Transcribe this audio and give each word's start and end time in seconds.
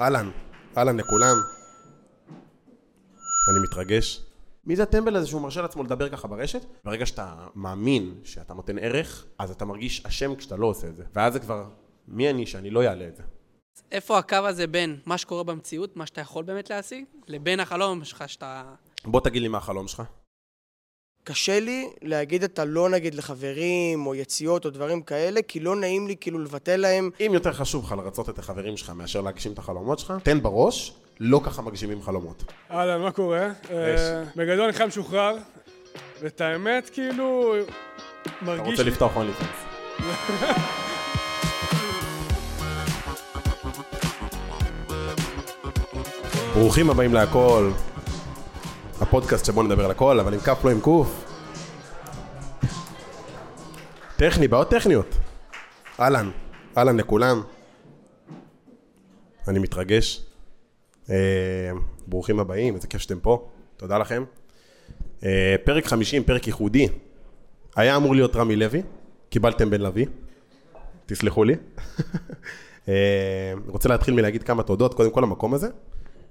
אהלן, 0.00 0.30
אהלן 0.76 0.96
לכולם. 0.96 1.36
אני 3.50 3.58
מתרגש. 3.62 4.22
מי 4.64 4.76
זה 4.76 4.82
הטמבל 4.82 5.16
הזה 5.16 5.26
שהוא 5.26 5.42
מרשה 5.42 5.62
לעצמו 5.62 5.82
לדבר 5.82 6.08
ככה 6.08 6.28
ברשת? 6.28 6.64
ברגע 6.84 7.06
שאתה 7.06 7.46
מאמין 7.54 8.14
שאתה 8.24 8.54
נותן 8.54 8.78
ערך, 8.78 9.26
אז 9.38 9.50
אתה 9.50 9.64
מרגיש 9.64 10.06
אשם 10.06 10.34
כשאתה 10.34 10.56
לא 10.56 10.66
עושה 10.66 10.86
את 10.86 10.96
זה. 10.96 11.04
ואז 11.14 11.32
זה 11.32 11.38
כבר, 11.38 11.64
מי 12.08 12.30
אני 12.30 12.46
שאני 12.46 12.70
לא 12.70 12.82
אעלה 12.84 13.08
את 13.08 13.16
זה? 13.16 13.22
איפה 13.92 14.18
הקו 14.18 14.36
הזה 14.36 14.66
בין 14.66 14.98
מה 15.06 15.18
שקורה 15.18 15.44
במציאות, 15.44 15.96
מה 15.96 16.06
שאתה 16.06 16.20
יכול 16.20 16.44
באמת 16.44 16.70
להשיג, 16.70 17.04
לבין 17.28 17.60
החלום 17.60 18.04
שלך 18.04 18.24
שאתה... 18.26 18.74
בוא 19.04 19.20
תגיד 19.20 19.42
לי 19.42 19.48
מה 19.48 19.58
החלום 19.58 19.88
שלך. 19.88 20.02
קשה 21.24 21.60
לי 21.60 21.88
להגיד 22.02 22.44
את 22.44 22.58
הלא 22.58 22.88
נגיד 22.88 23.14
לחברים, 23.14 24.06
או 24.06 24.14
יציאות, 24.14 24.64
או 24.64 24.70
דברים 24.70 25.02
כאלה, 25.02 25.42
כי 25.42 25.60
לא 25.60 25.76
נעים 25.76 26.08
לי 26.08 26.16
כאילו 26.20 26.38
לבטל 26.38 26.76
להם. 26.76 27.10
אם 27.26 27.30
יותר 27.34 27.52
חשוב 27.52 27.84
לך 27.84 27.92
לרצות 27.92 28.28
את 28.28 28.38
החברים 28.38 28.76
שלך 28.76 28.90
מאשר 28.90 29.20
להגשים 29.20 29.52
את 29.52 29.58
החלומות 29.58 29.98
שלך, 29.98 30.12
תן 30.22 30.42
בראש, 30.42 30.92
לא 31.20 31.40
ככה 31.44 31.62
מגשימים 31.62 32.02
חלומות. 32.02 32.52
אהלן, 32.70 33.00
מה 33.00 33.10
קורה? 33.10 33.48
אה, 33.70 34.24
בגדול 34.36 34.64
אני 34.64 34.72
חייל 34.72 34.88
משוחרר, 34.88 35.36
ואת 36.20 36.40
האמת, 36.40 36.90
כאילו, 36.92 37.54
אתה 38.22 38.30
מרגיש... 38.42 38.70
רוצה 38.70 38.82
לפתוח 38.82 39.16
אונלי 39.16 39.32
פנס. 39.32 39.48
ברוכים 46.54 46.90
הבאים 46.90 47.14
להכל. 47.14 47.70
הפודקאסט 49.00 49.44
שבו 49.44 49.62
נדבר 49.62 49.84
על 49.84 49.90
הכל, 49.90 50.20
אבל 50.20 50.34
עם 50.34 50.40
כף 50.40 50.64
לא 50.64 50.70
עם 50.70 50.80
קוף. 50.80 51.24
טכני, 54.16 54.48
בעיות 54.48 54.70
טכניות. 54.70 55.16
אהלן, 56.00 56.30
אהלן 56.78 56.96
לכולם. 56.96 57.42
אני 59.48 59.58
מתרגש. 59.58 60.24
אה, 61.10 61.16
ברוכים 62.06 62.40
הבאים, 62.40 62.74
איזה 62.74 62.88
כיף 62.88 63.00
שאתם 63.00 63.20
פה, 63.20 63.48
תודה 63.76 63.98
לכם. 63.98 64.24
אה, 65.24 65.56
פרק 65.64 65.86
50, 65.86 66.24
פרק 66.24 66.46
ייחודי. 66.46 66.88
היה 67.76 67.96
אמור 67.96 68.14
להיות 68.14 68.36
רמי 68.36 68.56
לוי, 68.56 68.82
קיבלתם 69.30 69.70
בן 69.70 69.80
לביא, 69.80 70.06
תסלחו 71.06 71.44
לי. 71.44 71.54
אה, 72.88 73.52
רוצה 73.66 73.88
להתחיל 73.88 74.14
מלהגיד 74.14 74.42
כמה 74.42 74.62
תודות, 74.62 74.94
קודם 74.94 75.10
כל 75.10 75.20
למקום 75.20 75.54
הזה, 75.54 75.68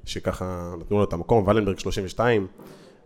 שככה 0.09 0.73
נתנו 0.79 0.97
לו 0.97 1.03
את 1.03 1.13
המקום, 1.13 1.47
ולנברג 1.47 1.79
32, 1.79 2.47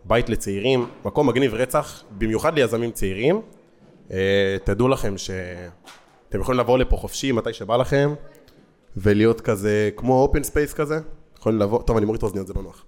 בית 0.04 0.28
לצעירים, 0.28 0.86
מקום 1.04 1.28
מגניב 1.28 1.54
רצח, 1.54 2.02
במיוחד 2.18 2.54
ליזמים 2.54 2.90
צעירים. 2.90 3.40
אה, 4.10 4.56
תדעו 4.64 4.88
לכם 4.88 5.18
שאתם 5.18 6.40
יכולים 6.40 6.60
לבוא 6.60 6.78
לפה 6.78 6.96
חופשי 6.96 7.32
מתי 7.32 7.52
שבא 7.52 7.76
לכם, 7.76 8.14
ולהיות 8.96 9.40
כזה, 9.40 9.90
כמו 9.96 10.22
open 10.22 10.42
space 10.42 10.74
כזה, 10.74 10.98
יכולים 11.38 11.58
לבוא, 11.58 11.82
טוב 11.82 11.96
אני 11.96 12.06
מוריד 12.06 12.18
את 12.18 12.22
האוזניות, 12.22 12.46
זה 12.46 12.54
לא 12.54 12.62
נוח. 12.62 12.84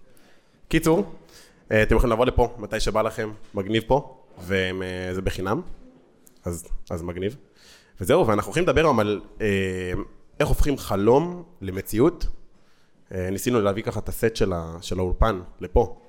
קיצור, 0.68 1.04
אה, 1.72 1.82
אתם 1.82 1.96
יכולים 1.96 2.12
לבוא 2.12 2.26
לפה 2.26 2.54
מתי 2.58 2.80
שבא 2.80 3.02
לכם, 3.02 3.30
מגניב 3.54 3.82
פה, 3.86 4.16
וזה 4.38 5.22
בחינם, 5.22 5.60
אז, 6.44 6.64
אז 6.90 7.02
מגניב. 7.02 7.36
וזהו, 8.00 8.26
ואנחנו 8.26 8.48
הולכים 8.48 8.62
לדבר 8.62 8.80
היום 8.80 9.00
על 9.00 9.20
אה, 9.40 9.46
איך 10.40 10.48
הופכים 10.48 10.78
חלום 10.78 11.42
למציאות. 11.60 12.26
אה, 13.14 13.30
ניסינו 13.30 13.60
להביא 13.60 13.82
ככה 13.82 14.00
את 14.00 14.08
הסט 14.08 14.36
של, 14.36 14.52
ה, 14.52 14.76
של 14.80 14.98
האולפן 14.98 15.40
לפה, 15.60 16.00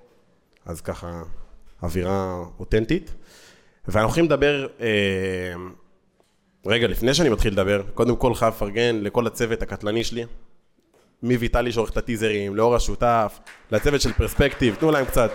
אז 0.66 0.82
ככה 0.82 1.22
אווירה 1.84 2.44
אותנטית. 2.60 3.14
ואנחנו 3.88 4.08
הולכים 4.08 4.26
לדבר, 4.26 4.68
אה, 4.80 4.88
רגע, 6.66 6.88
לפני 6.88 7.14
שאני 7.14 7.30
מתחיל 7.30 7.54
לדבר, 7.54 7.82
קודם 7.94 8.16
כל 8.16 8.34
חייב 8.34 8.54
לפרגן 8.54 8.96
לכל 9.02 9.28
הצוות 9.28 9.62
הקטלני 9.62 10.04
שלי, 10.04 10.26
מויטלי 11.24 11.72
שעורך 11.72 11.92
את 11.92 11.98
הטיזרים, 11.98 12.56
לאור 12.56 12.76
השותף, 12.76 13.40
לצוות 13.72 14.02
של 14.02 14.14
פרספקטיב, 14.14 14.76
תנו 14.76 14.92
להם 14.92 15.06
קצת. 15.06 15.32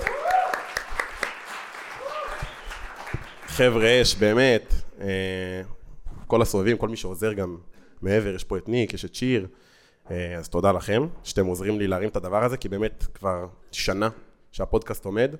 חבר'ה 3.47 4.03
אש, 4.03 4.15
באמת, 4.15 4.75
אה, 5.01 5.63
כל 6.27 6.43
הסובבים, 6.43 6.77
כל 6.77 6.89
מי 6.89 6.97
שעוזר 6.97 7.33
גם 7.33 7.57
מעבר, 8.03 8.35
יש 8.35 8.45
פה 8.45 8.57
את 8.57 8.69
ניק, 8.69 8.95
יש 8.95 9.05
את 9.05 9.15
שיר, 9.15 9.47
אז 10.11 10.49
תודה 10.49 10.73
לכם 10.73 11.07
שאתם 11.23 11.47
עוזרים 11.47 11.79
לי 11.79 11.87
להרים 11.87 12.09
את 12.09 12.17
הדבר 12.17 12.45
הזה, 12.45 12.57
כי 12.57 12.69
באמת 12.69 13.05
כבר 13.15 13.47
שנה 13.73 14.09
שהפודקאסט 14.53 15.05
עומד, 15.05 15.35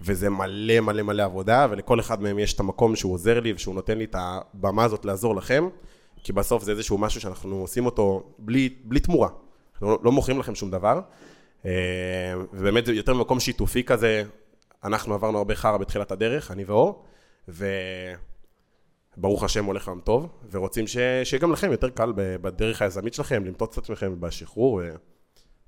וזה 0.00 0.30
מלא 0.30 0.80
מלא 0.80 1.02
מלא 1.02 1.22
עבודה, 1.22 1.66
ולכל 1.70 2.00
אחד 2.00 2.22
מהם 2.22 2.38
יש 2.38 2.54
את 2.54 2.60
המקום 2.60 2.96
שהוא 2.96 3.12
עוזר 3.12 3.40
לי 3.40 3.52
ושהוא 3.52 3.74
נותן 3.74 3.98
לי 3.98 4.04
את 4.04 4.16
הבמה 4.18 4.84
הזאת 4.84 5.04
לעזור 5.04 5.36
לכם, 5.36 5.68
כי 6.22 6.32
בסוף 6.32 6.62
זה 6.62 6.70
איזשהו 6.70 6.98
משהו 6.98 7.20
שאנחנו 7.20 7.56
עושים 7.56 7.86
אותו 7.86 8.22
בלי, 8.38 8.68
בלי 8.84 9.00
תמורה, 9.00 9.28
אנחנו 9.72 9.90
לא, 9.90 9.98
לא 10.02 10.12
מוכרים 10.12 10.38
לכם 10.38 10.54
שום 10.54 10.70
דבר, 10.70 11.00
אה, 11.66 11.70
ובאמת 12.52 12.86
זה 12.86 12.92
יותר 12.92 13.14
ממקום 13.14 13.40
שיתופי 13.40 13.84
כזה, 13.84 14.22
אנחנו 14.84 15.14
עברנו 15.14 15.38
הרבה 15.38 15.54
חרא 15.54 15.76
בתחילת 15.76 16.12
הדרך, 16.12 16.50
אני 16.50 16.64
ואור, 16.64 17.04
וברוך 19.16 19.42
השם 19.44 19.64
הולך 19.64 19.88
לנו 19.88 20.00
טוב, 20.00 20.28
ורוצים 20.50 20.86
ש... 20.86 20.96
שיהיה 21.24 21.40
גם 21.40 21.52
לכם 21.52 21.72
יותר 21.72 21.90
קל 21.90 22.12
בדרך 22.16 22.82
היזמית 22.82 23.14
שלכם, 23.14 23.44
למטוץ 23.44 23.78
את 23.78 23.84
עצמכם 23.84 24.20
בשחרור, 24.20 24.74
ו... 24.74 24.94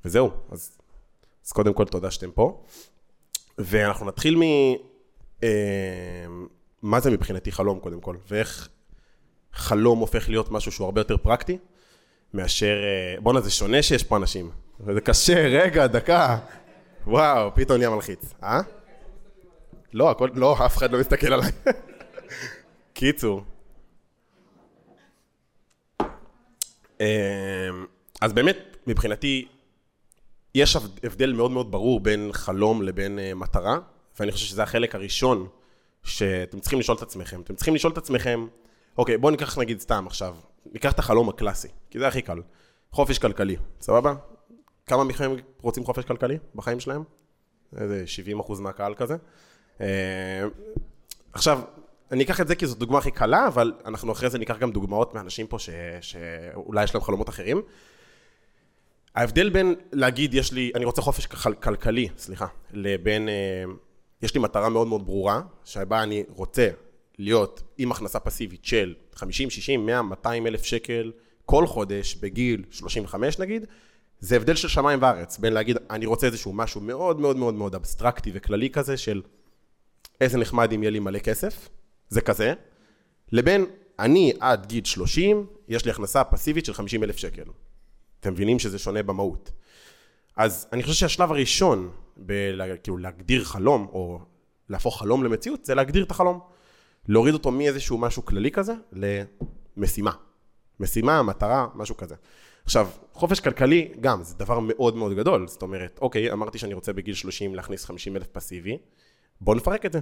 וזהו, 0.04 0.30
אז, 0.50 0.78
אז 1.46 1.52
קודם 1.52 1.72
כל 1.72 1.84
תודה 1.84 2.10
שאתם 2.10 2.30
פה. 2.30 2.64
ואנחנו 3.58 4.06
נתחיל 4.06 4.36
מ... 4.36 4.42
אה, 5.42 5.48
מה 6.82 7.00
זה 7.00 7.10
מבחינתי 7.10 7.52
חלום 7.52 7.78
קודם 7.78 8.00
כל, 8.00 8.16
ואיך 8.28 8.68
חלום 9.52 9.98
הופך 9.98 10.28
להיות 10.28 10.50
משהו 10.50 10.72
שהוא 10.72 10.84
הרבה 10.84 11.00
יותר 11.00 11.16
פרקטי, 11.16 11.58
מאשר... 12.34 12.74
אה, 12.84 13.20
בואנה, 13.20 13.40
זה 13.40 13.50
שונה 13.50 13.82
שיש 13.82 14.04
פה 14.04 14.16
אנשים. 14.16 14.50
זה 14.86 15.00
קשה, 15.00 15.48
רגע, 15.48 15.86
דקה. 15.86 16.38
וואו, 17.06 17.54
פתאום 17.54 17.78
נהיה 17.78 17.90
מלחיץ. 17.90 18.34
אה? 18.42 18.60
לא, 19.92 20.10
הכל, 20.10 20.28
לא, 20.34 20.66
אף 20.66 20.76
אחד 20.76 20.92
לא 20.92 21.00
מסתכל 21.00 21.32
עליי. 21.32 21.50
קיצור. 23.00 23.44
אמ, 27.00 27.06
אז 28.20 28.32
באמת, 28.32 28.76
מבחינתי, 28.86 29.48
יש 30.54 30.76
הבדל 30.76 31.32
מאוד 31.32 31.50
מאוד 31.50 31.70
ברור 31.70 32.00
בין 32.00 32.30
חלום 32.32 32.82
לבין 32.82 33.18
אה, 33.18 33.34
מטרה, 33.34 33.78
ואני 34.18 34.32
חושב 34.32 34.46
שזה 34.46 34.62
החלק 34.62 34.94
הראשון 34.94 35.48
שאתם 36.02 36.60
צריכים 36.60 36.78
לשאול 36.80 36.96
את 36.96 37.02
עצמכם. 37.02 37.40
אתם 37.40 37.54
צריכים 37.54 37.74
לשאול 37.74 37.92
את 37.92 37.98
עצמכם, 37.98 38.46
אוקיי, 38.98 39.18
בואו 39.18 39.30
ניקח 39.30 39.58
נגיד 39.58 39.80
סתם 39.80 40.06
עכשיו, 40.06 40.36
ניקח 40.72 40.92
את 40.92 40.98
החלום 40.98 41.28
הקלאסי, 41.28 41.68
כי 41.90 41.98
זה 41.98 42.08
הכי 42.08 42.22
קל. 42.22 42.42
חופש 42.92 43.18
כלכלי, 43.18 43.56
סבבה? 43.80 44.14
כמה 44.86 45.04
מכם 45.04 45.32
רוצים 45.62 45.84
חופש 45.84 46.04
כלכלי 46.04 46.38
בחיים 46.54 46.80
שלהם? 46.80 47.02
איזה 47.76 48.06
70 48.06 48.40
אחוז 48.40 48.60
מהקהל 48.60 48.94
כזה. 48.94 49.16
אה, 49.80 50.44
עכשיו, 51.32 51.60
אני 52.10 52.24
אקח 52.24 52.40
את 52.40 52.48
זה 52.48 52.54
כי 52.54 52.66
זו 52.66 52.74
דוגמה 52.74 52.98
הכי 52.98 53.10
קלה, 53.10 53.46
אבל 53.46 53.72
אנחנו 53.84 54.12
אחרי 54.12 54.30
זה 54.30 54.38
ניקח 54.38 54.58
גם 54.58 54.70
דוגמאות 54.70 55.14
מאנשים 55.14 55.46
פה 55.46 55.58
ש... 55.58 55.70
שאולי 56.00 56.84
יש 56.84 56.94
להם 56.94 57.04
חלומות 57.04 57.28
אחרים. 57.28 57.62
ההבדל 59.14 59.50
בין 59.50 59.74
להגיד 59.92 60.34
יש 60.34 60.52
לי, 60.52 60.72
אני 60.74 60.84
רוצה 60.84 61.02
חופש 61.02 61.26
כל... 61.26 61.54
כלכלי, 61.54 62.08
סליחה, 62.16 62.46
לבין, 62.72 63.28
אה, 63.28 63.64
יש 64.22 64.34
לי 64.34 64.40
מטרה 64.40 64.68
מאוד 64.68 64.86
מאוד 64.86 65.06
ברורה, 65.06 65.42
שבה 65.64 66.02
אני 66.02 66.24
רוצה 66.28 66.68
להיות 67.18 67.62
עם 67.78 67.92
הכנסה 67.92 68.20
פסיבית 68.20 68.64
של 68.64 68.94
50, 69.14 69.50
60, 69.50 69.86
100, 69.86 70.02
200 70.02 70.46
אלף 70.46 70.64
שקל 70.64 71.12
כל 71.46 71.66
חודש 71.66 72.14
בגיל 72.14 72.64
35 72.70 73.38
נגיד, 73.38 73.66
זה 74.20 74.36
הבדל 74.36 74.54
של 74.54 74.68
שמיים 74.68 75.02
וארץ, 75.02 75.38
בין 75.38 75.52
להגיד 75.52 75.76
אני 75.90 76.06
רוצה 76.06 76.26
איזשהו 76.26 76.52
משהו 76.52 76.80
מאוד 76.80 77.20
מאוד 77.20 77.36
מאוד 77.36 77.54
מאוד 77.54 77.74
אבסטרקטי 77.74 78.30
וכללי 78.34 78.70
כזה 78.70 78.96
של 78.96 79.22
איזה 80.20 80.38
נחמד 80.38 80.72
אם 80.72 80.82
יהיה 80.82 80.90
לי 80.90 80.98
מלא 80.98 81.18
כסף, 81.18 81.68
זה 82.10 82.20
כזה, 82.20 82.54
לבין 83.32 83.66
אני 83.98 84.32
עד 84.40 84.66
גיל 84.66 84.84
30, 84.84 85.46
יש 85.68 85.84
לי 85.84 85.90
הכנסה 85.90 86.24
פסיבית 86.24 86.64
של 86.64 86.74
50 86.74 87.04
אלף 87.04 87.16
שקל. 87.16 87.42
אתם 88.20 88.32
מבינים 88.32 88.58
שזה 88.58 88.78
שונה 88.78 89.02
במהות. 89.02 89.50
אז 90.36 90.68
אני 90.72 90.82
חושב 90.82 90.94
שהשלב 90.94 91.30
הראשון, 91.30 91.90
בלה, 92.16 92.76
כאילו 92.76 92.98
להגדיר 92.98 93.44
חלום, 93.44 93.86
או 93.92 94.20
להפוך 94.68 94.98
חלום 94.98 95.24
למציאות, 95.24 95.64
זה 95.64 95.74
להגדיר 95.74 96.04
את 96.04 96.10
החלום. 96.10 96.40
להוריד 97.08 97.34
אותו 97.34 97.50
מאיזשהו 97.50 97.98
משהו 97.98 98.24
כללי 98.24 98.50
כזה, 98.50 98.72
למשימה. 99.76 100.12
משימה, 100.80 101.22
מטרה, 101.22 101.66
משהו 101.74 101.96
כזה. 101.96 102.14
עכשיו, 102.64 102.88
חופש 103.12 103.40
כלכלי, 103.40 103.92
גם, 104.00 104.22
זה 104.22 104.34
דבר 104.34 104.58
מאוד 104.60 104.96
מאוד 104.96 105.12
גדול. 105.12 105.46
זאת 105.48 105.62
אומרת, 105.62 105.98
אוקיי, 106.02 106.32
אמרתי 106.32 106.58
שאני 106.58 106.74
רוצה 106.74 106.92
בגיל 106.92 107.14
30 107.14 107.54
להכניס 107.54 107.84
50 107.84 108.16
אלף 108.16 108.26
פסיבי, 108.26 108.78
בואו 109.40 109.56
נפרק 109.56 109.86
את 109.86 109.92
זה. 109.92 110.00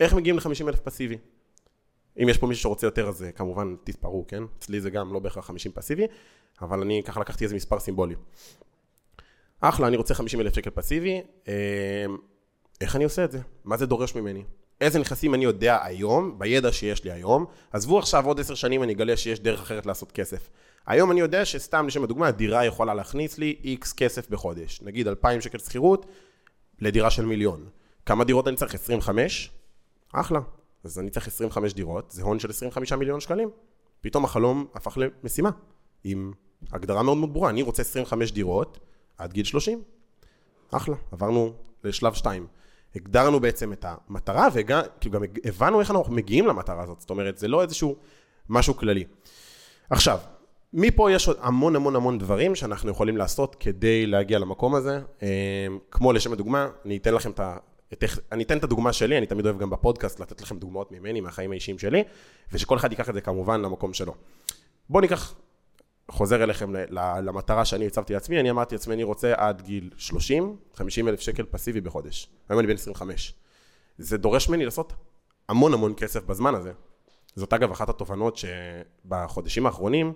איך 0.00 0.14
מגיעים 0.14 0.36
ל-50 0.36 0.68
אלף 0.68 0.80
פסיבי? 0.80 1.16
אם 2.22 2.28
יש 2.28 2.38
פה 2.38 2.46
מישהו 2.46 2.62
שרוצה 2.62 2.86
יותר, 2.86 3.08
אז 3.08 3.24
כמובן 3.34 3.76
תתפרעו, 3.84 4.24
כן? 4.28 4.42
אצלי 4.58 4.80
זה 4.80 4.90
גם 4.90 5.12
לא 5.12 5.18
בהכרח 5.18 5.46
50 5.46 5.72
פסיבי, 5.72 6.06
אבל 6.62 6.80
אני 6.80 7.02
ככה 7.04 7.20
לקחתי 7.20 7.44
איזה 7.44 7.54
מספר 7.54 7.80
סימבולי. 7.80 8.14
אחלה, 9.60 9.86
אני 9.86 9.96
רוצה 9.96 10.14
50 10.14 10.40
אלף 10.40 10.54
שקל 10.54 10.70
פסיבי, 10.70 11.22
איך 12.80 12.96
אני 12.96 13.04
עושה 13.04 13.24
את 13.24 13.32
זה? 13.32 13.38
מה 13.64 13.76
זה 13.76 13.86
דורש 13.86 14.14
ממני? 14.14 14.44
איזה 14.80 14.98
נכסים 14.98 15.34
אני 15.34 15.44
יודע 15.44 15.84
היום, 15.84 16.38
בידע 16.38 16.72
שיש 16.72 17.04
לי 17.04 17.12
היום, 17.12 17.44
עזבו 17.72 17.98
עכשיו 17.98 18.26
עוד 18.26 18.40
עשר 18.40 18.54
שנים 18.54 18.82
אני 18.82 18.92
אגלה 18.92 19.16
שיש 19.16 19.40
דרך 19.40 19.60
אחרת 19.60 19.86
לעשות 19.86 20.12
כסף. 20.12 20.50
היום 20.86 21.10
אני 21.12 21.20
יודע 21.20 21.44
שסתם, 21.44 21.86
לשם 21.86 22.04
הדוגמה, 22.04 22.30
דירה 22.30 22.64
יכולה 22.64 22.94
להכניס 22.94 23.38
לי 23.38 23.56
איקס 23.64 23.92
כסף 23.92 24.30
בחודש. 24.30 24.82
נגיד 24.82 25.08
2,000 25.08 25.40
שקל 25.40 25.58
שכירות 25.58 26.06
לדירה 26.78 27.10
של 27.10 27.24
מיליון. 27.24 27.68
כמה 28.06 28.24
דירות 28.24 28.48
אני 28.48 28.56
צריך? 28.56 28.74
25? 28.74 29.50
אחלה. 30.12 30.40
אז 30.86 30.98
אני 30.98 31.10
צריך 31.10 31.26
25 31.26 31.74
דירות, 31.74 32.10
זה 32.10 32.22
הון 32.22 32.38
של 32.38 32.50
25 32.50 32.92
מיליון 32.92 33.20
שקלים. 33.20 33.50
פתאום 34.00 34.24
החלום 34.24 34.66
הפך 34.74 34.98
למשימה, 34.98 35.50
עם 36.04 36.32
הגדרה 36.72 37.02
מאוד 37.02 37.16
מאוד 37.16 37.32
ברורה. 37.32 37.50
אני 37.50 37.62
רוצה 37.62 37.82
25 37.82 38.32
דירות 38.32 38.78
עד 39.18 39.32
גיל 39.32 39.44
30. 39.44 39.82
אחלה, 40.70 40.96
עברנו 41.12 41.52
לשלב 41.84 42.14
2. 42.14 42.46
הגדרנו 42.96 43.40
בעצם 43.40 43.72
את 43.72 43.84
המטרה, 43.88 44.48
וגם 44.52 44.80
הבנו 45.44 45.80
איך 45.80 45.90
אנחנו 45.90 46.14
מגיעים 46.14 46.46
למטרה 46.46 46.82
הזאת. 46.82 47.00
זאת 47.00 47.10
אומרת, 47.10 47.38
זה 47.38 47.48
לא 47.48 47.62
איזשהו 47.62 47.96
משהו 48.48 48.76
כללי. 48.76 49.04
עכשיו, 49.90 50.18
מפה 50.72 51.12
יש 51.12 51.28
עוד 51.28 51.36
המון 51.40 51.76
המון 51.76 51.96
המון 51.96 52.18
דברים 52.18 52.54
שאנחנו 52.54 52.90
יכולים 52.90 53.16
לעשות 53.16 53.54
כדי 53.60 54.06
להגיע 54.06 54.38
למקום 54.38 54.74
הזה. 54.74 55.00
אה, 55.22 55.66
כמו 55.90 56.12
לשם 56.12 56.32
הדוגמה, 56.32 56.68
אני 56.84 56.96
אתן 56.96 57.14
לכם 57.14 57.30
את 57.30 57.40
ה... 57.92 57.96
אני 58.32 58.44
אתן 58.44 58.58
את 58.58 58.64
הדוגמה 58.64 58.92
שלי, 58.92 59.18
אני 59.18 59.26
תמיד 59.26 59.46
אוהב 59.46 59.58
גם 59.58 59.70
בפודקאסט 59.70 60.20
לתת 60.20 60.40
לכם 60.40 60.58
דוגמאות 60.58 60.92
ממני, 60.92 61.20
מהחיים 61.20 61.50
האישיים 61.52 61.78
שלי, 61.78 62.04
ושכל 62.52 62.76
אחד 62.76 62.92
ייקח 62.92 63.08
את 63.08 63.14
זה 63.14 63.20
כמובן 63.20 63.62
למקום 63.62 63.94
שלו. 63.94 64.14
בואו 64.90 65.00
ניקח, 65.00 65.34
חוזר 66.10 66.42
אליכם 66.42 66.72
למטרה 67.22 67.64
שאני 67.64 67.86
הצבתי 67.86 68.14
לעצמי, 68.14 68.40
אני 68.40 68.50
אמרתי 68.50 68.74
לעצמי, 68.74 68.94
אני 68.94 69.02
רוצה 69.02 69.32
עד 69.36 69.62
גיל 69.62 69.90
30, 69.96 70.56
50 70.74 71.08
אלף 71.08 71.20
שקל 71.20 71.44
פסיבי 71.50 71.80
בחודש. 71.80 72.28
היום 72.48 72.60
אני 72.60 72.66
בן 72.66 72.74
25. 72.74 73.34
זה 73.98 74.18
דורש 74.18 74.48
ממני 74.48 74.64
לעשות 74.64 74.92
המון 75.48 75.74
המון 75.74 75.94
כסף 75.96 76.24
בזמן 76.24 76.54
הזה. 76.54 76.72
זאת 77.36 77.52
אגב 77.52 77.70
אחת 77.70 77.88
התובנות 77.88 78.36
שבחודשים 78.36 79.66
האחרונים, 79.66 80.12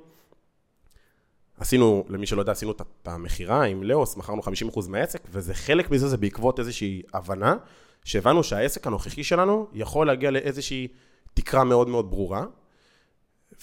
עשינו, 1.61 2.05
למי 2.09 2.27
שלא 2.27 2.41
יודע, 2.41 2.53
עשינו 2.53 2.73
את 2.73 3.09
המכירה 3.09 3.63
עם 3.63 3.83
לאוס, 3.83 4.17
מכרנו 4.17 4.43
50% 4.43 4.89
מהעסק, 4.89 5.23
וזה 5.31 5.55
חלק 5.55 5.91
מזה 5.91 6.09
זה 6.09 6.17
בעקבות 6.17 6.59
איזושהי 6.59 7.03
הבנה, 7.15 7.57
שהבנו 8.05 8.45
שהעסק 8.45 8.87
הנוכחי 8.87 9.25
שלנו 9.25 9.67
יכול 9.73 10.07
להגיע 10.07 10.31
לאיזושהי 10.31 10.89
תקרה 11.35 11.65
מאוד 11.65 11.89
מאוד 11.89 12.11
ברורה, 12.11 12.45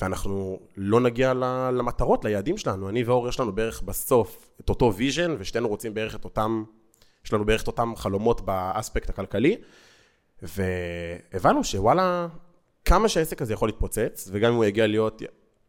ואנחנו 0.01 0.59
לא 0.77 0.99
נגיע 0.99 1.33
למטרות, 1.73 2.25
ליעדים 2.25 2.57
שלנו. 2.57 2.89
אני 2.89 3.03
ואור, 3.03 3.27
יש 3.27 3.39
לנו 3.39 3.51
בערך 3.51 3.81
בסוף 3.81 4.49
את 4.61 4.69
אותו 4.69 4.93
vision, 4.93 5.35
ושנינו 5.39 5.67
רוצים 5.67 5.93
בערך 5.93 6.15
את 6.15 6.23
אותם, 6.23 6.63
יש 7.25 7.33
לנו 7.33 7.45
בערך 7.45 7.63
את 7.63 7.67
אותם 7.67 7.93
חלומות 7.95 8.41
באספקט 8.41 9.09
הכלכלי, 9.09 9.57
והבנו 10.41 11.63
שוואלה, 11.63 12.27
כמה 12.85 13.09
שהעסק 13.09 13.41
הזה 13.41 13.53
יכול 13.53 13.67
להתפוצץ, 13.67 14.29
וגם 14.31 14.51
אם 14.51 14.55
הוא 14.55 14.65
יגיע 14.65 14.87
להיות 14.87 15.21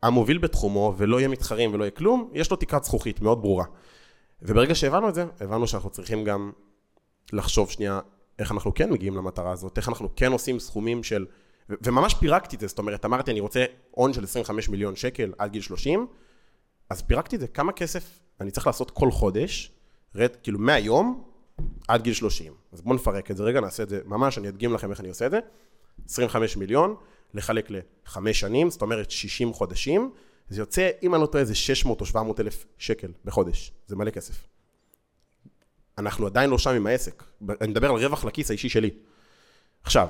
המוביל 0.02 0.38
בתחומו, 0.38 0.94
ולא 0.96 1.18
יהיה 1.18 1.28
מתחרים 1.28 1.74
ולא 1.74 1.84
יהיה 1.84 1.90
כלום, 1.90 2.30
יש 2.32 2.50
לו 2.50 2.56
תקרת 2.56 2.84
זכוכית 2.84 3.20
מאוד 3.20 3.42
ברורה. 3.42 3.64
וברגע 4.42 4.74
שהבנו 4.74 5.08
את 5.08 5.14
זה, 5.14 5.24
הבנו 5.40 5.66
שאנחנו 5.66 5.90
צריכים 5.90 6.24
גם 6.24 6.52
לחשוב 7.32 7.70
שנייה 7.70 8.00
איך 8.38 8.52
אנחנו 8.52 8.74
כן 8.74 8.90
מגיעים 8.90 9.16
למטרה 9.16 9.52
הזאת, 9.52 9.78
איך 9.78 9.88
אנחנו 9.88 10.08
כן 10.16 10.32
עושים 10.32 10.58
סכומים 10.58 11.02
של... 11.02 11.26
וממש 11.68 12.14
פירקתי 12.14 12.56
את 12.56 12.60
זה, 12.60 12.66
זאת 12.66 12.78
אומרת, 12.78 13.04
אמרתי, 13.04 13.30
אני 13.30 13.40
רוצה 13.40 13.64
הון 13.90 14.12
של 14.12 14.24
25 14.24 14.68
מיליון 14.68 14.96
שקל 14.96 15.32
עד 15.38 15.52
גיל 15.52 15.62
30, 15.62 16.06
אז 16.90 17.02
פירקתי 17.02 17.36
את 17.36 17.40
זה, 17.40 17.46
כמה 17.46 17.72
כסף 17.72 18.20
אני 18.40 18.50
צריך 18.50 18.66
לעשות 18.66 18.90
כל 18.90 19.10
חודש, 19.10 19.72
רד, 20.14 20.36
כאילו 20.42 20.58
מהיום 20.58 21.24
עד 21.88 22.02
גיל 22.02 22.14
30. 22.14 22.52
אז 22.72 22.80
בואו 22.80 22.94
נפרק 22.94 23.30
את 23.30 23.36
זה 23.36 23.42
רגע, 23.42 23.60
נעשה 23.60 23.82
את 23.82 23.88
זה 23.88 24.00
ממש, 24.04 24.38
אני 24.38 24.48
אדגים 24.48 24.74
לכם 24.74 24.90
איך 24.90 25.00
אני 25.00 25.08
עושה 25.08 25.26
את 25.26 25.30
זה. 25.30 25.38
25 26.08 26.56
מיליון, 26.56 26.94
לחלק 27.34 27.68
לחמש 27.70 28.40
שנים, 28.40 28.70
זאת 28.70 28.82
אומרת 28.82 29.10
60 29.10 29.52
חודשים, 29.52 30.12
זה 30.48 30.60
יוצא, 30.60 30.90
אם 31.02 31.14
אני 31.14 31.22
לא 31.22 31.26
טועה, 31.26 31.42
איזה 31.42 31.54
600 31.54 32.00
או 32.00 32.06
700 32.06 32.40
אלף 32.40 32.66
שקל 32.78 33.12
בחודש. 33.24 33.72
זה 33.86 33.96
מלא 33.96 34.10
כסף. 34.10 34.46
אנחנו 35.98 36.26
עדיין 36.26 36.50
לא 36.50 36.58
שם 36.58 36.70
עם 36.70 36.86
העסק. 36.86 37.22
אני 37.60 37.70
מדבר 37.70 37.90
על 37.90 38.04
רווח 38.04 38.24
לכיס 38.24 38.50
האישי 38.50 38.68
שלי. 38.68 38.90
עכשיו, 39.82 40.08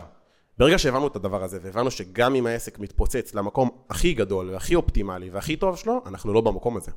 ברגע 0.58 0.78
שהבנו 0.78 1.06
את 1.06 1.16
הדבר 1.16 1.42
הזה, 1.42 1.58
והבנו 1.62 1.90
שגם 1.90 2.34
אם 2.34 2.46
העסק 2.46 2.78
מתפוצץ 2.78 3.34
למקום 3.34 3.70
הכי 3.90 4.14
גדול 4.14 4.50
והכי 4.50 4.74
אופטימלי 4.74 5.30
והכי 5.30 5.56
טוב 5.56 5.76
שלו, 5.76 6.02
אנחנו 6.06 6.32
לא 6.32 6.40
במקום 6.40 6.76
הזה. 6.76 6.90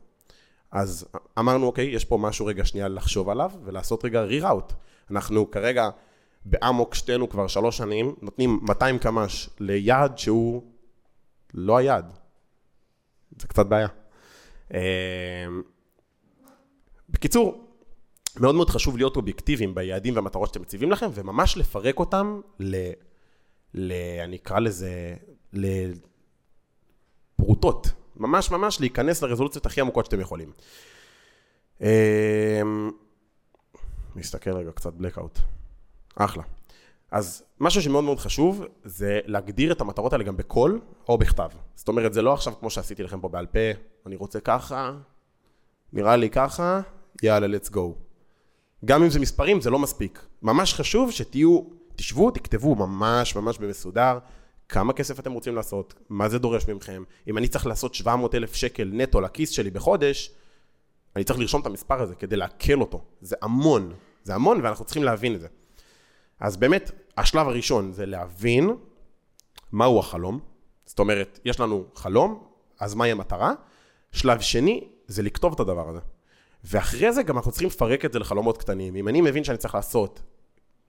אז 0.71 1.07
אמרנו, 1.39 1.65
אוקיי, 1.65 1.85
יש 1.85 2.05
פה 2.05 2.17
משהו 2.17 2.45
רגע 2.45 2.65
שנייה 2.65 2.87
לחשוב 2.87 3.29
עליו, 3.29 3.51
ולעשות 3.63 4.05
רגע 4.05 4.21
ריראוט. 4.21 4.73
אנחנו 5.11 5.51
כרגע 5.51 5.89
באמוק 6.45 6.95
שתינו 6.95 7.29
כבר 7.29 7.47
שלוש 7.47 7.77
שנים, 7.77 8.15
נותנים 8.21 8.59
200 8.61 8.99
קמ"ש 8.99 9.49
ליעד 9.59 10.17
שהוא 10.17 10.63
לא 11.53 11.77
היעד. 11.77 12.13
זה 13.39 13.47
קצת 13.47 13.65
בעיה. 13.65 13.87
אמ, 14.73 14.77
בקיצור, 17.09 17.67
מאוד 18.39 18.55
מאוד 18.55 18.69
חשוב 18.69 18.97
להיות 18.97 19.15
אובייקטיביים 19.15 19.75
ביעדים 19.75 20.15
והמטרות 20.15 20.47
שאתם 20.47 20.61
מציבים 20.61 20.91
לכם, 20.91 21.07
וממש 21.13 21.57
לפרק 21.57 21.99
אותם 21.99 22.41
ל... 22.59 22.91
ל... 23.73 23.93
אני 24.23 24.35
אקרא 24.35 24.59
לזה... 24.59 25.15
לפרוטות. 27.39 27.87
ממש 28.15 28.51
ממש 28.51 28.79
להיכנס 28.79 29.23
לרזולוציות 29.23 29.65
הכי 29.65 29.81
עמוקות 29.81 30.05
שאתם 30.05 30.19
יכולים. 30.19 30.51
נסתכל 34.15 34.49
אמ, 34.51 34.57
רגע, 34.57 34.71
קצת 34.71 34.93
blackout. 34.99 35.60
אחלה. 36.15 36.43
אז 37.11 37.43
משהו 37.59 37.81
שמאוד 37.81 38.03
מאוד 38.03 38.19
חשוב 38.19 38.65
זה 38.83 39.19
להגדיר 39.25 39.71
את 39.71 39.81
המטרות 39.81 40.13
האלה 40.13 40.23
גם 40.23 40.37
בקול 40.37 40.81
או 41.09 41.17
בכתב. 41.17 41.49
זאת 41.75 41.87
אומרת, 41.87 42.13
זה 42.13 42.21
לא 42.21 42.33
עכשיו 42.33 42.53
כמו 42.59 42.69
שעשיתי 42.69 43.03
לכם 43.03 43.19
פה 43.21 43.29
בעל 43.29 43.45
פה, 43.45 43.59
אני 44.05 44.15
רוצה 44.15 44.39
ככה, 44.39 44.91
נראה 45.93 46.15
לי 46.15 46.29
ככה, 46.29 46.81
יאללה, 47.23 47.57
let's 47.57 47.69
go. 47.69 47.79
גם 48.85 49.03
אם 49.03 49.09
זה 49.09 49.19
מספרים, 49.19 49.61
זה 49.61 49.69
לא 49.69 49.79
מספיק. 49.79 50.25
ממש 50.41 50.73
חשוב 50.73 51.11
שתהיו, 51.11 51.61
תשבו, 51.95 52.31
תכתבו 52.31 52.75
ממש 52.75 53.35
ממש 53.35 53.57
במסודר, 53.57 54.19
כמה 54.69 54.93
כסף 54.93 55.19
אתם 55.19 55.31
רוצים 55.31 55.55
לעשות, 55.55 55.93
מה 56.09 56.29
זה 56.29 56.39
דורש 56.39 56.67
ממכם. 56.67 57.03
אם 57.27 57.37
אני 57.37 57.47
צריך 57.47 57.65
לעשות 57.65 57.95
700 57.95 58.35
אלף 58.35 58.55
שקל 58.55 58.89
נטו 58.93 59.21
לכיס 59.21 59.49
שלי 59.49 59.69
בחודש, 59.69 60.31
אני 61.15 61.23
צריך 61.23 61.39
לרשום 61.39 61.61
את 61.61 61.65
המספר 61.65 62.01
הזה 62.01 62.15
כדי 62.15 62.35
לעכל 62.35 62.81
אותו. 62.81 63.03
זה 63.21 63.35
המון, 63.41 63.93
זה 64.23 64.35
המון 64.35 64.61
ואנחנו 64.63 64.85
צריכים 64.85 65.03
להבין 65.03 65.35
את 65.35 65.41
זה. 65.41 65.47
אז 66.41 66.57
באמת, 66.57 66.91
השלב 67.17 67.47
הראשון 67.47 67.91
זה 67.91 68.05
להבין 68.05 68.69
מהו 69.71 69.99
החלום. 69.99 70.39
זאת 70.85 70.99
אומרת, 70.99 71.39
יש 71.45 71.59
לנו 71.59 71.85
חלום, 71.95 72.43
אז 72.79 72.95
מהי 72.95 73.11
המטרה? 73.11 73.53
שלב 74.11 74.39
שני 74.39 74.87
זה 75.07 75.23
לכתוב 75.23 75.53
את 75.53 75.59
הדבר 75.59 75.89
הזה. 75.89 75.99
ואחרי 76.63 77.13
זה 77.13 77.23
גם 77.23 77.37
אנחנו 77.37 77.51
צריכים 77.51 77.67
לפרק 77.67 78.05
את 78.05 78.13
זה 78.13 78.19
לחלומות 78.19 78.57
קטנים. 78.57 78.95
אם 78.95 79.07
אני 79.07 79.21
מבין 79.21 79.43
שאני 79.43 79.57
צריך 79.57 79.75
לעשות 79.75 80.21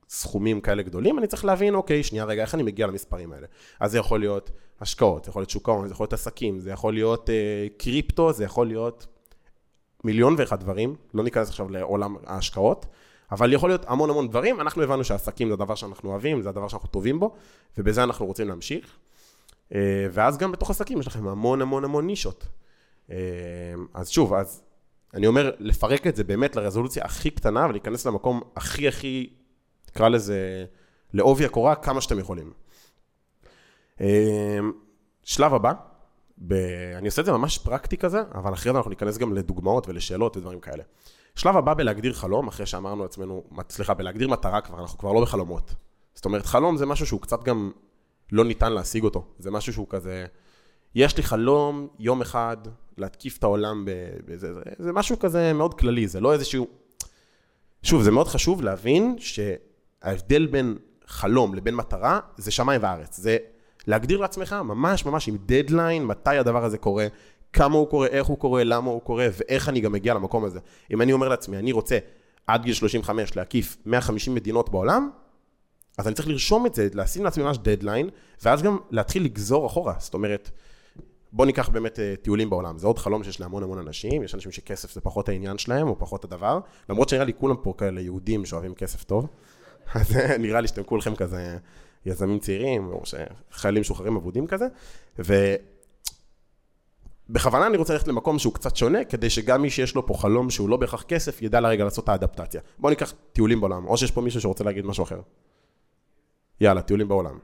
סכומים 0.08 0.60
כאלה 0.60 0.82
גדולים, 0.82 1.18
אני 1.18 1.26
צריך 1.26 1.44
להבין, 1.44 1.74
אוקיי, 1.74 2.02
שנייה 2.02 2.24
רגע, 2.24 2.42
איך 2.42 2.54
אני 2.54 2.62
מגיע 2.62 2.86
למספרים 2.86 3.32
האלה? 3.32 3.46
אז 3.80 3.90
זה 3.90 3.98
יכול 3.98 4.20
להיות 4.20 4.50
השקעות, 4.80 5.24
זה 5.24 5.30
יכול 5.30 5.40
להיות 5.40 5.50
שוק 5.50 5.68
ההון, 5.68 5.88
זה 5.88 5.92
יכול 5.92 6.04
להיות 6.04 6.12
עסקים, 6.12 6.60
זה 6.60 6.70
יכול 6.70 6.94
להיות 6.94 7.30
אה, 7.30 7.66
קריפטו, 7.76 8.32
זה 8.32 8.44
יכול 8.44 8.66
להיות 8.66 9.06
מיליון 10.04 10.34
ואחד 10.38 10.60
דברים, 10.60 10.96
לא 11.14 11.24
ניכנס 11.24 11.48
עכשיו 11.48 11.68
לעולם 11.68 12.16
ההשקעות, 12.26 12.86
אבל 13.32 13.52
יכול 13.52 13.70
להיות 13.70 13.84
המון 13.88 14.10
המון 14.10 14.28
דברים, 14.28 14.60
אנחנו 14.60 14.82
הבנו 14.82 15.04
שעסקים 15.04 15.48
זה 15.48 15.54
הדבר 15.54 15.74
שאנחנו 15.74 16.10
אוהבים, 16.10 16.42
זה 16.42 16.48
הדבר 16.48 16.68
שאנחנו 16.68 16.88
טובים 16.88 17.20
בו, 17.20 17.34
ובזה 17.78 18.02
אנחנו 18.02 18.26
רוצים 18.26 18.48
להמשיך. 18.48 18.96
אה, 19.74 20.06
ואז 20.12 20.38
גם 20.38 20.52
בתוך 20.52 20.70
עסקים 20.70 21.00
יש 21.00 21.06
לכם 21.06 21.28
המון 21.28 21.62
המון 21.62 21.84
המון 21.84 22.06
נישות. 22.06 22.46
אה, 23.10 23.16
אז 23.94 24.08
שוב, 24.10 24.34
אז 24.34 24.62
אני 25.14 25.26
אומר, 25.26 25.52
לפרק 25.58 26.06
את 26.06 26.16
זה 26.16 26.24
באמת 26.24 26.56
לרזולוציה 26.56 27.04
הכי 27.04 27.30
קטנה 27.30 27.66
ולהיכנס 27.68 28.06
למקום 28.06 28.40
הכי 28.56 28.88
הכי, 28.88 29.30
נקרא 29.90 30.08
לזה, 30.08 30.64
לעובי 31.12 31.44
הקורה, 31.44 31.74
כמה 31.74 32.00
שאתם 32.00 32.18
יכולים. 32.18 32.52
אה, 34.00 34.58
שלב 35.22 35.54
הבא, 35.54 35.72
ב... 36.38 36.52
אני 36.98 37.06
עושה 37.06 37.20
את 37.20 37.26
זה 37.26 37.32
ממש 37.32 37.58
פרקטי 37.58 37.96
כזה, 37.96 38.22
אבל 38.34 38.52
אחרי 38.52 38.72
זה 38.72 38.78
אנחנו 38.78 38.90
ניכנס 38.90 39.18
גם 39.18 39.34
לדוגמאות 39.34 39.88
ולשאלות 39.88 40.36
ודברים 40.36 40.60
כאלה. 40.60 40.82
שלב 41.34 41.56
הבא 41.56 41.74
בלהגדיר 41.74 42.12
חלום, 42.12 42.48
אחרי 42.48 42.66
שאמרנו 42.66 43.02
לעצמנו, 43.02 43.44
סליחה, 43.70 43.94
בלהגדיר 43.94 44.28
מטרה 44.28 44.60
כבר, 44.60 44.80
אנחנו 44.80 44.98
כבר 44.98 45.12
לא 45.12 45.22
בחלומות. 45.22 45.74
זאת 46.14 46.24
אומרת, 46.24 46.46
חלום 46.46 46.76
זה 46.76 46.86
משהו 46.86 47.06
שהוא 47.06 47.20
קצת 47.20 47.44
גם 47.44 47.70
לא 48.32 48.44
ניתן 48.44 48.72
להשיג 48.72 49.04
אותו. 49.04 49.24
זה 49.38 49.50
משהו 49.50 49.72
שהוא 49.72 49.86
כזה, 49.90 50.26
יש 50.94 51.16
לי 51.16 51.22
חלום 51.22 51.88
יום 51.98 52.20
אחד 52.20 52.56
להתקיף 52.98 53.38
את 53.38 53.44
העולם 53.44 53.84
בזה, 54.24 54.54
זה, 54.54 54.60
זה 54.78 54.92
משהו 54.92 55.18
כזה 55.18 55.52
מאוד 55.52 55.74
כללי, 55.74 56.08
זה 56.08 56.20
לא 56.20 56.32
איזשהו... 56.32 56.66
שוב, 57.82 58.02
זה 58.02 58.10
מאוד 58.10 58.28
חשוב 58.28 58.62
להבין 58.62 59.16
שההבדל 59.18 60.46
בין 60.46 60.78
חלום 61.06 61.54
לבין 61.54 61.74
מטרה 61.74 62.20
זה 62.36 62.50
שמיים 62.50 62.82
וארץ. 62.82 63.16
זה 63.16 63.36
להגדיר 63.86 64.20
לעצמך 64.20 64.52
ממש 64.52 65.06
ממש 65.06 65.28
עם 65.28 65.36
דדליין, 65.46 66.04
מתי 66.04 66.36
הדבר 66.36 66.64
הזה 66.64 66.78
קורה, 66.78 67.06
כמה 67.52 67.76
הוא 67.76 67.88
קורה, 67.88 68.06
איך 68.06 68.26
הוא 68.26 68.38
קורה, 68.38 68.64
למה 68.64 68.90
הוא 68.90 69.00
קורה, 69.00 69.28
ואיך 69.32 69.68
אני 69.68 69.80
גם 69.80 69.92
מגיע 69.92 70.14
למקום 70.14 70.44
הזה. 70.44 70.60
אם 70.90 71.02
אני 71.02 71.12
אומר 71.12 71.28
לעצמי, 71.28 71.56
אני 71.56 71.72
רוצה 71.72 71.98
עד 72.46 72.62
גיל 72.62 72.74
35 72.74 73.36
להקיף 73.36 73.76
150 73.86 74.34
מדינות 74.34 74.70
בעולם, 74.70 75.10
אז 75.98 76.06
אני 76.06 76.14
צריך 76.14 76.28
לרשום 76.28 76.66
את 76.66 76.74
זה, 76.74 76.88
לשים 76.94 77.24
לעצמי 77.24 77.44
ממש 77.44 77.58
דדליין, 77.58 78.08
ואז 78.42 78.62
גם 78.62 78.78
להתחיל 78.90 79.24
לגזור 79.24 79.66
אחורה. 79.66 79.94
זאת 79.98 80.14
אומרת, 80.14 80.50
בוא 81.32 81.46
ניקח 81.46 81.68
באמת 81.68 81.98
אה, 81.98 82.14
טיולים 82.22 82.50
בעולם, 82.50 82.78
זה 82.78 82.86
עוד 82.86 82.98
חלום 82.98 83.24
שיש 83.24 83.40
להמון 83.40 83.62
המון 83.62 83.78
אנשים, 83.78 84.22
יש 84.22 84.34
אנשים 84.34 84.52
שכסף 84.52 84.94
זה 84.94 85.00
פחות 85.00 85.28
העניין 85.28 85.58
שלהם, 85.58 85.88
או 85.88 85.98
פחות 85.98 86.24
הדבר, 86.24 86.60
למרות 86.88 87.08
שנראה 87.08 87.24
לי 87.24 87.32
כולם 87.38 87.56
פה 87.62 87.74
כאלה 87.78 88.00
יהודים 88.00 88.44
שאוהבים 88.44 88.74
כסף 88.74 89.04
טוב, 89.04 89.26
אז 89.94 90.16
אה, 90.16 90.38
נראה 90.38 90.60
לי 90.60 90.68
שאתם 90.68 90.82
כולכם 90.82 91.14
כזה 91.14 91.56
יזמים 92.06 92.38
צעירים, 92.38 92.88
או 92.92 93.02
שחיילים 93.04 93.80
משוחררים 93.80 94.16
אבודים 94.16 94.46
כזה, 94.46 94.66
ובכוונה 97.32 97.66
אני 97.66 97.76
רוצה 97.76 97.92
ללכת 97.92 98.08
למקום 98.08 98.38
שהוא 98.38 98.54
קצת 98.54 98.76
שונה, 98.76 99.04
כדי 99.04 99.30
שגם 99.30 99.62
מי 99.62 99.70
שיש 99.70 99.94
לו 99.94 100.06
פה 100.06 100.14
חלום 100.14 100.50
שהוא 100.50 100.68
לא 100.68 100.76
בהכרח 100.76 101.02
כסף, 101.02 101.42
ידע 101.42 101.60
לרגע 101.60 101.84
לעשות 101.84 102.04
את 102.04 102.08
האדפטציה. 102.08 102.60
בוא 102.78 102.90
ניקח 102.90 103.12
טיולים 103.32 103.60
בעולם, 103.60 103.86
או 103.86 103.96
שיש 103.96 104.10
פה 104.10 104.20
מישהו 104.20 104.40
שרוצה 104.40 104.64
להגיד 104.64 104.86
משהו 104.86 105.04
אחר. 105.04 105.20
יאללה, 106.60 106.82
טיולים 106.82 107.08
בעולם. 107.08 107.38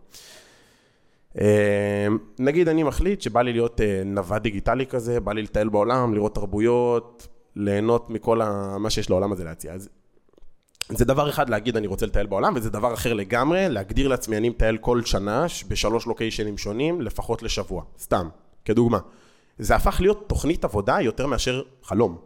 אה, 1.40 2.07
נגיד 2.38 2.68
אני 2.68 2.83
מחליט 2.83 3.21
שבא 3.21 3.42
לי 3.42 3.52
להיות 3.52 3.80
אה, 3.80 4.02
נווד 4.04 4.42
דיגיטלי 4.42 4.87
כזה, 4.87 5.21
בא 5.21 5.33
לי 5.33 5.42
לטייל 5.42 5.68
בעולם, 5.68 6.14
לראות 6.14 6.35
תרבויות, 6.35 7.28
ליהנות 7.57 8.11
מכל 8.11 8.40
מה 8.78 8.90
שיש 8.90 9.11
לעולם 9.11 9.33
הזה 9.33 9.45
להציע. 9.45 9.73
אז 9.73 9.88
זה 10.88 11.04
דבר 11.04 11.30
אחד 11.30 11.50
להגיד 11.50 11.76
אני 11.76 11.87
רוצה 11.87 12.07
לטייל 12.07 12.26
בעולם, 12.26 12.52
וזה 12.57 12.71
דבר 12.71 12.95
אחר 12.95 13.12
לגמרי, 13.12 13.68
להגדיר 13.68 14.09
לעצמי 14.09 14.37
אני 14.37 14.49
מטייל 14.49 14.76
כל 14.76 15.02
שנה 15.04 15.47
בשלוש 15.68 16.07
לוקיישנים 16.07 16.59
שונים, 16.59 17.00
לפחות 17.00 17.42
לשבוע, 17.42 17.83
סתם, 17.99 18.28
כדוגמה. 18.64 18.99
זה 19.58 19.76
הפך 19.76 20.00
להיות 20.00 20.24
תוכנית 20.28 20.64
עבודה 20.64 21.00
יותר 21.00 21.26
מאשר 21.26 21.62
חלום. 21.82 22.18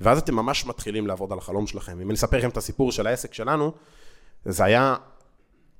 ואז 0.00 0.18
אתם 0.18 0.34
ממש 0.34 0.66
מתחילים 0.66 1.06
לעבוד 1.06 1.32
על 1.32 1.38
החלום 1.38 1.66
שלכם. 1.66 2.00
אם 2.00 2.10
אני 2.10 2.14
אספר 2.14 2.38
לכם 2.38 2.48
את 2.48 2.56
הסיפור 2.56 2.92
של 2.92 3.06
העסק 3.06 3.34
שלנו, 3.34 3.72
זה 4.44 4.64
היה 4.64 4.96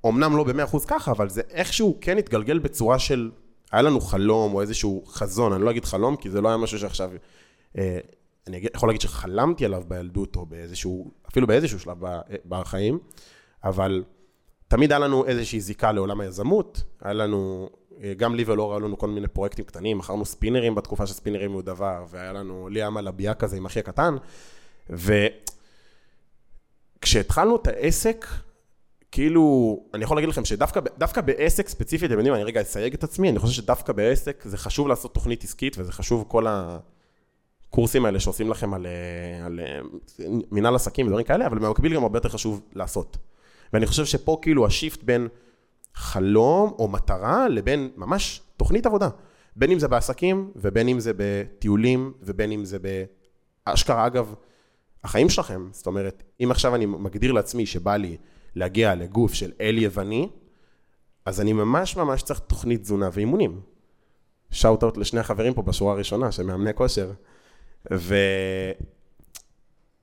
אמנם 0.07 0.37
לא 0.37 0.45
במאה 0.45 0.65
אחוז 0.65 0.85
ככה, 0.85 1.11
אבל 1.11 1.29
זה 1.29 1.43
איכשהו 1.51 1.99
כן 2.01 2.19
התגלגל 2.19 2.59
בצורה 2.59 2.99
של, 2.99 3.31
היה 3.73 3.83
לנו 3.83 4.01
חלום 4.01 4.55
או 4.55 4.61
איזשהו 4.61 5.05
חזון, 5.07 5.53
אני 5.53 5.63
לא 5.63 5.71
אגיד 5.71 5.85
חלום, 5.85 6.17
כי 6.17 6.31
זה 6.31 6.41
לא 6.41 6.49
היה 6.49 6.57
משהו 6.57 6.79
שעכשיו, 6.79 7.11
אה, 7.79 7.99
אני 8.47 8.61
יכול 8.75 8.89
להגיד 8.89 9.01
שחלמתי 9.01 9.65
עליו 9.65 9.83
בילדות, 9.89 10.37
או 10.37 10.47
באיזשהו, 10.47 11.11
אפילו 11.31 11.47
באיזשהו 11.47 11.81
שלב 11.81 11.99
בחיים, 12.49 12.99
אבל 13.65 14.05
תמיד 14.69 14.93
היה 14.93 14.99
לנו 14.99 15.27
איזושהי 15.27 15.61
זיקה 15.61 15.93
לעולם 15.93 16.21
היזמות, 16.21 16.83
היה 17.01 17.13
לנו, 17.13 17.69
גם 18.17 18.35
לי 18.35 18.45
ולא 18.47 18.73
היו 18.73 18.81
לנו 18.81 18.99
כל 18.99 19.09
מיני 19.09 19.29
פרויקטים 19.29 19.65
קטנים, 19.65 19.99
מכרנו 19.99 20.25
ספינרים 20.25 20.75
בתקופה 20.75 21.07
שספינרים 21.07 21.53
היו 21.53 21.63
דבר, 21.63 22.05
והיה 22.11 22.33
לנו, 22.33 22.69
לי 22.69 22.81
היה 22.81 22.91
מלבייה 22.91 23.35
כזה 23.35 23.57
עם 23.57 23.67
אחי 23.67 23.81
הקטן, 23.81 24.17
וכשהתחלנו 27.01 27.57
את 27.57 27.67
העסק, 27.67 28.27
כאילו, 29.13 29.77
אני 29.95 30.05
יכול 30.05 30.17
להגיד 30.17 30.29
לכם 30.29 30.45
שדווקא 30.45 31.21
בעסק 31.21 31.69
ספציפי, 31.69 32.07
אתם 32.07 32.15
יודעים, 32.15 32.35
אני 32.35 32.45
רגע 32.45 32.63
אסייג 32.63 32.95
את 32.95 33.05
עצמי, 33.05 33.31
אני 33.31 33.39
חושב 33.39 33.63
שדווקא 33.63 33.93
בעסק 33.93 34.43
זה 34.45 34.57
חשוב 34.57 34.89
לעשות 34.89 35.15
תוכנית 35.15 35.45
עסקית, 35.45 35.77
וזה 35.79 35.93
חשוב 35.93 36.25
כל 36.29 36.47
הקורסים 37.69 38.05
האלה 38.05 38.21
שעושים 38.21 38.51
לכם 38.51 38.75
על, 38.75 38.87
על 39.45 39.61
מנהל 40.51 40.75
עסקים 40.75 41.07
ודברים 41.07 41.25
כאלה, 41.25 41.47
אבל 41.47 41.59
במקביל 41.59 41.95
גם 41.95 42.03
הרבה 42.03 42.17
יותר 42.17 42.29
חשוב 42.29 42.63
לעשות. 42.73 43.17
ואני 43.73 43.87
חושב 43.87 44.05
שפה 44.05 44.39
כאילו 44.43 44.67
ה 44.67 44.73
shift 44.73 45.03
בין 45.03 45.29
חלום 45.95 46.73
או 46.79 46.89
מטרה 46.89 47.49
לבין 47.49 47.91
ממש 47.97 48.43
תוכנית 48.57 48.87
עבודה. 48.87 49.09
בין 49.57 49.71
אם 49.71 49.79
זה 49.79 49.89
בעסקים, 49.89 50.51
ובין 50.57 50.89
אם 50.89 51.01
זה 51.01 51.13
בטיולים, 51.17 52.13
ובין 52.23 52.53
אם 52.53 52.65
זה 52.65 52.79
באשכרה, 53.67 54.07
אגב, 54.07 54.35
החיים 55.05 55.29
שלכם. 55.29 55.69
זאת 55.73 55.87
אומרת, 55.87 56.23
אם 56.41 56.51
עכשיו 56.51 56.75
אני 56.75 56.87
מגדיר 56.87 57.33
לעצמי 57.33 57.67
שבא 57.67 57.97
לי 57.97 58.17
להגיע 58.55 58.95
לגוף 58.95 59.35
של 59.35 59.53
אל 59.61 59.79
יווני, 59.79 60.29
אז 61.25 61.41
אני 61.41 61.53
ממש 61.53 61.97
ממש 61.97 62.23
צריך 62.23 62.39
תוכנית 62.39 62.81
תזונה 62.81 63.09
ואימונים. 63.13 63.61
shout-out 64.51 64.97
לשני 64.97 65.21
החברים 65.21 65.55
פה 65.55 65.63
בשורה 65.63 65.93
הראשונה, 65.93 66.33
שהם 66.33 66.47
מאמני 66.47 66.75
כושר. 66.75 67.11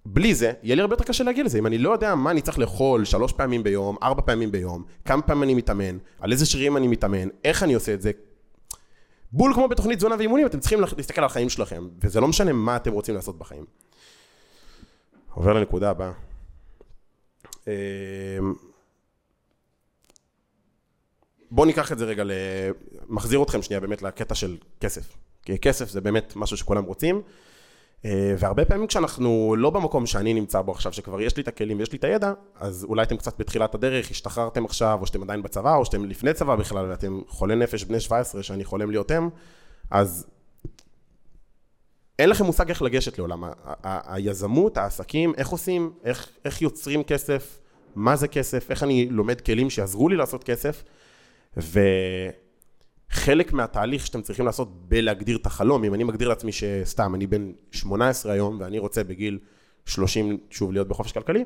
ובלי 0.05 0.35
זה, 0.35 0.53
יהיה 0.63 0.75
לי 0.75 0.81
הרבה 0.81 0.93
יותר 0.93 1.03
קשה 1.03 1.23
להגיע 1.23 1.43
לזה. 1.43 1.59
אם 1.59 1.67
אני 1.67 1.77
לא 1.77 1.89
יודע 1.89 2.15
מה 2.15 2.31
אני 2.31 2.41
צריך 2.41 2.59
לאכול 2.59 3.05
שלוש 3.05 3.31
פעמים 3.31 3.63
ביום, 3.63 3.97
ארבע 4.03 4.21
פעמים 4.21 4.51
ביום, 4.51 4.83
כמה 5.05 5.21
פעמים 5.21 5.43
אני 5.43 5.53
מתאמן, 5.53 5.97
על 6.19 6.31
איזה 6.31 6.45
שרירים 6.45 6.77
אני 6.77 6.87
מתאמן, 6.87 7.27
איך 7.43 7.63
אני 7.63 7.73
עושה 7.73 7.93
את 7.93 8.01
זה, 8.01 8.11
בול 9.31 9.53
כמו 9.53 9.67
בתוכנית 9.67 9.97
תזונה 9.97 10.15
ואימונים, 10.17 10.45
אתם 10.45 10.59
צריכים 10.59 10.79
להסתכל 10.97 11.21
על 11.21 11.25
החיים 11.25 11.49
שלכם, 11.49 11.87
וזה 12.01 12.21
לא 12.21 12.27
משנה 12.27 12.53
מה 12.53 12.75
אתם 12.75 12.91
רוצים 12.91 13.15
לעשות 13.15 13.37
בחיים. 13.37 13.65
עובר 15.33 15.53
לנקודה 15.53 15.89
הבאה. 15.89 16.11
אמ, 17.67 17.73
בואו 21.51 21.65
ניקח 21.65 21.91
את 21.91 21.97
זה 21.97 22.05
רגע, 22.05 22.23
מחזיר 23.07 23.43
אתכם 23.43 23.61
שנייה 23.61 23.79
באמת 23.79 24.01
לקטע 24.01 24.35
של 24.35 24.57
כסף. 24.79 25.15
כי 25.43 25.59
כסף 25.59 25.89
זה 25.89 26.01
באמת 26.01 26.33
משהו 26.35 26.57
שכולם 26.57 26.83
רוצים, 26.83 27.21
והרבה 28.37 28.65
פעמים 28.65 28.87
כשאנחנו 28.87 29.55
לא 29.57 29.69
במקום 29.69 30.05
שאני 30.05 30.33
נמצא 30.33 30.61
בו 30.61 30.71
עכשיו, 30.71 30.93
שכבר 30.93 31.21
יש 31.21 31.37
לי 31.37 31.43
את 31.43 31.47
הכלים 31.47 31.79
ויש 31.79 31.91
לי 31.91 31.97
את 31.97 32.03
הידע, 32.03 32.33
אז 32.59 32.83
אולי 32.89 33.03
אתם 33.03 33.17
קצת 33.17 33.39
בתחילת 33.39 33.75
הדרך, 33.75 34.11
השתחררתם 34.11 34.65
עכשיו, 34.65 34.97
או 35.01 35.05
שאתם 35.05 35.23
עדיין 35.23 35.43
בצבא, 35.43 35.75
או 35.75 35.85
שאתם 35.85 36.05
לפני 36.05 36.33
צבא 36.33 36.55
בכלל, 36.55 36.85
ואתם 36.89 37.21
חולי 37.27 37.55
נפש 37.55 37.83
בני 37.83 37.99
17 37.99 38.43
שאני 38.43 38.65
חולם 38.65 38.91
להיות 38.91 39.11
הם, 39.11 39.29
אז 39.91 40.27
אין 42.19 42.29
לכם 42.29 42.45
מושג 42.45 42.69
איך 42.69 42.81
לגשת 42.81 43.17
לעולם. 43.17 43.43
היזמות, 43.83 44.77
העסקים, 44.77 45.33
איך 45.37 45.49
עושים, 45.49 45.93
איך, 46.03 46.29
איך 46.45 46.61
יוצרים 46.61 47.03
כסף, 47.03 47.59
מה 47.95 48.15
זה 48.15 48.27
כסף, 48.27 48.71
איך 48.71 48.83
אני 48.83 49.07
לומד 49.09 49.41
כלים 49.41 49.69
שיעזרו 49.69 50.09
לי 50.09 50.15
לעשות 50.15 50.43
כסף, 50.43 50.83
וחלק 53.15 53.53
מהתהליך 53.53 54.05
שאתם 54.05 54.21
צריכים 54.21 54.45
לעשות 54.45 54.89
בלהגדיר 54.89 55.37
את 55.37 55.45
החלום, 55.45 55.83
אם 55.83 55.93
אני 55.93 56.03
מגדיר 56.03 56.29
לעצמי 56.29 56.51
שסתם, 56.51 57.15
אני 57.15 57.27
בן 57.27 57.51
18 57.71 58.33
היום 58.33 58.57
ואני 58.59 58.79
רוצה 58.79 59.03
בגיל 59.03 59.39
30 59.85 60.37
שוב 60.49 60.71
להיות 60.71 60.87
בחופש 60.87 61.11
כלכלי, 61.11 61.45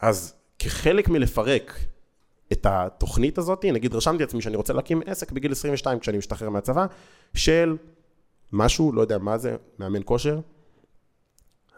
אז 0.00 0.34
כחלק 0.58 1.08
מלפרק 1.08 1.78
את 2.52 2.66
התוכנית 2.70 3.38
הזאת, 3.38 3.64
נגיד 3.64 3.94
רשמתי 3.94 4.22
לעצמי 4.22 4.42
שאני 4.42 4.56
רוצה 4.56 4.72
להקים 4.72 5.02
עסק 5.06 5.32
בגיל 5.32 5.52
22 5.52 5.98
כשאני 5.98 6.18
משתחרר 6.18 6.50
מהצבא, 6.50 6.86
של 7.34 7.76
משהו, 8.52 8.92
לא 8.92 9.00
יודע 9.00 9.18
מה 9.18 9.38
זה, 9.38 9.56
מאמן 9.78 10.00
כושר, 10.04 10.40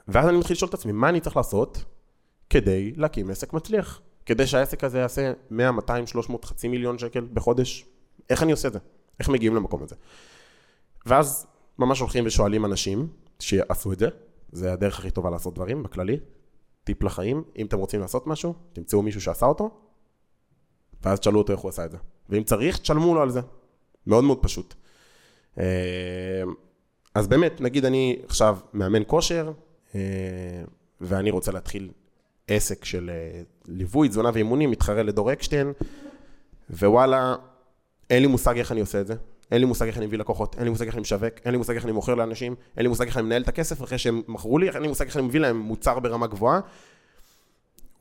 ואז 0.09 0.29
אני 0.29 0.39
מתחיל 0.39 0.55
לשאול 0.55 0.69
את 0.69 0.75
עצמי, 0.75 0.93
מה 0.93 1.09
אני 1.09 1.21
צריך 1.21 1.37
לעשות 1.37 1.85
כדי 2.51 2.93
להקים 2.97 3.31
עסק 3.31 3.53
מצליח? 3.53 4.01
כדי 4.27 4.47
שהעסק 4.47 4.85
הזה 4.85 4.99
יעשה 4.99 5.33
100, 5.51 5.73
200, 5.73 6.07
300, 6.07 6.45
חצי 6.45 6.69
מיליון 6.69 6.99
שקל 6.99 7.27
בחודש? 7.33 7.85
איך 8.31 8.43
אני 8.43 8.53
עושה 8.53 8.69
את 8.69 8.73
זה? 8.73 8.79
איך 9.21 9.29
מגיעים 9.29 9.55
למקום 9.55 9.83
הזה? 9.83 9.95
ואז 11.07 11.47
ממש 11.79 12.01
הולכים 12.01 12.27
ושואלים 12.27 12.65
אנשים 12.65 13.09
שיעשו 13.39 13.93
את 13.93 13.99
זה, 13.99 14.09
זה 14.53 14.73
הדרך 14.73 14.99
הכי 14.99 15.11
טובה 15.11 15.31
לעשות 15.31 15.55
דברים 15.55 15.83
בכללי, 15.83 16.19
טיפ 16.85 17.03
לחיים, 17.03 17.45
אם 17.57 17.67
אתם 17.67 17.79
רוצים 17.79 18.01
לעשות 18.01 18.27
משהו, 18.27 18.55
תמצאו 18.73 19.03
מישהו 19.03 19.21
שעשה 19.21 19.47
אותו, 19.47 19.71
ואז 21.03 21.21
תשאלו 21.21 21.39
אותו 21.39 21.53
איך 21.53 21.61
הוא 21.61 21.69
עשה 21.69 21.85
את 21.85 21.91
זה. 21.91 21.99
ואם 22.29 22.43
צריך, 22.43 22.79
תשלמו 22.79 23.15
לו 23.15 23.23
על 23.23 23.31
זה. 23.31 23.41
מאוד 24.07 24.25
מאוד 24.25 24.43
פשוט. 24.43 24.75
אה, 25.59 26.43
אז 27.15 27.29
באמת, 27.29 27.61
נגיד 27.61 27.85
אני 27.85 28.19
עכשיו 28.25 28.59
מאמן 28.73 29.03
כושר, 29.07 29.53
אה, 29.95 30.01
ואני 31.01 31.31
רוצה 31.31 31.53
להתחיל 31.53 31.91
עסק 32.49 32.85
של 32.85 33.11
אה, 33.11 33.43
ליווי, 33.67 34.09
תזונה 34.09 34.31
ואימונים, 34.35 34.71
מתחרה 34.71 35.03
לדור 35.03 35.33
אקשטיין, 35.33 35.73
ווואלה, 36.71 37.37
אין 38.11 38.23
לי 38.23 38.29
מושג 38.29 38.59
איך 38.59 38.73
אני 38.73 38.81
עושה 38.81 39.01
את 39.01 39.07
זה. 39.07 39.15
אין 39.51 39.61
לי 39.61 39.67
מושג 39.67 39.87
איך 39.87 39.99
אני 39.99 40.07
מביא 40.07 40.19
לקוחות, 40.19 40.55
אין 40.55 40.65
לי 40.65 40.71
מושג 40.71 40.85
איך 40.85 40.95
אני 40.95 41.01
משווק, 41.01 41.35
אין 41.45 41.53
לי 41.53 41.59
מושג 41.59 41.75
איך 41.75 41.85
אני 41.85 41.93
מוכר 41.93 42.15
לאנשים, 42.15 42.55
אין 42.77 42.83
לי 42.83 42.89
מושג 42.89 43.07
איך 43.07 43.17
אני 43.17 43.27
מנהל 43.27 43.43
את 43.43 43.49
הכסף 43.49 43.83
אחרי 43.83 43.99
שהם 43.99 44.23
מכרו 44.29 44.59
לי, 44.59 44.71
אין 44.71 44.83
לי 44.83 44.89
מושג 44.89 45.05
איך 45.05 45.17
אני 45.17 45.27
מביא 45.27 45.41
להם 45.41 45.59
מוצר 45.59 45.99
ברמה 45.99 46.27
גבוהה. 46.27 46.61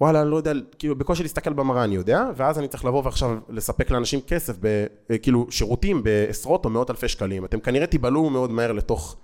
וואלה, 0.02 0.22
אני 0.22 0.32
לא 0.32 0.36
יודע, 0.36 0.52
כאילו 0.80 0.96
בקושי 0.96 1.24
להסתכל 1.24 1.54
במראה 1.54 1.84
אני 1.84 1.96
יודע, 1.96 2.24
ואז 2.36 2.60
אני 2.60 2.68
צריך 2.68 2.86
לבוא 2.86 3.04
ועכשיו 3.06 3.38
לספק 3.50 3.92
לאנשים 3.92 4.22
כסף, 4.22 4.56
ב, 4.60 4.86
כאילו 5.22 5.48
שירותים 5.50 6.04
בעשרות 6.04 6.66
או 6.66 6.70
מאות 6.70 6.90
אלפי 6.90 7.08
שקלים. 7.08 7.46
אתם 7.46 7.60
כנראה 7.60 7.88
תיבלעו 7.88 8.30
מאוד 8.30 8.52
מהר 8.52 8.72
לתוך 8.72 9.18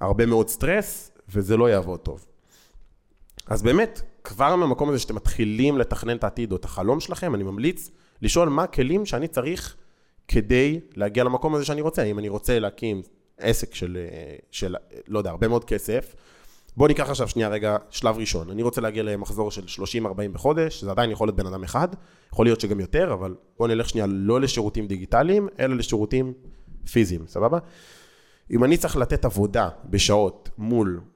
הרבה 0.00 0.26
מאוד 0.26 0.48
סטרס, 0.48 1.10
וזה 1.28 1.56
לא 1.56 1.70
יעבוד 1.70 2.00
טוב. 2.00 2.26
אז 3.46 3.62
באמת, 3.62 4.02
כבר 4.24 4.56
מהמקום 4.56 4.88
הזה 4.88 4.98
שאתם 4.98 5.14
מתחילים 5.14 5.78
לתכנן 5.78 6.16
את 6.16 6.24
העתיד 6.24 6.52
או 6.52 6.56
את 6.56 6.64
החלום 6.64 7.00
שלכם, 7.00 7.34
אני 7.34 7.42
ממליץ 7.42 7.90
לשאול 8.22 8.48
מה 8.48 8.62
הכלים 8.62 9.06
שאני 9.06 9.28
צריך 9.28 9.76
כדי 10.28 10.80
להגיע 10.96 11.24
למקום 11.24 11.54
הזה 11.54 11.64
שאני 11.64 11.80
רוצה. 11.80 12.02
אם 12.02 12.18
אני 12.18 12.28
רוצה 12.28 12.58
להקים 12.58 13.02
עסק 13.38 13.74
של, 13.74 13.98
של 14.50 14.76
לא 15.08 15.18
יודע, 15.18 15.30
הרבה 15.30 15.48
מאוד 15.48 15.64
כסף, 15.64 16.14
בוא 16.76 16.88
ניקח 16.88 17.10
עכשיו 17.10 17.28
שנייה 17.28 17.48
רגע 17.48 17.76
שלב 17.90 18.18
ראשון. 18.18 18.50
אני 18.50 18.62
רוצה 18.62 18.80
להגיע 18.80 19.02
למחזור 19.02 19.50
של 19.50 19.82
30-40 19.82 20.06
בחודש, 20.32 20.84
זה 20.84 20.90
עדיין 20.90 21.10
יכול 21.10 21.28
להיות 21.28 21.36
בן 21.36 21.46
אדם 21.46 21.64
אחד, 21.64 21.88
יכול 22.32 22.46
להיות 22.46 22.60
שגם 22.60 22.80
יותר, 22.80 23.12
אבל 23.12 23.34
בוא 23.58 23.68
נלך 23.68 23.88
שנייה 23.88 24.06
לא 24.06 24.40
לשירותים 24.40 24.86
דיגיטליים, 24.86 25.48
אלא 25.60 25.76
לשירותים 25.76 26.32
פיזיים, 26.92 27.26
סבבה? 27.26 27.58
אם 28.50 28.64
אני 28.64 28.76
צריך 28.76 28.96
לתת 28.96 29.24
עבודה 29.24 29.68
בשעות 29.84 30.48
מול 30.58 31.00
אה, 31.00 31.13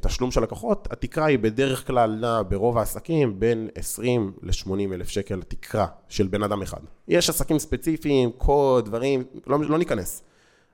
תשלום 0.00 0.30
של 0.30 0.42
לקוחות, 0.42 0.88
התקרה 0.90 1.26
היא 1.26 1.38
בדרך 1.38 1.86
כלל 1.86 2.10
נעה 2.20 2.42
ברוב 2.42 2.78
העסקים 2.78 3.40
בין 3.40 3.68
20 3.74 4.32
ל-80 4.42 4.94
אלף 4.94 5.08
שקל 5.08 5.42
תקרה 5.42 5.86
של 6.08 6.26
בן 6.26 6.42
אדם 6.42 6.62
אחד. 6.62 6.80
יש 7.08 7.30
עסקים 7.30 7.58
ספציפיים, 7.58 8.30
קוד, 8.32 8.84
דברים, 8.84 9.24
לא, 9.46 9.58
לא 9.60 9.78
ניכנס. 9.78 10.22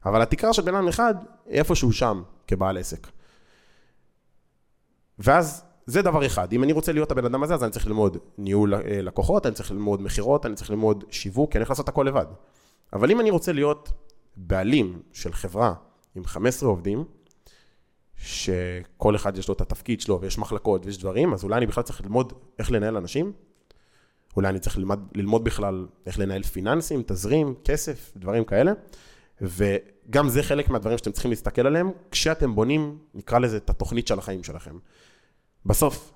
אבל 0.05 0.23
התקרה 0.23 0.53
של 0.53 0.63
בן 0.63 0.75
אדם 0.75 0.89
אחד, 0.89 1.15
איפשהו 1.47 1.93
שם, 1.93 2.23
כבעל 2.47 2.79
עסק. 2.79 3.07
ואז 5.19 5.65
זה 5.87 6.03
דבר 6.03 6.27
אחד, 6.27 6.53
אם 6.53 6.65
אני 6.65 6.73
רוצה 6.73 6.93
להיות 6.93 7.11
הבן 7.11 7.25
אדם 7.25 7.43
הזה, 7.43 7.55
אז 7.55 7.63
אני 7.65 7.71
צריך 7.71 7.87
ללמוד 7.87 8.17
ניהול 8.39 8.75
אה, 8.75 9.03
לקוחות, 9.03 9.47
אני 9.47 9.55
צריך 9.55 9.71
ללמוד 9.71 10.03
מכירות, 10.03 10.47
אני 10.47 10.55
צריך 10.55 10.71
ללמוד 10.71 11.05
שיווק, 11.11 11.53
כי 11.53 11.59
אני 11.59 11.63
הולך 11.63 11.71
לעשות 11.71 11.89
הכל 11.89 12.05
לבד. 12.09 12.27
אבל 12.93 13.11
אם 13.11 13.21
אני 13.21 13.31
רוצה 13.31 13.53
להיות 13.53 13.93
בעלים 14.37 15.03
של 15.13 15.33
חברה 15.33 15.75
עם 16.15 16.25
15 16.25 16.69
עובדים, 16.69 17.05
שכל 18.25 19.17
אחד 19.17 19.39
יש 19.39 19.49
לו 19.49 19.55
את 19.55 19.61
התפקיד 19.61 20.01
שלו 20.01 20.21
ויש 20.21 20.39
מחלקות 20.39 20.87
ויש 20.87 20.99
דברים, 20.99 21.33
אז 21.33 21.45
אולי 21.45 21.57
אני 21.57 21.67
בכלל 21.67 21.85
צריך 21.85 22.01
ללמוד 22.01 22.33
איך 22.59 22.71
לנהל 22.71 22.97
אנשים, 22.97 23.33
אולי 24.37 24.49
אני 24.49 24.59
צריך 24.59 24.79
ללמוד, 24.79 25.09
ללמוד 25.15 25.45
בכלל 25.45 25.87
איך 26.07 26.19
לנהל 26.19 26.43
פיננסים, 26.43 27.03
תזרים, 27.07 27.55
כסף, 27.65 28.13
דברים 28.17 28.45
כאלה. 28.45 28.73
וגם 29.41 30.29
זה 30.29 30.43
חלק 30.43 30.69
מהדברים 30.69 30.99
שאתם 30.99 31.13
צריכים 31.13 31.31
להסתכל 31.31 31.67
עליהם, 31.67 31.91
כשאתם 32.11 32.55
בונים, 32.55 32.99
נקרא 33.15 33.39
לזה, 33.39 33.57
את 33.57 33.71
התוכנית 33.71 34.07
של 34.07 34.19
החיים 34.19 34.45
שלכם. 34.45 34.79
בסוף, 35.67 36.13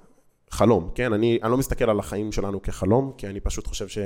חלום, 0.51 0.91
כן? 0.95 1.13
אני, 1.13 1.39
אני 1.43 1.51
לא 1.51 1.57
מסתכל 1.57 1.91
על 1.91 1.99
החיים 1.99 2.33
שלנו 2.33 2.63
כחלום, 2.63 3.13
כי 3.17 3.27
אני 3.27 3.41
פשוט 3.41 3.67
חושב 3.67 3.89
ש... 3.89 3.99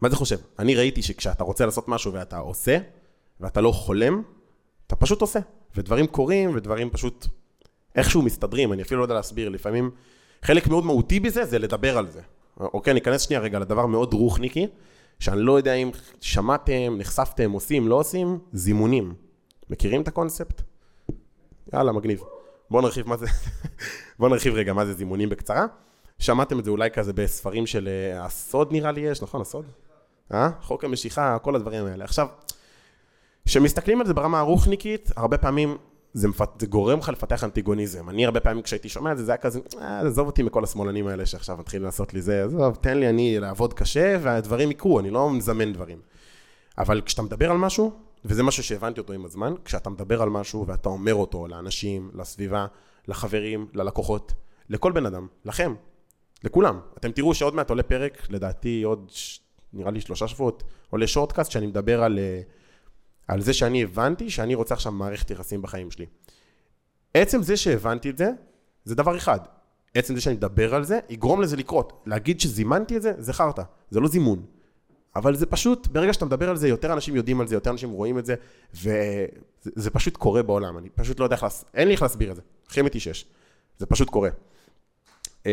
מה 0.00 0.08
זה 0.08 0.16
חושב? 0.16 0.36
אני 0.58 0.74
ראיתי 0.74 1.02
שכשאתה 1.02 1.44
רוצה 1.44 1.66
לעשות 1.66 1.88
משהו 1.88 2.12
ואתה 2.12 2.38
עושה, 2.38 2.78
ואתה 3.40 3.60
לא 3.60 3.72
חולם, 3.72 4.22
אתה 4.86 4.96
פשוט 4.96 5.20
עושה. 5.20 5.40
ודברים 5.76 6.06
קורים, 6.06 6.56
ודברים 6.56 6.90
פשוט 6.90 7.26
איכשהו 7.94 8.22
מסתדרים, 8.22 8.72
אני 8.72 8.82
אפילו 8.82 9.00
לא 9.00 9.04
יודע 9.04 9.14
להסביר, 9.14 9.48
לפעמים 9.48 9.90
חלק 10.42 10.66
מאוד 10.66 10.84
מהותי 10.84 11.20
בזה 11.20 11.44
זה 11.44 11.58
לדבר 11.58 11.98
על 11.98 12.10
זה. 12.10 12.20
אוקיי, 12.60 12.94
ניכנס 12.94 13.20
שנייה 13.20 13.40
רגע 13.40 13.58
לדבר 13.58 13.86
מאוד 13.86 14.14
רוחניקי, 14.14 14.66
שאני 15.20 15.40
לא 15.40 15.56
יודע 15.56 15.74
אם 15.74 15.90
שמעתם, 16.20 16.94
נחשפתם, 16.98 17.50
עושים, 17.50 17.88
לא 17.88 17.94
עושים, 17.94 18.38
זימונים. 18.52 19.14
מכירים 19.70 20.02
את 20.02 20.08
הקונספט? 20.08 20.62
יאללה, 21.74 21.92
מגניב. 21.92 22.22
בואו 22.70 22.82
נרחיב 22.82 23.08
מה 23.08 23.16
זה, 23.16 23.26
בואו 24.18 24.30
נרחיב 24.30 24.54
רגע 24.54 24.72
מה 24.72 24.86
זה 24.86 24.92
זימונים 24.92 25.28
בקצרה. 25.28 25.66
שמעתם 26.18 26.58
את 26.58 26.64
זה 26.64 26.70
אולי 26.70 26.90
כזה 26.90 27.12
בספרים 27.12 27.66
של 27.66 27.88
אה, 27.88 28.24
הסוד 28.24 28.72
נראה 28.72 28.92
לי 28.92 29.00
יש, 29.00 29.22
נכון? 29.22 29.40
הסוד? 29.40 29.64
אה? 30.32 30.50
חוק 30.60 30.84
המשיכה, 30.84 31.38
כל 31.42 31.56
הדברים 31.56 31.86
האלה. 31.86 32.04
עכשיו, 32.04 32.28
כשמסתכלים 33.46 34.00
על 34.00 34.06
זה 34.06 34.14
ברמה 34.14 34.40
הרוחניקית, 34.40 35.10
הרבה 35.16 35.38
פעמים 35.38 35.76
זה, 36.14 36.28
מפת... 36.28 36.48
זה 36.58 36.66
גורם 36.66 36.98
לך 36.98 37.08
לפתח 37.08 37.44
אנטיגוניזם. 37.44 38.10
אני 38.10 38.24
הרבה 38.24 38.40
פעמים 38.40 38.62
כשהייתי 38.62 38.88
שומע 38.88 39.12
את 39.12 39.18
זה, 39.18 39.24
זה 39.24 39.32
היה 39.32 39.38
כזה, 39.38 39.60
אה, 39.80 40.00
עזוב 40.00 40.26
אותי 40.26 40.42
מכל 40.42 40.64
השמאלנים 40.64 41.06
האלה 41.06 41.26
שעכשיו 41.26 41.56
מתחילים 41.56 41.84
לעשות 41.84 42.14
לי 42.14 42.22
זה, 42.22 42.44
עזוב, 42.44 42.74
תן 42.74 42.98
לי 42.98 43.08
אני 43.08 43.40
לעבוד 43.40 43.74
קשה 43.74 44.18
והדברים 44.22 44.70
יקרו, 44.70 45.00
אני 45.00 45.10
לא 45.10 45.30
מזמן 45.30 45.72
דברים. 45.72 45.98
אבל 46.78 47.00
כשאתה 47.00 47.22
מדבר 47.22 47.50
על 47.50 47.56
משהו, 47.56 47.92
וזה 48.24 48.42
משהו 48.42 48.62
שהבנתי 48.62 49.00
אותו 49.00 49.12
עם 49.12 49.24
הזמן, 49.24 49.54
כשאתה 49.64 49.90
מדבר 49.90 50.22
על 50.22 50.28
משהו 50.28 50.66
ואתה 50.66 50.88
אומר 50.88 51.14
אותו 51.14 51.46
לאנשים, 51.46 52.10
לסביבה, 52.14 52.66
לחברים, 53.08 53.66
ללקוחות, 53.74 54.32
לכל 54.68 54.92
בן 54.92 55.06
אדם, 55.06 55.26
לכם, 55.44 55.74
לכולם. 56.44 56.80
אתם 56.98 57.12
תראו 57.12 57.34
שעוד 57.34 57.54
מעט 57.54 57.70
עולה 57.70 57.82
פרק, 57.82 58.26
לדעתי 58.30 58.82
עוד, 58.82 59.10
נראה 59.72 59.90
לי 59.90 60.00
שלושה 60.00 60.28
שבועות, 60.28 60.62
עולה 60.90 61.06
שורטקאסט 61.06 61.50
שאני 61.50 61.66
מדבר 61.66 62.02
על... 62.02 62.18
Uh, 62.18 62.61
על 63.28 63.40
זה 63.40 63.52
שאני 63.52 63.82
הבנתי 63.82 64.30
שאני 64.30 64.54
רוצה 64.54 64.74
עכשיו 64.74 64.92
מערכת 64.92 65.30
יחסים 65.30 65.62
בחיים 65.62 65.90
שלי. 65.90 66.06
עצם 67.14 67.42
זה 67.42 67.56
שהבנתי 67.56 68.10
את 68.10 68.18
זה, 68.18 68.30
זה 68.84 68.94
דבר 68.94 69.16
אחד. 69.16 69.40
עצם 69.94 70.14
זה 70.14 70.20
שאני 70.20 70.34
מדבר 70.34 70.74
על 70.74 70.84
זה, 70.84 71.00
יגרום 71.08 71.40
לזה 71.40 71.56
לקרות. 71.56 72.02
להגיד 72.06 72.40
שזימנתי 72.40 72.96
את 72.96 73.02
זה, 73.02 73.12
זה 73.18 73.32
חרטא, 73.32 73.62
זה 73.90 74.00
לא 74.00 74.08
זימון. 74.08 74.46
אבל 75.16 75.36
זה 75.36 75.46
פשוט, 75.46 75.86
ברגע 75.86 76.12
שאתה 76.12 76.24
מדבר 76.24 76.50
על 76.50 76.56
זה, 76.56 76.68
יותר 76.68 76.92
אנשים 76.92 77.16
יודעים 77.16 77.40
על 77.40 77.46
זה, 77.46 77.54
יותר 77.54 77.70
אנשים 77.70 77.90
רואים 77.90 78.18
את 78.18 78.26
זה, 78.26 78.34
וזה 78.74 79.90
פשוט 79.90 80.16
קורה 80.16 80.42
בעולם. 80.42 80.78
אני 80.78 80.88
פשוט 80.88 81.20
לא 81.20 81.24
יודע 81.24 81.34
איך, 81.34 81.42
להס... 81.42 81.64
אין 81.74 81.88
לי 81.88 81.94
איך 81.94 82.02
להסביר 82.02 82.30
את 82.30 82.36
זה. 82.36 82.42
הכי 82.66 82.80
אמיתי 82.80 83.00
שיש. 83.00 83.26
זה 83.78 83.86
פשוט 83.86 84.10
קורה. 84.10 84.30
אמ, 85.46 85.50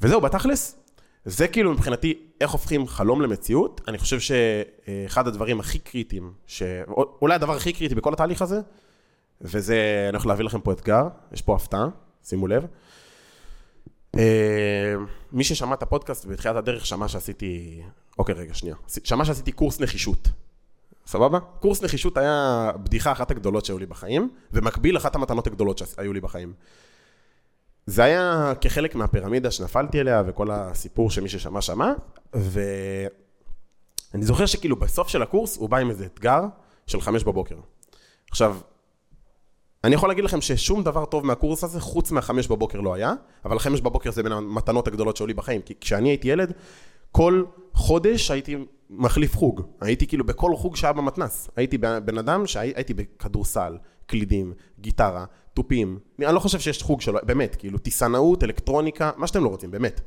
וזהו, 0.00 0.20
בתכלס, 0.20 0.76
זה 1.24 1.48
כאילו 1.48 1.72
מבחינתי 1.72 2.14
איך 2.40 2.50
הופכים 2.50 2.86
חלום 2.86 3.22
למציאות. 3.22 3.80
אני 3.88 3.98
חושב 3.98 4.20
שאחד 4.20 5.28
הדברים 5.28 5.60
הכי 5.60 5.78
קריטיים, 5.78 6.32
אולי 7.22 7.34
הדבר 7.34 7.56
הכי 7.56 7.72
קריטי 7.72 7.94
בכל 7.94 8.12
התהליך 8.12 8.42
הזה, 8.42 8.60
וזה, 9.40 10.06
אני 10.08 10.16
הולך 10.16 10.26
להביא 10.26 10.44
לכם 10.44 10.60
פה 10.60 10.72
אתגר, 10.72 11.08
יש 11.32 11.42
פה 11.42 11.54
הפתעה, 11.54 11.86
שימו 12.24 12.46
לב. 12.46 12.66
אה, 14.18 14.94
מי 15.32 15.44
ששמע 15.44 15.74
את 15.74 15.82
הפודקאסט 15.82 16.26
בתחילת 16.26 16.56
הדרך 16.56 16.86
שמע 16.86 17.08
שעשיתי, 17.08 17.82
אוקיי 18.18 18.34
רגע 18.34 18.54
שנייה, 18.54 18.76
שמע 19.04 19.24
שעשיתי 19.24 19.52
קורס 19.52 19.80
נחישות. 19.80 20.28
סבבה? 21.06 21.40
קורס 21.40 21.82
נחישות 21.82 22.16
היה 22.16 22.70
בדיחה 22.76 23.12
אחת 23.12 23.30
הגדולות 23.30 23.64
שהיו 23.64 23.78
לי 23.78 23.86
בחיים, 23.86 24.30
ומקביל 24.52 24.96
אחת 24.96 25.14
המתנות 25.14 25.46
הגדולות 25.46 25.78
שהיו 25.78 26.12
לי 26.12 26.20
בחיים. 26.20 26.52
זה 27.86 28.04
היה 28.04 28.52
כחלק 28.60 28.94
מהפירמידה 28.94 29.50
שנפלתי 29.50 30.00
אליה 30.00 30.22
וכל 30.26 30.50
הסיפור 30.50 31.10
שמי 31.10 31.28
ששמע 31.28 31.60
שמע, 31.60 31.92
ואני 32.34 33.10
זוכר 34.24 34.46
שכאילו 34.46 34.76
בסוף 34.76 35.08
של 35.08 35.22
הקורס 35.22 35.56
הוא 35.56 35.68
בא 35.68 35.76
עם 35.76 35.90
איזה 35.90 36.06
אתגר 36.06 36.40
של 36.86 37.00
חמש 37.00 37.24
בבוקר. 37.24 37.56
עכשיו, 38.30 38.56
אני 39.84 39.94
יכול 39.94 40.08
להגיד 40.08 40.24
לכם 40.24 40.40
ששום 40.40 40.82
דבר 40.82 41.04
טוב 41.04 41.26
מהקורס 41.26 41.64
הזה 41.64 41.80
חוץ 41.80 42.10
מהחמש 42.10 42.48
בבוקר 42.48 42.80
לא 42.80 42.94
היה, 42.94 43.12
אבל 43.44 43.58
חמש 43.58 43.80
בבוקר 43.80 44.10
זה 44.10 44.22
בין 44.22 44.32
המתנות 44.32 44.88
הגדולות 44.88 45.16
שהיו 45.16 45.26
לי 45.26 45.34
בחיים, 45.34 45.62
כי 45.62 45.74
כשאני 45.80 46.08
הייתי 46.08 46.28
ילד, 46.28 46.52
כל 47.12 47.44
חודש 47.74 48.30
הייתי 48.30 48.56
מחליף 48.90 49.36
חוג. 49.36 49.62
הייתי 49.80 50.06
כאילו 50.06 50.26
בכל 50.26 50.56
חוג 50.56 50.76
שהיה 50.76 50.92
במתנ"ס. 50.92 51.50
הייתי 51.56 51.78
בן 51.78 52.18
אדם 52.18 52.46
שהייתי 52.46 52.94
בכדורסל, 52.94 53.76
קלידים, 54.12 54.52
גיטרה, 54.80 55.24
תופים. 55.54 55.98
אני 56.18 56.34
לא 56.34 56.40
חושב 56.40 56.58
שיש 56.58 56.82
חוג 56.82 57.00
שלו, 57.00 57.18
באמת, 57.22 57.56
כאילו 57.56 57.78
טיסנאות, 57.78 58.44
אלקטרוניקה, 58.44 59.10
מה 59.16 59.26
שאתם 59.26 59.44
לא 59.44 59.48
רוצים, 59.48 59.70
באמת. 59.70 60.00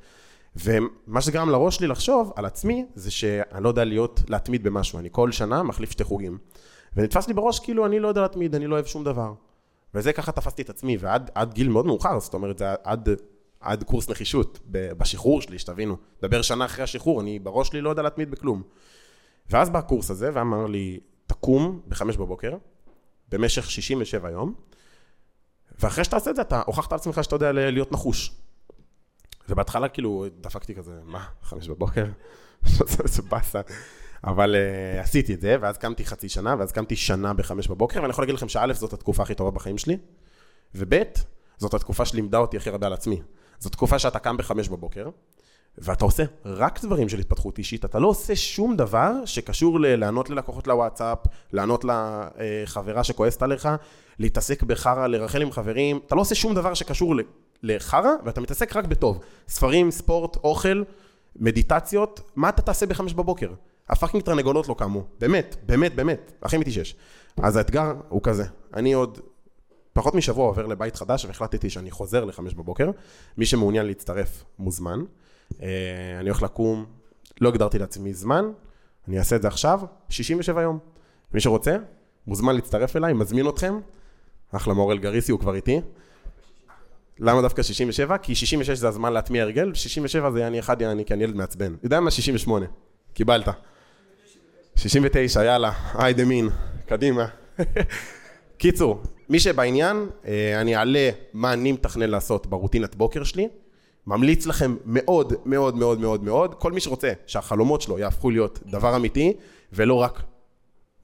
ומה 0.55 1.21
שזה 1.21 1.31
גרם 1.31 1.49
לראש 1.49 1.75
שלי 1.75 1.87
לחשוב 1.87 2.33
על 2.35 2.45
עצמי, 2.45 2.85
זה 2.95 3.11
שאני 3.11 3.63
לא 3.63 3.69
יודע 3.69 3.83
להיות, 3.83 4.21
להתמיד 4.27 4.63
במשהו. 4.63 4.99
אני 4.99 5.09
כל 5.11 5.31
שנה 5.31 5.63
מחליף 5.63 5.91
שתי 5.91 6.03
חוגים. 6.03 6.37
ונתפס 6.95 7.27
לי 7.27 7.33
בראש 7.33 7.59
כאילו 7.59 7.85
אני 7.85 7.99
לא 7.99 8.07
יודע 8.07 8.21
להתמיד, 8.21 8.55
אני 8.55 8.67
לא 8.67 8.75
אוהב 8.75 8.85
שום 8.85 9.03
דבר. 9.03 9.33
וזה 9.93 10.13
ככה 10.13 10.31
תפסתי 10.31 10.61
את 10.61 10.69
עצמי, 10.69 10.97
ועד 10.99 11.53
גיל 11.53 11.69
מאוד 11.69 11.85
מאוחר, 11.85 12.19
זאת 12.19 12.33
אומרת, 12.33 12.57
זה 12.57 12.65
עד, 12.83 13.09
עד 13.59 13.83
קורס 13.83 14.09
נחישות, 14.09 14.59
בשחרור 14.71 15.41
שלי, 15.41 15.59
שתבינו. 15.59 15.97
דבר 16.21 16.41
שנה 16.41 16.65
אחרי 16.65 16.83
השחרור, 16.83 17.21
אני 17.21 17.39
בראש 17.39 17.67
שלי 17.67 17.81
לא 17.81 17.89
יודע 17.89 18.01
להתמיד 18.01 18.31
בכלום. 18.31 18.63
ואז 19.49 19.69
בא 19.69 19.79
הקורס 19.79 20.11
הזה 20.11 20.29
ואמר 20.33 20.65
לי, 20.65 20.99
תקום 21.27 21.79
בחמש 21.87 22.17
בבוקר, 22.17 22.53
במשך 23.29 23.71
67 23.71 24.31
יום, 24.31 24.53
ואחרי 25.79 26.03
שאתה 26.03 26.15
עושה 26.15 26.29
את 26.29 26.35
זה, 26.35 26.41
אתה 26.41 26.61
הוכחת 26.65 26.91
על 26.91 26.95
עצמך 26.95 27.23
שאתה 27.23 27.35
יודע 27.35 27.51
להיות 27.51 27.91
נחוש. 27.91 28.31
ובהתחלה 29.49 29.87
כאילו 29.87 30.25
דפקתי 30.41 30.75
כזה, 30.75 30.91
מה, 31.03 31.25
חמש 31.43 31.67
בבוקר? 31.67 32.05
זה 33.05 33.21
באסה. 33.21 33.61
אבל 34.23 34.55
uh, 34.55 35.03
עשיתי 35.03 35.33
את 35.33 35.41
זה, 35.41 35.55
ואז 35.61 35.77
קמתי 35.77 36.05
חצי 36.05 36.29
שנה, 36.29 36.55
ואז 36.59 36.71
קמתי 36.71 36.95
שנה 36.95 37.33
בחמש 37.33 37.67
בבוקר, 37.67 38.01
ואני 38.01 38.09
יכול 38.09 38.23
להגיד 38.23 38.35
לכם 38.35 38.49
שא', 38.49 38.73
זאת 38.73 38.93
התקופה 38.93 39.23
הכי 39.23 39.35
טובה 39.35 39.51
בחיים 39.51 39.77
שלי, 39.77 39.97
וב', 40.75 40.93
זאת 41.57 41.73
התקופה 41.73 42.05
שלימדה 42.05 42.37
אותי 42.37 42.57
הכי 42.57 42.69
הרבה 42.69 42.87
על 42.87 42.93
עצמי. 42.93 43.21
זאת 43.59 43.71
תקופה 43.71 43.99
שאתה 43.99 44.19
קם 44.19 44.37
בחמש 44.37 44.69
בבוקר, 44.69 45.09
ואתה 45.77 46.05
עושה 46.05 46.23
רק 46.45 46.83
דברים 46.83 47.09
של 47.09 47.19
התפתחות 47.19 47.57
אישית, 47.57 47.85
אתה 47.85 47.99
לא 47.99 48.07
עושה 48.07 48.35
שום 48.35 48.75
דבר 48.75 49.11
שקשור 49.25 49.79
לענות 49.79 50.29
ללקוחות 50.29 50.67
לוואטסאפ, 50.67 51.17
לענות 51.53 51.85
לחברה 51.85 53.03
שכועסת 53.03 53.41
עליך, 53.41 53.69
להתעסק 54.19 54.63
בחרא, 54.63 55.07
לרחל 55.07 55.41
עם 55.41 55.51
חברים, 55.51 55.99
אתה 56.07 56.15
לא 56.15 56.21
עושה 56.21 56.35
שום 56.35 56.55
דבר 56.55 56.73
שקשור 56.73 57.15
לחרא, 57.63 58.11
ואתה 58.25 58.41
מתעסק 58.41 58.75
רק 58.75 58.85
בטוב. 58.85 59.19
ספרים, 59.47 59.91
ספורט, 59.91 60.35
אוכל, 60.35 60.83
מדיטציות, 61.35 62.21
מה 62.35 62.49
אתה 62.49 62.61
תעשה 62.61 62.85
בחמש 62.85 63.13
בבוקר? 63.13 63.49
הפאקינג 63.89 64.23
תרנגולות 64.23 64.67
לא 64.67 64.75
קמו, 64.77 65.03
באמת, 65.19 65.55
באמת, 65.65 65.95
באמת, 65.95 66.31
הכי 66.41 66.55
אמיתי 66.55 66.71
שיש. 66.71 66.95
אז 67.37 67.55
האתגר 67.55 67.93
הוא 68.09 68.21
כזה, 68.23 68.43
אני 68.73 68.93
עוד 68.93 69.19
פחות 69.93 70.15
משבוע 70.15 70.45
עובר 70.45 70.65
לבית 70.65 70.95
חדש 70.95 71.25
והחלטתי 71.25 71.69
שאני 71.69 71.91
חוזר 71.91 72.25
לחמש 72.25 72.53
בבוקר, 72.53 72.91
מי 73.37 73.45
שמעוניין 73.45 73.85
להצטרף 73.85 74.43
מוזמן. 74.59 74.99
אה, 75.61 75.67
אני 76.19 76.29
הולך 76.29 76.41
לקום, 76.41 76.85
לא 77.41 77.49
הגדרתי 77.49 77.79
לעצמי 77.79 78.13
זמן, 78.13 78.45
אני 79.07 79.19
אעשה 79.19 79.35
את 79.35 79.41
זה 79.41 79.47
עכשיו, 79.47 79.79
67 80.09 80.61
יום. 80.61 80.79
מי 81.33 81.39
שרוצה, 81.39 81.77
מוזמן 82.27 82.55
להצטרף 82.55 82.95
אליי, 82.95 83.13
מזמין 83.13 83.49
אתכם. 83.49 83.79
אחלה 84.51 84.73
מאור 84.73 84.91
אלגריסי, 84.91 85.31
הוא 85.31 85.39
כבר 85.39 85.55
איתי. 85.55 85.81
למה 87.19 87.41
דווקא 87.41 87.63
67? 87.63 88.17
כי 88.17 88.35
66 88.35 88.77
זה 88.77 88.87
הזמן 88.87 89.13
להטמיע 89.13 89.43
הרגל, 89.43 89.73
67 89.73 90.31
זה 90.31 90.39
יעני 90.39 90.59
אחד 90.59 90.81
יעני, 90.81 91.05
כי 91.05 91.13
אני 91.13 91.23
ילד 91.23 91.35
מעצבן. 91.35 91.75
יודע 91.83 91.99
מה? 91.99 92.11
68. 92.11 92.65
קיבלת. 93.13 93.49
69, 94.75 95.43
יאללה, 95.43 95.71
היידה 95.93 96.25
מין, 96.25 96.49
קדימה. 96.85 97.25
קיצור, 98.57 99.03
מי 99.29 99.39
שבעניין, 99.39 100.09
אה, 100.27 100.61
אני 100.61 100.75
אעלה 100.75 101.09
מה 101.33 101.53
אני 101.53 101.71
מתכנן 101.71 102.09
לעשות 102.09 102.47
ברוטינת 102.47 102.95
בוקר 102.95 103.23
שלי. 103.23 103.47
ממליץ 104.07 104.45
לכם 104.45 104.75
מאוד 104.85 105.33
מאוד 105.45 105.75
מאוד 105.75 105.99
מאוד 105.99 106.23
מאוד, 106.23 106.53
כל 106.53 106.71
מי 106.71 106.79
שרוצה 106.79 107.13
שהחלומות 107.27 107.81
שלו 107.81 107.99
יהפכו 107.99 108.29
להיות 108.31 108.59
דבר 108.65 108.95
אמיתי 108.95 109.33
ולא 109.73 109.93
רק 109.93 110.23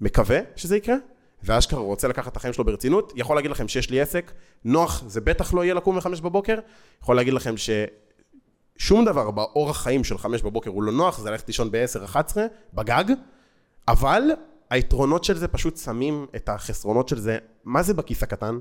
מקווה 0.01 0.39
שזה 0.55 0.77
יקרה, 0.77 0.95
ואשכרה 1.43 1.79
רוצה 1.79 2.07
לקחת 2.07 2.31
את 2.31 2.37
החיים 2.37 2.53
שלו 2.53 2.65
ברצינות, 2.65 3.13
יכול 3.15 3.35
להגיד 3.35 3.51
לכם 3.51 3.67
שיש 3.67 3.89
לי 3.89 4.01
עסק, 4.01 4.31
נוח, 4.65 5.03
זה 5.07 5.21
בטח 5.21 5.53
לא 5.53 5.63
יהיה 5.63 5.73
לקום 5.73 5.97
בחמש 5.97 6.21
בבוקר, 6.21 6.59
יכול 7.01 7.15
להגיד 7.15 7.33
לכם 7.33 7.55
ששום 7.57 9.05
דבר 9.05 9.31
באורח 9.31 9.81
חיים 9.81 10.03
של 10.03 10.17
חמש 10.17 10.41
בבוקר 10.41 10.69
הוא 10.69 10.83
לא 10.83 10.91
נוח, 10.91 11.19
זה 11.19 11.31
ללכת 11.31 11.47
לישון 11.47 11.71
ב-10-11, 11.71 12.37
בגג, 12.73 13.05
אבל 13.87 14.23
היתרונות 14.69 15.23
של 15.23 15.37
זה 15.37 15.47
פשוט 15.47 15.77
שמים 15.77 16.25
את 16.35 16.49
החסרונות 16.49 17.07
של 17.07 17.19
זה, 17.19 17.37
מה 17.63 17.83
זה 17.83 17.93
בכיס 17.93 18.23
הקטן? 18.23 18.59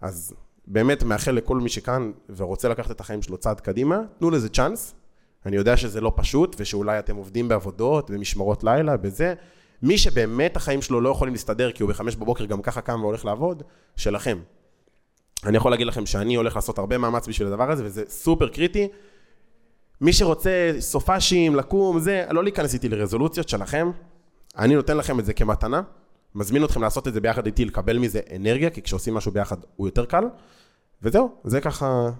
אז 0.00 0.34
באמת 0.66 1.02
מאחל 1.02 1.30
לכל 1.30 1.56
מי 1.56 1.68
שכאן 1.68 2.12
ורוצה 2.36 2.68
לקחת 2.68 2.90
את 2.90 3.00
החיים 3.00 3.22
שלו 3.22 3.36
צעד 3.36 3.60
קדימה, 3.60 4.00
תנו 4.18 4.30
לזה 4.30 4.48
צ'אנס. 4.48 4.94
אני 5.46 5.56
יודע 5.56 5.76
שזה 5.76 6.00
לא 6.00 6.12
פשוט, 6.16 6.56
ושאולי 6.58 6.98
אתם 6.98 7.16
עובדים 7.16 7.48
בעבודות, 7.48 8.10
במשמרות 8.10 8.64
לילה, 8.64 8.96
בזה. 8.96 9.34
מי 9.82 9.98
שבאמת 9.98 10.56
החיים 10.56 10.82
שלו 10.82 11.00
לא 11.00 11.08
יכולים 11.08 11.34
להסתדר, 11.34 11.72
כי 11.72 11.82
הוא 11.82 11.90
בחמש 11.90 12.16
בבוקר 12.16 12.44
גם 12.44 12.62
ככה 12.62 12.80
קם 12.80 13.00
והולך 13.02 13.24
לעבוד, 13.24 13.62
שלכם. 13.96 14.38
אני 15.44 15.56
יכול 15.56 15.70
להגיד 15.70 15.86
לכם 15.86 16.06
שאני 16.06 16.34
הולך 16.34 16.56
לעשות 16.56 16.78
הרבה 16.78 16.98
מאמץ 16.98 17.28
בשביל 17.28 17.48
הדבר 17.48 17.70
הזה, 17.70 17.84
וזה 17.84 18.02
סופר 18.08 18.48
קריטי. 18.48 18.88
מי 20.00 20.12
שרוצה 20.12 20.70
סופאשים, 20.78 21.54
לקום, 21.54 21.98
זה, 21.98 22.24
לא 22.30 22.42
להיכנס 22.42 22.74
איתי 22.74 22.88
לרזולוציות 22.88 23.48
שלכם. 23.48 23.90
אני 24.58 24.74
נותן 24.74 24.96
לכם 24.96 25.20
את 25.20 25.24
זה 25.24 25.32
כמתנה, 25.32 25.82
מזמין 26.34 26.64
אתכם 26.64 26.82
לעשות 26.82 27.08
את 27.08 27.14
זה 27.14 27.20
ביחד 27.20 27.46
איתי, 27.46 27.64
לקבל 27.64 27.98
מזה 27.98 28.20
אנרגיה, 28.36 28.70
כי 28.70 28.82
כשעושים 28.82 29.14
משהו 29.14 29.32
ביחד 29.32 29.56
הוא 29.76 29.88
יותר 29.88 30.04
קל. 30.04 30.24
וזהו, 31.02 31.34
זה 31.44 31.60
ככה... 31.60 32.10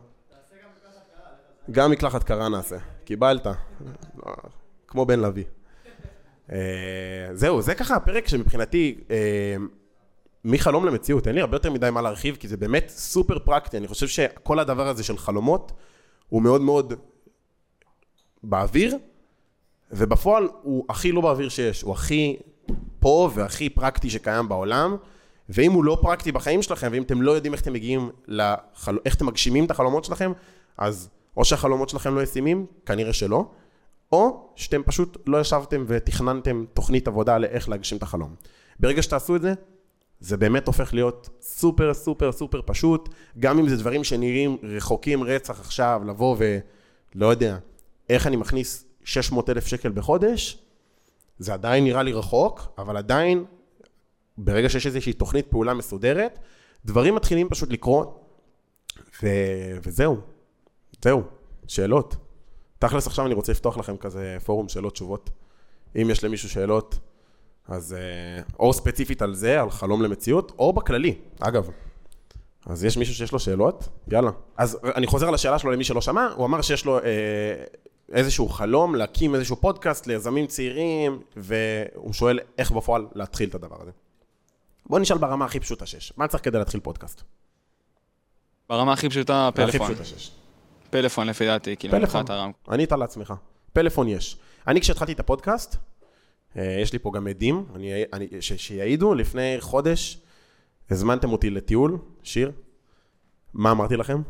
גם 1.70 1.90
מקלחת 1.90 2.22
קרה 2.22 2.48
נעשה. 2.48 2.76
קיבלת. 3.04 3.46
כמו 4.88 5.06
בן 5.06 5.20
לביא. 5.20 5.44
אה, 6.52 7.28
זהו, 7.32 7.62
זה 7.62 7.74
ככה 7.74 7.96
הפרק 7.96 8.28
שמבחינתי, 8.28 9.00
אה, 9.10 9.56
מחלום 10.44 10.84
למציאות, 10.84 11.26
אין 11.26 11.34
לי 11.34 11.40
הרבה 11.40 11.56
יותר 11.56 11.70
מדי 11.70 11.90
מה 11.90 12.02
להרחיב, 12.02 12.36
כי 12.36 12.48
זה 12.48 12.56
באמת 12.56 12.88
סופר 12.88 13.38
פרקטי. 13.38 13.76
אני 13.76 13.88
חושב 13.88 14.08
שכל 14.08 14.58
הדבר 14.58 14.88
הזה 14.88 15.04
של 15.04 15.18
חלומות, 15.18 15.72
הוא 16.28 16.42
מאוד 16.42 16.60
מאוד 16.60 16.92
באוויר, 18.42 18.98
ובפועל 19.90 20.48
הוא 20.62 20.84
הכי 20.88 21.12
לא 21.12 21.20
באוויר 21.20 21.48
שיש, 21.48 21.82
הוא 21.82 21.92
הכי 21.92 22.36
פה 23.04 23.30
והכי 23.34 23.68
פרקטי 23.68 24.10
שקיים 24.10 24.48
בעולם, 24.48 24.96
ואם 25.48 25.72
הוא 25.72 25.84
לא 25.84 25.98
פרקטי 26.02 26.32
בחיים 26.32 26.62
שלכם, 26.62 26.88
ואם 26.92 27.02
אתם 27.02 27.22
לא 27.22 27.32
יודעים 27.32 27.52
איך 27.52 27.62
אתם 27.62 27.72
מגיעים, 27.72 28.10
לחל... 28.28 28.98
איך 29.04 29.14
אתם 29.14 29.26
מגשימים 29.26 29.64
את 29.64 29.70
החלומות 29.70 30.04
שלכם, 30.04 30.32
אז 30.78 31.08
או 31.36 31.44
שהחלומות 31.44 31.88
שלכם 31.88 32.14
לא 32.14 32.22
ישימים, 32.22 32.66
כנראה 32.86 33.12
שלא, 33.12 33.50
או 34.12 34.48
שאתם 34.56 34.82
פשוט 34.82 35.16
לא 35.26 35.40
ישבתם 35.40 35.84
ותכננתם 35.88 36.64
תוכנית 36.74 37.08
עבודה 37.08 37.38
לאיך 37.38 37.68
להגשים 37.68 37.98
את 37.98 38.02
החלום. 38.02 38.34
ברגע 38.80 39.02
שתעשו 39.02 39.36
את 39.36 39.42
זה, 39.42 39.54
זה 40.20 40.36
באמת 40.36 40.66
הופך 40.66 40.94
להיות 40.94 41.28
סופר 41.40 41.94
סופר 41.94 42.32
סופר 42.32 42.60
פשוט, 42.66 43.08
גם 43.38 43.58
אם 43.58 43.68
זה 43.68 43.76
דברים 43.76 44.04
שנראים 44.04 44.56
רחוקים 44.62 45.22
רצח 45.22 45.60
עכשיו, 45.60 46.02
לבוא 46.06 46.36
ולא 47.14 47.26
יודע, 47.26 47.58
איך 48.08 48.26
אני 48.26 48.36
מכניס 48.36 48.84
600 49.04 49.50
אלף 49.50 49.66
שקל 49.66 49.92
בחודש, 49.92 50.63
זה 51.38 51.54
עדיין 51.54 51.84
נראה 51.84 52.02
לי 52.02 52.12
רחוק, 52.12 52.66
אבל 52.78 52.96
עדיין, 52.96 53.44
ברגע 54.38 54.68
שיש 54.68 54.86
איזושהי 54.86 55.12
תוכנית 55.12 55.46
פעולה 55.50 55.74
מסודרת, 55.74 56.38
דברים 56.84 57.14
מתחילים 57.14 57.48
פשוט 57.48 57.70
לקרות, 57.70 58.20
ו... 59.22 59.26
וזהו, 59.82 60.20
זהו, 61.02 61.22
שאלות. 61.68 62.16
תכלס 62.78 63.06
עכשיו 63.06 63.26
אני 63.26 63.34
רוצה 63.34 63.52
לפתוח 63.52 63.78
לכם 63.78 63.96
כזה 63.96 64.36
פורום 64.44 64.68
שאלות 64.68 64.92
תשובות. 64.92 65.30
אם 65.96 66.10
יש 66.10 66.24
למישהו 66.24 66.48
שאלות, 66.48 66.98
אז 67.68 67.92
אה, 67.92 68.42
או 68.58 68.72
ספציפית 68.72 69.22
על 69.22 69.34
זה, 69.34 69.60
על 69.60 69.70
חלום 69.70 70.02
למציאות, 70.02 70.52
או 70.58 70.72
בכללי, 70.72 71.14
אגב. 71.40 71.70
אז 72.66 72.84
יש 72.84 72.96
מישהו 72.96 73.14
שיש 73.14 73.32
לו 73.32 73.38
שאלות? 73.38 73.88
יאללה. 74.08 74.30
אז 74.56 74.78
אני 74.84 75.06
חוזר 75.06 75.28
על 75.28 75.34
השאלה 75.34 75.58
שלו 75.58 75.70
למי 75.70 75.84
שלא 75.84 76.00
שמע, 76.00 76.28
הוא 76.36 76.46
אמר 76.46 76.62
שיש 76.62 76.84
לו 76.84 76.98
אה, 76.98 77.02
איזשהו 78.14 78.48
חלום 78.48 78.94
להקים 78.94 79.34
איזשהו 79.34 79.56
פודקאסט 79.56 80.06
ליזמים 80.06 80.46
צעירים, 80.46 81.22
והוא 81.36 82.12
שואל 82.12 82.38
איך 82.58 82.70
בפועל 82.70 83.06
להתחיל 83.14 83.48
את 83.48 83.54
הדבר 83.54 83.76
הזה. 83.82 83.90
בוא 84.86 84.98
נשאל 84.98 85.18
ברמה 85.18 85.44
הכי 85.44 85.60
פשוטה 85.60 85.86
שיש, 85.86 86.12
מה 86.16 86.28
צריך 86.28 86.44
כדי 86.44 86.58
להתחיל 86.58 86.80
פודקאסט? 86.80 87.22
ברמה 88.68 88.92
הכי 88.92 89.08
פשוטה, 89.08 89.48
הכי 89.48 89.56
פלאפון. 89.56 89.86
פשוטה 89.86 90.04
שיש. 90.04 90.30
פלאפון 90.90 91.26
לפי 91.26 91.46
דעתי, 91.46 91.76
כאילו, 91.76 91.98
מבחינת 91.98 92.30
הרם. 92.30 92.50
ענית 92.70 92.92
לעצמך. 92.92 93.34
פלאפון 93.72 94.08
יש. 94.08 94.36
אני 94.66 94.80
כשהתחלתי 94.80 95.12
את 95.12 95.20
הפודקאסט, 95.20 95.76
אה, 96.56 96.78
יש 96.82 96.92
לי 96.92 96.98
פה 96.98 97.10
גם 97.14 97.26
עדים, 97.26 97.66
אני, 97.74 98.02
אני, 98.12 98.28
ש, 98.40 98.52
שיעידו, 98.52 99.14
לפני 99.14 99.56
חודש 99.60 100.18
הזמנתם 100.90 101.32
אותי 101.32 101.50
לטיול, 101.50 101.98
שיר, 102.22 102.52
מה 103.54 103.70
אמרתי 103.70 103.96
לכם? 103.96 104.22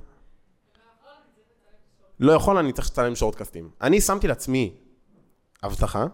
לא 2.20 2.32
יכול, 2.32 2.58
אני 2.58 2.72
צריך 2.72 2.90
לצלם 2.90 3.14
שורטקאסטים. 3.14 3.70
אני 3.80 4.00
שמתי 4.00 4.28
לעצמי 4.28 4.74
הבטחה, 5.62 6.06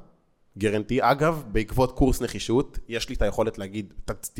גרנטי, 0.58 0.98
אגב, 1.02 1.44
בעקבות 1.46 1.92
קורס 1.92 2.22
נחישות, 2.22 2.78
יש 2.88 3.08
לי 3.08 3.14
את 3.14 3.22
היכולת 3.22 3.58
להגיד, 3.58 3.94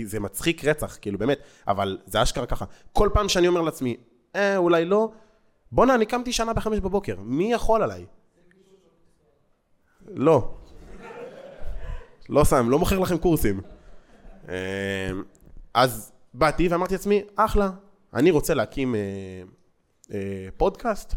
זה 0.05 0.21
מצחיק 0.21 0.65
רצח, 0.65 0.99
כאילו 1.01 1.19
באמת, 1.19 1.39
אבל 1.69 1.99
זה 2.07 2.23
אשכרה 2.23 2.47
ככה. 2.47 2.65
כל 2.93 3.09
פעם 3.13 3.29
שאני 3.29 3.49
אומר 3.49 3.61
לעצמי, 3.61 3.97
אה, 4.37 4.57
אולי 4.57 4.85
לא, 4.85 5.11
בואנה, 5.73 5.95
אני 5.95 6.07
קמתי 6.07 6.33
שנה 6.33 6.53
בחמש 6.53 6.79
בבוקר, 6.79 7.17
מי 7.21 7.53
יכול 7.53 7.83
עליי? 7.83 8.07
לא. 10.09 10.55
לא 12.29 12.45
שם, 12.45 12.71
לא 12.71 12.79
מוכר 12.79 12.99
לכם 12.99 13.19
קורסים. 13.19 13.61
אה, 14.49 15.11
אז 15.75 16.13
באתי 16.35 16.69
ואמרתי 16.69 16.95
לעצמי, 16.95 17.23
אחלה, 17.37 17.71
אני 18.15 18.31
רוצה 18.31 18.55
להקים 18.55 18.95
אה, 18.95 19.01
אה, 20.13 20.49
פודקאסט. 20.57 21.15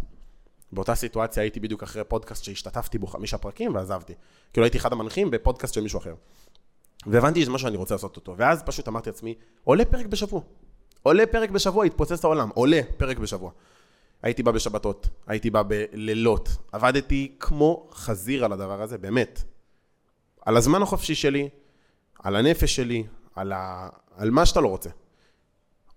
באותה 0.73 0.95
סיטואציה 0.95 1.43
הייתי 1.43 1.59
בדיוק 1.59 1.83
אחרי 1.83 2.03
פודקאסט 2.03 2.43
שהשתתפתי 2.43 2.97
בו 2.97 3.07
חמישה 3.07 3.37
פרקים 3.37 3.75
ועזבתי. 3.75 4.13
כאילו 4.53 4.65
הייתי 4.65 4.77
אחד 4.77 4.93
המנחים 4.93 5.31
בפודקאסט 5.31 5.73
של 5.73 5.81
מישהו 5.81 5.99
אחר. 5.99 6.13
והבנתי 7.05 7.41
שזה 7.41 7.51
מה 7.51 7.57
שאני 7.57 7.77
רוצה 7.77 7.95
לעשות 7.95 8.15
אותו. 8.15 8.33
ואז 8.37 8.63
פשוט 8.63 8.87
אמרתי 8.87 9.09
לעצמי, 9.09 9.35
עולה 9.63 9.85
פרק 9.85 10.05
בשבוע. 10.05 10.41
עולה 11.03 11.25
פרק 11.25 11.49
בשבוע, 11.49 11.85
יתפוצץ 11.85 12.25
העולם. 12.25 12.49
עולה 12.53 12.81
פרק 12.97 13.17
בשבוע. 13.17 13.51
הייתי 14.23 14.43
בא 14.43 14.51
בשבתות, 14.51 15.07
הייתי 15.27 15.49
בא 15.49 15.63
בלילות, 15.67 16.49
עבדתי 16.71 17.35
כמו 17.39 17.89
חזיר 17.93 18.45
על 18.45 18.53
הדבר 18.53 18.81
הזה, 18.81 18.97
באמת. 18.97 19.43
על 20.45 20.57
הזמן 20.57 20.81
החופשי 20.81 21.15
שלי, 21.15 21.49
על 22.19 22.35
הנפש 22.35 22.75
שלי, 22.75 23.03
על, 23.35 23.51
ה... 23.51 23.89
על 24.15 24.31
מה 24.31 24.45
שאתה 24.45 24.61
לא 24.61 24.67
רוצה. 24.67 24.89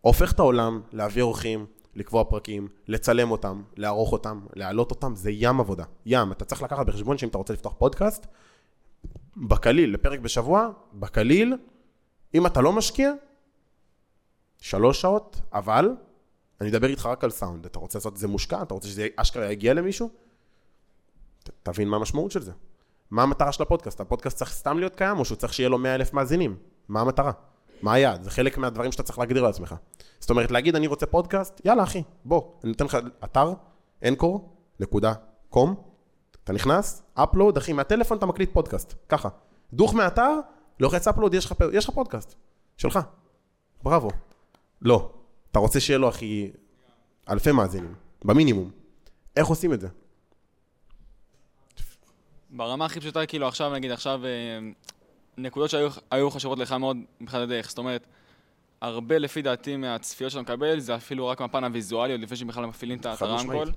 הופך 0.00 0.32
את 0.32 0.38
העולם, 0.38 0.80
להביא 0.92 1.22
אורחים, 1.22 1.66
לקבוע 1.96 2.24
פרקים, 2.24 2.68
לצלם 2.86 3.30
אותם, 3.30 3.62
לערוך 3.76 4.12
אותם, 4.12 4.40
להעלות 4.54 4.90
אותם, 4.90 5.14
זה 5.14 5.30
ים 5.30 5.60
עבודה. 5.60 5.84
ים. 6.06 6.32
אתה 6.32 6.44
צריך 6.44 6.62
לקחת 6.62 6.86
בחשבון 6.86 7.18
שאם 7.18 7.28
אתה 7.28 7.38
רוצה 7.38 7.52
לפתוח 7.52 7.74
פודקאסט, 7.78 8.26
בקליל, 9.36 9.94
לפרק 9.94 10.20
בשבוע, 10.20 10.68
בקליל, 10.94 11.54
אם 12.34 12.46
אתה 12.46 12.60
לא 12.60 12.72
משקיע, 12.72 13.12
שלוש 14.60 15.00
שעות, 15.00 15.40
אבל 15.52 15.90
אני 16.60 16.70
אדבר 16.70 16.86
איתך 16.86 17.06
רק 17.06 17.24
על 17.24 17.30
סאונד. 17.30 17.66
אתה 17.66 17.78
רוצה 17.78 17.98
לעשות 17.98 18.12
את 18.12 18.18
זה 18.18 18.28
מושקע? 18.28 18.62
אתה 18.62 18.74
רוצה 18.74 18.88
שזה 18.88 19.08
אשכרה 19.16 19.52
יגיע 19.52 19.74
למישהו? 19.74 20.10
ת- 21.44 21.50
תבין 21.62 21.88
מה 21.88 21.96
המשמעות 21.96 22.30
של 22.30 22.42
זה. 22.42 22.52
מה 23.10 23.22
המטרה 23.22 23.52
של 23.52 23.62
הפודקאסט? 23.62 24.00
הפודקאסט 24.00 24.36
צריך 24.36 24.52
סתם 24.52 24.78
להיות 24.78 24.96
קיים, 24.96 25.18
או 25.18 25.24
שהוא 25.24 25.36
צריך 25.36 25.52
שיהיה 25.54 25.68
לו 25.68 25.78
100 25.78 25.94
אלף 25.94 26.12
מאזינים? 26.12 26.56
מה 26.88 27.00
המטרה? 27.00 27.32
מה 27.82 27.92
היעד? 27.92 28.22
זה 28.22 28.30
חלק 28.30 28.58
מהדברים 28.58 28.92
שאתה 28.92 29.02
צריך 29.02 29.18
להגדיר 29.18 29.42
לעצמך. 29.42 29.74
זאת 30.18 30.30
אומרת, 30.30 30.50
להגיד, 30.50 30.76
אני 30.76 30.86
רוצה 30.86 31.06
פודקאסט, 31.06 31.60
יאללה, 31.64 31.82
אחי, 31.82 32.02
בוא, 32.24 32.42
אני 32.64 32.70
נותן 32.70 32.84
לך 32.84 32.98
אתר, 33.24 33.52
encore.com, 34.04 35.68
אתה 36.44 36.52
נכנס, 36.52 37.02
upload, 37.18 37.58
אחי, 37.58 37.72
מהטלפון 37.72 38.18
אתה 38.18 38.26
מקליט 38.26 38.50
פודקאסט, 38.52 38.94
ככה. 39.08 39.28
דוך 39.72 39.94
מהאתר, 39.94 40.40
לוחץ 40.80 41.08
upload, 41.08 41.36
יש 41.36 41.44
לך, 41.44 41.54
יש 41.72 41.84
לך 41.88 41.94
פודקאסט, 41.94 42.34
שלך. 42.76 42.98
בראבו. 43.82 44.10
לא. 44.82 45.12
אתה 45.50 45.58
רוצה 45.58 45.80
שיהיה 45.80 45.98
לו, 45.98 46.08
אחי, 46.08 46.50
אלפי 47.30 47.52
מאזינים, 47.52 47.94
במינימום. 48.24 48.70
איך 49.36 49.46
עושים 49.46 49.72
את 49.72 49.80
זה? 49.80 49.88
ברמה 52.50 52.84
הכי 52.84 53.00
פשוטה, 53.00 53.26
כאילו 53.26 53.48
עכשיו, 53.48 53.72
נגיד, 53.72 53.90
עכשיו, 53.90 54.20
אה, 54.24 54.58
נקודות 55.38 55.70
שהיו 55.70 55.88
היו 56.10 56.30
חשובות 56.30 56.58
לך 56.58 56.72
מאוד 56.72 56.96
מבחינת 57.20 57.42
הדרך. 57.42 57.68
זאת 57.68 57.78
אומרת, 57.78 58.06
הרבה 58.80 59.18
לפי 59.18 59.42
דעתי 59.42 59.76
מהצפיות 59.76 60.30
שאתה 60.30 60.42
מקבל, 60.42 60.80
זה 60.80 60.94
אפילו 60.94 61.26
רק 61.26 61.40
מהפן 61.40 61.64
הוויזואלי, 61.64 62.12
עוד 62.12 62.20
לפני 62.20 62.36
שבכלל 62.36 62.66
מפעילים 62.66 62.98
את. 62.98 63.06
הרמקול. 63.06 63.72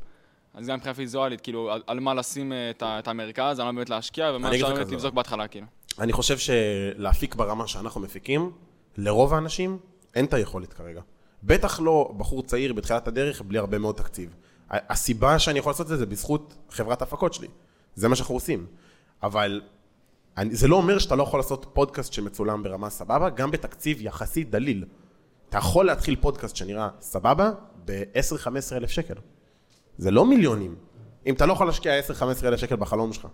אז 0.54 0.68
גם 0.68 0.76
מבחינה 0.76 0.94
ויזואלית, 0.96 1.42
כאילו, 1.42 1.72
על, 1.88 2.00
מה 2.00 2.14
לשים 2.14 2.54
אה, 2.54 2.70
את, 3.00 3.08
המרכז, 3.08 3.60
על 3.60 3.66
מה 3.66 3.72
באמת 3.72 3.90
להשקיע, 3.90 4.32
ומה 4.36 4.56
אפשר 4.56 4.74
באמת 4.74 4.92
לבזוק 4.92 5.14
בהתחלה, 5.14 5.48
כאילו. 5.48 5.66
אני 6.00 6.14
חושב 6.14 6.38
שלהפיק 6.38 7.36
ברמה 7.36 7.68
שאנחנו 7.68 8.02
מפיקים, 8.02 8.52
לרוב 8.98 9.34
האנשים 9.34 9.78
אין 10.16 10.26
את 10.26 10.34
היכולת 10.34 10.74
כרגע. 10.74 11.02
בטח 11.44 11.80
לא 11.80 12.14
בחור 12.18 12.44
צעיר 12.44 12.74
בתחילת 12.74 13.08
הדרך 13.08 13.42
בלי 13.42 13.58
הרבה 13.58 13.80
מאוד 13.80 13.96
תקציב. 13.96 14.36
הסיבה 14.70 15.40
שאני 15.40 15.60
יכול 15.60 15.70
לעשות 15.70 15.86
את 15.86 15.88
זה 15.88 15.98
זה 15.98 16.06
בזכות 16.06 16.56
חברת 16.70 17.02
ההפקות 17.02 17.34
שלי. 17.34 17.48
זה 17.96 18.08
מה 18.08 18.16
שאנחנו 18.16 18.36
עושים. 18.36 18.66
אבל 19.24 19.62
אני, 20.40 20.56
זה 20.56 20.68
לא 20.68 20.76
אומר 20.76 21.00
שאתה 21.00 21.16
לא 21.16 21.24
יכול 21.24 21.40
לעשות 21.40 21.66
פודקאסט 21.74 22.14
שמצולם 22.14 22.64
ברמה 22.64 22.90
סבבה, 22.90 23.30
גם 23.30 23.52
בתקציב 23.52 24.02
יחסית 24.02 24.52
דליל. 24.52 24.86
אתה 25.50 25.58
יכול 25.58 25.86
להתחיל 25.86 26.16
פודקאסט 26.16 26.56
שנראה 26.56 26.90
סבבה 27.02 27.52
ב-10-15 27.86 28.48
אלף 28.76 28.90
שקל. 28.90 29.14
זה 29.98 30.12
לא 30.12 30.26
מיליונים. 30.26 30.76
אם 31.26 31.34
אתה 31.34 31.46
לא 31.46 31.54
יכול 31.54 31.68
להשקיע 31.68 32.00
10-15 32.00 32.46
אלף 32.46 32.60
שקל 32.60 32.76
בחלום 32.76 33.14
שלך. 33.14 33.28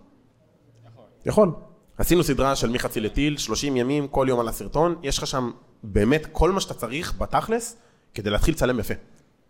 יכול. 0.86 1.04
יכול. 1.26 1.50
עשינו 1.98 2.24
סדרה 2.24 2.56
של 2.56 2.70
מחצי 2.70 3.00
לטיל, 3.00 3.36
30 3.36 3.76
ימים, 3.76 4.08
כל 4.08 4.26
יום 4.28 4.40
על 4.40 4.48
הסרטון, 4.48 4.96
יש 5.02 5.18
לך 5.18 5.26
שם 5.26 5.50
באמת 5.82 6.26
כל 6.32 6.52
מה 6.52 6.60
שאתה 6.60 6.74
צריך 6.74 7.14
בתכלס 7.18 7.76
כדי 8.14 8.30
להתחיל 8.30 8.54
לצלם 8.54 8.78
יפה. 8.78 8.94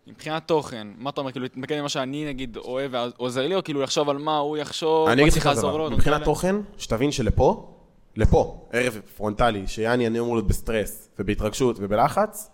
מבחינת 0.07 0.47
תוכן, 0.47 0.87
מה 0.97 1.09
אתה 1.09 1.21
אומר, 1.21 1.31
כאילו, 1.31 1.43
להתמקד 1.43 1.79
במה 1.79 1.89
שאני 1.89 2.25
נגיד 2.25 2.57
אוהב 2.57 2.91
ועוזר 2.93 3.47
לי, 3.47 3.55
או 3.55 3.63
כאילו 3.63 3.81
לחשוב 3.81 4.09
על 4.09 4.17
מה 4.17 4.37
הוא 4.37 4.57
יחשוב, 4.57 5.07
אני 5.07 5.21
אגיד 5.21 5.33
לך 5.33 5.49
דבר, 5.55 5.89
מבחינת 5.89 6.23
תוכן, 6.23 6.55
שתבין 6.77 7.11
שלפה, 7.11 7.73
לפה, 8.15 8.67
ערב 8.71 9.01
פרונטלי, 9.17 9.67
שיאני 9.67 10.07
אני 10.07 10.19
אמור 10.19 10.35
להיות 10.35 10.47
בסטרס 10.47 11.09
ובהתרגשות 11.19 11.75
ובלחץ, 11.79 12.49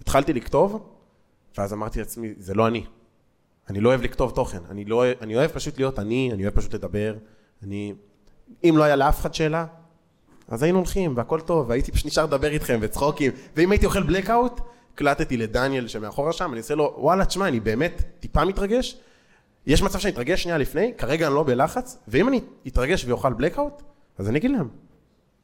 התחלתי 0.00 0.32
לכתוב, 0.32 0.88
ואז 1.58 1.72
אמרתי 1.72 1.98
לעצמי, 1.98 2.32
זה 2.38 2.54
לא 2.54 2.66
אני. 2.66 2.84
אני 3.70 3.80
לא 3.80 3.88
אוהב 3.88 4.02
לכתוב 4.02 4.30
תוכן, 4.30 4.58
אני, 4.70 4.84
לא, 4.84 5.04
אני 5.20 5.36
אוהב 5.36 5.50
פשוט 5.50 5.78
להיות 5.78 5.98
אני, 5.98 6.30
אני 6.32 6.42
אוהב 6.42 6.54
פשוט 6.54 6.74
לדבר, 6.74 7.14
אני... 7.62 7.94
אם 8.64 8.74
לא 8.76 8.82
היה 8.82 8.96
לאף 8.96 9.20
אחד 9.20 9.34
שאלה, 9.34 9.66
אז 10.48 10.62
היינו 10.62 10.78
הולכים, 10.78 11.16
והכל 11.16 11.40
טוב, 11.40 11.70
והייתי 11.70 11.92
פשוט 11.92 12.06
נשאר 12.06 12.24
לדבר 12.24 12.50
איתכם 12.50 12.78
וצחוקים, 12.82 13.32
ואם 13.56 13.70
הייתי 13.70 13.86
אוכל 13.86 14.02
בלקאוט, 14.02 14.60
הקלטתי 14.94 15.36
לדניאל 15.36 15.88
שמאחורה 15.88 16.32
שם, 16.32 16.50
אני 16.52 16.60
עושה 16.60 16.74
לו, 16.74 16.94
וואלה, 16.98 17.24
תשמע, 17.24 17.48
אני 17.48 17.60
באמת 17.60 18.02
טיפה 18.20 18.44
מתרגש. 18.44 18.96
יש 19.66 19.82
מצב 19.82 19.98
שאני 19.98 20.12
אתרגש 20.12 20.42
שנייה 20.42 20.58
לפני, 20.58 20.92
כרגע 20.98 21.26
אני 21.26 21.34
לא 21.34 21.42
בלחץ, 21.42 21.98
ואם 22.08 22.28
אני 22.28 22.40
אתרגש 22.66 23.04
ואוכל 23.04 23.32
בלקאוט, 23.32 23.82
אז 24.18 24.28
אני 24.28 24.38
אגיד 24.38 24.50
להם. 24.50 24.68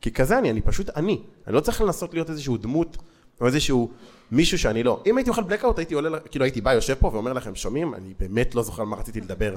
כי 0.00 0.12
כזה 0.12 0.38
אני, 0.38 0.50
אני 0.50 0.60
פשוט 0.60 0.90
אני. 0.96 1.22
אני 1.46 1.54
לא 1.54 1.60
צריך 1.60 1.80
לנסות 1.80 2.14
להיות 2.14 2.30
איזשהו 2.30 2.56
דמות, 2.56 2.96
או 3.40 3.46
איזשהו 3.46 3.90
מישהו 4.32 4.58
שאני 4.58 4.82
לא. 4.82 5.02
אם 5.06 5.16
הייתי 5.16 5.30
אוכל 5.30 5.42
בלקאוט, 5.42 5.78
הייתי 5.78 5.94
עולה, 5.94 6.20
כאילו 6.20 6.44
הייתי 6.44 6.60
בא, 6.60 6.72
יושב 6.72 6.94
פה 6.94 7.10
ואומר 7.12 7.32
לכם, 7.32 7.54
שומעים? 7.54 7.94
אני 7.94 8.14
באמת 8.20 8.54
לא 8.54 8.62
זוכר 8.62 8.82
על 8.82 8.88
מה 8.88 8.96
רציתי 8.96 9.20
לדבר. 9.20 9.56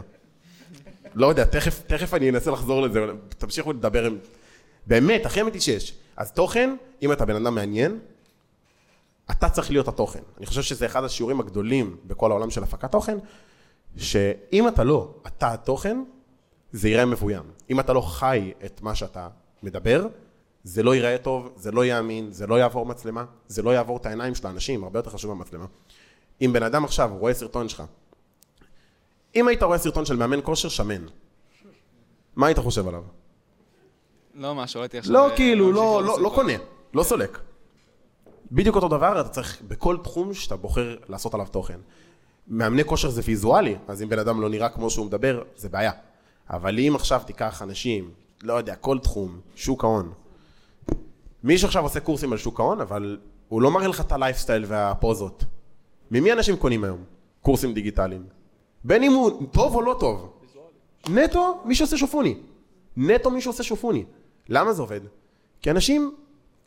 לא 1.16 1.28
יודע, 1.28 1.46
תכף, 1.46 1.82
תכף 1.88 2.14
אני 2.14 2.30
אנסה 2.30 2.52
לחזור 2.52 2.82
לזה, 2.82 3.06
תמשיכו 3.38 3.74
לדבר. 3.74 4.10
באמת, 4.88 5.26
הכי 5.26 5.42
אמיתי 5.42 5.62
שיש. 5.62 5.94
אז 6.18 6.32
תוכן, 6.32 6.76
אם 7.02 7.12
אתה 7.12 7.26
בן 7.26 7.36
אדם 7.36 7.56
מעניין, 7.56 8.00
אתה 9.32 9.50
צריך 9.50 9.72
להיות 9.72 9.88
התוכן. 9.88 10.20
אני 10.38 10.46
חושב 10.46 10.62
שזה 10.62 10.86
אחד 10.86 11.04
השיעורים 11.04 11.40
הגדולים 11.40 11.98
בכל 12.08 12.32
העולם 12.32 12.50
של 12.50 12.64
הפקת 12.64 12.92
תוכן, 12.92 13.18
שאם 13.98 14.68
אתה 14.68 14.84
לא 14.84 15.14
אתה 15.28 15.54
התוכן, 15.54 16.04
זה 16.72 16.90
ייראה 16.90 17.06
מבוים. 17.06 17.44
אם 17.70 17.80
אתה 17.80 17.94
לא 17.94 18.02
חי 18.02 18.54
את 18.66 18.82
מה 18.82 18.96
שאתה 18.96 19.28
מדבר, 19.64 20.08
זה 20.64 20.84
לא 20.84 20.96
ייראה 20.96 21.18
טוב, 21.18 21.54
זה 21.56 21.72
לא 21.72 21.86
יאמין, 21.86 22.32
זה 22.32 22.48
לא 22.48 22.60
יעבור 22.60 22.86
מצלמה, 22.86 23.26
זה 23.48 23.62
לא 23.62 23.70
יעבור 23.70 23.98
את 23.98 24.06
העיניים 24.06 24.36
של 24.36 24.48
האנשים, 24.48 24.84
הרבה 24.84 25.00
יותר 25.00 25.10
חשוב 25.10 25.34
מהמצלמה. 25.34 25.66
אם 26.42 26.54
בן 26.54 26.64
אדם 26.64 26.84
עכשיו 26.84 27.12
רואה 27.20 27.34
סרטון 27.34 27.70
שלך, 27.70 27.84
אם 29.36 29.48
היית 29.48 29.64
רואה 29.64 29.78
סרטון 29.78 30.06
של 30.06 30.16
מאמן 30.16 30.40
כושר 30.44 30.70
שמן, 30.70 31.06
מה 32.36 32.48
היית 32.48 32.60
חושב 32.60 32.88
עליו? 32.88 33.04
לא 34.36 34.56
משהו, 34.56 34.82
הייתי 34.82 34.98
עכשיו... 34.98 35.14
לא, 35.14 35.30
כאילו, 35.36 35.72
לא, 35.72 36.04
לא, 36.06 36.22
לא 36.22 36.32
קונה, 36.36 36.54
לא 36.94 37.04
סולק. 37.04 37.40
בדיוק 38.54 38.76
אותו 38.76 38.88
דבר, 38.88 39.22
אתה 39.22 39.30
צריך 39.30 39.62
בכל 39.68 39.98
תחום 40.04 40.34
שאתה 40.34 40.56
בוחר 40.56 40.96
לעשות 41.10 41.34
עליו 41.34 41.48
תוכן. 41.52 41.80
מאמני 42.48 42.84
כושר 42.84 43.10
זה 43.10 43.22
ויזואלי, 43.26 43.76
אז 43.88 44.02
אם 44.04 44.10
בן 44.10 44.20
אדם 44.20 44.42
לא 44.42 44.50
נראה 44.50 44.70
כמו 44.70 44.90
שהוא 44.90 45.06
מדבר, 45.06 45.44
זה 45.56 45.70
בעיה. 45.70 45.92
אבל 46.50 46.80
אם 46.80 46.96
עכשיו 46.96 47.22
תיקח 47.26 47.62
אנשים, 47.62 48.12
לא 48.44 48.54
יודע, 48.54 48.76
כל 48.76 49.00
תחום, 49.00 49.40
שוק 49.56 49.84
ההון. 49.84 50.14
מי 51.44 51.58
שעכשיו 51.58 51.84
עושה 51.84 52.00
קורסים 52.00 52.32
על 52.32 52.38
שוק 52.38 52.60
ההון, 52.60 52.82
אבל 52.82 53.18
הוא 53.50 53.62
לא 53.62 53.72
מראה 53.72 53.88
לך 53.88 54.02
את 54.02 54.12
הלייפסטייל 54.12 54.66
והפוזות. 54.68 55.46
ממי 56.12 56.34
אנשים 56.34 56.56
קונים 56.56 56.84
היום? 56.84 57.04
קורסים 57.42 57.74
דיגיטליים. 57.74 58.26
בין 58.84 59.04
אם 59.04 59.12
הוא 59.14 59.48
טוב 59.52 59.76
או 59.76 59.82
לא 59.82 59.96
טוב. 60.00 60.34
נטו, 61.10 61.62
מי 61.66 61.76
שעושה 61.76 61.98
שופוני. 61.98 62.36
נטו 62.98 63.32
מי 63.32 63.42
שעושה 63.42 63.64
שופוני. 63.64 64.06
למה 64.50 64.74
זה 64.74 64.82
עובד? 64.82 65.02
כי 65.62 65.72
אנשים, 65.72 66.16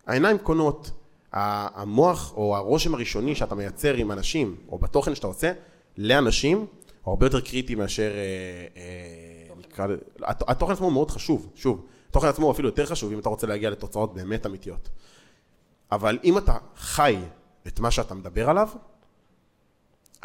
העיניים 0.06 0.38
קונות, 0.38 0.90
המוח 1.32 2.32
או 2.36 2.56
הרושם 2.56 2.94
הראשוני 2.94 3.34
שאתה 3.34 3.54
מייצר 3.54 3.94
עם 3.94 4.12
אנשים, 4.12 4.56
או 4.68 4.78
בתוכן 4.78 5.14
שאתה 5.14 5.26
עושה, 5.26 5.52
לאנשים, 5.98 6.58
הוא 6.58 7.12
הרבה 7.12 7.26
יותר 7.26 7.40
קריטי 7.40 7.74
מאשר, 7.74 8.10
אה, 8.12 8.66
אה, 8.76 9.94
התוכן 10.24 10.72
עצמו 10.72 10.90
מאוד 10.90 11.10
חשוב, 11.10 11.50
שוב, 11.54 11.86
התוכן 12.10 12.28
עצמו 12.28 12.44
הוא 12.46 12.52
אפילו 12.52 12.68
יותר 12.68 12.86
חשוב 12.86 13.12
אם 13.12 13.18
אתה 13.18 13.28
רוצה 13.28 13.46
להגיע 13.46 13.70
לתוצאות 13.70 14.14
באמת 14.14 14.46
אמיתיות. 14.46 14.88
אבל 15.92 16.18
אם 16.24 16.38
אתה 16.38 16.56
חי 16.76 17.16
את 17.66 17.80
מה 17.80 17.90
שאתה 17.90 18.14
מדבר 18.14 18.50
עליו, 18.50 18.68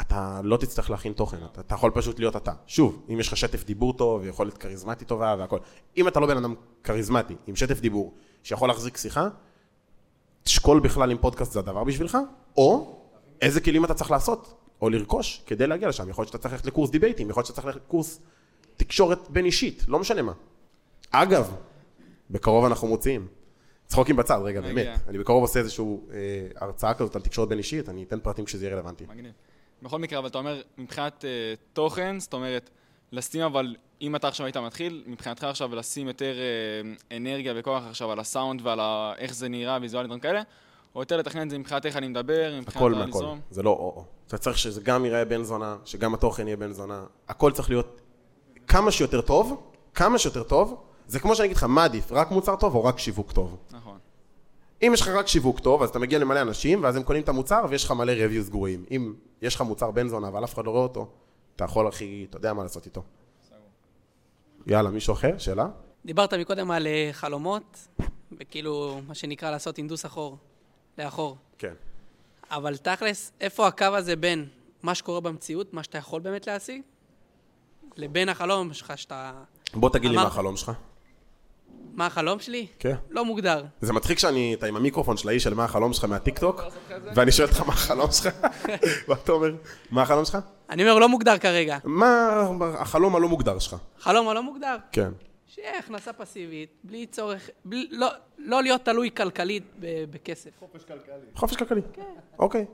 אתה 0.02 0.42
לא 0.44 0.58
תצטרך 0.58 0.90
להכין 0.90 1.14
תוכן, 1.14 1.38
אתה, 1.52 1.62
אתה 1.62 1.76
יכול 1.76 1.92
פשוט 1.92 2.20
להיות 2.20 2.36
אתה. 2.36 2.52
שוב, 2.68 3.06
אם 3.14 3.20
יש 3.20 3.28
לך 3.28 3.38
שטף 3.38 3.64
דיבור 3.64 3.98
טוב 3.98 4.22
ויכולת 4.22 4.58
כריזמטית 4.58 5.08
טובה 5.08 5.36
והכל, 5.40 5.60
אם 5.98 6.08
אתה 6.08 6.20
לא 6.20 6.28
בן 6.28 6.38
אדם 6.38 6.56
כריזמטי, 6.84 7.36
עם 7.48 7.56
שטף 7.56 7.80
דיבור, 7.80 8.14
שיכול 8.44 8.70
להחזיק 8.70 8.98
שיחה, 8.98 9.28
תשקול 10.43 10.80
בכלל 10.80 11.12
אם 11.12 11.17
פודקאסט 11.17 11.51
זה 11.51 11.60
הדבר 11.60 11.84
בשבילך, 11.84 12.17
או 12.58 12.99
איזה 13.41 13.62
כלים 13.62 13.86
אתה 13.86 13.93
צריך 13.93 14.12
לעשות, 14.12 14.54
או 14.82 14.89
לרכוש, 14.89 15.41
כדי 15.45 15.67
להגיע 15.67 15.89
לשם. 15.89 16.10
יכול 16.10 16.21
להיות 16.21 16.27
שאתה 16.27 16.38
צריך 16.38 16.54
ללכת 16.54 16.65
לקורס 16.65 16.89
דיבייטים, 16.89 17.30
יכול 17.30 17.41
להיות 17.41 17.47
שאתה 17.47 17.56
צריך 17.56 17.65
ללכת 17.67 17.82
לקורס 17.88 18.19
תקשורת 18.77 19.30
בין 19.30 19.45
אישית, 19.45 19.86
לא 19.88 19.99
משנה 19.99 20.21
מה. 20.21 20.34
אגב, 21.12 21.56
בקרוב 22.30 22.65
אנחנו 22.65 22.88
מוציאים. 22.88 23.27
צחוקים 23.88 24.15
בצד, 24.15 24.39
רגע, 24.43 24.62
באמת. 24.62 24.88
אני 25.08 25.17
בקרוב 25.17 25.43
עושה 25.43 25.60
איזושהי 25.60 25.86
אה, 25.86 26.47
הרצאה 26.56 26.93
כזאת 26.93 27.15
על 27.15 27.21
תקשורת 27.21 27.49
בין 27.49 27.58
אישית, 27.58 27.89
אני 27.89 28.04
אתן 28.04 28.19
פרטים 28.19 28.45
כשזה 28.45 28.65
יהיה 28.65 28.75
רלוונטי. 28.75 29.06
מגניב. 29.10 29.32
בכל 29.82 29.99
מקרה, 29.99 30.19
אבל 30.19 30.27
אתה 30.27 30.38
אומר, 30.38 30.62
מבחינת 30.77 31.25
אה, 31.25 31.54
תוכן, 31.73 32.19
זאת 32.19 32.34
אומרת, 32.34 32.69
לשים 33.12 33.41
אבל, 33.41 33.75
אם 34.02 34.16
אתה 34.16 34.28
עכשיו 34.28 34.46
היית 34.46 34.58
מתחיל, 34.58 35.04
מבחינתך 35.08 35.44
עכשיו 35.44 35.76
לשים 35.76 36.08
יותר 36.08 36.34
אה, 36.34 37.18
אנרגיה 37.18 37.54
וכוח 37.56 37.84
עכשיו 37.90 38.12
על 38.12 38.20
הסאונד 38.20 38.62
ועל 38.64 38.80
ה, 38.80 39.14
איך 39.18 39.34
זה 39.34 39.50
נראה, 39.50 39.78
ויזואלית, 39.82 40.08
דברים 40.08 40.20
כאלה, 40.20 40.42
או 40.96 41.00
יותר 41.00 41.18
לתכנן 41.18 41.46
את 41.46 41.50
זה 41.50 41.58
מבחינת 41.58 41.86
איך 41.86 41.98
אני 41.98 42.08
מדבר, 42.08 42.54
מבחינת 42.62 42.76
הכל 42.76 42.94
מהכל, 42.94 43.26
זה 43.50 43.64
לא 43.64 43.70
או-או. 43.70 44.06
אתה 44.28 44.38
צריך 44.38 44.58
שזה 44.58 44.82
גם 44.82 45.06
ייראה 45.06 45.26
בן 45.26 45.44
זונה, 45.44 45.78
שגם 45.86 46.14
התוכן 46.14 46.48
יהיה 46.48 46.58
בן 46.58 46.72
זונה, 46.72 47.04
הכל 47.28 47.52
צריך 47.52 47.70
להיות 47.70 48.02
כמה 48.68 48.92
שיותר 48.92 49.22
טוב, 49.22 49.62
כמה 49.94 50.18
שיותר 50.18 50.44
טוב, 50.44 50.82
זה 51.08 51.20
כמו 51.20 51.36
שאני 51.36 51.46
אגיד 51.46 51.58
לך, 51.58 51.64
מה 51.64 51.84
עדיף, 51.84 52.12
רק 52.12 52.32
מוצר 52.32 52.56
טוב 52.56 52.76
או 52.76 52.84
רק 52.84 53.00
שיווק 53.00 53.32
טוב? 53.32 53.58
נכון. 53.72 53.98
אם 54.82 54.92
יש 54.94 55.02
לך 55.02 55.08
רק 55.08 55.28
שיווק 55.28 55.60
טוב, 55.60 55.84
אז 55.84 55.90
אתה 55.90 56.00
מגיע 56.00 56.20
למלא 56.20 56.42
אנשים, 56.42 56.84
ואז 56.84 56.96
הם 56.96 57.04
קונים 57.04 57.22
את 57.22 57.30
המוצר, 57.30 57.66
ויש 57.70 57.86
לך 57.86 57.92
מלא 57.92 58.14
reviews 58.14 58.50
גרועים. 58.50 58.86
אם 58.92 59.14
יש 59.42 59.56
לך 59.56 59.62
מוצר 59.62 59.92
בן 59.92 60.08
זונה, 60.08 60.28
אבל 60.28 60.44
אף 60.44 60.54
אחד 60.54 60.66
לא 60.66 60.72
רואה 60.72 60.84
אותו, 60.84 61.08
אתה 61.56 61.64
יכול 61.64 61.88
הכי, 61.88 62.26
אתה 62.30 62.38
יודע 62.38 62.54
מה 62.54 62.64
לעשות 62.64 62.86
איתו. 62.86 63.02
יאללה, 64.67 64.89
מישהו 64.89 65.13
אחר? 65.13 65.38
שאלה? 65.38 65.67
דיברת 66.06 66.34
מקודם 66.34 66.71
על 66.71 66.88
אה, 66.88 67.10
חלומות, 67.12 67.88
וכאילו, 68.39 69.02
מה 69.08 69.15
שנקרא 69.15 69.52
לעשות 69.52 69.78
אינדוס 69.78 70.06
אחור, 70.06 70.38
לאחור. 70.97 71.38
כן. 71.58 71.74
אבל 72.52 72.78
תכלס, 72.78 73.32
איפה 73.41 73.67
הקו 73.67 73.86
הזה 73.86 74.15
בין 74.15 74.47
מה 74.84 74.95
שקורה 74.95 75.19
במציאות, 75.21 75.74
מה 75.74 75.84
שאתה 75.84 75.97
יכול 75.97 76.21
באמת 76.21 76.47
להשיג, 76.47 76.82
לבין 77.97 78.30
החלום 78.30 78.74
שלך 78.74 78.93
שאתה... 78.95 79.32
בוא 79.74 79.89
תגיד 79.89 80.12
לי 80.12 80.15
מה 80.15 80.24
החלום 80.24 80.58
שלך. 80.58 80.71
מה 81.93 82.06
החלום 82.06 82.39
שלי? 82.39 82.67
כן. 82.80 82.95
לא 83.10 83.26
מוגדר. 83.26 83.65
זה 83.82 83.93
מצחיק 83.93 84.19
שאני, 84.19 84.54
אתה 84.54 84.65
עם 84.65 84.76
המיקרופון 84.76 85.17
של 85.17 85.30
האיש 85.30 85.43
של 85.43 85.54
מה 85.54 85.63
החלום 85.63 85.93
שלך 85.93 86.06
מהטיקטוק, 86.06 86.62
ואני 87.15 87.32
שואל 87.32 87.47
אותך 87.47 87.62
מה 87.62 87.74
החלום 87.74 88.12
שלך, 88.12 88.28
ואתה 89.08 89.32
אומר, 89.32 89.56
מה 89.91 90.02
החלום 90.02 90.26
שלך? 90.26 90.38
אני 90.71 90.84
אומר, 90.84 90.99
לא 90.99 91.10
מוגדר 91.10 91.38
כרגע. 91.38 91.77
מה 91.84 92.43
החלום 92.79 93.15
הלא 93.15 93.29
מוגדר 93.29 93.60
שלך? 93.60 93.75
חלום 93.99 94.29
הלא 94.29 94.43
מוגדר? 94.43 94.75
כן. 94.91 95.12
שיהיה 95.47 95.79
הכנסה 95.79 96.13
פסיבית, 96.13 96.69
בלי 96.84 97.05
צורך, 97.05 97.49
בלי, 97.65 97.88
לא, 97.91 98.07
לא 98.38 98.63
להיות 98.63 98.86
תלוי 98.86 99.10
כלכלית 99.17 99.63
בכסף. 100.12 100.49
חופש 100.60 100.84
כלכלי. 100.84 101.13
חופש 101.36 101.55
כלכלי. 101.55 101.81
כן. 101.93 102.01
אוקיי. 102.39 102.65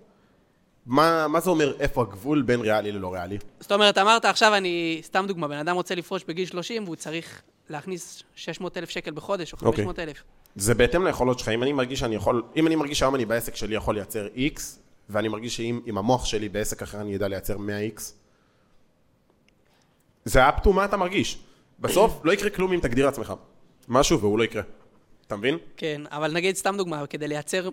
מה, 0.85 1.27
מה 1.27 1.39
זה 1.39 1.49
אומר 1.49 1.73
איפה 1.79 2.01
הגבול 2.01 2.41
בין 2.41 2.61
ריאלי 2.61 2.91
ללא 2.91 3.13
ריאלי? 3.13 3.37
זאת 3.59 3.71
אומרת, 3.71 3.97
אמרת 3.97 4.25
עכשיו 4.25 4.55
אני, 4.55 4.99
סתם 5.03 5.25
דוגמה, 5.27 5.47
בן 5.47 5.57
אדם 5.57 5.75
רוצה 5.75 5.95
לפרוש 5.95 6.23
בגיל 6.23 6.45
30 6.45 6.83
והוא 6.83 6.95
צריך 6.95 7.41
להכניס 7.69 8.23
600 8.35 8.77
אלף 8.77 8.89
שקל 8.89 9.11
בחודש 9.11 9.53
או 9.53 9.57
500 9.57 9.99
אלף. 9.99 10.17
Okay. 10.17 10.21
זה 10.55 10.75
בהתאם 10.75 11.05
ליכולות 11.05 11.39
שלך, 11.39 11.49
אם 11.49 11.63
אני 11.63 11.73
מרגיש 11.73 11.99
שאני 11.99 12.15
יכול, 12.15 12.43
אם 12.55 12.67
אני 12.67 12.75
מרגיש 12.75 12.99
שהיום 12.99 13.15
אני 13.15 13.25
בעסק 13.25 13.55
שלי 13.55 13.75
יכול 13.75 13.95
לייצר 13.95 14.27
X, 14.35 14.59
ואני 15.09 15.27
מרגיש 15.27 15.57
שאם 15.57 15.97
המוח 15.97 16.25
שלי 16.25 16.49
בעסק 16.49 16.81
אחר 16.81 17.01
אני 17.01 17.13
יודע 17.13 17.27
לייצר 17.27 17.57
100X, 17.57 18.01
זה 20.25 20.49
up 20.49 20.63
to 20.63 20.69
מה 20.69 20.85
אתה 20.85 20.97
מרגיש. 20.97 21.39
בסוף 21.79 22.21
לא 22.23 22.31
יקרה 22.31 22.49
כלום 22.49 22.73
אם 22.73 22.79
תגדיר 22.79 23.05
לעצמך 23.05 23.33
משהו 23.87 24.19
והוא 24.19 24.39
לא 24.39 24.43
יקרה. 24.43 24.61
אתה 25.27 25.35
מבין? 25.35 25.57
כן, 25.77 26.01
אבל 26.11 26.31
נגיד 26.31 26.55
סתם 26.55 26.75
דוגמה, 26.77 27.07
כדי 27.07 27.27
לייצר 27.27 27.69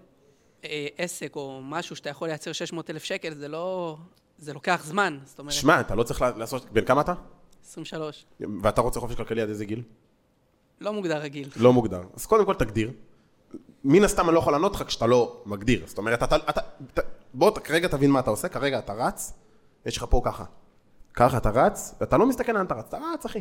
אה, 0.64 0.86
עסק 0.98 1.36
או 1.36 1.60
משהו 1.62 1.96
שאתה 1.96 2.10
יכול 2.10 2.28
לייצר 2.28 2.52
600 2.52 2.90
אלף 2.90 3.04
שקל, 3.04 3.34
זה 3.34 3.48
לא... 3.48 3.96
זה 4.38 4.52
לוקח 4.52 4.82
זמן, 4.84 5.18
זאת 5.24 5.38
אומרת... 5.38 5.52
שמע, 5.52 5.80
אתה 5.80 5.94
לא 5.94 6.02
צריך 6.02 6.24
לעשות... 6.36 6.66
בן 6.72 6.84
כמה 6.84 7.00
אתה? 7.00 7.14
23. 7.64 8.24
ואתה 8.62 8.80
רוצה 8.80 9.00
חופש 9.00 9.14
כלכלי 9.14 9.42
עד 9.42 9.48
איזה 9.48 9.64
גיל? 9.64 9.82
לא 10.80 10.92
מוגדר 10.92 11.18
רגיל. 11.18 11.48
לא 11.56 11.72
מוגדר. 11.72 12.02
אז 12.16 12.26
קודם 12.26 12.44
כל 12.46 12.54
תגדיר. 12.54 12.90
מן 13.84 14.04
הסתם 14.04 14.26
אני 14.26 14.34
לא 14.34 14.38
יכול 14.38 14.52
לענות 14.52 14.74
לך 14.74 14.82
כשאתה 14.82 15.06
לא 15.06 15.42
מגדיר. 15.46 15.82
זאת 15.86 15.98
אומרת, 15.98 16.22
אתה, 16.22 16.36
אתה, 16.36 16.60
אתה, 16.92 17.02
בוא 17.34 17.50
כרגע 17.50 17.88
תבין 17.88 18.10
מה 18.10 18.20
אתה 18.20 18.30
עושה, 18.30 18.48
כרגע 18.48 18.78
אתה 18.78 18.92
רץ, 18.92 19.32
יש 19.86 19.96
לך 19.96 20.04
פה 20.10 20.20
ככה. 20.24 20.44
ככה 21.14 21.36
אתה 21.36 21.50
רץ, 21.50 21.94
ואתה 22.00 22.16
לא 22.16 22.26
מסתכל 22.26 22.52
לאן 22.52 22.66
אתה 22.66 22.74
רץ, 22.74 22.84
אתה 22.88 22.98
רץ, 23.14 23.24
אחי. 23.24 23.40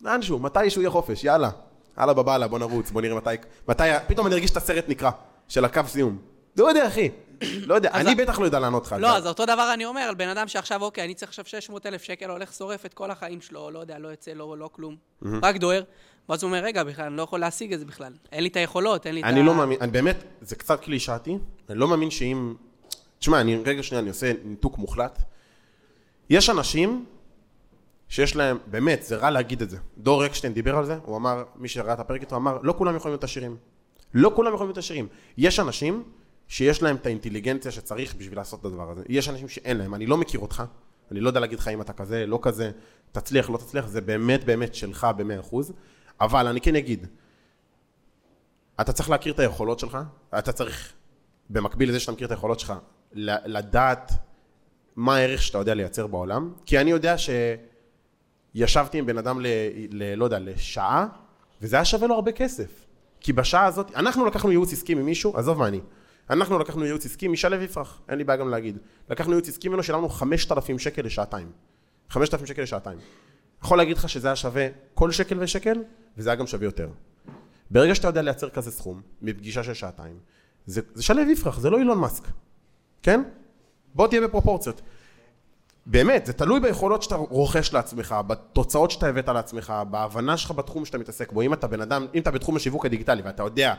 לאנשהו, 0.00 0.38
מתישהו 0.38 0.82
יהיה 0.82 0.90
חופש, 0.90 1.24
יאללה. 1.24 1.50
יאללה 1.98 2.12
בבאללה, 2.14 2.48
בוא 2.48 2.58
נרוץ, 2.58 2.90
בוא 2.90 3.02
נראה 3.02 3.16
מתי, 3.16 3.30
מתי, 3.68 3.82
פתאום 4.06 4.26
אני 4.26 4.34
ארגיש 4.34 4.50
את 4.50 4.56
הסרט 4.56 4.84
נקרע, 4.88 5.10
של 5.48 5.64
הקו 5.64 5.80
סיום. 5.86 6.18
לא 6.56 6.68
יודע, 6.68 6.86
אחי. 6.86 7.10
לא 7.42 7.74
יודע, 7.74 7.90
אני 7.94 8.14
בטח 8.14 8.38
לא 8.38 8.44
יודע 8.44 8.58
לענות 8.58 8.86
לך. 8.86 8.96
לא. 8.98 9.16
אז 9.16 9.26
אותו 9.26 9.46
דבר 9.46 9.70
אני 9.74 9.84
אומר 9.84 10.00
על 10.00 10.14
בן 10.14 10.28
אדם 10.28 10.48
שעכשיו, 10.48 10.82
אוקיי, 10.82 11.04
אני 11.04 11.14
צריך 11.14 11.28
עכשיו 11.28 11.44
600 11.44 11.86
אלף 11.86 12.02
שקל, 12.02 12.30
הולך 12.30 12.52
שורף 12.52 12.86
את 12.86 12.94
כל 12.94 13.10
החיים 13.10 13.40
שלו, 13.40 13.70
לא 13.70 13.78
יודע, 13.78 13.98
לא 13.98 14.08
יוצא, 14.08 14.32
לא, 14.32 14.58
לא 14.58 14.70
כלום. 14.72 14.96
רק 15.42 15.56
דוהר. 15.56 15.82
ואז 16.28 16.42
הוא 16.42 16.48
אומר, 16.48 16.64
רגע, 16.64 16.84
בכלל, 16.84 17.04
אני 17.04 17.16
לא 17.16 17.22
יכול 17.22 17.40
להשיג 17.40 17.72
את 17.72 17.78
זה 17.78 17.84
בכלל. 17.84 18.12
אין 18.32 18.42
לי 18.42 18.48
את 18.48 18.56
היכולות, 18.56 19.06
אין 19.06 19.14
לי 19.14 19.20
את 19.20 19.26
ה... 19.26 19.28
אני 19.28 19.42
לא 19.42 19.54
מאמין, 19.54 19.78
אני 19.80 19.90
באמת, 19.90 20.24
זה 20.40 20.56
קצת 20.56 20.80
קלישאתי, 20.80 21.38
אני 21.70 21.78
לא 21.78 21.88
מאמין 21.88 22.10
שאם... 22.10 22.54
תשמע, 23.18 23.40
אני 23.40 23.56
רגע 23.56 23.82
שנייה, 23.82 24.00
אני 24.00 24.08
עושה 24.08 24.32
ניתוק 24.44 24.78
מוחלט. 24.78 25.22
יש 26.30 26.50
אנשים 26.50 27.04
שיש 28.08 28.36
להם, 28.36 28.58
באמת, 28.66 29.02
זה 29.02 29.16
רע 29.16 29.30
להגיד 29.30 29.62
את 29.62 29.70
זה. 29.70 29.78
דור 29.98 30.26
אקשטיין 30.26 30.54
דיבר 30.54 30.76
על 30.76 30.86
זה, 30.86 30.98
הוא 31.04 31.16
אמר, 31.16 31.44
מי 31.56 31.68
שראה 31.68 31.92
את 31.92 32.00
הפרק 32.00 32.20
איתו 32.20 32.36
אמר, 32.36 32.58
לא 32.62 32.74
כולם 32.78 32.96
יכולים 32.96 33.12
להיות 33.12 33.24
עשירים. 33.24 33.56
לא 34.14 34.32
כולם 34.36 34.54
יכולים 34.54 34.68
להיות 34.68 34.78
עשירים. 34.78 35.08
יש 35.38 35.60
אנשים 35.60 36.02
שיש 36.48 36.82
להם 36.82 36.96
את 36.96 37.06
האינטליגנציה 37.06 37.70
שצריך 37.70 38.14
בשביל 38.14 38.38
לעשות 38.38 38.60
את 38.60 38.64
הדבר 38.64 38.90
הזה. 38.90 39.02
יש 39.08 39.28
אנשים 39.28 39.48
שאין 39.48 39.76
להם, 39.76 39.94
אני 39.94 40.06
לא 40.06 40.16
מכיר 40.16 40.40
אותך, 40.40 40.62
אני 41.10 41.20
לא 41.20 41.28
יודע 41.28 41.40
להגיד 41.40 41.58
לך 41.58 41.68
אם 41.68 41.80
אתה 41.80 41.92
כזה, 41.92 42.26
לא 42.26 42.38
כזה, 42.42 42.70
תצליח, 43.12 43.50
לא 43.50 43.56
תצליח, 43.56 43.86
זה 43.86 44.00
באמת 44.00 44.44
באמת 44.44 44.74
שלך 44.74 45.06
במאה 45.16 45.40
אחוז, 45.40 45.72
אבל 46.20 46.46
אני 46.46 46.60
כן 46.60 46.76
אגיד, 46.76 47.06
אתה 48.80 48.92
צריך 48.92 49.10
להכיר 49.10 49.32
את 49.32 49.38
היכולות 49.38 49.78
שלך, 49.78 49.98
אתה 50.38 50.52
צריך, 50.52 50.92
במקביל 51.50 51.88
לזה 51.88 52.00
שאתה 52.00 52.12
מכיר 52.12 52.26
את 52.26 52.30
היכולות 52.30 52.60
שלך, 52.60 52.72
לדעת 53.12 54.12
מה 54.96 55.16
הערך 55.16 55.42
שאתה 55.42 55.58
יודע 55.58 55.74
לייצר 55.74 56.06
בעולם, 56.06 56.52
כי 56.66 56.78
אני 56.78 56.90
יודע 56.90 57.14
שישבתי 58.54 58.98
עם 58.98 59.06
בן 59.06 59.18
אדם 59.18 59.40
ל... 59.40 59.46
ל... 59.90 60.14
לא 60.14 60.24
יודע, 60.24 60.38
לשעה, 60.38 61.06
וזה 61.62 61.76
היה 61.76 61.84
שווה 61.84 62.08
לו 62.08 62.14
הרבה 62.14 62.32
כסף. 62.32 62.86
כי 63.20 63.32
בשעה 63.32 63.64
הזאת, 63.64 63.94
אנחנו 63.96 64.26
לקחנו 64.26 64.50
ייעוץ 64.50 64.72
עסקי 64.72 64.94
ממישהו, 64.94 65.36
עזוב 65.36 65.58
מה 65.58 65.68
אני, 65.68 65.80
אנחנו 66.30 66.58
לקחנו 66.58 66.84
ייעוץ 66.84 67.06
עסקי 67.06 67.28
משלו 67.28 67.62
יפרח, 67.62 68.00
אין 68.08 68.18
לי 68.18 68.24
בעיה 68.24 68.36
גם 68.36 68.48
להגיד. 68.48 68.78
לקחנו 69.10 69.32
ייעוץ 69.32 69.48
עסקי 69.48 69.68
ממנו, 69.68 69.82
שילמנו 69.82 70.08
5,000 70.08 70.78
שקל 70.78 71.02
לשעתיים. 71.02 71.52
5,000 72.10 72.46
שקל 72.46 72.62
לשעתיים. 72.62 72.98
יכול 73.62 73.78
להגיד 73.78 73.96
לך 73.96 74.08
שזה 74.08 74.28
היה 74.28 74.36
שווה 74.36 74.66
כל 74.94 75.10
שקל 75.10 75.36
ושקל, 75.40 75.82
וזה 76.16 76.30
היה 76.30 76.36
גם 76.36 76.46
שווה 76.46 76.64
יותר. 76.64 76.88
ברגע 77.70 77.94
שאתה 77.94 78.08
יודע 78.08 78.22
לייצר 78.22 78.48
כזה 78.48 78.70
סכום, 78.70 79.02
מפגישה 79.22 79.64
של 79.64 79.74
שעתיים, 79.74 80.18
זה, 80.66 80.80
זה 80.94 81.02
שלו 81.02 81.20
יפרח, 81.20 81.60
זה 81.60 81.70
לא 81.70 81.78
אילון 81.78 81.98
מאסק, 81.98 82.24
כן? 83.02 83.22
בוא 83.94 84.08
תהיה 84.08 84.20
בפרופורציות. 84.20 84.80
באמת, 85.86 86.26
זה 86.26 86.32
תלוי 86.32 86.60
ביכולות 86.60 87.02
שאתה 87.02 87.14
רוכש 87.14 87.72
לעצמך, 87.72 88.14
בתוצאות 88.26 88.90
שאתה 88.90 89.06
הבאת 89.06 89.28
לעצמך, 89.28 89.72
בהבנה 89.90 90.36
שלך 90.36 90.50
בתחום 90.50 90.84
שאתה 90.84 90.98
מתעסק 90.98 91.32
בו. 91.32 91.42
אם 91.42 91.52
אתה 91.52 91.66
בן 91.66 91.80
אדם, 91.80 92.06
אם 92.14 92.20
אתה 92.20 92.30
בתחום 92.30 92.56
השיווק 92.56 92.86
הדיגיטלי 92.86 93.22
ואתה 93.22 93.42
יודע 93.42 93.74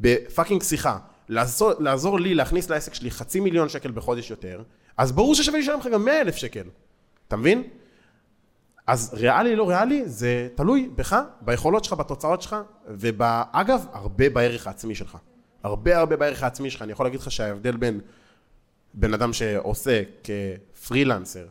בפאקינג 0.00 0.62
שיחה, 0.62 0.98
לעזור, 1.28 1.72
לעזור 1.78 2.20
לי 2.20 2.34
להכניס 2.34 2.70
לעסק 2.70 2.94
שלי 2.94 3.10
חצי 3.10 3.40
מיליון 3.40 3.68
שקל 3.68 3.90
בחודש 3.90 4.30
יותר, 4.30 4.62
אז 4.96 5.12
ברור 5.12 5.34
ששווה 5.34 5.58
לשלם 5.58 5.78
לך 5.78 5.86
גם 5.86 6.04
100 6.04 6.20
אלף 6.20 6.36
שקל. 6.36 6.64
אתה 7.28 7.36
מבין? 7.36 7.62
אז 8.86 9.14
ריאלי, 9.14 9.56
לא 9.56 9.68
ריאלי, 9.68 10.02
זה 10.08 10.48
תלוי 10.54 10.90
בך, 10.96 11.16
ביכולות 11.40 11.84
שלך, 11.84 11.92
בתוצאות 11.92 12.42
שלך, 12.42 12.56
ואגב, 12.86 13.86
הרבה 13.92 14.30
בערך 14.30 14.66
העצמי 14.66 14.94
שלך. 14.94 15.16
הרבה 15.62 15.98
הרבה 15.98 16.16
בערך 16.16 16.42
העצמי 16.42 16.70
שלך. 16.70 16.82
אני 16.82 16.92
יכול 16.92 17.06
להגיד 17.06 17.20
לך 17.20 17.30
שההבדל 17.30 17.76
בין 17.76 18.00
בן 18.94 19.14
אדם 19.14 19.32
שעושה 19.32 20.02
כפרילנסר 20.24 21.46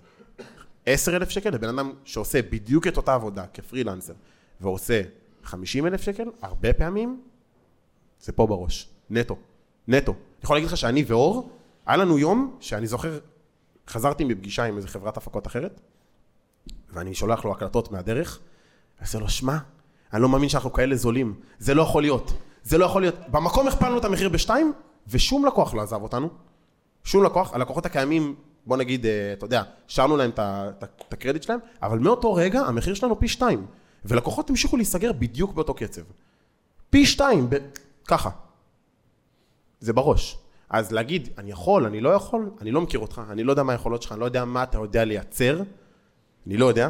10 0.86 1.16
אלף 1.16 1.30
שקל 1.30 1.50
לבן 1.50 1.70
אדם 1.70 1.92
שעושה 2.04 2.42
בדיוק 2.42 2.88
את 2.88 2.98
אותה 2.98 3.14
עבודה 3.14 3.46
כפרילנסר 3.54 4.14
ועושה 4.62 5.02
50 5.44 5.88
אלף 5.88 6.02
שקל, 6.02 6.24
הרבה 6.42 6.74
פעמים 6.74 7.22
זה 8.20 8.32
פה 8.32 8.48
בראש, 8.48 8.90
נטו, 9.10 9.38
נטו. 9.88 10.12
אני 10.12 10.20
יכול 10.44 10.56
להגיד 10.56 10.70
לך 10.70 10.78
שאני 10.78 11.04
ואור, 11.08 11.50
היה 11.86 11.98
לנו 11.98 12.20
יום 12.20 12.58
שאני 12.60 12.88
זוכר, 12.88 13.20
חזרתי 13.88 14.24
מפגישה 14.24 14.64
עם 14.64 14.78
איזה 14.78 14.88
חברת 14.88 15.18
הפקות 15.18 15.48
אחרת, 15.48 15.82
ואני 16.90 17.14
שולח 17.14 17.46
לו 17.46 17.52
הקלטות 17.52 17.92
מהדרך, 17.92 18.40
אני 19.00 19.08
עושה 19.08 19.20
לו, 19.20 19.30
שמע, 19.30 19.58
אני 20.14 20.22
לא 20.22 20.30
מאמין 20.30 20.50
שאנחנו 20.50 20.74
כאלה 20.74 20.96
זולים, 20.96 21.40
זה 21.60 21.74
לא 21.74 21.82
יכול 21.82 22.02
להיות, 22.02 22.34
זה 22.64 22.78
לא 22.78 22.86
יכול 22.86 23.02
להיות. 23.02 23.16
במקום 23.32 23.68
הכפלנו 23.68 23.98
את 23.98 24.06
המחיר 24.06 24.30
בשתיים, 24.30 24.74
ושום 25.08 25.46
לקוח 25.46 25.74
לא 25.74 25.82
עזב 25.82 26.02
אותנו. 26.02 26.30
שום 27.04 27.24
לקוח, 27.24 27.54
הלקוחות 27.54 27.86
הקיימים, 27.86 28.36
בוא 28.66 28.78
נגיד, 28.78 29.06
אה, 29.06 29.34
אתה 29.34 29.46
יודע, 29.46 29.64
שרנו 29.88 30.18
להם 30.18 30.32
את 30.38 31.14
הקרדיט 31.14 31.44
שלהם, 31.44 31.60
אבל 31.82 32.00
מאותו 32.00 32.34
רגע 32.34 32.60
המחיר 32.60 32.94
שלנו 32.94 33.20
פי 33.20 33.28
שתיים. 33.28 33.66
ולקוחות 34.06 34.50
המשיכו 34.50 34.78
להיסגר 34.78 35.12
בדיוק 35.14 35.54
באותו 35.54 35.74
קצב. 35.74 36.02
פי 36.90 37.06
שתיים, 37.06 37.50
ב... 37.50 37.56
ככה. 38.08 38.30
זה 39.80 39.94
בראש. 39.94 40.38
אז 40.70 40.92
להגיד, 40.92 41.30
אני 41.38 41.52
יכול, 41.52 41.86
אני 41.86 42.02
לא 42.02 42.10
יכול, 42.10 42.52
אני 42.62 42.72
לא 42.72 42.82
מכיר 42.82 43.00
אותך, 43.00 43.22
אני 43.30 43.44
לא 43.44 43.52
יודע 43.52 43.64
מה 43.64 43.72
היכולות 43.74 44.02
שלך, 44.02 44.12
אני 44.12 44.20
לא 44.20 44.26
יודע 44.26 44.46
מה 44.46 44.64
אתה 44.64 44.78
יודע 44.78 45.06
לייצר, 45.06 45.62
אני 46.48 46.58
לא 46.58 46.66
יודע. 46.66 46.90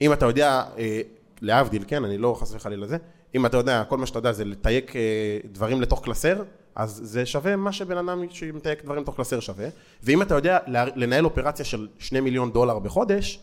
אם 0.00 0.12
אתה 0.12 0.26
יודע, 0.26 0.64
אה, 0.78 1.00
להבדיל, 1.40 1.84
כן, 1.86 2.04
אני 2.04 2.18
לא 2.18 2.36
חס 2.40 2.54
וחלילה 2.54 2.86
זה, 2.86 2.96
אם 3.34 3.46
אתה 3.46 3.56
יודע, 3.56 3.84
כל 3.84 3.98
מה 3.98 4.06
שאתה 4.06 4.18
יודע 4.18 4.32
זה 4.32 4.44
לתייק 4.44 4.96
אה, 4.96 5.38
דברים 5.52 5.80
לתוך 5.80 6.04
קלסר, 6.04 6.42
אז 6.74 7.00
זה 7.04 7.26
שווה 7.26 7.56
מה 7.56 7.72
שבן 7.72 7.96
אדם 7.96 8.24
שמתייק 8.30 8.84
דברים 8.84 9.02
לתוך 9.02 9.16
קלסר 9.16 9.40
שווה, 9.40 9.68
ואם 10.02 10.22
אתה 10.22 10.34
יודע 10.34 10.58
לנהל 10.96 11.24
אופרציה 11.24 11.64
של 11.64 11.88
שני 11.98 12.20
מיליון 12.20 12.52
דולר 12.52 12.78
בחודש, 12.78 13.40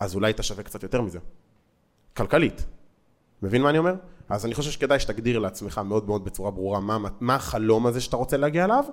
אז 0.00 0.14
אולי 0.14 0.30
אתה 0.30 0.42
שווה 0.42 0.62
קצת 0.62 0.82
יותר 0.82 1.00
מזה. 1.00 1.18
כלכלית. 2.16 2.64
מבין 3.42 3.62
מה 3.62 3.70
אני 3.70 3.78
אומר? 3.78 3.94
אז 4.28 4.44
אני 4.46 4.54
חושב 4.54 4.70
שכדאי 4.70 5.00
שתגדיר 5.00 5.38
לעצמך 5.38 5.78
מאוד 5.78 6.06
מאוד 6.06 6.24
בצורה 6.24 6.50
ברורה 6.50 6.80
מה, 6.80 6.98
מה 7.20 7.34
החלום 7.34 7.86
הזה 7.86 8.00
שאתה 8.00 8.16
רוצה 8.16 8.36
להגיע 8.36 8.64
אליו, 8.64 8.84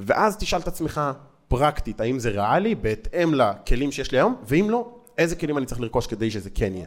ואז 0.00 0.36
תשאל 0.36 0.58
את 0.58 0.68
עצמך 0.68 1.00
פרקטית, 1.48 2.00
האם 2.00 2.18
זה 2.18 2.30
ריאלי, 2.30 2.74
בהתאם 2.74 3.34
לכלים 3.34 3.92
שיש 3.92 4.12
לי 4.12 4.18
היום, 4.18 4.36
ואם 4.46 4.66
לא, 4.70 4.98
איזה 5.18 5.36
כלים 5.36 5.58
אני 5.58 5.66
צריך 5.66 5.80
לרכוש 5.80 6.06
כדי 6.06 6.30
שזה 6.30 6.50
כן 6.50 6.74
יהיה. 6.74 6.86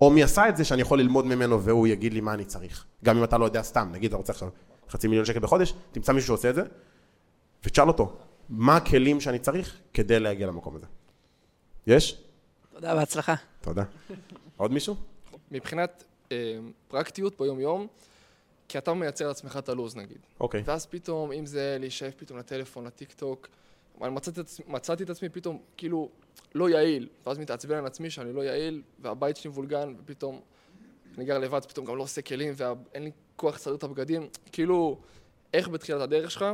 או 0.00 0.10
מי 0.10 0.22
עשה 0.22 0.48
את 0.48 0.56
זה 0.56 0.64
שאני 0.64 0.82
יכול 0.82 0.98
ללמוד 0.98 1.26
ממנו 1.26 1.62
והוא 1.62 1.86
יגיד 1.86 2.12
לי 2.12 2.20
מה 2.20 2.34
אני 2.34 2.44
צריך. 2.44 2.84
גם 3.04 3.18
אם 3.18 3.24
אתה 3.24 3.38
לא 3.38 3.44
יודע 3.44 3.62
סתם, 3.62 3.88
נגיד 3.92 4.10
אתה 4.10 4.16
רוצה 4.16 4.32
עכשיו 4.32 4.48
חצי 4.90 5.08
מיליון 5.08 5.24
שקל 5.24 5.38
בחודש, 5.38 5.74
תמצא 5.92 6.12
מישהו 6.12 6.26
שעושה 6.26 6.50
את 6.50 6.54
זה, 6.54 6.62
ותשאל 7.64 7.88
אותו, 7.88 8.16
מה 8.48 8.76
הכלים 8.76 9.20
שאני 9.20 9.38
צריך 9.38 9.78
כדי 9.94 10.20
להגיע 10.20 10.46
למקום 10.46 10.76
הזה. 10.76 10.86
יש? 11.86 12.22
תודה, 12.72 12.94
בהצלחה. 12.94 13.34
תודה. 13.60 13.84
עוד 14.56 14.72
מישהו? 14.72 14.96
מבחינת 15.50 16.04
אה, 16.32 16.58
פרקטיות 16.88 17.40
ביום-יום, 17.40 17.86
כי 18.68 18.78
אתה 18.78 18.94
מייצר 18.94 19.28
לעצמך 19.28 19.56
את 19.56 19.68
הלו"ז 19.68 19.96
נגיד. 19.96 20.18
אוקיי. 20.40 20.62
ואז 20.66 20.86
פתאום, 20.86 21.32
אם 21.32 21.46
זה 21.46 21.76
להישאב 21.80 22.12
פתאום 22.16 22.38
לטלפון, 22.38 22.84
לטיק 22.84 23.12
טוק, 23.12 23.48
מצאתי, 24.00 24.40
מצאתי 24.66 25.02
את 25.02 25.10
עצמי 25.10 25.28
פתאום 25.28 25.58
כאילו 25.76 26.08
לא 26.54 26.70
יעיל, 26.70 27.08
ואז 27.26 27.38
מתעצבן 27.38 27.76
על 27.76 27.86
עצמי 27.86 28.10
שאני 28.10 28.32
לא 28.32 28.44
יעיל, 28.44 28.82
והבית 28.98 29.36
שלי 29.36 29.50
מבולגן, 29.50 29.94
ופתאום 29.98 30.40
אני 31.16 31.24
גר 31.24 31.38
לבד, 31.38 31.64
פתאום 31.64 31.86
גם 31.86 31.96
לא 31.96 32.02
עושה 32.02 32.22
כלים, 32.22 32.54
ואין 32.56 33.02
לי 33.02 33.10
כוח 33.36 33.54
לסדר 33.54 33.74
את 33.74 33.82
הבגדים. 33.82 34.28
כאילו, 34.52 34.98
איך 35.54 35.68
בתחילת 35.68 36.00
הדרך 36.00 36.30
שלך 36.30 36.44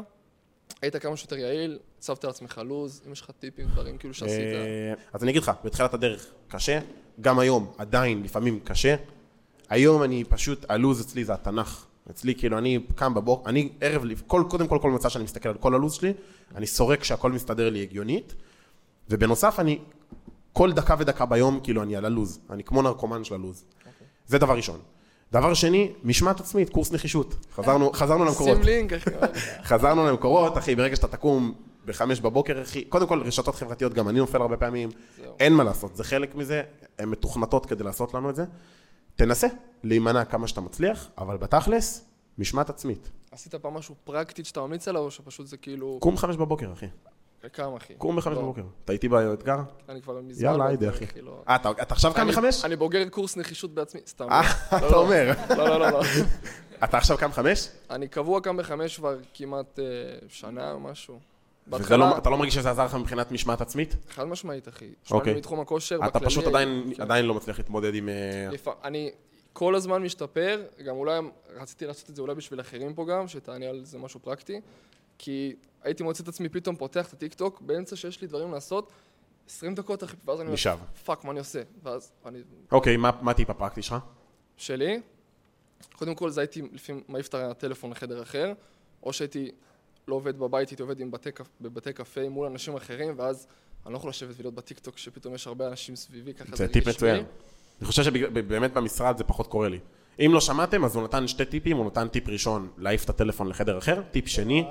היית 0.83 0.97
כמה 0.97 1.17
שיותר 1.17 1.37
יעיל, 1.37 1.79
הצבת 1.99 2.25
לעצמך 2.25 2.61
לו"ז, 2.65 3.03
אם 3.07 3.13
יש 3.13 3.21
לך 3.21 3.31
טיפים, 3.31 3.67
דברים 3.67 3.99
כאילו 3.99 4.15
שעשית. 4.15 4.39
אה, 4.39 4.95
אז 5.13 5.23
אני 5.23 5.31
אגיד 5.31 5.43
לך, 5.43 5.53
בתחילת 5.65 5.95
הדרך 5.95 6.27
קשה, 6.49 6.81
גם 7.21 7.39
היום 7.39 7.73
עדיין 7.79 8.23
לפעמים 8.23 8.61
קשה. 8.61 8.97
היום 9.69 10.03
אני 10.03 10.25
פשוט, 10.25 10.67
הלו"ז 10.69 11.01
אצלי 11.01 11.25
זה 11.25 11.35
התנ"ך. 11.35 11.87
אצלי 12.11 12.35
כאילו 12.35 12.59
אני 12.59 12.79
קם 12.95 13.15
בבוקר, 13.15 13.51
אני 13.51 13.69
ערב, 13.81 14.05
כל, 14.27 14.45
קודם 14.51 14.69
כל 14.69 14.79
כל 14.83 14.91
מצע 14.91 15.11
שאני 15.11 15.25
מסתכל 15.25 15.49
על 15.49 15.59
כל 15.59 15.75
הלו"ז 15.75 15.93
שלי, 15.93 16.13
אני 16.55 16.67
סורק 16.67 17.05
שהכל 17.05 17.33
מסתדר 17.33 17.71
לי 17.71 17.83
הגיונית, 17.83 18.35
ובנוסף 19.11 19.61
אני, 19.61 19.79
כל 20.53 20.73
דקה 20.73 20.95
ודקה 20.99 21.27
ביום 21.27 21.61
כאילו 21.63 21.83
אני 21.83 21.97
על 21.97 22.05
הלו"ז, 22.05 22.41
אני 22.51 22.65
כמו 22.65 22.83
נרקומן 22.83 23.25
של 23.25 23.35
הלו"ז. 23.35 23.65
זה 24.27 24.39
דבר 24.39 24.57
ראשון. 24.57 24.81
דבר 25.33 25.55
שני, 25.55 25.93
משמעת 26.05 26.41
עצמית, 26.41 26.71
קורס 26.71 26.93
נחישות. 26.93 27.35
חזרנו, 27.55 27.93
חזרנו 28.01 28.25
למקורות. 28.25 28.57
שים 28.57 28.65
לינק, 28.65 28.93
אחי. 28.93 29.11
חזרנו 29.71 30.07
למקורות, 30.07 30.59
אחי, 30.59 30.75
ברגע 30.75 30.97
שאתה 30.97 31.09
תקום 31.09 31.55
בחמש 31.85 32.21
בבוקר, 32.21 32.63
אחי, 32.63 32.85
קודם 32.85 33.07
כל 33.07 33.23
רשתות 33.23 33.55
חברתיות, 33.55 33.95
גם 33.95 34.09
אני 34.09 34.19
נופל 34.19 34.43
הרבה 34.43 34.57
פעמים, 34.57 34.89
זהו. 35.17 35.35
אין 35.41 35.53
מה 35.53 35.65
לעשות, 35.65 35.97
זה 35.97 36.05
חלק 36.05 36.35
מזה, 36.35 36.63
הן 36.99 37.09
מתוכנתות 37.09 37.67
כדי 37.67 37.85
לעשות 37.85 38.15
לנו 38.15 38.31
את 38.31 38.37
זה. 38.37 38.45
תנסה 39.17 39.47
להימנע 39.83 40.25
כמה 40.25 40.49
שאתה 40.49 40.61
מצליח, 40.61 41.09
אבל 41.19 41.37
בתכלס, 41.37 42.05
משמעת 42.39 42.71
עצמית. 42.71 43.11
עשית 43.31 43.55
פעם 43.55 43.75
משהו 43.75 43.95
פרקטית 44.05 44.47
שאתה 44.47 44.61
ממליץ 44.61 44.89
עליו, 44.89 45.03
או 45.03 45.11
שפשוט 45.11 45.47
זה 45.47 45.57
כאילו... 45.57 45.99
קום 46.01 46.17
חמש 46.17 46.37
בבוקר, 46.37 46.73
אחי. 46.73 46.87
קם, 47.49 47.75
אחי. 47.77 47.95
קום 47.95 48.17
בחמש 48.17 48.37
לא, 48.37 48.43
בבוקר. 48.43 48.63
אתה 48.85 48.93
איתי 48.93 49.09
באתגר? 49.09 49.59
אני 49.89 50.03
כבר 50.03 50.21
מזמן... 50.21 50.45
יאללה, 50.45 50.59
לא 50.59 50.65
היידה, 50.65 50.87
יודע, 50.87 50.97
אחי. 50.97 51.21
לא. 51.21 51.43
אה, 51.49 51.57
אתה 51.57 51.71
אתה 51.71 51.95
עכשיו 51.95 52.13
קם 52.15 52.29
בחמש? 52.29 52.65
אני 52.65 52.77
בוגר 52.77 53.09
קורס 53.09 53.37
נחישות 53.37 53.75
בעצמי, 53.75 54.01
סתם. 54.07 54.31
אה, 54.31 54.43
לא, 54.73 54.79
אתה 54.79 54.91
לא. 54.91 54.97
אומר. 54.97 55.33
לא, 55.49 55.69
לא, 55.69 55.81
לא, 55.81 55.91
לא. 55.91 56.03
אתה 56.85 56.97
עכשיו 56.99 57.19
קם 57.19 57.33
חמש? 57.33 57.69
אני 57.91 58.09
קבוע 58.09 58.41
קם 58.41 58.57
בחמש 58.57 58.97
כבר 58.97 59.17
כמעט 59.35 59.79
אה, 59.79 59.85
שנה 60.29 60.73
או 60.73 60.81
משהו. 60.81 61.19
וזה 61.73 61.97
לא- 61.97 62.19
אתה 62.19 62.31
לא 62.31 62.39
מרגיש 62.39 62.55
שזה 62.55 62.71
עזר 62.71 62.85
לך 62.85 62.95
מבחינת 62.95 63.33
משמעת 63.33 63.61
עצמית? 63.61 63.97
חד 64.11 64.25
משמעית, 64.25 64.69
אחי. 64.69 64.89
אוקיי. 65.11 65.35
מתחום 65.35 65.61
הכושר, 65.61 65.97
אתה 65.97 66.07
בכללי, 66.07 66.27
פשוט 66.27 66.45
עדיין 66.47 66.93
כן. 66.97 67.03
עדיין 67.03 67.25
לא 67.25 67.35
מצליח 67.35 67.59
להתמודד 67.59 67.95
עם... 67.95 68.09
אני 68.85 69.11
כל 69.53 69.75
הזמן 69.75 70.03
משתפר, 70.03 70.63
גם 70.85 70.97
אולי 70.97 71.21
רציתי 71.57 71.87
לעשות 71.87 72.11
את 72.11 72.17
זה 72.17 72.23
אולי 72.23 72.35
בשביל 72.35 72.61
אחרים 72.61 72.95
פה 72.95 73.07
גם, 73.11 73.29
שתענה 73.29 73.67
על 73.67 73.81
זה 73.85 73.99
משהו 73.99 74.21
פרקטי, 74.21 74.61
כי 75.23 75.55
הייתי 75.83 76.03
מוצא 76.03 76.23
את 76.23 76.29
עצמי 76.29 76.49
פתאום 76.49 76.77
פותח 76.77 77.09
את 77.09 77.13
הטיקטוק, 77.13 77.61
באמצע 77.61 77.97
שיש 77.97 78.21
לי 78.21 78.27
דברים 78.27 78.53
לעשות, 78.53 78.93
20 79.49 79.75
דקות 79.75 80.05
אחי, 80.05 80.17
ואז 80.25 80.41
אני 80.41 80.47
אומר. 80.47 80.77
fuck, 81.05 81.25
מה 81.25 81.31
אני 81.31 81.39
עושה? 81.39 81.63
ואז 81.83 82.13
אני... 82.27 82.39
אוקיי, 82.73 82.97
מה 82.97 83.11
מה 83.21 83.31
הטיפ 83.31 83.51
הפרקטי 83.51 83.83
שלך? 83.83 83.97
שלי, 84.57 85.01
קודם 85.93 86.15
כל 86.15 86.31
זה 86.31 86.41
הייתי 86.41 86.63
לפעמים 86.73 87.03
מעיף 87.09 87.29
את 87.29 87.35
הטלפון 87.35 87.91
לחדר 87.91 88.23
אחר, 88.23 88.53
או 89.03 89.13
שהייתי 89.13 89.51
לא 90.09 90.15
עובד 90.15 90.39
בבית, 90.39 90.69
הייתי 90.69 90.83
עובד 90.83 91.11
בתי, 91.11 91.31
בבתי 91.61 91.93
קפה 91.93 92.29
מול 92.29 92.47
אנשים 92.47 92.77
אחרים, 92.77 93.15
ואז 93.19 93.47
אני 93.87 93.93
לא 93.93 93.99
יכול 93.99 94.11
לשבת 94.11 94.35
ולהיות 94.39 94.55
בטיקטוק 94.55 94.95
כשפתאום 94.95 95.35
יש 95.35 95.47
הרבה 95.47 95.69
אנשים 95.69 95.97
סביבי, 95.97 96.35
ככה 96.35 96.57
זה 96.57 96.69
טיפ. 96.69 96.89
מצוין. 96.89 97.25
אני 97.81 97.87
חושב 97.87 98.03
שבאמת 98.03 98.73
במשרד 98.73 99.19
זה 99.19 99.25
פחות 99.25 99.47
קורה 99.47 99.69
לי. 99.69 99.79
אם 100.27 100.31
לא 100.35 100.41
שמעתם, 100.41 100.85
אז 100.85 100.97
הוא 100.97 101.05
נתן 101.05 101.29
שתי 101.29 101.45
טיפים, 101.45 101.77
הוא 101.77 101.87
נתן 101.87 102.09
טיפ 102.09 102.29
ראשון, 102.29 102.71
להעיף 102.79 103.05
את 103.05 103.11
הטלפון 103.11 103.49
לחדר 103.49 103.79
אחר, 103.79 104.03
טיפ 104.11 104.29
שני, 104.29 104.65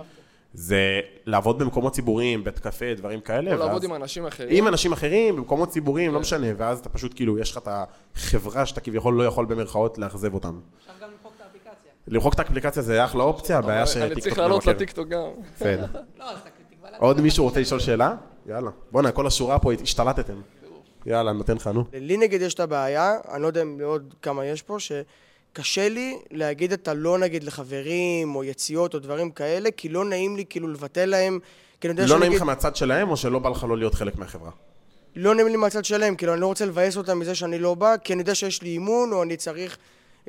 זה 0.54 0.78
לעבוד 1.26 1.60
במקומות 1.60 1.94
ציבוריים, 1.94 2.44
בית 2.44 2.60
קפה, 2.60 2.86
דברים 2.98 3.22
כאלה. 3.22 3.54
או 3.54 3.58
לעבוד 3.58 3.74
ואז- 3.74 3.84
עם 3.84 3.94
אנשים 3.94 4.26
אחרים. 4.26 4.50
עם 4.52 4.68
אנשים 4.68 4.92
אחרים, 4.94 5.36
במקומות 5.36 5.70
ציבוריים, 5.70 6.12
לא 6.12 6.16
כן. 6.18 6.22
משנה, 6.22 6.48
ואז 6.58 6.80
אתה 6.80 6.90
פשוט 6.90 7.14
כאילו, 7.16 7.40
יש 7.40 7.52
לך 7.52 7.58
את 7.58 7.68
החברה 8.16 8.66
שאתה 8.66 8.82
כביכול 8.82 9.14
לא 9.14 9.24
יכול 9.24 9.46
במרכאות 9.46 9.98
לאכזב 9.98 10.34
אותם. 10.34 10.60
עכשיו 10.80 10.96
גם 11.02 11.10
למחוק 11.12 11.34
את 11.38 11.42
האפליקציה. 11.42 11.92
למחוק 12.08 12.34
את 12.34 12.40
האפליקציה 12.40 12.84
זה 12.84 13.06
אחלה 13.06 13.24
אופציה, 13.24 13.58
הבעיה 13.58 13.84
אבל 13.84 13.92
אני 13.92 14.02
שטיקטוק 14.06 14.24
צריך 14.24 14.38
לעלות 14.38 14.56
ממכר. 14.62 14.72
לטיקטוק 14.72 15.08
גם. 15.08 15.22
בסדר. 15.56 15.86
לא, 16.20 16.26
לעצמך. 16.26 16.44
עוד 17.00 17.22
מישהו 17.22 17.44
רוצה 17.46 17.60
לשאול 17.60 17.80
שאלה? 17.80 18.16
יאללה. 18.46 18.70
בואנה, 18.92 19.12
כל 19.12 19.28
השורה 19.28 19.60
פה 19.60 19.72
השתלטתם. 19.74 20.42
יאללה, 21.06 21.32
נותן 21.34 21.56
לך, 21.56 21.68
נו. 21.68 21.84
לי 21.94 22.18
נגיד 22.18 22.42
יש 22.42 22.54
את 22.54 22.60
הבעיה, 22.60 23.18
אני 23.34 23.42
לא 23.42 23.48
יודע 23.48 23.62
אם 23.62 23.80
לעוד 23.80 24.14
כמה 24.22 24.46
יש 24.46 24.62
פה, 24.62 24.78
שקשה 25.54 25.90
לי 25.90 26.18
להגיד 26.32 26.74
את 26.74 26.88
הלא 26.88 27.18
נגיד 27.18 27.44
לחברים, 27.44 28.36
או 28.36 28.44
יציאות, 28.44 28.94
או 28.94 29.00
דברים 29.00 29.32
כאלה, 29.32 29.72
כי 29.72 29.90
לא 29.90 30.06
נעים 30.06 30.38
לי 30.38 30.46
כאילו 30.50 30.68
לבטל 30.68 31.06
להם, 31.06 31.40
כי 31.82 31.88
אני 31.88 32.02
יודע 32.02 32.14
לא 32.14 32.20
נעים 32.20 32.32
שנגיד- 32.32 32.38
לך 32.42 32.48
מהצד 32.48 32.76
שלהם, 32.76 33.10
או 33.10 33.18
שלא 33.18 33.40
בא 33.40 33.50
לך 33.50 33.64
לא 33.70 33.78
להיות 33.78 33.94
חלק 33.96 34.16
מהחברה? 34.16 34.52
לא 35.16 35.36
נעים 35.36 35.48
לי 35.48 35.56
מהצד 35.58 35.86
שלהם, 35.86 36.16
כאילו 36.16 36.34
אני 36.34 36.42
לא 36.42 36.48
רוצה 36.48 36.66
לבאס 36.66 36.98
אותם 36.98 37.20
מזה 37.20 37.36
שאני 37.36 37.60
לא 37.60 37.74
בא, 37.76 37.96
כי 38.04 38.14
אני 38.14 38.22
יודע 38.22 38.36
שיש 38.36 38.62
לי 38.62 38.70
אימון, 38.70 39.14
או 39.14 39.24
אני 39.24 39.38
צריך, 39.38 39.78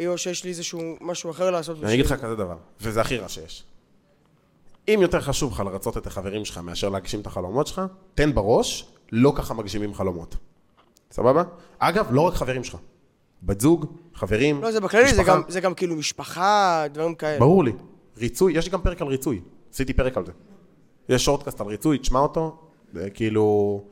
או 0.06 0.18
שיש 0.18 0.44
לי 0.44 0.50
איזשהו 0.50 0.96
משהו 1.00 1.30
אחר 1.30 1.50
לעשות. 1.50 1.84
אני 1.84 1.94
אגיד 1.94 2.06
לך 2.06 2.12
כזה 2.12 2.34
דבר, 2.34 2.56
וזה 2.80 3.00
הכי 3.00 3.16
רע 3.16 3.28
שיש. 3.28 3.64
אם 4.88 4.98
יותר 5.02 5.20
חשוב 5.20 5.52
לך 5.52 5.60
לרצות 5.60 5.96
את 5.96 6.06
החברים 6.06 6.44
שלך 6.44 6.58
מאשר 6.58 6.88
להגשים 6.88 7.20
את 7.20 7.26
החלומות 7.26 7.66
שלך, 7.66 7.82
תן 8.14 8.34
בראש, 8.34 8.86
לא 9.12 9.32
ככה 9.36 9.54
מגשימים 9.54 9.94
חלומות. 9.94 10.36
סבבה? 11.10 11.42
אגב, 11.78 12.06
לא 12.10 12.20
רק 12.20 12.34
חברים 12.34 12.64
שלך. 12.64 12.76
בת 13.42 13.60
זוג, 13.60 13.86
חברים, 14.14 14.62
לא, 14.62 14.72
זה 14.72 14.80
בכללי, 14.80 15.14
זה. 15.14 15.22
גם, 15.22 15.42
זה 15.48 15.60
גם 15.60 15.74
כאילו 15.74 15.96
משפחה, 15.96 16.84
דברים 16.92 17.14
כאלה. 17.14 17.38
ברור 17.38 17.64
לי. 17.64 17.72
ריצוי, 18.18 18.52
יש 18.52 18.64
לי 18.64 18.72
גם 18.72 18.82
פרק 18.82 19.02
על 19.02 19.08
ריצוי. 19.08 19.40
עשיתי 19.72 19.92
פרק 19.92 20.16
על 20.16 20.26
זה. 20.26 20.32
יש 21.08 21.24
שורטקאסט 21.24 21.60
על 21.60 21.66
ריצוי, 21.66 21.98
תשמע 21.98 22.18
אותו, 22.20 22.56
זה 22.92 23.10
כאילו... 23.10 23.84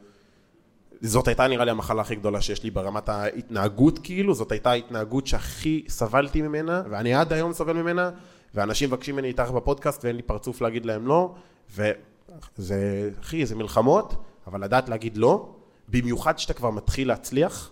זאת 1.00 1.28
הייתה 1.28 1.46
נראה 1.46 1.64
לי 1.64 1.70
המחלה 1.70 2.02
הכי 2.02 2.14
גדולה 2.14 2.40
שיש 2.40 2.62
לי 2.62 2.70
ברמת 2.70 3.08
ההתנהגות, 3.08 3.98
כאילו, 3.98 4.34
זאת 4.34 4.52
הייתה 4.52 4.70
ההתנהגות 4.70 5.26
שהכי 5.26 5.84
סבלתי 5.88 6.42
ממנה, 6.42 6.82
ואני 6.90 7.14
עד 7.14 7.32
היום 7.32 7.52
סובל 7.52 7.72
ממנה, 7.72 8.10
ואנשים 8.54 8.88
מבקשים 8.88 9.14
ממני 9.14 9.28
איתך 9.28 9.50
בפודקאסט 9.50 10.04
ואין 10.04 10.16
לי 10.16 10.22
פרצוף 10.22 10.60
להגיד 10.60 10.86
להם 10.86 11.06
לא, 11.06 11.34
וזה, 11.76 13.10
אחי, 13.20 13.46
זה 13.46 13.54
מלחמות, 13.54 14.14
אבל 14.46 14.64
לדעת 14.64 14.88
להגיד 14.88 15.16
לא, 15.16 15.54
במיוחד 15.88 16.38
שאתה 16.38 16.52
כבר 16.52 16.70
מתחיל 16.70 17.08
להצליח, 17.08 17.70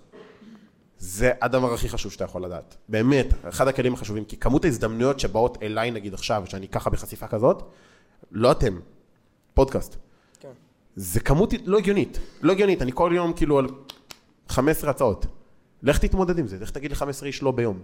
זה 0.99 1.33
הדבר 1.43 1.75
הכי 1.75 1.89
חשוב 1.89 2.13
שאתה 2.13 2.25
יכול 2.25 2.45
לדעת. 2.45 2.77
באמת, 2.89 3.27
אחד 3.49 3.69
הכלים 3.69 3.95
החשובים, 3.95 4.25
כי 4.25 4.37
כמות 4.37 4.65
ההזדמנויות 4.65 5.21
שבאות 5.21 5.59
אליי 5.63 5.91
נגיד 5.91 6.15
עכשיו, 6.15 6.43
שאני 6.47 6.69
ככה 6.69 6.91
בחשיפה 6.91 7.27
כזאת, 7.27 7.63
לא 8.33 8.53
אתם, 8.53 8.81
פודקאסט. 9.55 9.97
כן. 10.41 10.53
זה 10.97 11.21
כמות 11.21 11.55
לא 11.65 11.79
הגיונית, 11.79 12.19
לא 12.43 12.53
הגיונית, 12.53 12.83
אני 12.83 12.91
כל 12.95 13.13
יום 13.15 13.33
כאילו 13.33 13.59
על 13.59 13.67
15 14.49 14.91
הצעות. 14.91 15.27
לך 15.83 15.99
תתמודד 15.99 16.39
עם 16.39 16.47
זה, 16.47 16.59
לך 16.61 16.71
תגיד 16.71 16.93
ל-15 16.93 17.25
איש 17.25 17.43
לא 17.43 17.51
ביום. 17.51 17.81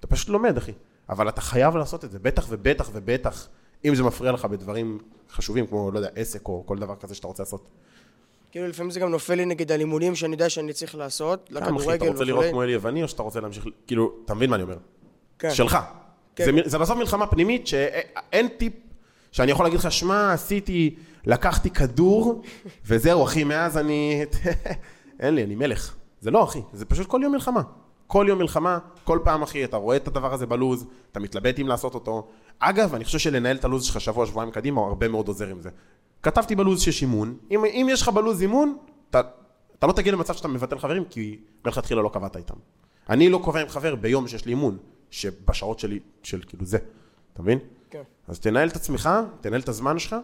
אתה 0.00 0.06
פשוט 0.06 0.28
לומד, 0.28 0.56
אחי. 0.56 0.72
אבל 1.08 1.28
אתה 1.28 1.40
חייב 1.40 1.76
לעשות 1.76 2.04
את 2.04 2.10
זה, 2.10 2.18
בטח 2.18 2.46
ובטח 2.48 2.90
ובטח, 2.92 3.48
אם 3.84 3.94
זה 3.94 4.02
מפריע 4.02 4.32
לך 4.32 4.44
בדברים 4.44 4.98
חשובים, 5.30 5.66
כמו, 5.66 5.90
לא 5.90 5.98
יודע, 5.98 6.08
עסק 6.14 6.48
או 6.48 6.62
כל 6.66 6.78
דבר 6.78 6.96
כזה 6.96 7.14
שאתה 7.14 7.26
רוצה 7.26 7.42
לעשות. 7.42 7.68
כאילו 8.50 8.66
לפעמים 8.68 8.90
זה 8.90 9.00
גם 9.00 9.10
נופל 9.10 9.34
לי 9.34 9.44
נגיד 9.44 9.72
על 9.72 9.80
אימונים 9.80 10.14
שאני 10.14 10.32
יודע 10.32 10.48
שאני 10.48 10.72
צריך 10.72 10.94
לעשות, 10.94 11.50
גם, 11.52 11.76
אחי, 11.76 11.84
אתה 11.84 11.94
לכדורגל 11.94 12.12
רוצה 12.12 12.24
לראות. 12.24 12.44
כמו 12.50 12.62
אלי 12.62 12.72
יווני, 12.72 13.02
או 13.02 13.08
שאתה 13.08 13.22
רוצה 13.22 13.40
להמשיך, 13.40 13.66
כאילו, 13.86 14.12
אתה 14.24 14.34
מבין 14.34 14.50
מה 14.50 14.56
אני 14.56 14.62
אומר? 14.62 14.76
כן. 15.38 15.50
שלך. 15.50 15.78
כן. 16.36 16.44
זה, 16.44 16.50
זה 16.64 16.78
בסוף 16.78 16.98
מלחמה 16.98 17.26
פנימית 17.26 17.66
שאין 17.66 18.48
טיפ 18.48 18.72
שאני 19.32 19.52
יכול 19.52 19.66
להגיד 19.66 19.78
לך, 19.78 19.92
שמע, 19.92 20.32
עשיתי, 20.32 20.94
לקחתי 21.26 21.70
כדור, 21.70 22.42
וזהו, 22.86 23.24
אחי, 23.24 23.44
מאז 23.44 23.78
אני... 23.78 24.24
אין 25.20 25.34
לי, 25.34 25.44
אני 25.44 25.54
מלך. 25.54 25.94
זה 26.20 26.30
לא, 26.30 26.44
אחי, 26.44 26.60
זה 26.72 26.84
פשוט 26.84 27.06
כל 27.06 27.20
יום 27.22 27.32
מלחמה. 27.32 27.62
כל 28.06 28.26
יום 28.28 28.38
מלחמה, 28.38 28.78
כל 29.04 29.18
פעם, 29.24 29.42
אחי, 29.42 29.64
אתה 29.64 29.76
רואה 29.76 29.96
את 29.96 30.08
הדבר 30.08 30.34
הזה 30.34 30.46
בלוז, 30.46 30.86
אתה 31.12 31.20
מתלבט 31.20 31.60
אם 31.60 31.68
לעשות 31.68 31.94
אותו. 31.94 32.28
אגב, 32.58 32.94
אני 32.94 33.04
חושב 33.04 33.18
שלנהל 33.18 33.56
את 33.56 33.64
הלוז 33.64 33.84
שלך 33.84 34.00
שבוע, 34.00 34.26
שבועיים 34.26 34.52
קדימה, 34.52 34.80
הוא 34.80 34.88
הרבה 34.88 35.08
מאוד 35.08 35.28
עוזר 35.28 35.48
עם 35.48 35.60
זה. 35.60 35.70
כתבתי 36.22 36.56
בלוז 36.56 36.82
שיש 36.82 37.02
אימון, 37.02 37.36
אם, 37.50 37.64
אם 37.64 37.86
יש 37.90 38.02
לך 38.02 38.08
בלוז 38.08 38.42
אימון, 38.42 38.78
אתה, 39.10 39.20
אתה 39.78 39.86
לא 39.86 39.92
תגיע 39.92 40.12
למצב 40.12 40.34
שאתה 40.34 40.48
מבטל 40.48 40.78
חברים, 40.78 41.04
כי 41.04 41.38
מלכתחילה 41.64 42.02
לא 42.02 42.10
קבעת 42.12 42.36
איתם. 42.36 42.54
אני 43.08 43.28
לא 43.28 43.40
קובע 43.44 43.60
עם 43.60 43.68
חבר 43.68 43.94
ביום 43.94 44.28
שיש 44.28 44.44
לי 44.44 44.50
אימון, 44.50 44.78
שבשעות 45.10 45.78
שלי, 45.78 45.98
של 46.22 46.42
כאילו 46.46 46.64
זה, 46.64 46.78
אתה 47.32 47.42
מבין? 47.42 47.58
כן. 47.90 48.02
אז 48.28 48.40
תנהל 48.40 48.68
את 48.68 48.76
עצמך, 48.76 49.10
תנהל 49.40 49.60
את 49.60 49.68
הזמן 49.68 49.98
שלך, 49.98 50.16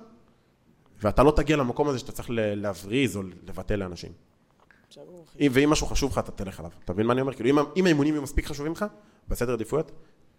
ואתה 1.02 1.22
לא 1.22 1.30
תגיע 1.30 1.56
למקום 1.56 1.88
הזה 1.88 1.98
שאתה 1.98 2.12
צריך 2.12 2.28
להבריז 2.32 3.16
או 3.16 3.22
לבטל 3.22 3.76
לאנשים. 3.76 4.12
אם, 5.40 5.50
ואם 5.52 5.70
משהו 5.70 5.86
חשוב 5.86 6.12
לך, 6.12 6.18
אתה 6.18 6.32
תלך 6.32 6.60
אליו. 6.60 6.70
אתה 6.84 6.92
מבין 6.92 7.06
מה 7.06 7.12
אני 7.12 7.20
אומר? 7.20 7.34
כאילו, 7.34 7.50
אם, 7.50 7.58
אם 7.76 7.86
האימונים 7.86 8.14
יהיו 8.14 8.22
מספיק 8.22 8.46
חשובים 8.46 8.72
לך, 8.72 8.84
בסדר 9.28 9.52
עדיפויות, 9.52 9.92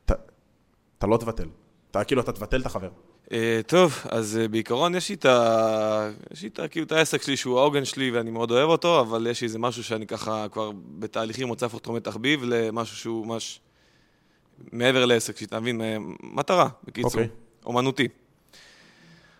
אתה 0.05 1.07
לא 1.07 1.17
תבטל. 1.17 1.47
אתה 1.91 2.03
כאילו, 2.03 2.21
אתה 2.21 2.31
תבטל 2.31 2.61
את 2.61 2.65
החבר. 2.65 2.89
אה, 3.31 3.59
טוב, 3.67 4.01
אז 4.09 4.37
אה, 4.41 4.47
בעיקרון 4.47 4.95
יש 4.95 5.09
לי 5.09 5.15
את 5.15 5.25
ה... 5.25 6.09
יש 6.33 6.41
לי 6.41 6.47
את 6.47 6.59
ה... 6.59 6.67
כאילו 6.67 6.85
את 6.85 6.91
העסק 6.91 7.21
שלי 7.21 7.37
שהוא 7.37 7.59
העוגן 7.59 7.85
שלי 7.85 8.11
ואני 8.11 8.31
מאוד 8.31 8.51
אוהב 8.51 8.69
אותו, 8.69 9.01
אבל 9.01 9.27
יש 9.27 9.43
איזה 9.43 9.59
משהו 9.59 9.83
שאני 9.83 10.07
ככה 10.07 10.45
כבר 10.51 10.71
בתהליכים 10.99 11.47
להפוך 11.61 11.73
אותו 11.73 11.93
מתחביב 11.93 12.43
למשהו 12.43 12.97
שהוא 12.97 13.27
ממש 13.27 13.59
מעבר 14.71 15.05
לעסק 15.05 15.37
שלי, 15.37 15.47
אתה 15.47 15.59
מבין? 15.59 15.81
מטרה, 16.23 16.67
בקיצור. 16.83 17.11
אוקיי. 17.11 17.27
אומנותי. 17.65 18.07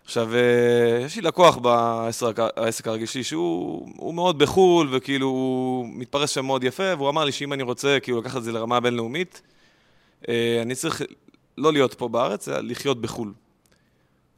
עכשיו, 0.05 0.35
אה, 0.35 0.99
יש 1.05 1.15
לי 1.15 1.21
לקוח 1.21 1.57
בעסק 1.57 2.87
הרגיל 2.87 3.05
שלי 3.05 3.23
שהוא 3.23 3.87
הוא 3.97 4.13
מאוד 4.13 4.39
בחו"ל, 4.39 4.87
וכאילו 4.91 5.27
הוא 5.27 5.87
מתפרס 5.89 6.29
שם 6.29 6.45
מאוד 6.45 6.63
יפה, 6.63 6.95
והוא 6.97 7.09
אמר 7.09 7.25
לי 7.25 7.31
שאם 7.31 7.53
אני 7.53 7.63
רוצה 7.63 7.97
כאילו 8.01 8.19
לקחת 8.19 8.37
את 8.37 8.43
זה 8.43 8.51
לרמה 8.51 8.79
בינלאומית, 8.79 9.41
אה, 10.29 10.59
אני 10.61 10.75
צריך 10.75 11.01
לא 11.57 11.73
להיות 11.73 11.93
פה 11.93 12.07
בארץ, 12.07 12.49
אלא 12.49 12.59
לחיות 12.59 13.01
בחו"ל. 13.01 13.33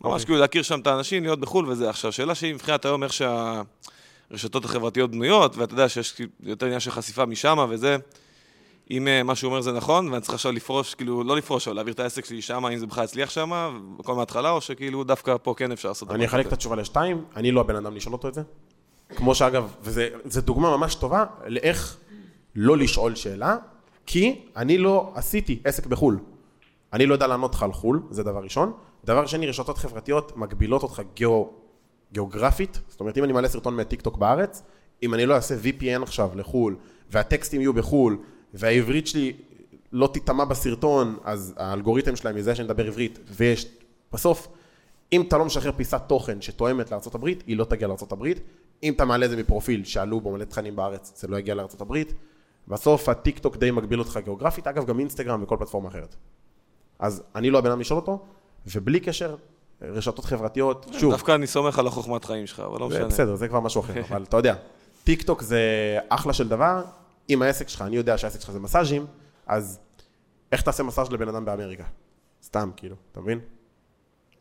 ממש 0.02 0.14
אוקיי. 0.14 0.26
כאילו 0.26 0.40
להכיר 0.40 0.62
שם 0.62 0.80
את 0.80 0.88
האנשים, 0.88 1.24
להיות 1.24 1.40
בחו"ל 1.40 1.70
וזה. 1.70 1.90
עכשיו, 1.90 2.12
שאלה 2.12 2.36
שהיא 2.36 2.54
מבחינת 2.54 2.86
היום 2.86 3.04
איך 3.04 3.14
שהרשתות 3.14 4.66
החברתיות 4.66 5.12
בנויות, 5.12 5.58
ואתה 5.58 5.74
יודע 5.74 5.90
שיש 5.90 6.12
כאילו 6.12 6.32
יותר 6.44 6.66
עניין 6.66 6.80
של 6.80 6.92
חשיפה 6.92 7.26
משם 7.26 7.66
וזה, 7.70 7.98
אם 8.92 9.08
אה, 9.08 9.24
מה 9.24 9.36
שהוא 9.36 9.50
אומר 9.50 9.62
זה 9.62 9.72
נכון, 9.72 10.10
ואני 10.10 10.22
צריך 10.22 10.34
עכשיו 10.34 10.52
לפרוש, 10.52 10.96
כאילו, 10.96 11.24
לא 11.24 11.38
לפרוש, 11.38 11.68
אבל 11.68 11.76
להעביר 11.76 11.94
את 11.94 12.00
העסק 12.00 12.26
שלי 12.26 12.42
שם, 12.42 12.66
אם 12.66 12.78
זה 12.78 12.88
בכלל 12.88 13.04
יצליח 13.04 13.30
שם, 13.30 13.52
הכל 14.00 14.16
מההתחלה, 14.16 14.50
או 14.50 14.62
שכאילו 14.62 15.04
דווקא 15.04 15.36
פה 15.44 15.54
כן 15.58 15.72
אפשר 15.72 15.88
לעשות 15.90 16.10
אני 16.10 16.18
דבר 16.18 16.26
אחלק 16.26 16.48
את. 16.48 16.54
התשובה 16.54 16.76
לשתיים, 16.76 17.24
אני 17.36 17.52
לא 17.52 17.62
הבן 17.62 17.76
אדם 17.76 17.96
לשאול 17.96 18.14
אותו 18.14 18.28
את 18.28 18.34
זה. 18.34 18.42
כמו 19.16 19.36
שאגב, 19.36 19.76
וזו 19.82 20.42
דוגמה 20.42 20.78
ממש 20.78 20.96
טובה 20.96 21.26
לאיך 21.48 21.98
לא 22.56 22.78
לשאול 22.78 23.16
שאלה, 23.16 23.58
כי 24.06 24.42
אני 24.56 24.78
לא 24.78 25.12
עשיתי 25.16 25.60
עסק 25.64 25.86
בחו"ל. 25.86 26.20
אני 26.94 27.06
לא 27.06 27.14
יודע 27.14 27.28
לענות 27.28 27.56
לך 27.56 27.64
על 27.64 27.74
חו"ל, 27.74 28.02
זה 28.10 28.24
דבר 28.24 28.44
ראשון. 28.44 28.74
דבר 29.06 29.26
שני, 29.26 29.48
רשתות 29.48 29.78
חברתיות 29.78 30.38
מגבילות 30.38 30.84
אותך 30.84 31.02
גיאו, 31.14 31.50
גיאוגרפית. 32.12 32.82
זאת 32.88 33.00
אומרת, 33.00 33.18
אם 33.18 33.24
אני 33.24 33.34
מעלה 33.34 33.48
סרטון 33.48 33.76
מהטיקטוק 33.76 34.18
בארץ, 34.18 34.64
אם 35.04 35.14
אני 35.14 35.26
לא 35.26 35.36
אעשה 35.36 35.56
VPN 35.64 36.04
עכשיו 36.04 36.30
לחו"ל, 36.36 36.76
והטקסטים 37.12 37.62
יהיו 37.62 37.74
בחו"ל, 37.74 38.18
והעברית 38.54 39.08
שלי 39.08 39.34
לא 39.92 40.08
תיטמע 40.08 40.46
בסרטון, 40.46 41.18
אז 41.24 41.54
האלגוריתם 41.58 42.16
שלהם 42.16 42.38
יזהה 42.38 42.56
שאני 42.56 42.66
מדבר 42.66 42.88
עברית, 42.88 43.20
ויש... 43.28 43.68
בסוף, 44.14 44.48
אם 45.14 45.22
אתה 45.22 45.38
לא 45.38 45.46
משחרר 45.46 45.72
פיסת 45.72 46.02
תוכן 46.08 46.42
שתואמת 46.42 46.92
לארה"ב, 46.92 47.26
היא 47.26 47.58
לא 47.58 47.64
תגיע 47.66 47.88
לארה"ב. 47.88 48.28
אם 48.84 48.94
אתה 48.94 49.06
מעלה 49.06 49.26
את 49.26 49.30
זה 49.30 49.38
מפרופיל 49.38 49.84
שעלו 49.84 50.22
בו 50.22 50.32
מלא 50.32 50.44
תכנים 50.44 50.76
בארץ, 50.76 51.22
זה 51.22 51.28
לא 51.28 51.38
יגיע 51.40 51.56
לארה"ב. 51.56 51.98
בסוף 52.68 53.10
הטיק 53.10 53.40
טוק 53.40 53.58
די 53.58 53.72
מגביל 53.72 54.00
אותך 54.00 54.20
גיאוגרפית, 54.24 54.68
אגב 54.68 54.86
גם 54.86 55.00
אינסטגרם 55.00 55.44
וכל 55.44 55.56
פלטפורמה 55.60 55.90
אחרת. 55.90 56.16
אז 57.00 57.24
אני 57.36 57.50
לא 57.50 57.58
הבן 57.58 57.70
אדם 57.70 57.80
לשאול 57.80 58.00
אותו, 58.00 58.26
ובלי 58.66 59.00
קשר, 59.00 59.36
רשתות 59.82 60.26
חברתיות, 60.26 60.86
שוב, 61.00 61.12
דווקא 61.12 61.36
אני 61.36 61.48
סומך 61.48 61.80
על 61.80 61.88
החוכמת 61.88 62.26
חיים 62.26 62.48
שלך, 62.48 62.60
אבל 62.60 62.80
לא 62.80 62.90
משנה. 62.90 63.06
בסדר, 63.06 63.36
זה 63.36 63.48
כבר 63.48 63.60
משהו 63.60 63.82
אחר, 63.82 64.02
אבל 64.10 64.24
אתה 64.24 64.38
יודע, 64.38 64.56
טיק 65.04 65.22
טוק 65.22 65.42
זה 65.42 65.62
אחלה 66.10 66.34
של 66.34 66.48
דבר, 66.48 66.84
אם 67.30 67.42
העסק 67.42 67.70
שלך, 67.70 67.82
אני 67.82 67.96
יודע 67.96 68.18
שהעסק 68.18 68.42
שלך 68.42 68.52
זה 68.52 68.60
מסאז'ים, 68.60 69.06
אז 69.48 69.80
איך 70.52 70.62
תעשה 70.62 70.84
מסאז' 70.84 71.12
לבן 71.12 71.28
אדם 71.30 71.46
באמריקה? 71.46 71.84
סתם, 72.44 72.70
כאילו, 72.76 72.96
אתה 73.12 73.22
מבין? 73.22 73.40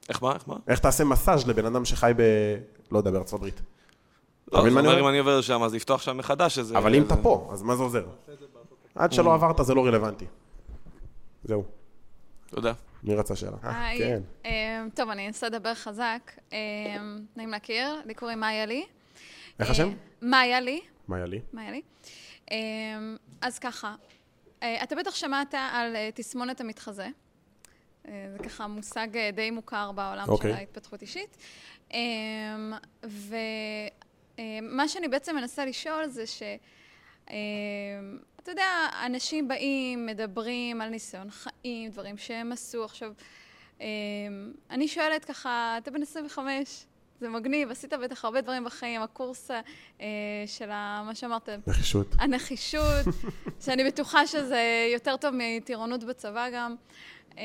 איך 0.09 0.23
מה? 0.23 0.35
איך 0.35 0.49
מה? 0.49 0.57
איך 0.69 0.79
תעשה 0.79 1.05
מסאז' 1.05 1.47
לבן 1.47 1.67
אדם 1.67 1.85
שחי 1.85 2.13
ב... 2.17 2.23
לא 2.93 2.99
יודע, 2.99 3.11
בארצות 3.11 3.39
הברית. 3.39 3.61
לא, 4.53 4.61
מבין 4.61 4.71
זה 4.71 4.75
מה 4.75 4.81
אני 4.81 4.89
אומר 4.89 4.99
אומר? 4.99 5.09
אם 5.09 5.09
אני 5.09 5.19
עובר 5.19 5.39
לשם, 5.39 5.63
אז 5.63 5.75
לפתוח 5.75 6.03
שם 6.03 6.17
מחדש, 6.17 6.59
אז... 6.59 6.73
אבל 6.73 6.95
אם 6.95 7.03
אתה 7.03 7.17
פה, 7.17 7.49
אז 7.53 7.63
מה 7.63 7.77
זה 7.77 7.83
עוזר? 7.83 8.07
עד 8.95 9.13
שלא 9.13 9.35
עברת 9.35 9.67
זה 9.67 9.75
לא 9.75 9.87
רלוונטי. 9.87 10.25
זהו, 11.45 11.65
תודה. 12.51 12.73
מי 13.03 13.15
רצה 13.15 13.37
שאלה? 13.37 13.57
אה, 13.65 13.87
היי. 13.87 13.99
כן. 13.99 14.23
אמ, 14.45 14.51
טוב, 14.95 15.11
אני 15.11 15.27
אנסה 15.27 15.47
לדבר 15.47 15.75
חזק. 15.75 16.33
אמ, 16.53 16.57
נעים 17.37 17.51
להכיר, 17.51 18.03
לי 18.05 18.15
קוראים 18.15 18.41
מאיה 18.41 18.67
לי. 18.67 18.87
איך 19.61 19.71
השם? 19.71 19.89
אה, 19.89 19.95
מאיה 20.23 20.61
לי. 20.61 20.81
מה 21.09 21.17
היה 21.17 21.27
לי? 21.27 21.41
מאיה 21.53 21.71
לי. 21.71 21.83
אמ, 22.51 23.17
אז 23.41 23.59
ככה, 23.59 23.95
אה, 24.63 24.83
אתה 24.83 24.97
בטח 24.97 25.15
שמעת 25.15 25.55
על 25.73 25.97
תסמונת 26.15 26.61
המתחזה. 26.61 27.09
זה 28.05 28.39
ככה 28.45 28.67
מושג 28.67 29.09
די 29.35 29.51
מוכר 29.51 29.93
בעולם 29.93 30.25
של 30.27 30.33
אוקיי. 30.33 30.53
ההתפתחות 30.53 31.03
אישית. 31.03 31.37
ומה 34.39 34.89
שאני 34.89 35.09
בעצם 35.09 35.37
מנסה 35.37 35.65
לשאול 35.65 36.07
זה 36.07 36.27
ש... 36.27 36.43
אמ, 37.31 37.37
אתה 38.43 38.51
יודע, 38.51 38.69
אנשים 39.07 39.49
באים, 39.49 40.07
מדברים 40.07 40.81
על 40.81 40.89
ניסיון 40.89 41.29
חיים, 41.31 41.91
דברים 41.91 42.17
שהם 42.19 42.53
עשו. 42.53 42.85
עכשיו, 42.85 43.13
אמ, 43.81 43.87
אני 44.71 44.89
שואלת 44.89 45.25
ככה, 45.25 45.75
אתה 45.79 45.91
בן 45.91 46.03
25, 46.03 46.85
זה 47.21 47.29
מגניב, 47.29 47.71
עשית 47.71 47.93
בטח 47.93 48.25
הרבה 48.25 48.41
דברים 48.41 48.65
בחיים, 48.65 49.03
הקורס 49.03 49.51
אה, 49.51 49.61
של 50.47 50.71
ה- 50.71 51.03
מה 51.07 51.15
שאמרת, 51.15 51.49
נחישות. 51.67 52.07
הנחישות, 52.19 53.05
שאני 53.65 53.85
בטוחה 53.85 54.27
שזה 54.27 54.63
יותר 54.93 55.17
טוב 55.17 55.35
מטירונות 55.39 56.05
בצבא 56.05 56.51
גם, 56.55 56.75
אה, 57.39 57.45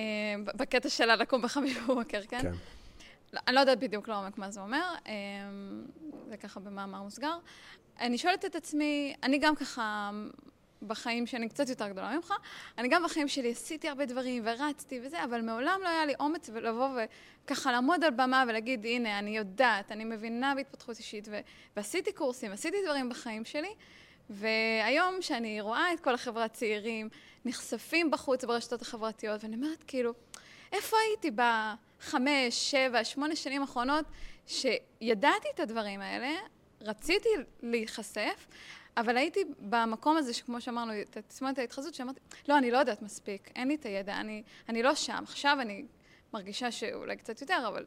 בקטע 0.55 0.89
של 0.89 1.15
לקום 1.15 1.41
בחמש 1.41 1.77
בבוקר, 1.77 2.21
כן? 2.29 2.41
כן. 2.41 2.51
לא, 3.33 3.39
אני 3.47 3.55
לא 3.55 3.59
יודעת 3.59 3.79
בדיוק 3.79 4.07
לעומק 4.07 4.37
מה 4.37 4.51
זה 4.51 4.61
אומר, 4.61 4.93
אה, 5.07 5.13
זה 6.29 6.37
ככה 6.37 6.59
במאמר 6.59 7.01
מוסגר. 7.01 7.37
אני 7.99 8.17
שואלת 8.17 8.45
את 8.45 8.55
עצמי, 8.55 9.15
אני 9.23 9.37
גם 9.37 9.55
ככה, 9.55 10.11
בחיים 10.87 11.27
שאני 11.27 11.49
קצת 11.49 11.69
יותר 11.69 11.87
גדולה 11.87 12.15
ממך, 12.15 12.33
אני 12.77 12.87
גם 12.87 13.03
בחיים 13.03 13.27
שלי 13.27 13.51
עשיתי 13.51 13.89
הרבה 13.89 14.05
דברים 14.05 14.43
ורצתי 14.45 14.99
וזה, 15.03 15.23
אבל 15.23 15.41
מעולם 15.41 15.79
לא 15.83 15.89
היה 15.89 16.05
לי 16.05 16.13
אומץ 16.19 16.49
לבוא 16.49 16.89
וככה 17.45 17.71
לעמוד 17.71 18.03
על 18.03 18.11
במה 18.11 18.43
ולהגיד, 18.47 18.85
הנה, 18.85 19.19
אני 19.19 19.37
יודעת, 19.37 19.91
אני 19.91 20.05
מבינה 20.05 20.55
בהתפתחות 20.55 20.97
אישית, 20.97 21.27
ו- 21.31 21.39
ועשיתי 21.75 22.11
קורסים, 22.11 22.51
עשיתי 22.51 22.77
דברים 22.85 23.09
בחיים 23.09 23.45
שלי, 23.45 23.73
והיום 24.29 25.21
שאני 25.21 25.61
רואה 25.61 25.93
את 25.93 25.99
כל 25.99 26.13
החברה 26.13 26.43
הצעירים 26.43 27.09
נחשפים 27.45 28.11
בחוץ 28.11 28.45
ברשתות 28.45 28.81
החברתיות, 28.81 29.43
ואני 29.43 29.55
אומרת, 29.55 29.83
כאילו, 29.87 30.13
איפה 30.71 30.97
הייתי 31.07 31.31
בחמש, 32.03 32.71
שבע, 32.71 33.03
שמונה 33.03 33.35
שנים 33.35 33.61
האחרונות, 33.61 34.05
שידעתי 34.47 35.47
את 35.55 35.59
הדברים 35.59 36.01
האלה, 36.01 36.31
רציתי 36.81 37.29
להיחשף, 37.61 38.47
אבל 38.97 39.17
הייתי 39.17 39.39
במקום 39.59 40.17
הזה, 40.17 40.33
שכמו 40.33 40.61
שאמרנו, 40.61 40.93
את 41.01 41.17
תסמונת 41.27 41.57
ההתחזות, 41.57 41.93
שאמרתי, 41.93 42.19
לא, 42.49 42.57
אני 42.57 42.71
לא 42.71 42.77
יודעת 42.77 43.01
מספיק, 43.01 43.51
אין 43.55 43.67
לי 43.67 43.75
את 43.75 43.85
הידע, 43.85 44.19
אני, 44.19 44.43
אני 44.69 44.83
לא 44.83 44.95
שם. 44.95 45.23
עכשיו 45.23 45.57
אני 45.61 45.85
מרגישה 46.33 46.71
שאולי 46.71 47.15
קצת 47.17 47.41
יותר, 47.41 47.63
אבל 47.67 47.85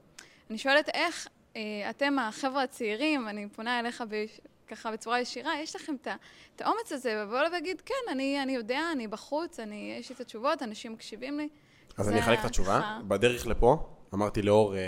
אני 0.51 0.59
שואלת 0.59 0.89
איך 0.89 1.29
אה, 1.57 1.91
אתם, 1.91 2.19
החבר'ה 2.19 2.63
הצעירים, 2.63 3.29
אני 3.29 3.49
פונה 3.49 3.81
אליך 3.81 4.05
ב, 4.09 4.25
ככה 4.67 4.93
בצורה 4.93 5.21
ישירה, 5.21 5.61
יש 5.61 5.77
לכם 5.77 5.95
את, 6.03 6.61
האומץ 6.61 6.93
הזה, 6.93 7.15
לבוא 7.15 7.39
ולהגיד, 7.39 7.81
כן, 7.81 7.95
אני, 8.13 8.43
אני 8.43 8.53
יודע, 8.53 8.81
אני 8.93 9.09
בחוץ, 9.09 9.61
אני, 9.61 9.97
יש 10.01 10.09
לי 10.09 10.15
את 10.15 10.21
התשובות, 10.21 10.63
אנשים 10.63 10.93
מקשיבים 10.93 11.39
לי. 11.39 11.49
אז 11.97 12.09
אני 12.09 12.21
אחלק 12.21 12.41
את 12.41 12.45
התשובה. 12.45 12.99
בדרך 13.09 13.47
לפה, 13.47 13.96
אמרתי 14.15 14.43
לאור, 14.43 14.77
אה, 14.77 14.81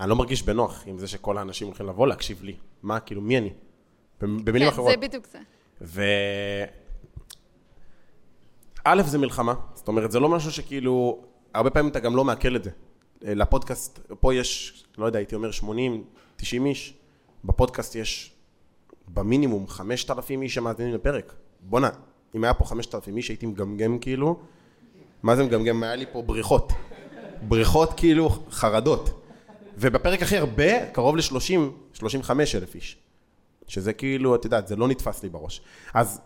אני 0.00 0.10
לא 0.10 0.16
מרגיש 0.16 0.42
בנוח 0.42 0.82
עם 0.86 0.98
זה 0.98 1.08
שכל 1.08 1.38
האנשים 1.38 1.66
הולכים 1.66 1.86
לבוא 1.86 2.06
להקשיב 2.06 2.42
לי. 2.42 2.56
מה, 2.82 3.00
כאילו, 3.00 3.20
מי 3.20 3.38
אני? 3.38 3.50
במילים 4.20 4.68
כן, 4.68 4.74
אחרות. 4.74 4.90
זה 4.90 4.96
בדיוק 4.96 5.26
זה. 5.26 5.38
ו... 5.80 6.02
א', 8.84 9.02
זה 9.02 9.18
מלחמה. 9.18 9.54
זאת 9.74 9.88
אומרת, 9.88 10.10
זה 10.10 10.20
לא 10.20 10.28
משהו 10.28 10.52
שכאילו... 10.52 11.24
הרבה 11.54 11.70
פעמים 11.70 11.90
אתה 11.90 12.00
גם 12.00 12.16
לא 12.16 12.24
מעכל 12.24 12.56
את 12.56 12.64
זה. 12.64 12.70
אה, 13.24 13.34
לפודקאסט, 13.34 13.98
פה 14.20 14.34
יש, 14.34 14.84
לא 14.98 15.06
יודע, 15.06 15.18
הייתי 15.18 15.34
אומר 15.34 15.50
80, 15.50 16.04
90 16.36 16.66
איש. 16.66 16.94
בפודקאסט 17.44 17.94
יש 17.94 18.32
במינימום 19.08 19.68
5,000 19.68 20.42
איש 20.42 20.54
שמאזינים 20.54 20.94
לפרק. 20.94 21.34
בואנה, 21.60 21.90
אם 22.34 22.44
היה 22.44 22.54
פה 22.54 22.64
5,000 22.64 23.16
איש, 23.16 23.28
הייתי 23.28 23.46
מגמגם 23.46 23.98
כאילו... 23.98 24.40
מה 25.22 25.36
זה 25.36 25.44
מגמגם? 25.44 25.82
היה 25.82 25.96
לי 25.96 26.04
פה 26.12 26.22
בריחות. 26.22 26.72
בריחות 27.48 27.92
כאילו 27.96 28.28
חרדות. 28.50 29.22
ובפרק 29.78 30.22
הכי 30.22 30.36
הרבה, 30.36 30.86
קרוב 30.86 31.16
ל-30, 31.16 31.58
35 31.92 32.54
אלף 32.54 32.74
איש. 32.74 32.96
שזה 33.68 33.92
כאילו, 33.92 34.34
את 34.34 34.44
יודעת, 34.44 34.68
זה 34.68 34.76
לא 34.76 34.88
נתפס 34.88 35.22
לי 35.22 35.28
בראש. 35.28 35.60
אז 35.94 36.20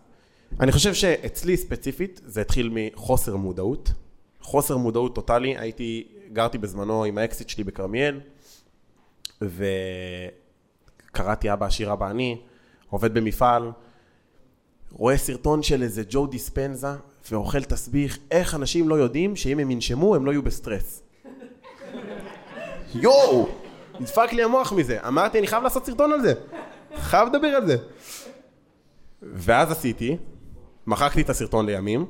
אני 0.61 0.73
חושב 0.73 0.95
שאצלי 0.95 1.57
ספציפית, 1.57 2.21
זה 2.25 2.41
התחיל 2.41 2.71
מחוסר 2.73 3.37
מודעות. 3.37 3.93
חוסר 4.41 4.77
מודעות 4.77 5.15
טוטאלי, 5.15 5.59
הייתי, 5.59 6.09
גרתי 6.33 6.59
בזמנו 6.59 7.05
עם 7.05 7.19
האקסית 7.19 7.49
שלי 7.49 7.65
בכרמיאל, 7.65 8.21
וקראתי 11.13 11.53
אבא 11.53 11.67
עשיר 11.67 11.93
אבא 11.93 12.11
עני, 12.11 12.41
עובד 12.91 13.15
במפעל, 13.15 13.71
רואה 14.93 15.19
סרטון 15.19 15.63
של 15.63 15.83
איזה 15.83 16.03
ג'ו 16.11 16.27
דיספנזה, 16.27 16.89
ואוכל 17.31 17.63
תסביך, 17.63 18.19
איך 18.31 18.55
אנשים 18.55 18.89
לא 18.89 18.95
יודעים 18.95 19.37
שאם 19.37 19.59
הם 19.59 19.71
ינשמו 19.71 20.15
הם 20.15 20.27
לא 20.27 20.31
יהיו 20.31 20.43
בסטרס. 20.43 21.03
יואו! 22.95 23.49
נדפק 24.01 24.33
לי 24.33 24.43
המוח 24.43 24.73
מזה. 24.73 24.99
אמרתי, 25.09 25.39
אני 25.39 25.47
חייב 25.47 25.63
לעשות 25.63 25.87
סרטון 25.87 26.13
על 26.13 26.21
זה. 26.23 26.35
חייב 26.97 27.29
לדבר 27.29 27.49
על 27.49 27.67
זה. 27.67 27.77
ואז 29.23 29.71
עשיתי, 29.71 30.17
מחקתי 30.87 31.21
את 31.21 31.31
הסרטון 31.31 31.67
לימים, 31.67 32.07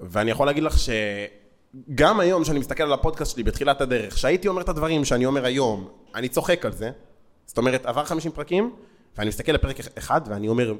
ואני 0.00 0.30
יכול 0.30 0.46
להגיד 0.46 0.62
לך 0.62 0.74
שגם 0.78 2.20
היום, 2.20 2.42
כשאני 2.42 2.58
מסתכל 2.58 2.82
על 2.82 2.92
הפודקאסט 2.92 3.32
שלי 3.32 3.42
בתחילת 3.42 3.80
הדרך, 3.80 4.18
שהייתי 4.18 4.48
אומר 4.48 4.62
את 4.62 4.68
הדברים 4.68 5.04
שאני 5.04 5.26
אומר 5.26 5.44
היום, 5.44 5.88
אני 6.14 6.28
צוחק 6.28 6.64
על 6.64 6.72
זה. 6.72 6.90
זאת 7.46 7.58
אומרת, 7.58 7.86
עבר 7.86 8.04
50 8.04 8.32
פרקים, 8.32 8.72
ואני 9.18 9.28
מסתכל 9.28 9.52
לפרק 9.52 9.76
אחד, 9.98 10.20
ואני 10.26 10.48
אומר, 10.48 10.74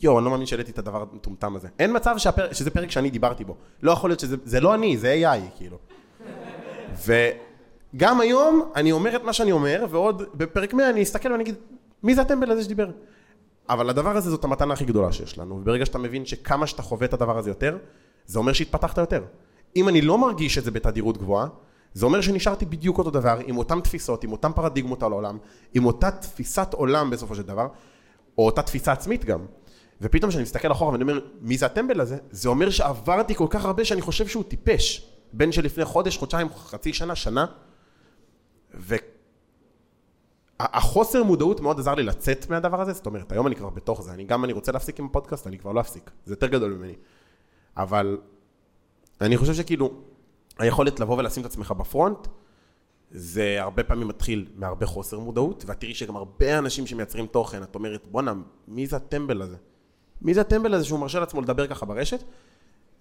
יואו, 0.00 0.18
אני 0.18 0.24
לא 0.24 0.30
מאמין 0.30 0.46
שהעליתי 0.46 0.70
את 0.70 0.78
הדבר 0.78 1.04
המטומטם 1.12 1.56
הזה. 1.56 1.68
אין 1.78 1.96
מצב 1.96 2.18
שהפר... 2.18 2.52
שזה 2.52 2.70
פרק 2.70 2.90
שאני 2.90 3.10
דיברתי 3.10 3.44
בו. 3.44 3.56
לא 3.82 3.92
יכול 3.92 4.10
להיות 4.10 4.20
שזה... 4.20 4.36
זה 4.44 4.60
לא 4.60 4.74
אני, 4.74 4.96
זה 4.96 5.16
AI, 5.22 5.56
כאילו. 5.56 5.78
וגם 7.96 8.20
היום 8.20 8.70
אני 8.74 8.92
אומר 8.92 9.16
את 9.16 9.24
מה 9.24 9.32
שאני 9.32 9.52
אומר, 9.52 9.86
ועוד 9.90 10.22
בפרק 10.34 10.74
100 10.74 10.90
אני 10.90 11.02
אסתכל 11.02 11.32
ואני 11.32 11.42
אגיד, 11.42 11.54
מי 12.02 12.14
זה 12.14 12.20
הטמבל 12.20 12.50
הזה 12.50 12.64
שדיבר? 12.64 12.90
אבל 13.68 13.90
הדבר 13.90 14.16
הזה 14.16 14.30
זאת 14.30 14.44
המתנה 14.44 14.74
הכי 14.74 14.84
גדולה 14.84 15.12
שיש 15.12 15.38
לנו, 15.38 15.54
וברגע 15.54 15.86
שאתה 15.86 15.98
מבין 15.98 16.26
שכמה 16.26 16.66
שאתה 16.66 16.82
חווה 16.82 17.06
את 17.06 17.14
הדבר 17.14 17.38
הזה 17.38 17.50
יותר, 17.50 17.78
זה 18.26 18.38
אומר 18.38 18.52
שהתפתחת 18.52 18.98
יותר. 18.98 19.22
אם 19.76 19.88
אני 19.88 20.00
לא 20.00 20.18
מרגיש 20.18 20.58
את 20.58 20.64
זה 20.64 20.70
בתדירות 20.70 21.18
גבוהה, 21.18 21.46
זה 21.94 22.06
אומר 22.06 22.20
שנשארתי 22.20 22.66
בדיוק 22.66 22.98
אותו 22.98 23.10
דבר, 23.10 23.38
עם 23.46 23.58
אותן 23.58 23.80
תפיסות, 23.80 24.24
עם 24.24 24.32
אותן 24.32 24.52
פרדיגמות 24.52 25.02
על 25.02 25.12
העולם, 25.12 25.38
עם 25.74 25.86
אותה 25.86 26.10
תפיסת 26.10 26.68
עולם 26.72 27.10
בסופו 27.10 27.34
של 27.34 27.42
דבר, 27.42 27.68
או 28.38 28.46
אותה 28.46 28.62
תפיסה 28.62 28.92
עצמית 28.92 29.24
גם. 29.24 29.40
ופתאום 30.00 30.30
כשאני 30.30 30.42
מסתכל 30.42 30.72
אחורה 30.72 30.92
ואני 30.92 31.02
אומר, 31.02 31.20
מי 31.40 31.58
זה 31.58 31.66
הטמבל 31.66 32.00
הזה? 32.00 32.16
זה 32.30 32.48
אומר 32.48 32.70
שעברתי 32.70 33.34
כל 33.34 33.46
כך 33.50 33.64
הרבה 33.64 33.84
שאני 33.84 34.00
חושב 34.00 34.26
שהוא 34.26 34.44
טיפש. 34.44 35.12
בין 35.32 35.52
שלפני 35.52 35.84
חודש, 35.84 36.16
חודשיים, 36.16 36.48
חצי 36.56 36.92
שנה, 36.92 37.14
שנה. 37.14 37.46
והחוסר 40.60 41.22
מודעות 41.22 41.60
מאוד 41.60 41.78
עזר 41.78 41.94
לי 41.94 42.02
לצאת 42.02 42.50
מהדבר 42.50 42.80
הזה, 42.80 42.92
זאת 42.92 43.06
אומרת, 43.06 43.32
היום 43.32 43.46
אני 43.46 43.56
כבר 43.56 43.70
בתוך 43.70 44.02
זה, 44.02 44.12
אני 44.12 44.24
גם 44.24 44.44
אני 44.44 44.52
רוצה 44.52 44.72
להפסיק 44.72 45.00
עם 45.00 45.06
הפודקאסט, 45.06 45.46
אני 45.46 45.58
כבר 45.58 45.72
לא 45.72 45.80
אפסיק, 45.80 46.10
זה 46.24 46.32
יותר 46.32 46.46
גדול 46.46 46.72
ממני. 46.72 46.94
אבל 47.76 48.18
אני 49.20 49.36
חושב 49.36 49.54
שכאילו, 49.54 49.90
היכולת 50.58 51.00
לבוא 51.00 51.18
ולשים 51.18 51.40
את 51.40 51.46
עצמך 51.46 51.72
בפרונט, 51.78 52.28
זה 53.10 53.56
הרבה 53.60 53.84
פעמים 53.84 54.08
מתחיל 54.08 54.48
מהרבה 54.56 54.86
חוסר 54.86 55.18
מודעות, 55.18 55.64
ואת 55.66 55.80
תראי 55.80 55.94
שגם 55.94 56.16
הרבה 56.16 56.58
אנשים 56.58 56.86
שמייצרים 56.86 57.26
תוכן, 57.26 57.62
את 57.62 57.74
אומרת, 57.74 58.06
בואנה, 58.10 58.34
מי 58.68 58.86
זה 58.86 58.96
הטמבל 58.96 59.42
הזה? 59.42 59.56
מי 60.22 60.34
זה 60.34 60.40
הטמבל 60.40 60.74
הזה 60.74 60.84
שהוא 60.84 61.00
מרשה 61.00 61.20
לעצמו 61.20 61.40
לדבר 61.40 61.66
ככה 61.66 61.86
ברשת? 61.86 62.22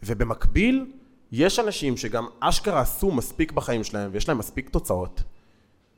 ובמקביל, 0.04 0.86
יש 1.32 1.60
אנשים 1.60 1.98
שגם 1.98 2.28
אשכרה 2.40 2.82
עשו 2.82 3.12
מספיק 3.12 3.52
בחיים 3.52 3.84
שלהם, 3.84 4.10
ויש 4.14 4.30
להם 4.30 4.38
מספיק 4.38 4.70
תוצאות, 4.70 5.24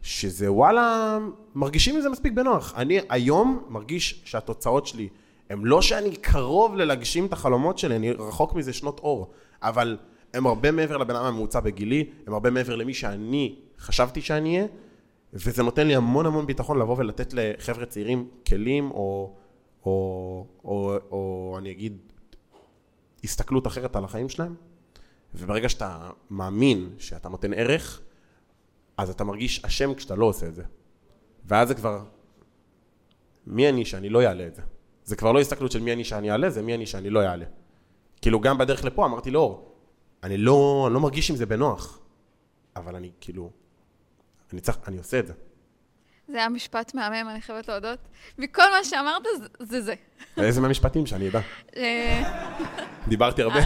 שזה 0.02 0.52
וואלה, 0.52 1.18
מרגישים 1.56 1.98
מזה 1.98 2.10
מספיק 2.10 2.34
בנוח. 2.34 2.74
אני 2.76 3.00
היום 3.10 3.64
מרגיש 3.70 4.22
שהתוצאות 4.26 4.88
שלי 4.88 5.10
הם 5.50 5.66
לא 5.66 5.82
שאני 5.82 6.16
קרוב 6.16 6.76
ללהגשים 6.76 7.26
את 7.26 7.34
החלומות 7.34 7.78
שלי, 7.78 7.96
אני 7.96 8.12
רחוק 8.12 8.54
מזה 8.54 8.74
שנות 8.74 9.00
אור, 9.00 9.32
אבל 9.62 9.98
הם 10.34 10.48
הרבה 10.48 10.72
מעבר 10.72 10.98
לבן 10.98 11.16
אדם 11.16 11.26
הממוצע 11.26 11.60
בגילי, 11.60 12.10
הם 12.28 12.34
הרבה 12.34 12.50
מעבר 12.50 12.76
למי 12.76 12.94
שאני 12.94 13.56
חשבתי 13.80 14.22
שאני 14.22 14.58
אהיה, 14.58 14.68
וזה 15.34 15.64
נותן 15.64 15.88
לי 15.88 15.96
המון 15.96 16.26
המון 16.26 16.46
ביטחון 16.46 16.80
לבוא 16.80 16.96
ולתת 16.98 17.34
לחבר'ה 17.34 17.86
צעירים 17.86 18.28
כלים, 18.48 18.92
או, 18.92 19.36
או, 19.86 20.46
או, 20.66 20.94
או, 20.94 21.00
או 21.12 21.56
אני 21.58 21.72
אגיד, 21.72 21.98
הסתכלות 23.24 23.68
אחרת 23.68 23.96
על 23.96 24.04
החיים 24.04 24.30
שלהם. 24.30 24.56
וברגע 25.36 25.70
שאתה 25.70 26.10
מאמין 26.30 26.90
שאתה 26.98 27.30
נותן 27.30 27.54
ערך, 27.54 28.02
אז 28.98 29.10
אתה 29.10 29.24
מרגיש 29.24 29.66
אשם 29.66 29.94
כשאתה 29.94 30.16
לא 30.16 30.26
עושה 30.26 30.48
את 30.48 30.56
זה. 30.56 30.64
ואז 31.46 31.68
זה 31.68 31.74
כבר, 31.76 32.04
מי 33.48 33.70
אני 33.70 33.86
שאני 33.86 34.10
לא 34.10 34.24
אעלה 34.24 34.48
את 34.48 34.56
זה? 34.56 34.62
זה 35.04 35.16
כבר 35.16 35.32
לא 35.32 35.40
הסתכלות 35.40 35.72
של 35.72 35.82
מי 35.82 35.94
אני 35.94 36.04
שאני 36.04 36.32
אעלה, 36.32 36.50
זה 36.50 36.62
מי 36.62 36.76
אני 36.76 36.86
שאני 36.86 37.10
לא 37.10 37.24
אעלה. 37.24 37.46
כאילו 38.22 38.40
גם 38.40 38.58
בדרך 38.58 38.86
לפה 38.86 39.06
אמרתי 39.06 39.32
לאור, 39.32 39.76
אני 40.24 40.38
לא, 40.38 40.84
אני 40.88 40.94
לא 40.94 41.00
מרגיש 41.00 41.30
עם 41.30 41.36
זה 41.36 41.46
בנוח, 41.46 42.00
אבל 42.76 42.96
אני 42.96 43.12
כאילו, 43.22 43.50
אני 44.54 44.62
צריך, 44.62 44.78
אני 44.88 44.98
עושה 44.98 45.20
את 45.20 45.28
זה. 45.28 45.34
זה 46.28 46.38
היה 46.38 46.50
משפט 46.50 46.94
מהמם, 46.94 47.30
אני 47.30 47.42
חייבת 47.42 47.68
להודות. 47.68 48.00
מכל 48.38 48.62
מה 48.78 48.84
שאמרת, 48.84 49.22
זה- 49.40 49.48
זה 49.66 49.82
זה. 49.82 49.94
איזה 50.38 50.62
מהמשפטים 50.62 51.06
שאני 51.06 51.30
אדע. 51.30 51.40
אה, 51.76 52.24
דיברתי 53.08 53.42
הרבה. 53.42 53.60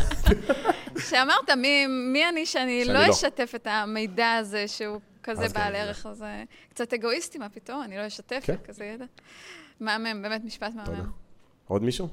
שאמרת, 1.09 1.49
מי, 1.57 1.87
מי 1.87 2.29
אני 2.29 2.45
שאני 2.45 2.85
שאני 2.85 2.93
לא 2.97 3.05
לא. 3.07 3.11
אשתף 3.11 3.51
את 3.55 3.67
המידע 3.67 4.31
הזה 4.33 4.67
שהוא 4.67 4.99
כזה 5.23 5.45
אז 5.45 5.53
בעל 5.53 5.73
כן, 5.73 5.79
ערך, 5.79 6.05
אז 6.05 6.21
אה, 6.21 6.43
קצת 6.69 6.93
אגואיסטי, 6.93 7.37
מה 7.37 7.49
פתאום, 7.49 7.83
אני 7.83 7.97
לא 7.97 8.07
אשתף 8.07 8.43
כן. 8.45 8.55
כזה 8.65 8.85
ידע. 8.85 9.05
מהמם, 9.79 10.21
באמת 10.21 10.43
משפט 10.43 10.71
תודה. 10.85 10.97
מהמם. 10.97 11.11
עוד 11.67 11.83
מישהו? 11.83 12.07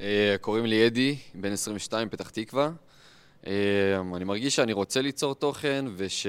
אה, 0.00 0.36
קוראים 0.40 0.66
לי 0.66 0.86
אדי, 0.86 1.16
בן 1.34 1.52
22, 1.52 2.08
פתח 2.08 2.30
תקווה. 2.30 2.70
אה, 3.46 3.52
אני 4.16 4.24
מרגיש 4.24 4.56
שאני 4.56 4.72
רוצה 4.72 5.02
ליצור 5.02 5.34
תוכן 5.34 5.84
ושיש 5.96 6.26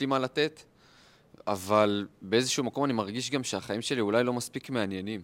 לי 0.00 0.06
מה 0.06 0.18
לתת, 0.18 0.62
אבל 1.46 2.06
באיזשהו 2.22 2.64
מקום 2.64 2.84
אני 2.84 2.92
מרגיש 2.92 3.30
גם 3.30 3.44
שהחיים 3.44 3.82
שלי 3.82 4.00
אולי 4.00 4.24
לא 4.24 4.32
מספיק 4.32 4.70
מעניינים. 4.70 5.20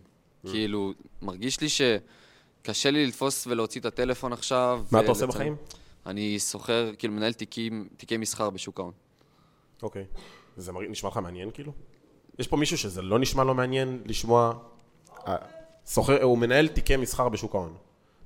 כאילו, 0.51 0.93
מרגיש 1.23 1.61
לי 1.61 1.67
שקשה 1.69 2.91
לי 2.91 3.07
לתפוס 3.07 3.47
ולהוציא 3.47 3.81
את 3.81 3.87
הטלפון 3.87 4.33
עכשיו. 4.33 4.85
מה 4.91 5.01
אתה 5.01 5.09
עושה. 5.09 5.27
בחיים? 5.27 5.57
אני 6.07 6.39
סוחר, 6.39 6.91
כאילו 6.99 7.15
מנהל 7.15 7.33
תיקים, 7.33 7.89
תיקי 7.97 8.17
מסחר 8.17 8.51
בשוק 8.51 8.81
ההון. 8.81 8.93
אוקיי. 9.85 10.05
זה 10.57 10.73
נשמע 10.89 11.11
לך 11.11 11.17
מעניין 11.17 11.51
כאילו? 11.51 11.73
יש 12.39 12.49
פה 12.49 12.57
מישהו 12.57 12.79
שזה 12.79 13.03
לא 13.03 13.19
נשמע 13.19 13.45
לו 13.45 13.55
מעניין 13.55 14.03
לשמוע... 14.07 14.53
אה, 15.29 15.37
סוחר, 15.87 16.23
הוא 16.23 16.39
מנהל 16.39 16.69
תיקי 16.69 16.97
מסחר 16.97 17.29
בשוק 17.29 17.55
ההון. 17.55 17.75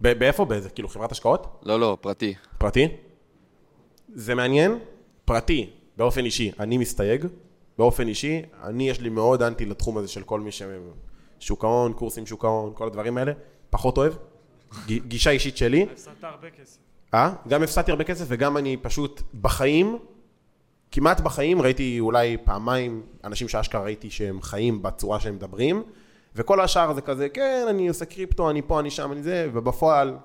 באיפה? 0.01 0.45
באיזה, 0.45 0.71
כאילו 0.71 0.89
חברת 0.89 1.13
השקעות? 1.13 1.61
לא, 1.63 1.81
לא, 1.81 1.97
פרטי. 2.01 2.35
פרטי? 2.59 2.89
זה 4.15 4.35
מעניין? 4.35 4.79
פרטי, 5.25 5.71
באופן 5.97 6.25
אישי, 6.25 6.53
אני 6.61 6.79
מסתייג. 6.79 7.27
באופן 7.79 8.09
אישי, 8.09 8.43
אני 8.63 8.89
יש 8.91 9.01
לי 9.01 9.09
מאוד 9.09 9.43
אנטי 9.43 9.67
לתחום 9.67 9.99
הזה 9.99 10.09
של 10.09 10.23
כל 10.23 10.41
מי 10.41 10.53
ש... 10.53 10.63
שוק 11.41 11.65
ההון, 11.65 11.93
קורסים 11.93 12.27
שוק 12.27 12.45
ההון, 12.45 12.73
כל 12.75 12.87
הדברים 12.87 13.19
האלה. 13.19 13.33
פחות 13.71 13.99
אוהב. 13.99 14.13
גישה 14.87 15.31
אישית 15.31 15.57
שלי. 15.57 15.87
הפסדת 15.93 16.25
הרבה 16.25 16.51
כסף. 16.51 16.79
אה? 17.15 17.33
גם 17.49 17.63
הפסדתי 17.63 17.91
הרבה 17.91 18.05
כסף 18.05 18.25
וגם 18.29 18.57
אני 18.57 18.77
פשוט 18.77 19.23
בחיים, 19.41 19.99
כמעט 20.91 21.21
בחיים, 21.21 21.63
ראיתי 21.63 22.01
אולי 22.01 22.37
פעמיים 22.45 23.03
אנשים 23.25 23.49
שאשכרה 23.49 23.83
ראיתי 23.83 24.11
שהם 24.11 24.43
חיים 24.43 24.83
בצורה 24.83 25.21
שהם 25.21 25.35
מדברים, 25.35 25.83
וכל 26.37 26.61
השאר 26.61 26.93
זה 26.93 27.01
כזה, 27.01 27.29
כן, 27.29 27.67
אני 27.69 27.89
עושה 27.89 28.05
קריפטו, 28.05 28.51
אני 28.51 28.63
פה, 28.63 28.81
אני 28.81 28.91
שם, 28.91 29.13
אני 29.13 29.23
זה, 29.23 29.49
ובפועל 29.53 30.17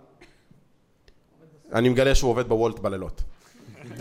אני 1.74 1.90
מגלה 1.90 2.16
שהוא 2.16 2.32
עובד 2.32 2.48
בוולט 2.48 2.80
בלילות. 2.80 3.24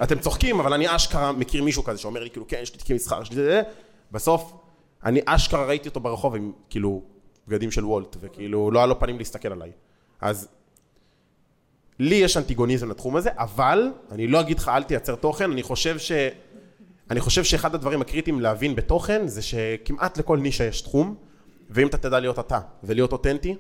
אתם 0.03 0.19
צוחקים, 0.19 0.61
אבל 0.61 0.73
אני 0.73 0.97
אשכרה 0.97 1.33
מכיר 1.33 1.65
מישהו 1.65 1.85
כזה 1.85 1.99
שאומר 1.99 2.23
לי, 2.23 2.31
כאילו, 2.31 2.49
כן, 2.49 2.59
יש 2.63 2.73
לי 2.73 2.79
תיקים 2.79 2.97
מסחר, 2.97 3.23
יש 3.23 3.33
זה, 3.33 3.63
בסוף, 4.13 4.53
אני 5.05 5.21
אשכרה 5.27 5.67
ראיתי 5.67 5.89
אותו 5.89 6.01
ברחוב 6.01 6.35
עם, 6.35 6.53
כאילו, 6.71 7.03
בגדים 7.49 7.71
של 7.71 7.85
וולט, 7.85 8.17
וכאילו, 8.21 8.71
לא 8.71 8.79
היה 8.79 8.87
לו 8.87 9.01
פנים 9.01 9.19
להסתכל 9.19 9.53
עליי. 9.53 9.71
אז 10.21 10.49
לי 11.99 12.15
יש 12.15 12.37
אנטיגוניזם 12.37 12.91
לתחום 12.91 13.17
הזה, 13.17 13.31
אבל 13.35 13.91
אני 14.11 14.27
לא 14.27 14.41
אגיד 14.41 14.59
לך 14.59 14.69
אל 14.69 14.83
תייצר 14.83 15.15
תוכן, 15.15 15.51
אני 15.51 15.63
חושב 15.63 15.99
ש... 15.99 16.13
אני 17.13 17.21
חושב 17.21 17.45
שאחד 17.45 17.75
הדברים 17.75 18.01
הקריטיים 18.01 18.41
להבין 18.41 18.77
בתוכן 18.77 19.27
זה 19.27 19.43
שכמעט 19.43 20.19
לכל 20.19 20.39
נישה 20.39 20.65
יש 20.65 20.81
תחום, 20.81 21.15
ואם 21.71 21.87
אתה 21.87 21.97
תדע 21.99 22.21
להיות 22.21 22.39
אתה 22.39 22.61
ולהיות 22.85 23.13
אותנטי, 23.13 23.57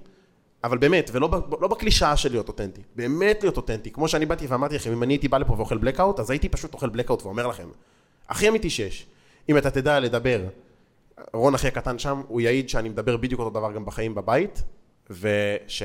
אבל 0.64 0.78
באמת, 0.78 1.10
ולא 1.12 1.30
לא 1.60 1.68
בקלישאה 1.68 2.16
של 2.16 2.30
להיות 2.30 2.48
אותנטי, 2.48 2.80
באמת 2.96 3.42
להיות 3.42 3.56
אותנטי, 3.56 3.90
כמו 3.90 4.08
שאני 4.08 4.26
באתי 4.26 4.46
ואמרתי 4.46 4.74
לכם, 4.74 4.92
אם 4.92 5.02
אני 5.02 5.12
הייתי 5.12 5.28
בא 5.28 5.38
לפה 5.38 5.52
ואוכל 5.52 5.78
blackout, 5.78 6.20
אז 6.20 6.30
הייתי 6.30 6.48
פשוט 6.48 6.74
אוכל 6.74 6.88
blackout 6.88 7.22
ואומר 7.22 7.46
לכם, 7.46 7.68
הכי 8.28 8.48
אמיתי 8.48 8.70
שיש, 8.70 9.06
אם 9.48 9.58
אתה 9.58 9.70
תדע 9.70 10.00
לדבר, 10.00 10.44
רון 11.32 11.54
אחי 11.54 11.68
הקטן 11.68 11.98
שם, 11.98 12.22
הוא 12.28 12.40
יעיד 12.40 12.68
שאני 12.68 12.88
מדבר 12.88 13.16
בדיוק 13.16 13.40
אותו 13.40 13.50
דבר 13.50 13.72
גם 13.72 13.84
בחיים 13.84 14.14
בבית, 14.14 14.62
וש... 15.10 15.82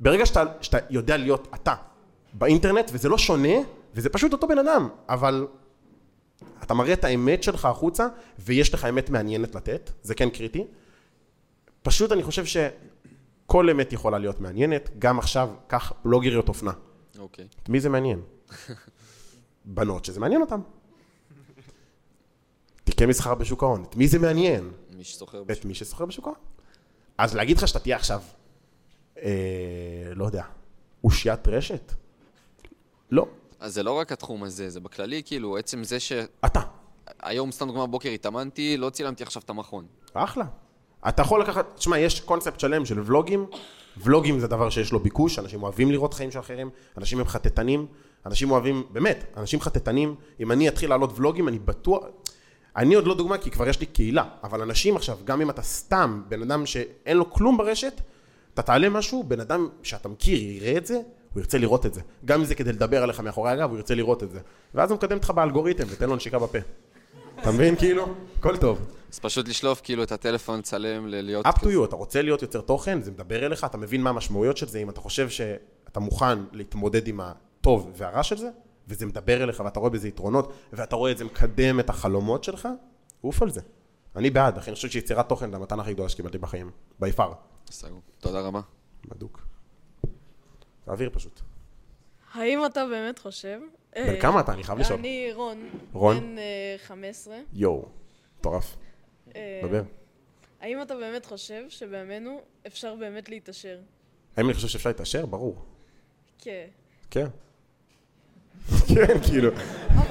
ברגע 0.00 0.26
שאתה, 0.26 0.44
שאתה 0.60 0.78
יודע 0.90 1.16
להיות 1.16 1.48
אתה 1.54 1.74
באינטרנט, 2.32 2.90
וזה 2.92 3.08
לא 3.08 3.18
שונה, 3.18 3.54
וזה 3.94 4.08
פשוט 4.08 4.32
אותו 4.32 4.48
בן 4.48 4.58
אדם, 4.58 4.88
אבל 5.08 5.46
אתה 6.62 6.74
מראה 6.74 6.92
את 6.92 7.04
האמת 7.04 7.42
שלך 7.42 7.64
החוצה, 7.64 8.06
ויש 8.38 8.74
לך 8.74 8.84
אמת 8.84 9.10
מעניינת 9.10 9.54
לתת, 9.54 9.90
זה 10.02 10.14
כן 10.14 10.30
קריטי. 10.30 10.66
פשוט 11.82 12.12
אני 12.12 12.22
חושב 12.22 12.44
שכל 12.44 13.70
אמת 13.70 13.92
יכולה 13.92 14.18
להיות 14.18 14.40
מעניינת, 14.40 14.90
גם 14.98 15.18
עכשיו, 15.18 15.50
קח 15.66 15.92
בלוגריות 16.04 16.48
אופנה. 16.48 16.72
אוקיי. 17.18 17.46
את 17.62 17.68
מי 17.68 17.80
זה 17.80 17.88
מעניין? 17.88 18.20
בנות 19.64 20.04
שזה 20.04 20.20
מעניין 20.20 20.40
אותן. 20.40 20.60
תיקי 22.84 23.06
מסחר 23.06 23.34
בשוק 23.34 23.62
ההון, 23.62 23.84
את 23.88 23.96
מי 23.96 24.08
זה 24.08 24.18
מעניין? 24.18 24.70
מי 24.96 25.04
שסוחר 25.04 25.42
את 25.52 25.64
מי 25.64 25.74
שסוחר 25.74 26.04
בשוק 26.04 26.26
ההון. 26.26 26.38
אז 27.18 27.36
להגיד 27.36 27.56
לך 27.56 27.68
שאתה 27.68 27.78
תהיה 27.78 27.96
עכשיו, 27.96 28.22
אה, 29.22 30.12
לא 30.14 30.24
יודע, 30.24 30.44
אושיית 31.04 31.48
רשת? 31.48 31.92
לא. 33.10 33.28
אז 33.60 33.74
זה 33.74 33.82
לא 33.82 33.92
רק 33.92 34.12
התחום 34.12 34.44
הזה, 34.44 34.70
זה 34.70 34.80
בכללי, 34.80 35.22
כאילו, 35.24 35.56
עצם 35.56 35.84
זה 35.84 36.00
ש... 36.00 36.12
אתה. 36.44 36.60
היום, 37.22 37.52
סתם 37.52 37.66
דוגמא, 37.66 37.86
בבוקר 37.86 38.08
התאמנתי, 38.08 38.76
לא 38.76 38.90
צילמתי 38.90 39.22
עכשיו 39.22 39.42
את 39.44 39.50
המכון. 39.50 39.86
אחלה. 40.14 40.44
אתה 41.08 41.22
יכול 41.22 41.40
לקחת, 41.40 41.66
תשמע, 41.76 41.98
יש 41.98 42.20
קונספט 42.20 42.60
שלם 42.60 42.84
של 42.84 43.00
ולוגים. 43.00 43.46
ולוגים 43.96 44.40
זה 44.40 44.46
דבר 44.46 44.70
שיש 44.70 44.92
לו 44.92 45.00
ביקוש, 45.00 45.38
אנשים 45.38 45.62
אוהבים 45.62 45.90
לראות 45.90 46.14
חיים 46.14 46.30
של 46.30 46.38
אחרים, 46.38 46.70
אנשים 46.98 47.18
הם 47.18 47.26
חטטנים, 47.26 47.86
אנשים 48.26 48.50
אוהבים, 48.50 48.82
באמת, 48.90 49.24
אנשים 49.36 49.60
חטטנים. 49.60 50.14
אם 50.40 50.52
אני 50.52 50.68
אתחיל 50.68 50.90
לעלות 50.90 51.18
ולוגים, 51.18 51.48
אני 51.48 51.58
בטוח... 51.58 52.04
אני 52.76 52.94
עוד 52.94 53.06
לא 53.06 53.14
דוגמה, 53.14 53.38
כי 53.38 53.50
כבר 53.50 53.68
יש 53.68 53.80
לי 53.80 53.86
קהילה, 53.86 54.24
אבל 54.42 54.62
אנשים 54.62 54.96
עכשיו, 54.96 55.18
גם 55.24 55.40
אם 55.40 55.50
אתה 55.50 55.62
סתם 55.62 56.22
בן 56.28 56.42
אדם 56.42 56.66
שאין 56.66 57.16
לו 57.16 57.30
כלום 57.30 57.58
ברשת, 57.58 58.00
אתה 58.54 58.62
תעלה 58.62 58.88
משהו, 58.88 59.22
בן 59.22 59.40
אדם 59.40 59.68
שאתה 59.82 60.08
מכיר 60.08 60.42
יראה 60.42 60.76
את 60.76 60.86
זה, 60.86 61.00
הוא 61.34 61.40
ירצה 61.40 61.58
לראות 61.58 61.86
את 61.86 61.94
זה. 61.94 62.00
גם 62.24 62.40
אם 62.40 62.46
זה 62.46 62.54
כדי 62.54 62.72
לדבר 62.72 63.02
עליך 63.02 63.20
מאחורי 63.20 63.50
הגב, 63.50 63.70
הוא 63.70 63.76
ירצה 63.76 63.94
לראות 63.94 64.22
את 64.22 64.30
זה. 64.30 64.40
ואז 64.74 64.90
הוא 64.90 64.96
מקדם 64.96 65.16
אותך 65.16 65.30
באלגוריתם 65.30 65.84
ותן 65.90 66.08
לו 66.08 66.16
נשיקה 66.16 66.38
בפה. 66.38 66.58
אתה 67.40 67.50
מבין? 67.50 67.76
כאילו, 67.76 68.14
הכל 68.38 68.56
טוב. 68.56 68.78
אז 69.12 69.18
פשוט 69.18 69.48
לשלוף 69.48 69.80
כאילו 69.84 70.02
את 70.02 70.12
הטלפון, 70.12 70.58
לצלם, 70.58 71.06
להיות... 71.06 71.46
up 71.46 71.50
to 71.50 71.64
you, 71.64 71.84
אתה 71.84 71.96
רוצה 71.96 72.22
להיות 72.22 72.42
יוצר 72.42 72.60
תוכן, 72.60 73.02
זה 73.02 73.10
מדבר 73.10 73.46
אליך, 73.46 73.64
אתה 73.64 73.78
מבין 73.78 74.02
מה 74.02 74.10
המשמעויות 74.10 74.56
של 74.56 74.68
זה, 74.68 74.78
אם 74.78 74.90
אתה 74.90 75.00
חושב 75.00 75.28
שאתה 75.28 76.00
מוכן 76.00 76.38
להתמודד 76.52 77.08
עם 77.08 77.20
הטוב 77.20 77.90
והרע 77.96 78.22
של 78.22 78.36
זה, 78.36 78.50
וזה 78.88 79.06
מדבר 79.06 79.42
אליך 79.42 79.62
ואתה 79.64 79.80
רואה 79.80 79.90
בזה 79.90 80.08
יתרונות, 80.08 80.52
ואתה 80.72 80.96
רואה 80.96 81.10
את 81.10 81.18
זה 81.18 81.24
מקדם 81.24 81.80
את 81.80 81.90
החלומות 81.90 82.44
שלך, 82.44 82.68
עוף 83.20 83.42
על 83.42 83.50
זה. 83.50 83.60
אני 84.16 84.30
בעד, 84.30 84.58
אחי, 84.58 84.70
אני 84.70 84.74
חושב 84.74 84.88
שיצירת 84.88 85.28
תוכן 85.28 85.50
זה 85.50 85.56
המתנה 85.56 85.82
הכי 85.82 85.94
גדולה 85.94 86.08
שקיבלתי 86.08 86.38
בחיים, 86.38 86.70
בי 87.00 87.12
פאר. 87.12 87.32
סגור. 87.70 88.00
תודה 88.18 88.40
רבה. 88.40 88.60
בדוק. 89.08 89.49
תעביר 90.90 91.10
פשוט. 91.12 91.40
האם 92.32 92.66
אתה 92.66 92.86
באמת 92.86 93.18
חושב... 93.18 93.58
בן 93.94 94.02
אה, 94.02 94.20
כמה 94.20 94.40
אתה? 94.40 94.52
אני 94.52 94.64
חייב 94.64 94.78
לשאול. 94.78 94.98
אני 94.98 95.30
רון. 95.34 95.68
רון? 95.92 96.20
בן 96.20 96.38
אה, 96.38 96.76
15. 96.78 97.38
יואו, 97.52 97.88
מטורף. 98.38 98.76
אה, 99.36 99.60
דבר. 99.62 99.82
האם 100.60 100.82
אתה 100.82 100.94
באמת 100.94 101.26
חושב 101.26 101.62
שבימינו 101.68 102.40
אפשר 102.66 102.94
באמת 102.94 103.28
להתעשר? 103.28 103.78
האם 104.36 104.46
אני 104.46 104.54
חושב 104.54 104.68
שאפשר 104.68 104.90
להתעשר? 104.90 105.26
ברור. 105.26 105.64
כן. 106.38 106.66
כן. 107.10 107.26
כן, 108.94 109.20
כאילו. 109.22 109.50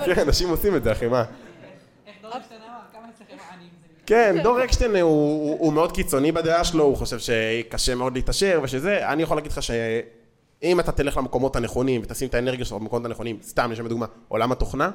כן, 0.05 0.19
אנשים 0.21 0.49
עושים 0.49 0.75
את 0.75 0.83
זה, 0.83 0.91
אחי, 0.91 1.07
מה? 1.07 1.25
כן, 4.05 4.35
דור 4.43 4.63
אקשטיין 4.63 4.95
הוא, 4.95 5.73
מאוד 5.73 5.91
קיצוני 5.91 6.31
בדעה 6.31 6.63
שלו, 6.63 6.83
הוא 6.83 6.97
חושב 6.97 7.19
שקשה 7.19 7.95
מאוד 7.95 8.13
להתעשר 8.15 8.59
ושזה, 8.63 9.09
אני 9.09 9.23
יכול 9.23 9.37
להגיד 9.37 9.51
לך 9.51 9.61
שאם 10.61 10.79
אתה 10.79 10.91
תלך 10.91 11.17
למקומות 11.17 11.55
הנכונים 11.55 12.01
ותשים 12.03 12.27
את 12.29 12.33
האנרגיה 12.33 12.65
שלך 12.65 12.77
במקומות 12.77 13.05
הנכונים, 13.05 13.39
סתם 13.41 13.71
לשם 13.71 13.87
דוגמה, 13.87 14.05
עולם 14.27 14.51
התוכנה, 14.51 14.91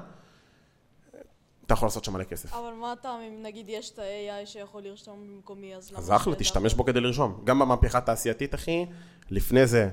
אתה 1.66 1.74
יכול 1.74 1.86
לעשות 1.86 2.04
שם 2.04 2.12
מלא 2.12 2.24
כסף. 2.24 2.54
אבל 2.54 2.72
מה 2.80 2.92
הטעם 2.92 3.20
אם 3.20 3.42
נגיד 3.42 3.68
יש 3.68 3.90
את 3.90 3.98
ה-AI 3.98 4.46
שיכול 4.46 4.82
לרשום 4.82 5.26
במקומי, 5.26 5.76
אז 5.76 5.90
למה... 5.90 5.98
אז 5.98 6.12
אחלה, 6.12 6.34
תשתמש 6.34 6.74
בו 6.74 6.84
כדי 6.84 7.00
לרשום. 7.00 7.40
גם 7.44 7.58
במהפכה 7.58 7.98
התעשייתית, 7.98 8.54
אחי, 8.54 8.86
לפני 9.30 9.66
זה 9.66 9.88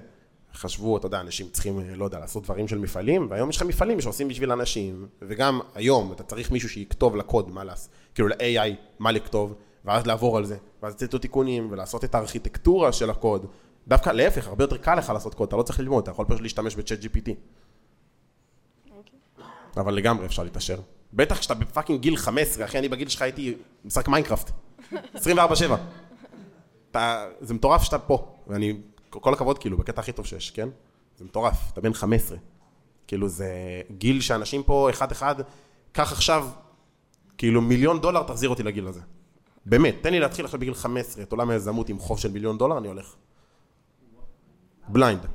חשבו, 0.53 0.97
אתה 0.97 1.05
יודע, 1.05 1.19
אנשים 1.19 1.49
צריכים, 1.49 1.79
אה, 1.79 1.95
לא 1.95 2.05
יודע, 2.05 2.19
לעשות 2.19 2.43
דברים 2.43 2.67
של 2.67 2.77
מפעלים, 2.77 3.27
והיום 3.29 3.49
יש 3.49 3.57
לך 3.57 3.63
מפעלים 3.63 4.01
שעושים 4.01 4.27
בשביל 4.27 4.51
אנשים, 4.51 5.07
וגם 5.21 5.59
היום 5.75 6.11
אתה 6.11 6.23
צריך 6.23 6.51
מישהו 6.51 6.69
שיכתוב 6.69 7.15
לקוד 7.15 7.49
מה 7.49 7.63
לעשות, 7.63 7.89
כאילו 8.15 8.27
ל-AI 8.27 8.75
מה 8.99 9.11
לכתוב, 9.11 9.53
ואז 9.85 10.07
לעבור 10.07 10.37
על 10.37 10.45
זה, 10.45 10.57
ואז 10.83 10.93
לתת 10.93 11.13
לו 11.13 11.19
תיקונים, 11.19 11.67
ולעשות 11.71 12.03
את 12.03 12.15
הארכיטקטורה 12.15 12.91
של 12.91 13.09
הקוד. 13.09 13.45
דווקא 13.87 14.09
להפך, 14.09 14.47
הרבה 14.47 14.63
יותר 14.63 14.77
קל 14.77 14.95
לך 14.95 15.09
לעשות 15.09 15.33
קוד, 15.33 15.47
אתה 15.47 15.55
לא 15.55 15.63
צריך 15.63 15.79
ללמוד, 15.79 16.03
אתה 16.03 16.11
יכול 16.11 16.25
פשוט 16.25 16.41
להשתמש 16.41 16.75
ב 16.75 16.99
ChatGPT. 16.99 17.31
אבל 19.77 19.93
לגמרי 19.93 20.25
אפשר 20.25 20.43
להתעשר. 20.43 20.79
בטח 21.13 21.39
כשאתה 21.39 21.53
ב 21.53 21.59
fucking 21.59 22.01
גיל 22.01 22.17
15, 22.17 22.65
אחי, 22.65 22.79
אני 22.79 22.89
בגיל 22.89 23.07
שלך 23.07 23.21
הייתי 23.21 23.55
משחק 23.85 24.07
מיינקראפט. 24.07 24.51
24-7. 24.93 24.93
אתה, 26.91 27.25
זה 27.41 27.53
מטורף 27.53 27.83
שאתה 27.83 27.99
פה, 27.99 28.35
ואני, 28.47 28.73
כל 29.09 29.33
הכבוד 29.33 29.59
כאילו, 29.59 29.77
בקטע 29.77 30.01
הכי 30.01 30.11
טוב 30.11 30.25
שיש, 30.25 30.51
כן? 30.51 30.69
זה 31.17 31.25
מטורף, 31.25 31.71
אתה 31.73 31.81
בן 31.81 31.93
15. 31.93 32.37
כאילו 33.07 33.29
זה 33.29 33.51
גיל 33.97 34.21
שאנשים 34.21 34.63
פה 34.63 34.89
אחד-אחד, 34.89 35.35
קח 35.91 36.11
עכשיו, 36.11 36.47
כאילו 37.37 37.61
מיליון 37.61 38.01
דולר, 38.01 38.23
תחזיר 38.23 38.49
אותי 38.49 38.63
לגיל 38.63 38.87
הזה. 38.87 39.01
באמת, 39.65 39.95
תן 40.01 40.11
לי 40.11 40.19
להתחיל 40.19 40.45
עכשיו 40.45 40.59
בגיל 40.59 40.73
15 40.73 41.23
את 41.23 41.31
עולם 41.31 41.49
היזמות 41.49 41.89
עם 41.89 41.99
חוב 41.99 42.19
של 42.19 42.31
מיליון 42.31 42.57
דולר, 42.57 42.77
אני 42.77 42.87
הולך. 42.87 43.15
blind. 44.87 45.25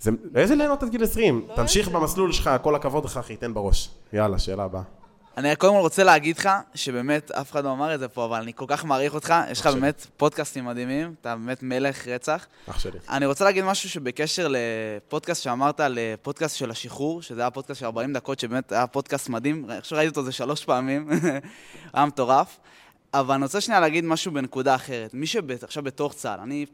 זה, 0.00 0.10
איזה 0.34 0.54
ליהנות 0.54 0.82
עד 0.82 0.88
גיל 0.88 1.04
20? 1.04 1.46
תמשיך 1.56 1.88
במסלול 1.88 2.32
שלך, 2.32 2.50
כל 2.62 2.74
הכבוד 2.74 3.04
לך, 3.04 3.16
אחי, 3.16 3.36
תן 3.36 3.54
בראש. 3.54 3.90
יאללה, 4.12 4.38
שאלה 4.38 4.64
הבאה. 4.64 4.82
אני 5.36 5.56
קודם 5.56 5.74
כל 5.74 5.80
רוצה 5.80 6.04
להגיד 6.04 6.38
לך, 6.38 6.48
שבאמת, 6.74 7.30
אף 7.30 7.50
אחד 7.50 7.64
לא 7.64 7.72
אמר 7.72 7.94
את 7.94 8.00
זה 8.00 8.08
פה, 8.08 8.24
אבל 8.24 8.42
אני 8.42 8.52
כל 8.54 8.64
כך 8.68 8.84
מעריך 8.84 9.14
אותך, 9.14 9.34
יש 9.50 9.60
לך. 9.60 9.66
באמת 9.66 10.06
פודקאסטים 10.16 10.64
מדהימים, 10.64 11.14
אתה 11.20 11.36
באמת 11.36 11.62
מלך 11.62 12.08
רצח. 12.08 12.46
אח 12.70 12.78
שלי. 12.78 12.98
אני 13.08 13.26
רוצה 13.26 13.44
להגיד 13.44 13.64
משהו 13.64 13.90
שבקשר 13.90 14.48
לפודקאסט 14.50 15.42
שאמרת, 15.42 15.80
לפודקאסט 15.80 16.56
של 16.56 16.70
השחרור, 16.70 17.22
שזה 17.22 17.40
היה 17.40 17.50
פודקאסט 17.50 17.80
של 17.80 17.86
40 17.86 18.12
דקות, 18.12 18.40
שבאמת 18.40 18.72
היה 18.72 18.86
פודקאסט 18.86 19.28
מדהים, 19.28 19.70
אני 19.70 19.80
חושב 19.80 19.90
שראיתי 19.90 20.08
אותו 20.08 20.24
זה 20.24 20.32
שלוש 20.32 20.64
פעמים, 20.64 21.10
היה 21.94 22.06
מטורף. 22.06 22.58
אבל 23.14 23.34
אני 23.34 23.42
רוצה 23.42 23.60
שנייה 23.60 23.80
להגיד 23.80 24.04
משהו 24.04 24.32
בנקודה 24.32 24.74
אחרת. 24.74 25.14
מי 25.14 25.26
שעכשיו 25.26 25.82
בתוך 25.82 26.14
צה"ל, 26.14 26.40
אני 26.40 26.66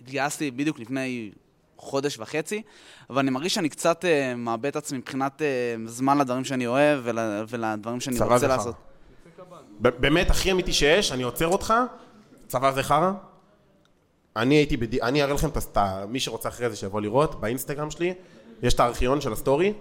התגייסתי 0.00 0.50
בדיוק 0.50 0.78
לפני 0.78 1.30
חודש 1.76 2.18
וחצי, 2.18 2.62
אבל 3.10 3.18
אני 3.18 3.30
מרגיש 3.30 3.54
שאני 3.54 3.68
קצת 3.68 4.04
אה, 4.04 4.36
מאבד 4.36 4.66
את 4.66 4.76
עצמי 4.76 4.98
מבחינת 4.98 5.40
אה, 5.40 5.88
זמן 5.88 6.18
לדברים 6.18 6.44
שאני 6.44 6.66
אוהב 6.66 7.00
ול, 7.04 7.18
ולדברים 7.48 8.00
שאני 8.00 8.18
רוצה 8.20 8.38
חרא. 8.38 8.48
לעשות. 8.48 8.74
באמת 9.80 10.30
הכי 10.30 10.52
אמיתי 10.52 10.72
שיש, 10.72 11.12
אני 11.12 11.22
עוצר 11.22 11.46
אותך, 11.46 11.74
צבא 12.48 12.72
זה 12.72 12.82
חרא. 12.82 13.12
אני 14.36 14.54
הייתי, 14.54 14.76
בד... 14.76 15.00
אני 15.00 15.22
אראה 15.22 15.34
לכם 15.34 15.48
את 15.48 15.76
ה... 15.76 16.04
מי 16.08 16.20
שרוצה 16.20 16.48
אחרי 16.48 16.70
זה 16.70 16.76
שיבוא 16.76 17.00
לראות, 17.00 17.40
באינסטגרם 17.40 17.90
שלי, 17.90 18.14
יש 18.62 18.74
את 18.74 18.80
הארכיון 18.80 19.20
של 19.20 19.32
הסטורי. 19.32 19.72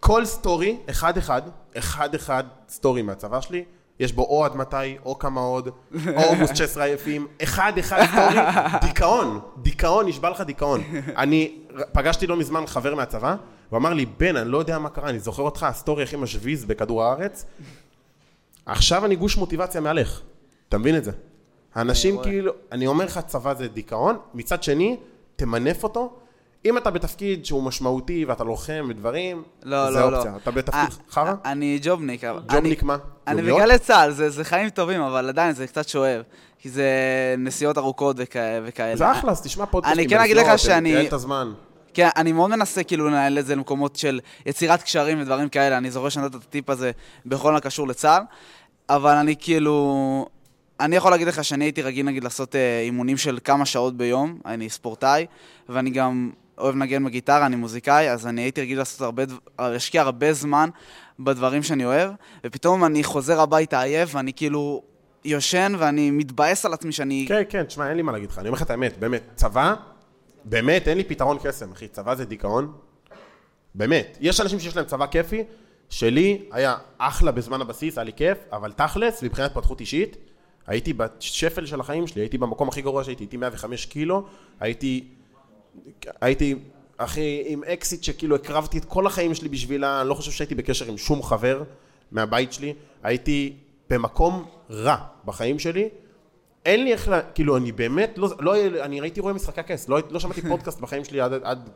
כל 0.00 0.24
סטורי, 0.24 0.76
אחד 0.90 1.18
אחד, 1.18 1.42
אחד 1.78 2.14
אחד 2.14 2.44
סטורי 2.68 3.02
מהצבא 3.02 3.40
שלי, 3.40 3.64
יש 4.00 4.12
בו 4.12 4.22
או 4.22 4.44
עד 4.44 4.56
מתי, 4.56 4.96
או 5.04 5.18
כמה 5.18 5.40
עוד, 5.40 5.68
או 6.16 6.32
עמוס 6.32 6.50
16 6.54 6.84
עייפים, 6.84 7.26
אחד 7.42 7.72
אחד 7.78 8.06
סטורי, 8.12 8.36
דיכאון, 8.80 9.40
דיכאון, 9.62 10.08
נשבע 10.08 10.30
לך 10.30 10.40
דיכאון. 10.40 10.82
אני 11.16 11.54
פגשתי 11.92 12.26
לא 12.26 12.36
מזמן 12.36 12.66
חבר 12.66 12.94
מהצבא, 12.94 13.36
הוא 13.70 13.76
אמר 13.76 13.92
לי, 13.92 14.06
בן, 14.06 14.36
אני 14.36 14.50
לא 14.50 14.58
יודע 14.58 14.78
מה 14.78 14.88
קרה, 14.88 15.08
אני 15.10 15.18
זוכר 15.18 15.42
אותך, 15.42 15.62
הסטורי 15.62 16.02
הכי 16.02 16.16
משביז 16.16 16.64
בכדור 16.64 17.04
הארץ, 17.04 17.46
עכשיו 18.66 19.04
אני 19.04 19.16
גוש 19.16 19.36
מוטיבציה 19.36 19.80
מעליך, 19.80 20.22
אתה 20.68 20.78
מבין 20.78 20.96
את 20.96 21.04
זה? 21.04 21.12
האנשים 21.74 22.22
כאילו, 22.22 22.52
אני 22.72 22.86
אומר 22.86 23.04
לך 23.04 23.20
צבא 23.26 23.54
זה 23.54 23.68
דיכאון, 23.68 24.16
מצד 24.34 24.62
שני, 24.62 24.96
תמנף 25.36 25.84
אותו. 25.84 26.18
אם 26.66 26.78
אתה 26.78 26.90
בתפקיד 26.90 27.44
שהוא 27.44 27.62
משמעותי 27.62 28.24
ואתה 28.24 28.44
לוחם 28.44 28.86
ודברים, 28.88 29.42
לא, 29.62 29.92
זה 29.92 29.98
לא, 29.98 30.12
לא. 30.12 30.16
אופציה. 30.16 30.36
אתה 30.42 30.50
בתפקיד 30.50 30.80
אה, 30.80 30.86
חרא? 31.10 31.34
אני 31.44 31.78
ג'ובניק. 31.82 32.24
ג'ובניק 32.24 32.82
מה? 32.82 32.96
אני? 33.26 33.42
בגלי 33.42 33.78
צה"ל, 33.78 34.10
זה, 34.10 34.30
זה 34.30 34.44
חיים 34.44 34.70
טובים, 34.70 35.00
אבל 35.00 35.28
עדיין 35.28 35.54
זה 35.54 35.66
קצת 35.66 35.88
שואב. 35.88 36.22
כי 36.58 36.70
זה 36.70 36.84
נסיעות 37.38 37.78
ארוכות 37.78 38.16
וכ... 38.18 38.36
וכאלה. 38.64 38.96
זה 38.96 39.12
אחלה, 39.12 39.30
אז 39.30 39.42
תשמע 39.42 39.66
פודקאסטים. 39.66 40.00
אני 40.00 40.08
כן 40.08 40.20
אגיד 40.20 40.36
לך 40.36 40.46
בנסיעות, 40.46 40.60
שאני- 40.60 40.90
תייעל 40.90 41.06
את 41.06 41.12
הזמן. 41.12 41.52
כן, 41.94 42.08
אני 42.16 42.32
מאוד 42.32 42.50
מנסה 42.50 42.84
כאילו 42.84 43.08
לנהל 43.08 43.38
את 43.38 43.46
זה 43.46 43.54
למקומות 43.56 43.96
של 43.96 44.20
יצירת 44.46 44.82
קשרים 44.82 45.20
ודברים 45.20 45.48
כאלה. 45.48 45.78
אני 45.78 45.90
זוכר 45.90 46.08
שנתת 46.08 46.34
את 46.34 46.40
הטיפ 46.42 46.70
הזה 46.70 46.90
בכל 47.26 47.56
הקשור 47.56 47.88
לצה"ל, 47.88 48.22
אבל 48.88 49.14
אני 49.16 49.34
כאילו... 49.38 50.26
אני 50.80 50.96
יכול 50.96 51.10
להגיד 51.10 51.28
לך 51.28 51.44
שאני 51.44 51.64
הייתי 51.64 51.82
רגיל 51.82 52.06
נגיד 52.06 52.24
לעשות 52.24 52.56
אה, 52.56 52.80
אימונים 52.80 53.16
של 53.16 53.38
כמה 53.44 53.66
שעות 53.66 53.96
ביום, 53.96 54.38
אני 54.46 54.70
ספורטאי, 54.70 55.26
ואני 55.68 55.90
גם 55.90 56.30
אוהב 56.58 56.74
לנגן 56.74 57.04
בגיטרה, 57.04 57.46
אני 57.46 57.56
מוזיקאי, 57.56 58.10
אז 58.10 58.26
אני 58.26 58.42
הייתי 58.42 58.60
רגיל 58.60 58.78
לעשות 58.78 59.00
הרבה, 59.00 59.22
להשקיע 59.58 60.02
הרבה 60.02 60.32
זמן 60.32 60.68
בדברים 61.18 61.62
שאני 61.62 61.84
אוהב, 61.84 62.10
ופתאום 62.44 62.84
אני 62.84 63.04
חוזר 63.04 63.40
הביתה 63.40 63.82
עייף, 63.82 64.14
ואני 64.14 64.32
כאילו 64.32 64.82
יושן, 65.24 65.72
ואני 65.78 66.10
מתבאס 66.10 66.64
על 66.64 66.72
עצמי 66.72 66.92
שאני... 66.92 67.24
כן, 67.28 67.42
כן, 67.48 67.64
תשמע, 67.64 67.88
אין 67.88 67.96
לי 67.96 68.02
מה 68.02 68.12
להגיד 68.12 68.30
לך, 68.30 68.38
אני 68.38 68.48
אומר 68.48 68.56
לך 68.56 68.62
את 68.62 68.70
האמת, 68.70 68.98
באמת, 68.98 69.22
צבא, 69.34 69.74
באמת, 70.44 70.88
אין 70.88 70.98
לי 70.98 71.04
פתרון 71.04 71.38
קסם, 71.42 71.72
אחי, 71.72 71.88
צבא 71.88 72.14
זה 72.14 72.24
דיכאון. 72.24 72.72
באמת. 73.74 74.18
יש 74.20 74.40
אנשים 74.40 74.60
שיש 74.60 74.76
להם 74.76 74.84
צבא 74.84 75.06
כיפי, 75.06 75.44
שלי 75.88 76.48
היה 76.52 76.76
אחלה 76.98 77.32
בזמן 77.32 77.60
הבסיס, 77.60 77.98
היה 77.98 78.04
לי 78.04 78.12
כיף, 78.12 78.38
אבל 78.52 78.72
תכלס, 78.72 79.22
מבחינת 79.22 79.50
התפתחות 79.50 79.80
אישית, 79.80 80.16
הייתי 80.66 80.92
בשפל 80.92 81.66
של 81.66 81.80
החיים 81.80 82.06
שלי, 82.06 82.22
הייתי 82.22 82.38
במקום 82.38 82.68
הכי 82.68 82.82
גרוע 82.82 83.04
שהייתי, 83.04 83.24
הייתי 83.24 83.36
105 83.36 83.86
קילו, 83.86 84.26
הייתי, 84.60 85.08
הייתי, 86.20 86.54
אחי, 86.96 87.42
עם 87.46 87.64
אקסיט 87.64 88.02
שכאילו 88.02 88.34
הקרבתי 88.36 88.78
את 88.78 88.84
כל 88.84 89.06
החיים 89.06 89.34
שלי 89.34 89.48
בשבילה, 89.48 90.00
אני 90.00 90.08
לא 90.08 90.14
חושב 90.14 90.30
שהייתי 90.30 90.54
בקשר 90.54 90.84
עם 90.86 90.98
שום 90.98 91.22
חבר 91.22 91.62
מהבית 92.12 92.52
שלי, 92.52 92.74
הייתי 93.02 93.56
במקום 93.90 94.44
רע 94.70 94.96
בחיים 95.24 95.58
שלי, 95.58 95.88
אין 96.64 96.84
לי 96.84 96.92
איך, 96.92 97.08
לה- 97.08 97.22
כאילו, 97.22 97.56
אני 97.56 97.72
באמת, 97.72 98.18
לא, 98.18 98.28
לא, 98.40 98.54
אני 98.80 99.00
ראיתי 99.00 99.20
רואה 99.20 99.32
משחקי 99.32 99.60
הכס, 99.60 99.88
לא, 99.88 99.98
לא 100.10 100.20
שמעתי 100.20 100.42
פודקאסט 100.50 100.80
בחיים 100.80 101.04
שלי 101.04 101.20
עד, 101.20 101.32
עד 101.42 101.70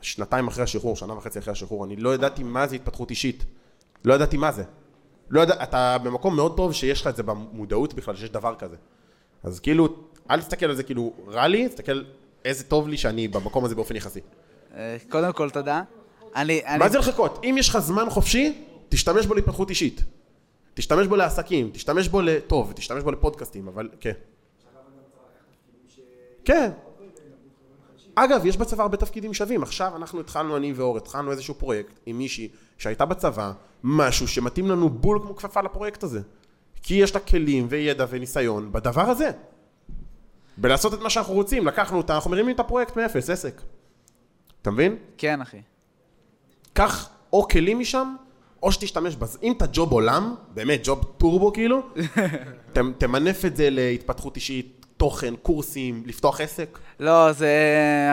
שנתיים 0.00 0.48
אחרי 0.48 0.64
השחרור, 0.64 0.96
שנה 0.96 1.14
וחצי 1.14 1.38
אחרי 1.38 1.52
השחרור, 1.52 1.84
אני 1.84 1.96
לא 1.96 2.14
ידעתי 2.14 2.42
מה 2.42 2.66
זה 2.66 2.76
התפתחות 2.76 3.10
אישית. 3.10 3.44
לא 4.04 4.14
ידעתי 4.14 4.36
מה 4.36 4.52
זה. 4.52 4.64
לא 5.30 5.40
יודע, 5.40 5.62
אתה 5.62 5.96
במקום 6.02 6.36
מאוד 6.36 6.56
טוב 6.56 6.72
שיש 6.72 7.00
לך 7.00 7.06
את 7.06 7.16
זה 7.16 7.22
במודעות 7.22 7.94
בכלל, 7.94 8.16
שיש 8.16 8.30
דבר 8.30 8.54
כזה. 8.54 8.76
אז 9.42 9.60
כאילו, 9.60 9.88
אל 10.30 10.40
תסתכל 10.40 10.66
על 10.66 10.74
זה 10.74 10.82
כאילו 10.82 11.12
רע 11.26 11.48
לי, 11.48 11.68
תסתכל 11.68 12.02
איזה 12.44 12.64
טוב 12.64 12.88
לי 12.88 12.96
שאני 12.96 13.28
במקום 13.28 13.64
הזה 13.64 13.74
באופן 13.74 13.96
יחסי. 13.96 14.20
אה, 14.76 14.96
קודם 15.08 15.32
כל, 15.32 15.50
תודה. 15.50 15.82
אני... 16.36 16.60
אני... 16.66 16.78
מה 16.78 16.88
זה 16.88 16.98
לחכות? 16.98 17.40
אם 17.44 17.56
יש 17.58 17.68
לך 17.68 17.78
זמן 17.78 18.10
חופשי, 18.10 18.62
תשתמש 18.88 19.26
בו 19.26 19.34
להתפתחות 19.34 19.70
אישית. 19.70 20.04
תשתמש 20.74 21.06
בו 21.06 21.16
לעסקים, 21.16 21.70
תשתמש 21.72 22.08
בו 22.08 22.20
לטוב, 22.20 22.72
תשתמש 22.72 23.02
בו 23.02 23.10
לפודקאסטים, 23.10 23.68
אבל 23.68 23.88
כן. 24.00 24.12
כן. 26.44 26.70
אגב, 28.14 28.46
יש 28.46 28.56
בצבא 28.56 28.82
הרבה 28.82 28.96
תפקידים 28.96 29.34
שווים. 29.34 29.62
עכשיו 29.62 29.92
אנחנו 29.96 30.20
התחלנו, 30.20 30.56
אני 30.56 30.72
ואור, 30.72 30.96
התחלנו 30.96 31.30
איזשהו 31.30 31.54
פרויקט 31.54 32.00
עם 32.06 32.18
מישהי 32.18 32.48
שהייתה 32.78 33.04
בצבא, 33.04 33.52
משהו 33.84 34.28
שמתאים 34.28 34.70
לנו 34.70 34.88
בול 34.88 35.18
כמו 35.22 35.36
כפפה 35.36 35.60
לפרויקט 35.60 36.02
הזה. 36.02 36.20
כי 36.82 36.94
יש 36.94 37.14
לה 37.14 37.20
כלים 37.20 37.66
וידע 37.70 38.06
וניסיון 38.10 38.72
בדבר 38.72 39.10
הזה. 39.10 39.30
בלעשות 40.56 40.94
את 40.94 41.00
מה 41.00 41.10
שאנחנו 41.10 41.34
רוצים, 41.34 41.66
לקחנו 41.66 41.98
אותה, 41.98 42.14
אנחנו 42.14 42.30
מרימים 42.30 42.54
את 42.54 42.60
הפרויקט 42.60 42.96
מאפס, 42.96 43.30
עסק. 43.30 43.62
אתה 44.62 44.70
מבין? 44.70 44.96
כן, 45.18 45.40
אחי. 45.40 45.60
קח 46.72 47.08
או 47.32 47.48
כלים 47.48 47.78
משם, 47.78 48.14
או 48.62 48.72
שתשתמש 48.72 49.16
בזה. 49.16 49.38
אם 49.42 49.52
אתה 49.52 49.64
ג'וב 49.72 49.92
עולם, 49.92 50.34
באמת 50.54 50.80
ג'וב 50.84 51.04
טורבו 51.18 51.52
כאילו, 51.52 51.80
ת, 52.72 52.78
תמנף 52.98 53.44
את 53.44 53.56
זה 53.56 53.70
להתפתחות 53.70 54.36
אישית, 54.36 54.86
תוכן, 54.96 55.36
קורסים, 55.36 56.02
לפתוח 56.06 56.40
עסק. 56.40 56.78
לא, 57.00 57.32
זה 57.32 57.50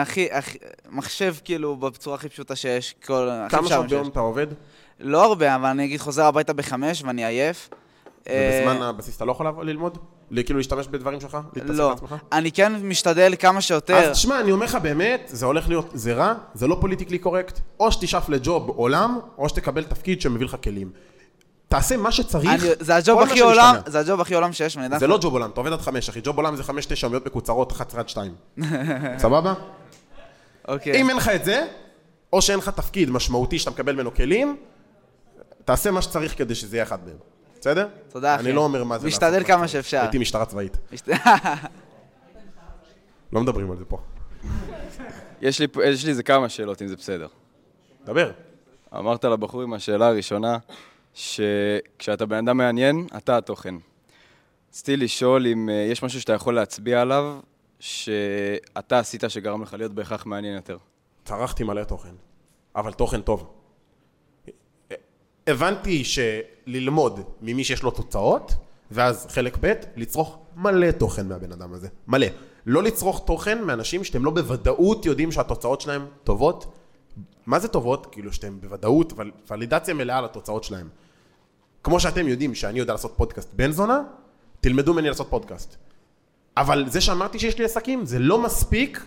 הכי, 0.02 0.28
הכי, 0.32 0.58
מחשב 0.90 1.34
כאילו 1.44 1.76
בצורה 1.76 2.16
הכי 2.16 2.28
פשוטה 2.28 2.56
שיש. 2.56 2.94
כל, 3.06 3.28
כמה 3.48 3.68
שעות 3.68 3.88
ביום. 3.88 4.08
אתה 4.08 4.20
עובד? 4.20 4.46
לא 5.00 5.24
הרבה, 5.24 5.54
אבל 5.54 5.68
אני 5.68 5.84
אגיד 5.84 6.00
חוזר 6.00 6.24
הביתה 6.24 6.52
בחמש 6.52 7.02
ואני 7.02 7.24
עייף. 7.24 7.70
ובזמן 8.20 8.82
אה, 8.82 8.88
הבסיס 8.88 9.16
אתה 9.16 9.24
לא 9.24 9.32
יכול 9.32 9.66
ללמוד? 9.66 9.98
כאילו 10.44 10.58
להשתמש 10.58 10.86
בדברים 10.88 11.20
שלך? 11.20 11.38
לא. 11.64 11.90
בעצמך? 11.90 12.14
אני 12.32 12.52
כן 12.52 12.72
משתדל 12.82 13.34
כמה 13.38 13.60
שיותר. 13.60 13.96
אז 13.96 14.16
תשמע, 14.16 14.40
אני 14.40 14.52
אומר 14.52 14.66
לך 14.66 14.74
באמת, 14.74 15.30
זה 15.32 15.46
הולך 15.46 15.68
להיות, 15.68 15.90
זה 15.94 16.14
רע, 16.14 16.34
זה 16.54 16.66
לא 16.66 16.76
פוליטיקלי 16.80 17.18
קורקט, 17.18 17.60
או 17.80 17.92
שתשאף 17.92 18.28
לג'וב 18.28 18.68
עולם, 18.68 19.18
או 19.38 19.48
שתקבל 19.48 19.84
תפקיד 19.84 20.20
שמביא 20.20 20.46
לך 20.46 20.56
כלים. 20.62 20.90
תעשה 21.68 21.96
מה 21.96 22.12
שצריך, 22.12 22.64
אני, 22.64 22.72
זה 22.80 22.96
הג'וב 22.96 23.22
הכי 23.22 23.40
עולם. 23.40 23.74
זה 23.86 23.98
הג'וב 23.98 24.20
הכי 24.20 24.34
עולם 24.34 24.52
שיש, 24.52 24.78
זה 24.98 25.06
לא 25.06 25.18
ג'וב 25.22 25.32
עולם, 25.32 25.50
אתה 25.50 25.60
עובד 25.60 25.72
עד 25.72 25.80
חמש, 25.80 26.08
אחי. 26.08 26.20
ג'וב 26.24 26.36
עולם 26.36 26.56
זה 26.56 26.62
חמש, 26.62 26.86
תשע 26.86 27.06
יומיות 27.06 27.26
מקוצרות, 27.26 27.72
11 27.72 28.00
עד 28.00 28.08
2. 28.08 28.34
סבבה? 29.18 29.54
אוקיי. 30.68 31.00
אם 31.00 31.08
אין 31.08 31.16
לך 31.16 31.28
את 31.28 31.44
זה, 31.44 31.66
או 32.32 32.42
שאין 32.42 32.58
לך 32.58 32.68
תפקיד 32.68 33.10
משמעותי 33.10 33.58
שאתה 33.58 33.70
מקבל 33.70 33.92
ממנו 33.92 34.14
כלים, 34.14 34.56
תעשה 35.64 35.90
מה 35.90 36.02
שצריך 36.02 36.38
כדי 36.38 36.54
שזה 36.54 36.76
יהיה 36.76 36.82
אחד 36.82 36.98
מהם. 37.06 37.16
בסדר? 37.60 37.88
תודה, 38.08 38.34
אחי. 38.36 38.44
אני 38.44 38.52
לא 38.52 38.60
אומר 38.60 38.84
מה 38.84 38.98
זה 38.98 39.06
משתדל 39.06 39.44
כמה. 39.44 39.68
שאפשר. 39.68 40.00
הייתי 40.00 40.18
משטרה 40.18 40.44
צבאית. 40.46 40.76
לא 43.32 43.40
מדברים 43.40 43.70
על 43.70 43.76
זה 43.76 43.84
פה. 43.84 43.98
יש 45.40 45.60
לי, 45.60 45.68
פה- 45.68 45.84
יש 45.86 46.04
לי 46.04 46.10
איזה 46.10 46.22
כמה 46.22 46.48
שאלות, 46.48 46.82
אם 46.82 46.88
זה 46.88 46.96
בסדר. 46.96 47.26
דבר. 48.04 48.30
אמרת 48.96 49.24
לבחור 49.24 49.62
עם 49.62 49.72
השאלה 49.72 50.06
הראשונה, 50.06 50.58
שכשאתה 51.14 52.26
בן 52.26 52.48
אדם 52.48 52.56
מעניין, 52.56 53.06
אתה 53.16 53.38
התוכן. 53.38 53.74
רציתי 54.70 54.96
לשאול 54.96 55.46
אם 55.46 55.68
אה, 55.68 55.74
יש 55.74 56.02
משהו 56.02 56.20
שאתה 56.20 56.32
יכול 56.32 56.54
להצביע 56.54 57.02
עליו, 57.02 57.38
שאתה 57.80 58.98
עשית 58.98 59.24
שגרם 59.28 59.62
לך 59.62 59.74
להיות 59.78 59.92
בהכרח 59.92 60.26
מעניין 60.26 60.54
יותר. 60.54 60.76
צרכתי 61.24 61.64
מלא 61.64 61.84
תוכן, 61.84 62.14
אבל 62.76 62.92
תוכן 62.92 63.20
טוב. 63.20 63.57
הבנתי 65.48 66.02
שללמוד 66.04 67.20
ממי 67.42 67.64
שיש 67.64 67.82
לו 67.82 67.90
תוצאות, 67.90 68.54
ואז 68.90 69.26
חלק 69.30 69.56
ב', 69.60 69.72
לצרוך 69.96 70.38
מלא 70.56 70.90
תוכן 70.90 71.28
מהבן 71.28 71.52
אדם 71.52 71.72
הזה. 71.72 71.88
מלא. 72.06 72.26
לא 72.66 72.82
לצרוך 72.82 73.22
תוכן 73.26 73.64
מאנשים 73.64 74.04
שאתם 74.04 74.24
לא 74.24 74.30
בוודאות 74.30 75.06
יודעים 75.06 75.32
שהתוצאות 75.32 75.80
שלהם 75.80 76.06
טובות. 76.24 76.74
מה 77.46 77.58
זה 77.58 77.68
טובות? 77.68 78.06
כאילו 78.12 78.32
שאתם 78.32 78.60
בוודאות, 78.60 79.12
ול- 79.16 79.32
ולידציה 79.50 79.94
מלאה 79.94 80.20
לתוצאות 80.20 80.64
שלהם. 80.64 80.88
כמו 81.82 82.00
שאתם 82.00 82.28
יודעים 82.28 82.54
שאני 82.54 82.78
יודע 82.78 82.92
לעשות 82.92 83.14
פודקאסט 83.16 83.48
בן 83.52 83.72
זונה, 83.72 84.02
תלמדו 84.60 84.94
ממני 84.94 85.08
לעשות 85.08 85.26
פודקאסט. 85.30 85.76
אבל 86.56 86.84
זה 86.88 87.00
שאמרתי 87.00 87.38
שיש 87.38 87.58
לי 87.58 87.64
עסקים, 87.64 88.06
זה 88.06 88.18
לא 88.18 88.42
מספיק 88.42 89.04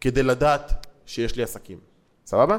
כדי 0.00 0.22
לדעת 0.22 0.86
שיש 1.06 1.36
לי 1.36 1.42
עסקים. 1.42 1.78
סבבה? 2.26 2.56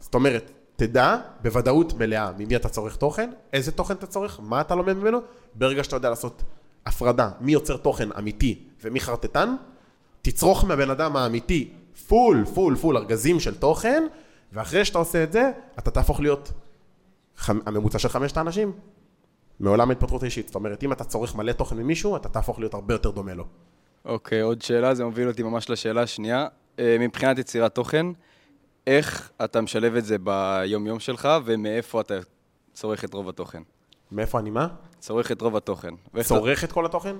זאת 0.00 0.14
אומרת, 0.14 0.50
תדע 0.76 1.16
בוודאות 1.42 1.92
מלאה 1.94 2.30
ממי 2.38 2.56
אתה 2.56 2.68
צורך 2.68 2.96
תוכן, 2.96 3.30
איזה 3.52 3.72
תוכן 3.72 3.94
אתה 3.94 4.06
צורך, 4.06 4.40
מה 4.42 4.60
אתה 4.60 4.74
לומד 4.74 4.92
ממנו, 4.92 5.18
ברגע 5.54 5.84
שאתה 5.84 5.96
יודע 5.96 6.10
לעשות 6.10 6.42
הפרדה, 6.86 7.30
מי 7.40 7.52
יוצר 7.52 7.76
תוכן 7.76 8.08
אמיתי 8.18 8.58
ומי 8.84 9.00
חרטטן, 9.00 9.54
תצרוך 10.22 10.64
מהבן 10.64 10.90
אדם 10.90 11.16
האמיתי 11.16 11.70
פול, 12.08 12.44
פול, 12.54 12.76
פול 12.76 12.96
ארגזים 12.96 13.40
של 13.40 13.54
תוכן, 13.54 14.04
ואחרי 14.52 14.84
שאתה 14.84 14.98
עושה 14.98 15.22
את 15.22 15.32
זה, 15.32 15.50
אתה 15.78 15.90
תהפוך 15.90 16.20
להיות 16.20 16.52
חמ... 17.36 17.58
הממוצע 17.66 17.98
של 17.98 18.08
חמשת 18.08 18.36
האנשים 18.36 18.72
מעולם 19.60 19.90
ההתפתחות 19.90 20.22
האישית. 20.22 20.46
זאת 20.46 20.54
אומרת, 20.54 20.82
אם 20.82 20.92
אתה 20.92 21.04
צורך 21.04 21.34
מלא 21.34 21.52
תוכן 21.52 21.76
ממישהו, 21.76 22.16
אתה 22.16 22.28
תהפוך 22.28 22.58
להיות 22.58 22.74
הרבה 22.74 22.94
יותר 22.94 23.10
דומה 23.10 23.34
לו. 23.34 23.44
אוקיי, 24.04 24.40
עוד 24.40 24.62
שאלה, 24.62 24.94
זה 24.94 25.04
מוביל 25.04 25.28
אותי 25.28 25.42
ממש 25.42 25.70
לשאלה 25.70 26.02
השנייה. 26.02 26.46
אה, 26.78 26.96
מבחינת 27.00 27.38
יצירת 27.38 27.74
תוכן, 27.74 28.06
איך 28.86 29.30
אתה 29.44 29.60
משלב 29.60 29.94
את 29.96 30.04
זה 30.04 30.16
ביום-יום 30.18 31.00
שלך, 31.00 31.28
ומאיפה 31.44 32.00
אתה 32.00 32.14
צורך 32.72 33.04
את 33.04 33.14
רוב 33.14 33.28
התוכן? 33.28 33.62
מאיפה 34.12 34.38
אני 34.38 34.50
מה? 34.50 34.68
צורך 34.98 35.32
את 35.32 35.42
רוב 35.42 35.56
התוכן. 35.56 35.94
צורך 36.22 36.64
את 36.64 36.72
כל 36.72 36.86
התוכן? 36.86 37.16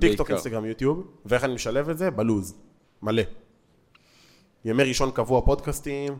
טיק 0.00 0.10
טוק, 0.10 0.18
בעיקר. 0.18 0.34
אינסטגרם, 0.34 0.64
יוטיוב, 0.64 1.06
ואיך 1.26 1.44
אני 1.44 1.54
משלב 1.54 1.88
את 1.88 1.98
זה? 1.98 2.10
בלוז, 2.10 2.54
מלא. 3.02 3.22
ימי 4.64 4.82
ראשון 4.82 5.10
קבוע 5.10 5.40
פודקאסטים, 5.40 6.16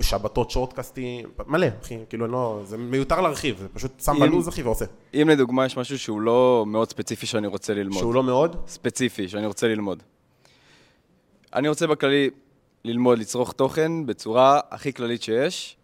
שבתות 0.00 0.50
שורטקאסטים, 0.50 1.28
מלא, 1.46 1.66
אחי, 1.82 1.98
כאילו, 2.08 2.26
לא, 2.26 2.62
זה 2.64 2.76
מיותר 2.76 3.20
להרחיב, 3.20 3.58
זה 3.58 3.68
פשוט 3.68 4.00
שם 4.00 4.20
בלוז, 4.20 4.48
אחי, 4.48 4.62
ועושה. 4.62 4.84
אם 5.14 5.28
לדוגמה 5.28 5.66
יש 5.66 5.76
משהו 5.76 5.98
שהוא 5.98 6.20
לא 6.20 6.64
מאוד 6.66 6.90
ספציפי 6.90 7.26
שאני 7.26 7.46
רוצה 7.46 7.74
ללמוד. 7.74 7.98
שהוא 7.98 8.14
לא 8.14 8.22
מאוד? 8.22 8.56
ספציפי, 8.66 9.28
שאני 9.28 9.46
רוצה 9.46 9.68
ללמוד. 9.68 10.02
אני 11.54 11.68
רוצה 11.68 11.86
בכללי 11.86 12.30
ללמוד, 12.84 13.18
לצרוך 13.18 13.52
תוכן 13.52 14.06
בצורה 14.06 14.60
הכי 14.70 14.92
כללית 14.92 15.22
שיש. 15.22 15.76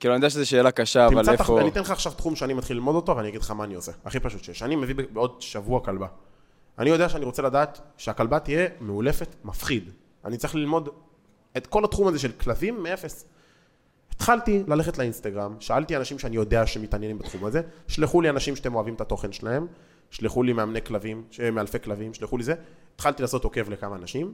כאילו, 0.00 0.14
אני 0.14 0.18
יודע 0.18 0.30
שזו 0.30 0.48
שאלה 0.48 0.70
קשה, 0.70 1.06
אבל 1.06 1.24
תח... 1.24 1.32
איפה... 1.32 1.60
אני 1.60 1.68
אתן 1.68 1.80
לך 1.80 1.90
עכשיו 1.90 2.12
תחום 2.12 2.36
שאני 2.36 2.54
מתחיל 2.54 2.76
ללמוד 2.76 2.94
אותו, 2.94 3.16
ואני 3.16 3.28
אגיד 3.28 3.40
לך 3.40 3.50
מה 3.50 3.64
אני 3.64 3.74
עושה. 3.74 3.92
הכי 4.04 4.20
פשוט 4.20 4.44
שיש. 4.44 4.62
אני 4.62 4.76
מביא 4.76 4.94
בעוד 5.12 5.42
שבוע 5.42 5.80
כלבה. 5.80 6.06
אני 6.78 6.90
יודע 6.90 7.08
שאני 7.08 7.24
רוצה 7.24 7.42
לדעת 7.42 7.80
שהכלבה 7.96 8.38
תהיה 8.38 8.68
מאולפת 8.80 9.34
מפחיד. 9.44 9.90
אני 10.24 10.36
צריך 10.36 10.54
ללמוד 10.54 10.88
את 11.56 11.66
כל 11.66 11.84
התחום 11.84 12.08
הזה 12.08 12.18
של 12.18 12.32
כלבים 12.32 12.82
מאפס. 12.82 13.24
התחלתי 14.10 14.62
ללכת 14.68 14.98
לאינסטגרם, 14.98 15.56
שאלתי 15.60 15.96
אנשים 15.96 16.18
שאני 16.18 16.36
יודע 16.36 16.66
שמתעניינים 16.66 17.18
בתחום 17.18 17.44
הזה, 17.44 17.62
שלחו 17.88 18.20
לי 18.20 18.30
אנשים 18.30 18.56
שאתם 18.56 18.74
אוהבים 18.74 18.94
את 18.94 19.00
התוכן 19.00 19.32
שלהם, 19.32 19.66
שלחו 20.10 20.42
לי 20.42 20.52
מאמני 20.52 20.82
כלבים, 20.82 21.24
ש- 21.30 21.40
מאלפי 21.40 21.80
כלבים, 21.80 22.14
שלחו 22.14 22.36
לי 22.36 22.44
זה, 22.44 22.54
התחלתי 22.94 23.22
לעשות 23.22 23.44
עוקב 23.44 23.70
לכמה 23.70 23.96
אנשים, 23.96 24.32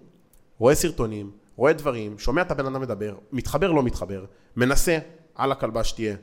רואה 0.60 0.74
סרטונים, 0.74 1.30
רואה 1.56 1.72
דברים, 1.72 2.18
שומע 2.18 2.42
את 2.42 2.50
הבן 2.50 2.66
אדם 2.66 2.80
מדבר, 2.80 3.14
מתחבר 3.32 3.72
לא 3.72 3.82
מתחבר, 3.82 4.24
מנסה 4.56 4.98
על 5.34 5.52
הכלבה 5.52 5.84
שתהיה, 5.84 6.16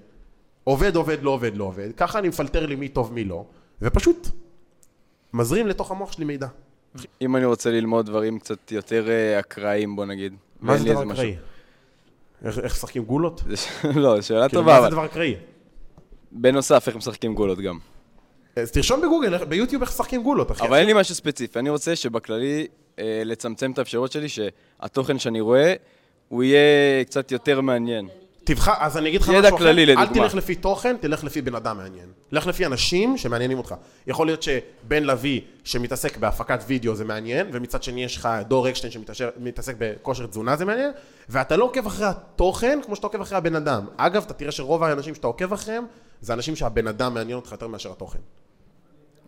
עובד 0.64 0.96
עובד 0.96 1.18
לא 1.22 1.30
עובד 1.30 1.58
לא 1.58 1.64
עובד, 1.64 1.90
ככה 1.98 2.20
אני 2.20 2.28
מפלטר 2.28 2.66
לי 2.66 2.76
מי 2.76 2.88
טוב 2.90 3.14
מי 3.14 3.24
לא, 3.24 3.46
ופשוט 3.82 4.28
מזרים 5.34 5.68
לתוך 5.68 5.92
המוח 5.92 6.12
שלי 6.12 6.26
מידע. 6.26 6.48
אם 7.22 7.36
אני 7.36 7.46
רוצה 7.46 7.72
ללמוד 7.72 8.06
דברים 8.06 8.40
קצת 8.40 8.72
יותר 8.72 9.10
אה, 9.10 9.40
אקראיים, 9.40 9.96
בוא 9.96 10.06
נגיד. 10.06 10.34
מה 10.62 10.78
זה 10.78 10.86
דבר 10.86 11.04
אקראי? 11.04 11.36
איך 12.46 12.66
משחקים 12.66 13.04
גולות? 13.04 13.44
לא, 13.96 14.22
שאלה 14.22 14.50
כאילו, 14.50 14.62
טובה, 14.62 14.76
מה 14.76 14.82
זה. 14.82 14.90
דבר 14.90 15.06
אקראי? 15.06 15.36
בנוסף, 16.32 16.88
איך 16.88 16.96
משחקים 16.96 17.36
גולות 17.36 17.60
גם. 17.60 17.80
אז 18.56 18.72
תרשום 18.72 19.02
בגוגל, 19.02 19.46
ביוטיוב 19.46 19.82
איך 19.82 19.92
משחקים 19.92 20.24
גולות, 20.24 20.52
אחי. 20.52 20.68
אבל 20.68 20.78
אין 20.78 20.88
לי 20.88 20.94
משהו 20.94 21.16
ספציפי, 21.16 21.60
אני 21.60 21.70
רוצה 21.70 21.96
שבכללי 21.96 22.68
לצמצם 23.00 23.72
את 23.72 23.80
האפשרות 23.80 24.12
שלי, 24.12 24.28
שהתוכן 24.30 25.20
שאני 25.20 25.42
רואה, 25.42 25.74
הוא 26.28 26.44
יהיה 26.44 27.04
קצת 27.04 27.32
יותר 27.32 27.62
מעניין. 27.62 28.08
תבחר, 28.44 28.74
אז 28.80 28.98
אני 28.98 29.10
אגיד 29.10 29.22
לך 29.22 29.30
משהו 29.30 29.56
אחר, 29.56 29.58
כללי, 29.58 29.84
אל 29.84 30.02
לדוגמה. 30.02 30.24
תלך 30.24 30.36
לפי 30.36 30.56
תוכן, 30.56 30.98
תלך 30.98 31.24
לפי 31.24 31.42
בן 31.42 31.56
אדם 31.56 31.78
מעניין. 31.78 32.10
לך 32.32 32.48
לפי 32.48 32.66
אנשים 32.66 33.18
שמעניינים 33.18 33.58
אותך. 33.58 33.76
יכול 34.08 34.28
להיות 34.28 34.44
שבן 34.44 35.04
לביא 35.04 35.42
שמתעסק 35.64 36.18
בהפקת 36.18 36.60
וידאו 36.68 36.96
זה 36.96 37.06
מעניין, 37.06 37.48
ומצד 37.52 37.84
שני 37.84 38.04
יש 38.04 38.18
לך 38.18 38.30
דור 38.48 38.70
אקשטיין 38.70 38.94
שמתעסק 38.94 39.76
בכושר 39.78 40.28
תזונה 40.28 40.56
זה 40.56 40.66
מעניין, 40.66 40.92
ואתה 41.30 41.58
לא 41.58 41.64
עוקב 41.64 41.86
אחרי 41.86 42.08
התוכן 42.08 42.80
כמו 42.86 42.96
שאתה 42.96 43.08
עוקב 43.08 43.22
אחרי 43.22 43.38
הבן 43.38 43.56
אדם. 43.56 43.86
אגב, 43.98 44.24
אתה 44.26 44.34
תראה 44.34 44.52
שרוב 44.52 44.84
האנשים 44.84 45.16
שאתה 45.16 45.28
עוקב 45.28 45.54
אחריהם, 45.54 45.86
זה 46.22 46.34
אנשים 46.34 46.56
שהבן 46.56 46.88
אדם 46.88 47.14
מעניין 47.14 47.36
אותך 47.36 47.52
יותר 47.52 47.68
מאשר 47.68 47.92
התוכן. 47.92 48.20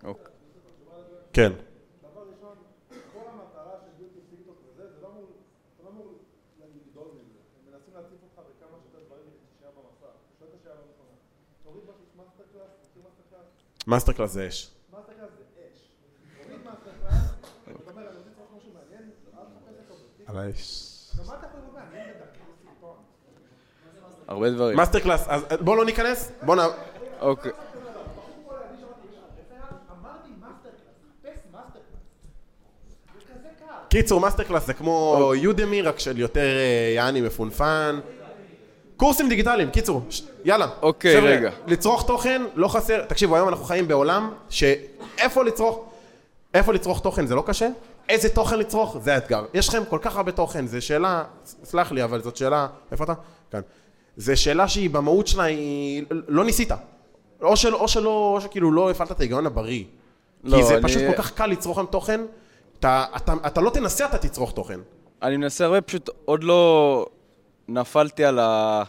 אוקיי. 0.04 0.26
כן. 1.34 1.52
MasterClass 13.90 14.32
זה 14.32 14.48
אש. 14.48 14.70
על 20.28 20.38
האש. 20.38 20.86
הרבה 24.28 24.50
דברים. 24.50 24.78
MasterClass, 24.78 25.28
אז 25.28 25.42
בוא 25.62 25.78
לא 25.78 25.86
ניכנס, 25.86 26.32
בוא 26.46 26.56
נ... 26.56 26.60
אוקיי. 27.22 27.52
קיצור, 33.90 34.22
MasterClass 34.22 34.66
זה 34.66 34.74
כמו 34.74 35.32
Udemy, 35.36 35.82
רק 35.82 36.00
של 36.00 36.18
יותר 36.18 36.58
אה, 36.58 36.92
יעני 36.96 37.22
מפונפן. 37.22 38.00
קורסים 39.00 39.30
דיגיטליים, 39.30 39.70
קיצור, 39.70 40.02
ש- 40.10 40.22
יאללה. 40.46 40.68
אוקיי, 40.82 41.18
חבר'ה, 41.18 41.30
רגע. 41.30 41.50
לצרוך 41.68 42.08
תוכן 42.08 42.42
לא 42.56 42.68
חסר, 42.68 43.06
תקשיבו, 43.06 43.36
היום 43.36 43.50
אנחנו 43.50 43.66
חיים 43.66 43.88
בעולם 43.88 44.32
שאיפה 44.50 45.44
לצרוך, 45.44 45.86
איפה 46.54 46.74
לצרוך 46.74 47.00
תוכן 47.02 47.26
זה 47.26 47.36
לא 47.36 47.44
קשה, 47.46 47.68
איזה 48.10 48.30
תוכן 48.30 48.60
לצרוך 48.60 48.98
זה 49.02 49.14
האתגר. 49.14 49.46
יש 49.54 49.70
לכם 49.70 49.84
כל 49.90 50.00
כך 50.02 50.18
הרבה 50.18 50.32
תוכן, 50.32 50.68
זו 50.68 50.82
שאלה, 50.82 51.24
סלח 51.64 51.92
לי, 51.92 52.04
אבל 52.04 52.22
זאת 52.22 52.36
שאלה, 52.38 52.68
איפה 52.92 53.04
אתה? 53.04 53.14
כאן. 53.52 53.62
זו 54.18 54.42
שאלה 54.42 54.68
שהיא 54.68 54.90
במהות 54.90 55.28
שלה, 55.28 55.44
היא 55.44 56.04
לא 56.28 56.44
ניסית. 56.46 56.72
או, 57.42 57.58
של, 57.58 57.76
או 57.76 57.88
שלא, 57.88 58.10
או 58.36 58.42
שכאילו 58.42 58.72
לא 58.72 58.92
הפעלת 58.92 59.12
את 59.12 59.20
ההיגיון 59.20 59.46
הבריא. 59.46 59.84
לא, 60.44 60.58
כי 60.58 60.64
זה 60.64 60.74
אני- 60.74 60.84
פשוט 60.84 61.02
כל 61.08 61.22
כך 61.24 61.32
קל 61.34 61.46
לצרוך 61.48 61.78
היום 61.78 61.88
תוכן, 61.92 62.22
אתה, 62.80 63.06
אתה, 63.16 63.34
אתה 63.48 63.62
לא 63.62 63.70
תנסה, 63.70 64.06
אתה 64.06 64.18
תצרוך 64.18 64.52
תוכן. 64.52 64.80
אני 65.24 65.38
מנסה 65.38 65.66
הרבה, 65.66 65.82
פשוט 65.82 66.10
עוד 66.26 66.44
לא 66.44 67.06
נפלתי 67.70 68.26
על 68.26 68.40
ה... 68.40 68.84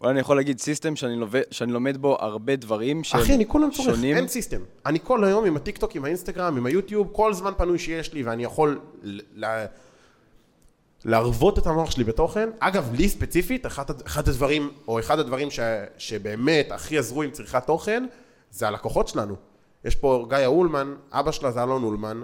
אולי 0.00 0.10
אני 0.12 0.20
יכול 0.20 0.36
להגיד 0.36 0.58
system 0.60 0.96
שאני, 0.96 1.16
לובד, 1.16 1.42
שאני 1.50 1.72
לומד 1.72 1.96
בו 1.96 2.16
הרבה 2.20 2.56
דברים 2.56 3.04
שהם 3.04 3.20
אחי, 3.20 3.34
אני 3.34 3.46
כולם 3.46 3.70
צורך, 3.70 3.94
שונים. 3.94 4.16
אין 4.16 4.28
system. 4.28 4.60
אני 4.86 4.98
כל 5.04 5.24
היום 5.24 5.44
עם 5.44 5.56
הטיקטוק, 5.56 5.96
עם 5.96 6.04
האינסטגרם, 6.04 6.56
עם 6.56 6.66
היוטיוב, 6.66 7.08
כל 7.12 7.34
זמן 7.34 7.52
פנוי 7.56 7.78
שיש 7.78 8.12
לי 8.12 8.22
ואני 8.22 8.44
יכול 8.44 8.80
ל- 9.02 9.20
ל- 9.44 9.64
להרוות 11.04 11.58
את 11.58 11.66
המוח 11.66 11.90
שלי 11.90 12.04
בתוכן. 12.04 12.48
אגב, 12.58 12.94
לי 12.94 13.08
ספציפית, 13.08 13.66
אחד, 13.66 13.84
אחד 14.06 14.28
הדברים, 14.28 14.70
או 14.88 14.98
אחד 14.98 15.18
הדברים 15.18 15.50
ש, 15.50 15.60
שבאמת 15.98 16.72
הכי 16.72 16.98
עזרו 16.98 17.22
עם 17.22 17.30
צריכת 17.30 17.66
תוכן, 17.66 18.04
זה 18.50 18.68
הלקוחות 18.68 19.08
שלנו. 19.08 19.34
יש 19.84 19.94
פה 19.96 20.26
גיא 20.28 20.46
אולמן, 20.46 20.94
אבא 21.12 21.32
שלה 21.32 21.50
זה 21.50 21.62
אלון 21.62 21.82
אולמן, 21.82 22.22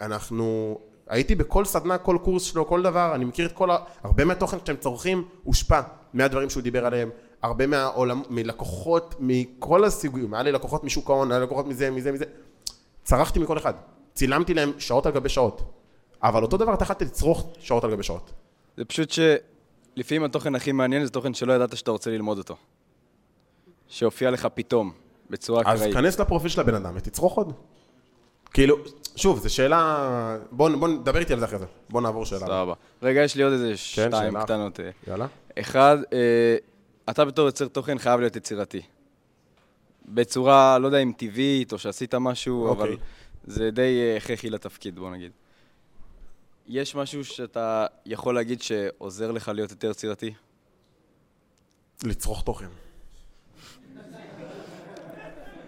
אנחנו... 0.00 0.78
הייתי 1.08 1.34
בכל 1.34 1.64
סדנה, 1.64 1.98
כל 1.98 2.18
קורס 2.24 2.42
שלו, 2.42 2.66
כל 2.66 2.82
דבר, 2.82 3.14
אני 3.14 3.24
מכיר 3.24 3.46
את 3.46 3.52
כל 3.52 3.70
ה... 3.70 3.76
הרבה 4.02 4.24
מהתוכן 4.24 4.58
שאתם 4.58 4.76
צורכים 4.76 5.28
הושפע 5.44 5.80
מהדברים 6.14 6.50
שהוא 6.50 6.62
דיבר 6.62 6.86
עליהם. 6.86 7.10
הרבה 7.42 7.66
מהעולם, 7.66 8.22
מלקוחות, 8.30 9.14
מכל 9.18 9.84
הסוגים, 9.84 10.34
היה 10.34 10.42
לי 10.42 10.52
לקוחות 10.52 10.84
משוק 10.84 11.10
ההון, 11.10 11.30
היה 11.30 11.40
לי 11.40 11.46
לקוחות 11.46 11.66
מזה, 11.66 11.90
מזה, 11.90 12.12
מזה. 12.12 12.24
צרחתי 13.04 13.38
מכל 13.38 13.58
אחד. 13.58 13.74
צילמתי 14.14 14.54
להם 14.54 14.72
שעות 14.78 15.06
על 15.06 15.12
גבי 15.12 15.28
שעות. 15.28 15.62
אבל 16.22 16.42
אותו 16.42 16.56
דבר 16.56 16.74
אתה 16.74 16.82
יכולת 16.82 17.02
לצרוך 17.02 17.46
שעות 17.60 17.84
על 17.84 17.90
גבי 17.90 18.02
שעות. 18.02 18.32
זה 18.76 18.84
פשוט 18.84 19.10
שלפעמים 19.10 20.24
התוכן 20.24 20.54
הכי 20.54 20.72
מעניין 20.72 21.04
זה 21.04 21.10
תוכן 21.10 21.34
שלא 21.34 21.52
ידעת 21.52 21.76
שאתה 21.76 21.90
רוצה 21.90 22.10
ללמוד 22.10 22.38
אותו. 22.38 22.56
שהופיע 23.88 24.30
לך 24.30 24.48
פתאום, 24.54 24.92
בצורה 25.30 25.62
אז 25.66 25.78
אקראית. 25.78 25.94
כנס 25.94 26.20
לפרופיל 26.20 26.50
של 26.50 26.60
הבן 26.60 26.74
אדם 26.74 26.92
ותצרוך 26.96 27.34
עוד. 27.34 27.52
כאילו, 28.52 28.76
שוב, 29.16 29.38
זו 29.38 29.54
שאלה... 29.54 30.38
בוא, 30.50 30.68
בוא 30.68 30.88
נדבר 30.88 31.18
איתי 31.18 31.32
על 31.32 31.38
זה 31.38 31.44
אחרי 31.44 31.58
זה. 31.58 31.66
בוא 31.90 32.00
נעבור 32.00 32.26
שאלה. 32.26 32.40
סבבה. 32.40 32.74
רגע, 33.02 33.20
יש 33.20 33.36
לי 33.36 33.42
עוד 33.42 33.52
איזה 33.52 33.76
שתיים 33.76 34.10
כן, 34.10 34.18
שאלה. 34.18 34.44
קטנות. 34.44 34.80
אה. 34.80 34.90
יאללה. 35.08 35.26
אחד, 35.58 35.98
אה, 36.12 36.56
אתה 37.10 37.24
בתור 37.24 37.46
יוצר 37.46 37.68
תוכן 37.68 37.98
חייב 37.98 38.20
להיות 38.20 38.36
יצירתי. 38.36 38.80
בצורה, 40.08 40.78
לא 40.78 40.86
יודע 40.86 40.98
אם 40.98 41.12
טבעית 41.16 41.72
או 41.72 41.78
שעשית 41.78 42.14
משהו, 42.14 42.66
אוקיי. 42.66 42.84
אבל 42.84 42.96
זה 43.44 43.70
די 43.70 44.00
אה, 44.02 44.16
הכרחי 44.16 44.50
לתפקיד, 44.50 44.98
בוא 44.98 45.10
נגיד. 45.10 45.32
יש 46.66 46.94
משהו 46.94 47.24
שאתה 47.24 47.86
יכול 48.06 48.34
להגיד 48.34 48.62
שעוזר 48.62 49.30
לך 49.30 49.48
להיות 49.48 49.70
יותר 49.70 49.90
יצירתי? 49.90 50.34
לצרוך 52.04 52.42
תוכן. 52.42 52.66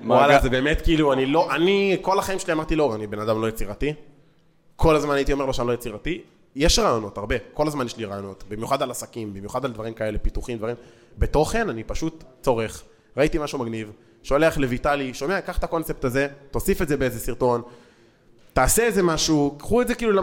וואלה, 0.07 0.41
זה 0.41 0.51
באמת 0.51 0.81
כאילו, 0.81 1.13
אני 1.13 1.27
לא, 1.27 1.55
אני, 1.55 1.99
כל 2.03 2.19
החיים 2.19 2.39
שלי 2.39 2.53
אמרתי 2.53 2.77
לא, 2.77 2.95
אני 2.95 3.07
בן 3.07 3.19
אדם 3.19 3.43
לא 3.43 3.49
יצירתי. 3.49 3.95
כל 4.77 4.97
הזמן 4.97 5.15
הייתי 5.15 5.33
אומר 5.33 5.47
לו 5.47 5.55
שאני 5.55 5.69
לא 5.69 5.73
יצירתי. 5.73 6.23
יש 6.57 6.79
רעיונות, 6.79 7.19
הרבה. 7.19 7.35
כל 7.55 7.67
הזמן 7.67 7.87
יש 7.87 7.97
לי 7.97 8.05
רעיונות. 8.05 8.45
במיוחד 8.49 8.83
על 8.83 8.91
עסקים, 8.91 9.35
במיוחד 9.35 9.65
על 9.65 9.73
דברים 9.73 9.95
כאלה, 9.95 10.19
פיתוחים, 10.19 10.59
דברים. 10.59 10.77
בתוכן 11.19 11.69
אני 11.69 11.85
פשוט 11.85 12.25
צורך. 12.43 12.83
ראיתי 13.17 13.39
משהו 13.39 13.59
מגניב, 13.59 13.93
שולח 14.23 14.59
לויטלי, 14.59 15.15
שומע, 15.15 15.41
קח 15.41 15.59
את 15.59 15.65
הקונספט 15.65 16.05
הזה, 16.05 16.29
תוסיף 16.51 16.83
את 16.83 16.89
זה 16.89 16.97
באיזה 16.97 17.21
סרטון, 17.21 17.63
תעשה 18.53 18.83
איזה 18.83 19.03
משהו, 19.03 19.57
קחו 19.59 19.83
את 19.83 19.89
זה 19.89 19.95
כאילו, 19.95 20.23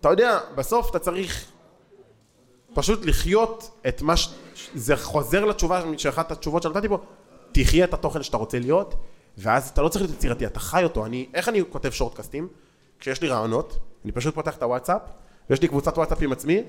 אתה 0.00 0.08
יודע, 0.08 0.38
בסוף 0.54 0.90
אתה 0.90 0.98
צריך 0.98 1.44
פשוט 2.74 3.04
לחיות 3.04 3.70
את 3.88 4.02
מה 4.02 4.16
ש... 4.16 4.28
זה 4.74 4.96
חוזר 4.96 5.44
לתשובה 5.44 5.82
של 5.96 6.08
אחת 6.08 6.32
התשובות 6.32 6.62
שנתתי 6.62 6.88
פה, 6.88 6.98
תחיה 7.52 7.84
את 7.84 7.94
התוכן 7.94 8.22
שאתה 8.22 8.36
רוצה 8.36 8.58
להיות, 8.58 8.94
ואז 9.38 9.68
אתה 9.68 9.82
לא 9.82 9.88
צריך 9.88 10.04
להיות 10.04 10.16
יצירתי, 10.16 10.46
אתה 10.46 10.60
חי 10.60 10.84
אותו. 10.84 11.06
אני, 11.06 11.28
איך 11.34 11.48
אני 11.48 11.62
כותב 11.70 11.90
שורטקאסטים? 11.90 12.48
כשיש 12.98 13.22
לי 13.22 13.28
רעיונות, 13.28 13.78
אני 14.04 14.12
פשוט 14.12 14.34
פותח 14.34 14.56
את 14.56 14.62
הוואטסאפ, 14.62 15.02
ויש 15.50 15.62
לי 15.62 15.68
קבוצת 15.68 15.98
וואטסאפ 15.98 16.22
עם 16.22 16.32
עצמי, 16.32 16.62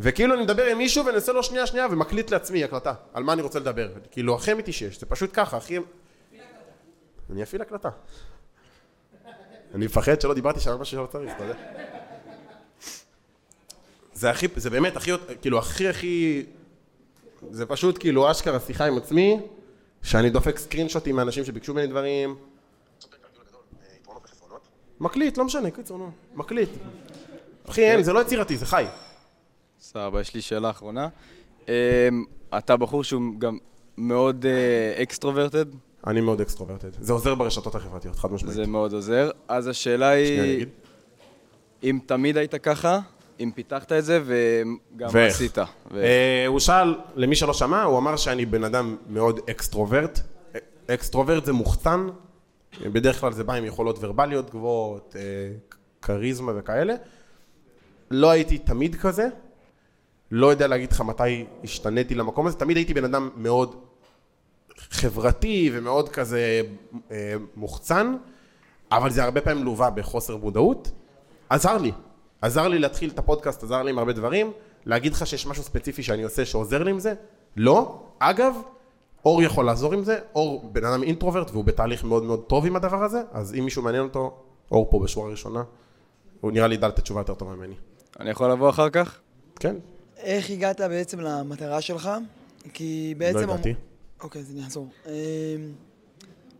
וכאילו 0.00 0.34
אני 0.34 0.42
מדבר 0.42 0.64
עם 0.64 0.78
מישהו 0.78 1.04
ואני 1.04 1.16
עושה 1.16 1.32
לו 1.32 1.42
שנייה 1.42 1.66
שנייה 1.66 1.86
ומקליט 1.90 2.30
לעצמי 2.30 2.64
הקלטה, 2.64 2.94
על 3.14 3.22
מה 3.22 3.32
אני 3.32 3.42
רוצה 3.42 3.58
לדבר. 3.58 3.88
כאילו 4.10 4.34
הכי 4.34 4.52
אמיתי 4.52 4.72
שיש, 4.72 5.00
זה 5.00 5.06
פשוט 5.06 5.30
ככה, 5.32 5.56
הכי... 5.56 5.78
אני 7.30 7.42
אפעיל 7.42 7.62
הקלטה. 7.62 7.88
אני 9.74 9.86
מפחד 9.86 10.20
שלא 10.20 10.34
דיברתי 10.34 10.60
שם 10.60 10.80
משהו 10.80 10.96
שלא 10.96 11.06
צריך, 11.06 11.32
אתה 11.36 11.44
יודע. 11.44 11.54
זה 14.12 14.30
הכי, 14.30 14.46
זה 14.56 14.70
באמת 14.70 14.96
הכי, 14.96 15.10
כאילו 15.40 15.58
הכי 15.58 15.88
הכי, 15.88 16.46
זה 17.50 17.66
פשוט 17.66 17.98
כאילו 17.98 18.30
אשכרה 18.30 18.60
שיחה 18.60 18.84
עם 18.84 18.96
עצמי, 18.96 19.40
שאני 20.02 20.30
דופק 20.30 20.58
סקרין 20.58 20.88
שוטים 20.88 21.16
מאנשים 21.16 21.44
שביקשו 21.44 21.74
ממני 21.74 21.86
דברים. 21.86 22.36
מקליט, 25.00 25.38
לא 25.38 25.44
משנה, 25.44 25.70
קיצור, 25.70 25.98
נו, 25.98 26.10
מקליט. 26.34 26.70
אחי, 27.68 27.84
אין, 27.84 28.02
זה 28.02 28.12
לא 28.12 28.20
יצירתי, 28.20 28.56
זה 28.56 28.66
חי. 28.66 28.84
סבבה, 29.80 30.20
יש 30.20 30.34
לי 30.34 30.42
שאלה 30.42 30.70
אחרונה. 30.70 31.08
אמ, 31.68 31.72
אתה 32.58 32.76
בחור 32.76 33.04
שהוא 33.04 33.22
גם 33.38 33.58
מאוד 33.98 34.46
extroverted? 35.02 35.66
אני 36.06 36.20
מאוד 36.20 36.40
extroverted. 36.40 36.90
זה 37.00 37.12
עוזר 37.12 37.34
ברשתות 37.34 37.74
החברתיות, 37.74 38.16
חד 38.16 38.32
משמעית. 38.32 38.54
זה 38.54 38.66
מאוד 38.66 38.92
עוזר. 38.92 39.30
אז 39.48 39.66
השאלה 39.66 40.08
היא. 40.08 40.66
אם 41.82 41.98
תמיד 42.06 42.36
היית 42.36 42.54
ככה, 42.54 43.00
אם 43.40 43.50
פיתחת 43.54 43.92
את 43.92 44.04
זה 44.04 44.22
וגם 44.24 45.08
ואיך? 45.12 45.34
עשית. 45.34 45.58
ו- 45.90 46.02
אה, 46.02 46.44
הוא 46.46 46.60
שאל, 46.60 46.94
למי 47.16 47.36
שלא 47.36 47.52
שמע, 47.52 47.82
הוא 47.82 47.98
אמר 47.98 48.16
שאני 48.16 48.46
בן 48.46 48.64
אדם 48.64 48.96
מאוד 49.08 49.40
extrovert. 49.50 50.20
extrovert 50.90 51.44
זה 51.44 51.52
מוחצן, 51.52 52.08
בדרך 52.82 53.20
כלל 53.20 53.32
זה 53.32 53.44
בא 53.44 53.54
עם 53.54 53.64
יכולות 53.64 53.98
ורבליות 54.00 54.50
גבוהות, 54.50 55.16
אה, 55.18 55.22
כריזמה 56.02 56.52
וכאלה. 56.56 56.94
לא 58.10 58.30
הייתי 58.30 58.58
תמיד 58.58 58.94
כזה, 58.94 59.28
לא 60.30 60.46
יודע 60.46 60.66
להגיד 60.66 60.92
לך 60.92 61.00
מתי 61.00 61.44
השתניתי 61.64 62.14
למקום 62.14 62.46
הזה, 62.46 62.56
תמיד 62.56 62.76
הייתי 62.76 62.94
בן 62.94 63.04
אדם 63.04 63.30
מאוד 63.36 63.76
חברתי 64.90 65.70
ומאוד 65.72 66.08
כזה 66.08 66.60
אה, 67.10 67.34
מוחצן, 67.56 68.16
אבל 68.92 69.10
זה 69.10 69.24
הרבה 69.24 69.40
פעמים 69.40 69.64
לווה 69.64 69.90
בחוסר 69.90 70.36
מודעות. 70.36 70.90
עזר 71.50 71.78
לי, 71.78 71.92
עזר 72.42 72.68
לי 72.68 72.78
להתחיל 72.78 73.10
את 73.10 73.18
הפודקאסט, 73.18 73.62
עזר 73.62 73.82
לי 73.82 73.90
עם 73.90 73.98
הרבה 73.98 74.12
דברים. 74.12 74.52
להגיד 74.86 75.12
לך 75.12 75.26
שיש 75.26 75.46
משהו 75.46 75.62
ספציפי 75.62 76.02
שאני 76.02 76.22
עושה 76.22 76.44
שעוזר 76.44 76.82
לי 76.82 76.90
עם 76.90 76.98
זה? 76.98 77.14
לא. 77.56 78.02
אגב, 78.18 78.54
אור 79.24 79.42
יכול 79.42 79.66
לעזור 79.66 79.92
עם 79.94 80.04
זה, 80.04 80.18
אור 80.34 80.70
בן 80.72 80.84
אדם 80.84 81.02
אינטרוברט 81.02 81.50
והוא 81.50 81.64
בתהליך 81.64 82.04
מאוד 82.04 82.22
מאוד 82.22 82.44
טוב 82.46 82.66
עם 82.66 82.76
הדבר 82.76 83.04
הזה, 83.04 83.22
אז 83.32 83.54
אם 83.54 83.64
מישהו 83.64 83.82
מעניין 83.82 84.02
אותו, 84.02 84.36
אור 84.70 84.90
פה 84.90 85.00
בשורה 85.04 85.30
ראשונה, 85.30 85.62
הוא 86.40 86.52
נראה 86.52 86.66
לי 86.66 86.74
ידע 86.74 86.88
לתת 86.88 87.02
תשובה 87.02 87.20
יותר 87.20 87.34
טובה 87.34 87.56
ממני. 87.56 87.74
אני 88.20 88.30
יכול 88.30 88.52
לבוא 88.52 88.70
אחר 88.70 88.90
כך? 88.90 89.20
כן. 89.60 89.76
איך 90.16 90.50
הגעת 90.50 90.80
בעצם 90.80 91.20
למטרה 91.20 91.80
שלך? 91.80 92.10
כי 92.72 93.14
בעצם... 93.18 93.38
לא 93.38 93.52
הגעתי. 93.52 93.74
אוקיי, 94.22 94.40
אז 94.40 94.50
אני 94.52 94.62
אחזור. 94.62 94.88
אמ, 95.06 95.12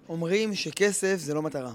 אומרים 0.09 0.55
שכסף 0.55 1.17
זה 1.17 1.35
לא 1.35 1.43
מטרה. 1.43 1.73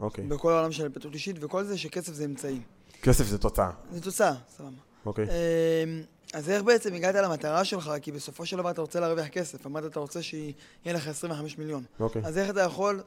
אוקיי. 0.00 0.24
בכל 0.24 0.52
העולם 0.52 0.72
של 0.72 0.86
התפתחות 0.86 1.14
אישית, 1.14 1.36
וכל 1.40 1.64
זה 1.64 1.78
שכסף 1.78 2.12
זה 2.12 2.24
אמצעי. 2.24 2.60
כסף 3.04 3.24
זה 3.24 3.38
תוצאה. 3.38 3.70
זה 3.92 4.02
תוצאה, 4.02 4.32
סבבה. 4.56 4.70
אוקיי. 5.06 5.24
אמ, 5.24 6.02
אז 6.32 6.50
איך 6.50 6.62
בעצם 6.62 6.94
הגעת 6.94 7.14
למטרה 7.14 7.64
שלך? 7.64 7.92
כי 8.02 8.12
בסופו 8.12 8.46
של 8.46 8.56
דבר 8.56 8.70
אתה 8.70 8.80
רוצה 8.80 9.00
להרוויח 9.00 9.28
כסף. 9.28 9.66
אמרת 9.66 9.84
אתה 9.84 10.00
רוצה 10.00 10.22
שיהיה 10.22 10.54
לך 10.86 11.08
25 11.08 11.58
מיליון. 11.58 11.84
אוקיי. 12.00 12.22
אז 12.24 12.38
איך 12.38 12.50
אתה 12.50 12.60
יכול 12.60 13.02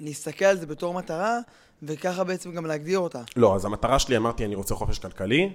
להסתכל 0.00 0.44
על 0.44 0.58
זה 0.58 0.66
בתור 0.66 0.94
מטרה, 0.94 1.38
וככה 1.82 2.24
בעצם 2.24 2.52
גם 2.52 2.66
להגדיר 2.66 2.98
אותה? 2.98 3.22
לא, 3.36 3.54
אז 3.56 3.64
המטרה 3.64 3.98
שלי, 3.98 4.16
אמרתי, 4.16 4.44
אני 4.44 4.54
רוצה 4.54 4.74
חופש 4.74 4.98
כלכלי, 4.98 5.52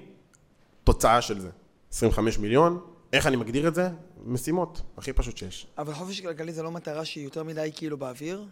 תוצאה 0.84 1.22
של 1.22 1.40
זה. 1.40 1.50
25 1.92 2.40
מיליון, 2.40 2.80
איך 3.14 3.28
אני 3.28 3.36
מגדיר 3.36 3.68
את 3.68 3.76
זה? 3.76 3.90
משימות, 4.28 4.82
הכי 4.98 5.14
פשוט 5.14 5.38
שיש. 5.38 5.68
אבל 5.78 5.94
חופש 5.94 6.22
כלכלי 6.22 6.54
זה 6.54 6.64
לא 6.64 6.72
מטרה 6.72 7.06
שהיא 7.06 7.24
יותר 7.24 7.44
מדי 7.44 7.72
כאילו 7.76 7.98
באוויר? 7.98 8.46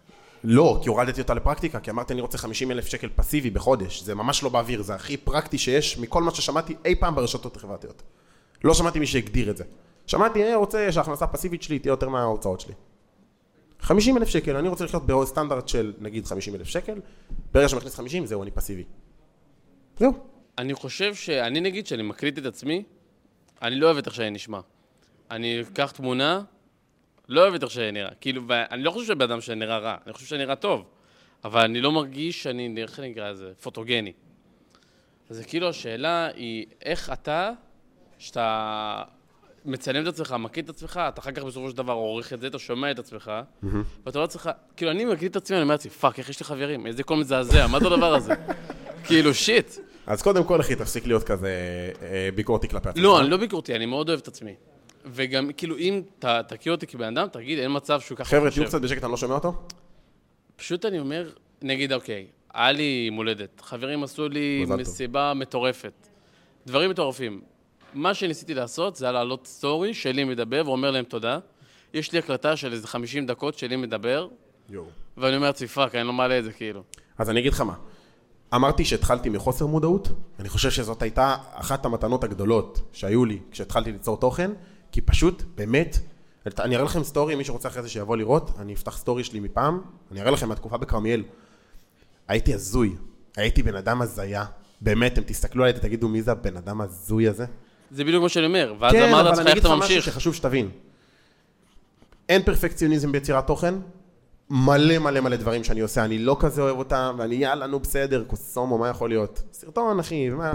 לא, 0.43 0.79
כי 0.83 0.89
הורדתי 0.89 1.21
אותה 1.21 1.33
לפרקטיקה, 1.33 1.79
כי 1.79 1.91
אמרתי 1.91 2.13
אני 2.13 2.21
רוצה 2.21 2.37
50 2.37 2.71
אלף 2.71 2.85
שקל 2.85 3.09
פסיבי 3.15 3.49
בחודש, 3.49 4.01
זה 4.01 4.15
ממש 4.15 4.43
לא 4.43 4.49
באוויר, 4.49 4.81
זה 4.81 4.95
הכי 4.95 5.17
פרקטי 5.17 5.57
שיש 5.57 5.97
מכל 5.97 6.23
מה 6.23 6.31
ששמעתי 6.31 6.75
אי 6.85 6.95
פעם 6.95 7.15
ברשתות 7.15 7.55
החברתיות. 7.55 8.03
לא 8.63 8.73
שמעתי 8.73 8.99
מי 8.99 9.07
שהגדיר 9.07 9.49
את 9.49 9.57
זה. 9.57 9.63
שמעתי, 10.07 10.43
אני 10.43 10.55
רוצה 10.55 10.91
שההכנסה 10.91 11.25
הפסיבית 11.25 11.63
שלי 11.63 11.79
תהיה 11.79 11.91
יותר 11.91 12.09
מההוצאות 12.09 12.59
שלי. 12.59 12.73
50 13.79 14.17
אלף 14.17 14.27
שקל, 14.27 14.55
אני 14.55 14.67
רוצה 14.67 14.85
לחיות 14.85 15.05
בסטנדרט 15.05 15.67
של 15.67 15.93
נגיד 15.99 16.25
50 16.25 16.55
אלף 16.55 16.67
שקל, 16.67 17.01
ברגע 17.53 17.69
שאני 17.69 17.77
מכניס 17.77 17.95
50, 17.95 18.25
זהו, 18.25 18.43
אני 18.43 18.51
פסיבי. 18.51 18.83
זהו. 19.99 20.13
אני 20.57 20.73
חושב 20.73 21.15
שאני 21.15 21.61
נגיד, 21.61 21.87
שאני 21.87 22.03
מקליט 22.03 22.37
את 22.37 22.45
עצמי, 22.45 22.83
אני 23.61 23.75
לא 23.75 23.85
אוהב 23.85 23.97
את 23.97 24.07
איך 24.07 24.15
שאני 24.15 24.31
נשמע. 24.31 24.59
אני 25.31 25.61
אקח 25.61 25.91
תמונה, 25.91 26.41
לא 27.29 27.41
אוהב 27.41 27.53
את 27.53 27.63
איך 27.63 27.71
שאני 27.71 27.91
נראה. 27.91 28.11
כאילו, 28.21 28.41
ואני 28.47 28.83
לא 28.83 28.91
חושב 28.91 29.07
שבן 29.07 29.31
אדם 29.31 29.41
שאני 29.41 29.59
נראה 29.59 29.77
רע, 29.77 29.95
אני 30.05 30.13
חושב 30.13 30.25
שאני 30.25 30.43
נראה 30.43 30.55
טוב. 30.55 30.85
אבל 31.43 31.61
אני 31.61 31.81
לא 31.81 31.91
מרגיש 31.91 32.43
שאני, 32.43 32.75
איך 32.77 32.99
אני 32.99 33.13
אקרא 33.13 33.31
לזה? 33.31 33.51
פוטוגני. 33.61 34.13
אז 35.29 35.43
כאילו 35.47 35.69
השאלה 35.69 36.27
היא, 36.35 36.65
איך 36.81 37.09
אתה, 37.13 37.51
שאתה 38.17 39.03
מצלם 39.65 40.03
את 40.03 40.07
עצמך, 40.07 40.35
מקליט 40.39 40.65
את 40.65 40.75
עצמך, 40.75 40.99
אתה 41.09 41.21
אחר 41.21 41.31
כך 41.31 41.43
בסופו 41.43 41.69
של 41.69 41.77
דבר 41.77 41.93
עורך 41.93 42.33
את 42.33 42.41
זה, 42.41 42.47
אתה 42.47 42.59
שומע 42.59 42.91
את 42.91 42.99
עצמך, 42.99 43.31
ואתה 44.05 44.19
לא 44.19 44.27
צריך... 44.27 44.49
כאילו, 44.77 44.91
אני 44.91 45.05
מקליט 45.05 45.31
את 45.31 45.35
עצמי, 45.35 45.57
אני 45.57 45.63
אומר 45.63 45.73
לעצמי, 45.73 45.91
fuck, 45.91 46.19
איך 46.19 46.29
יש 46.29 46.39
לי 46.39 46.45
חברים? 46.45 46.87
איזה 46.87 47.03
קול 47.03 47.19
מזעזע, 47.19 47.67
מה 47.67 47.79
זה 47.79 47.87
הדבר 47.87 48.15
הזה? 48.15 48.33
כאילו, 49.07 49.33
shit. 49.33 49.71
אז 50.07 50.21
קודם 50.21 50.43
כל, 50.43 50.61
אחי, 50.61 50.75
תפסיק 50.75 51.07
להיות 51.07 51.23
כזה 51.23 51.49
אה, 52.01 52.29
ביקורתי 52.35 52.69
כלפי 52.69 52.89
עצמך. 52.89 53.03
לא, 53.03 53.19
אני 53.19 53.29
לא 53.29 53.37
ביקורתי, 53.37 53.75
אני 53.75 53.85
מאוד 53.85 54.09
אוהב 54.09 54.19
את 54.19 54.27
עצמי. 54.27 54.55
וגם, 55.05 55.49
כאילו, 55.57 55.77
אם 55.77 56.01
ת- 56.19 56.25
תכיר 56.25 56.73
אותי 56.73 56.87
כבן 56.87 57.17
אדם, 57.17 57.27
תגיד, 57.27 57.59
אין 57.59 57.71
מצב 57.75 57.99
שהוא 57.99 58.17
ככה 58.17 58.29
חבר'ה, 58.29 58.49
חושב. 58.49 58.61
תהיו 58.61 58.69
קצת 58.69 58.81
בשקט, 58.81 59.03
אני 59.03 59.11
לא 59.11 59.17
שומע 59.17 59.33
אותו. 59.35 59.53
פשוט 60.55 60.85
אני 60.85 60.99
אומר, 60.99 61.29
נגיד, 61.61 61.93
אוקיי, 61.93 62.27
היה 62.53 62.71
לי 62.71 63.05
יום 63.07 63.15
הולדת, 63.15 63.61
חברים 63.61 64.03
עשו 64.03 64.29
לי 64.29 64.59
מזל 64.63 64.71
טוב. 64.73 64.81
מסיבה 64.81 65.33
מטורפת. 65.35 66.07
דברים 66.67 66.89
מטורפים. 66.89 67.41
מה 67.93 68.13
שניסיתי 68.13 68.53
לעשות 68.53 68.95
זה 68.95 69.05
היה 69.05 69.11
להעלות 69.11 69.47
סטורי 69.47 69.93
שלי 69.93 70.23
מדבר 70.23 70.61
ואומר 70.65 70.91
להם 70.91 71.03
תודה. 71.05 71.39
יש 71.93 72.11
לי 72.11 72.19
הקלטה 72.19 72.55
של 72.55 72.73
איזה 72.73 72.87
50 72.87 73.25
דקות 73.25 73.57
שלי 73.57 73.75
מדבר, 73.75 74.27
יואו. 74.69 74.85
ואני 75.17 75.35
אומר 75.35 75.51
fuck, 75.53 75.95
אני 75.95 76.07
לא 76.07 76.13
מעלה 76.13 76.39
את 76.39 76.43
זה, 76.43 76.51
כאילו. 76.51 76.83
אז 77.17 77.29
אני 77.29 77.39
אגיד 77.39 77.53
לך 77.53 77.61
מה. 77.61 77.73
אמרתי 78.55 78.85
שהתחלתי 78.85 79.29
מחוסר 79.29 79.65
מודעות, 79.65 80.07
אני 80.39 80.49
חושב 80.49 80.69
שזאת 80.71 81.01
הייתה 81.01 81.35
אחת 81.53 81.85
המתנות 81.85 82.23
הגדולות 82.23 82.81
שהיו 82.93 83.25
לי 83.25 83.39
כשהתחלתי 83.51 83.91
ליצור 83.91 84.17
תוכן, 84.17 84.51
כי 84.91 85.01
פשוט, 85.01 85.43
באמת, 85.55 85.99
אני 86.59 86.75
אראה 86.75 86.85
לכם 86.85 87.03
סטורי, 87.03 87.35
מי 87.35 87.43
שרוצה 87.43 87.67
אחרי 87.67 87.83
זה 87.83 87.89
שיבוא 87.89 88.17
לראות, 88.17 88.51
אני 88.59 88.73
אפתח 88.73 88.97
סטורי 88.97 89.23
שלי 89.23 89.39
מפעם, 89.39 89.81
אני 90.11 90.21
אראה 90.21 90.31
לכם 90.31 90.49
מהתקופה 90.49 90.77
בכרמיאל. 90.77 91.23
הייתי 92.27 92.53
הזוי, 92.53 92.95
הייתי 93.37 93.63
בן 93.63 93.75
אדם 93.75 94.01
הזיה. 94.01 94.45
באמת, 94.81 95.13
אתם 95.13 95.21
תסתכלו 95.21 95.63
עליי, 95.63 95.79
תגידו 95.79 96.09
מי 96.09 96.21
זה 96.21 96.31
הבן 96.31 96.57
אדם 96.57 96.81
הזוי 96.81 97.27
הזה. 97.27 97.45
זה 97.91 98.03
בדיוק 98.03 98.23
מה 98.23 98.29
שאני 98.29 98.45
אומר, 98.45 98.73
ואז 98.79 98.91
כן, 98.91 99.03
אמרת 99.03 99.19
אבל 99.19 99.29
לעצמך 99.29 99.39
אני 99.39 99.47
איך 99.47 99.57
אגיד 99.57 99.65
אתה 99.65 99.75
לך 99.75 99.79
משהו 99.79 99.95
ממשיך. 99.95 100.13
שחשוב 100.13 100.33
שתבין. 100.33 100.69
אין 102.29 102.43
פרפקציוניזם 102.43 103.11
ביצירת 103.11 103.47
תוכן, 103.47 103.75
מלא 104.49 104.97
מלא 104.97 105.19
מלא 105.19 105.35
דברים 105.35 105.63
שאני 105.63 105.79
עושה, 105.79 106.05
אני 106.05 106.19
לא 106.19 106.37
כזה 106.39 106.61
אוהב 106.61 106.77
אותם, 106.77 107.15
ואני 107.19 107.35
יאללה, 107.35 107.67
נו 107.67 107.79
בסדר, 107.79 108.23
כוסאומו, 108.27 108.77
מה 108.77 108.89
יכול 108.89 109.09
להיות? 109.09 109.43
סרטון, 109.53 109.99
אחי, 109.99 110.29
מה... 110.29 110.53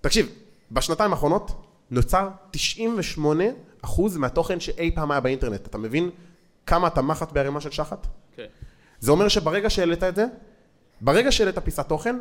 תקשיב, 0.00 0.28
בשנתיים 0.72 1.10
האחרונות 1.10 1.50
נוצר 1.90 2.28
98% 2.56 3.20
מהתוכן 4.18 4.60
שאי 4.60 4.90
פעם 4.94 5.10
היה 5.10 5.20
באינטרנט. 5.20 5.66
אתה 5.66 5.78
מבין 5.78 6.10
כמה 6.66 6.86
אתה 6.86 7.02
מחט 7.02 7.32
בערימה 7.32 7.60
של 7.60 7.70
שחת? 7.70 8.06
כן. 8.36 8.46
זה 9.00 9.10
אומר 9.10 9.28
שברגע 9.28 9.70
שהעלית 9.70 10.02
את 10.02 10.16
זה, 10.16 10.26
ברגע 11.00 11.32
שהעלית 11.32 11.58
פיסת 11.58 11.88
תוכן, 11.88 12.16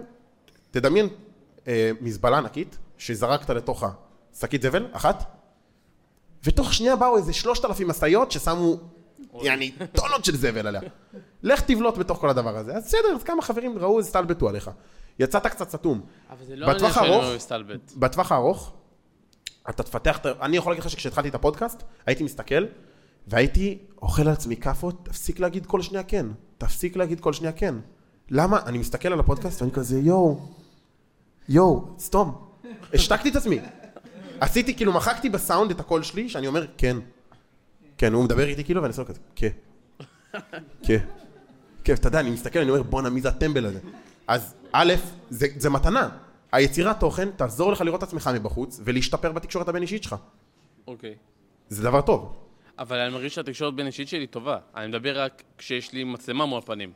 תדמיין 0.72 1.08
אה, 1.68 1.92
מזבלה 2.02 2.38
ענקית 2.38 2.78
שזרקת 2.98 3.50
לתוכה 3.50 3.90
שקית 4.40 4.62
זבל, 4.62 4.88
אחת, 4.92 5.24
ותוך 6.44 6.74
שנייה 6.74 6.96
באו 6.96 7.18
איזה 7.18 7.34
שלושת 7.34 7.66
אלפים 7.66 7.88
משאיות 7.88 8.32
ששמו, 8.32 8.76
יעני, 9.42 9.72
טונות 9.94 10.26
של 10.26 10.36
זבל 10.36 10.68
עליה. 10.68 10.82
לך 11.44 11.62
תבלוט 11.62 11.98
בתוך 11.98 12.18
כל 12.18 12.30
הדבר 12.30 12.58
הזה. 12.58 12.76
אז 12.76 12.86
בסדר, 12.86 13.16
אז 13.16 13.24
כמה 13.24 13.42
חברים 13.42 13.78
ראו, 13.78 14.00
הסתלבטו 14.00 14.50
עליך. 14.50 14.72
יצאת 15.20 15.48
קצת 15.48 15.70
סתום. 15.70 16.02
אבל 16.30 16.46
זה 16.46 16.56
לא 16.56 16.66
עניין 16.66 16.78
בטווח 16.78 16.96
שאני 16.96 17.08
הארוך, 17.08 17.24
לא 17.24 17.36
מסתלבט. 17.36 17.92
בטווח 17.96 18.32
הארוך, 18.32 18.74
אתה 19.70 19.84
תפתח, 19.84 20.20
אני 20.42 20.58
יכול 20.58 20.72
להגיד 20.72 20.84
לך 20.84 20.90
שכשהתחלתי 20.90 21.30
את 21.30 21.36
הפודקאסט, 21.36 21.84
הייתי 22.06 22.24
מסתכל, 22.24 22.66
והייתי 23.28 23.78
אוכל 24.02 24.22
על 24.22 24.28
עצמי 24.28 24.56
כאפות, 24.56 25.06
תפסיק 25.06 25.40
להגיד 25.40 25.66
כל 25.66 25.82
שנייה 25.82 26.04
כן. 26.04 26.26
תפסיק 26.58 26.96
להגיד 26.96 27.20
כל 27.20 27.34
שנייה 27.34 27.52
כן. 27.54 27.76
למה? 28.30 28.60
אני 28.66 28.78
מסתכל 28.78 29.14
על 29.14 29.20
הפודקאסט 29.20 29.62
ואני 29.62 29.74
כזה, 29.74 30.00
יואו, 30.00 30.40
יואו, 31.50 31.88
סתום. 32.00 32.50
השתקתי 32.94 33.30
את 33.30 33.36
עצמי. 33.36 33.60
עשיתי, 34.40 34.76
כאילו, 34.76 34.94
מחקתי 34.94 35.30
בסאונד 35.30 35.72
את 35.72 35.80
הקול 35.80 36.04
שלי, 36.04 36.30
שאני 36.30 36.48
אומר, 36.48 36.66
כן. 36.78 36.98
כן, 37.98 38.14
הוא 38.14 38.24
מדבר 38.24 38.48
איתי 38.48 38.64
כאילו, 38.64 38.82
ואני 38.82 38.92
עושה 38.92 39.04
כזה, 39.04 39.20
כן. 39.36 39.50
כן. 40.84 40.98
כן, 41.84 41.94
אתה 41.94 42.08
יודע, 42.08 42.20
אני 42.20 42.30
מסתכל, 42.30 42.60
אני 42.60 42.70
אומר, 42.70 42.84
בואנה, 42.84 43.10
מי 43.10 43.22
זה 43.22 43.30
הטמבל 43.30 43.66
הזה? 43.66 43.80
אז 44.28 44.54
א', 44.72 44.94
זה, 45.30 45.48
זה 45.58 45.70
מתנה. 45.70 46.10
היצירת 46.52 47.00
תוכן 47.00 47.30
תעזור 47.32 47.72
לך 47.72 47.82
לראות 47.82 48.04
את 48.04 48.08
עצמך 48.08 48.30
מבחוץ, 48.36 48.82
ולהשתפר 48.84 49.32
בתקשורת 49.32 49.68
הבין-אישית 49.68 50.04
שלך. 50.04 50.16
אוקיי. 50.88 51.16
זה 51.70 51.84
דבר 51.84 52.02
טוב. 52.02 52.36
אבל 52.80 52.98
אני 53.00 53.14
מרגיש 53.14 53.36
שהתקשורת 53.36 53.76
בין 53.76 53.88
אישית 53.88 54.08
שלי 54.08 54.28
טובה. 54.28 54.58
אני 54.76 54.88
מדבר 54.88 55.22
רק 55.22 55.44
כשיש 55.58 55.94
לי 55.94 56.04
מצלמה 56.04 56.46
מול 56.46 56.58
הפנים. 56.58 56.94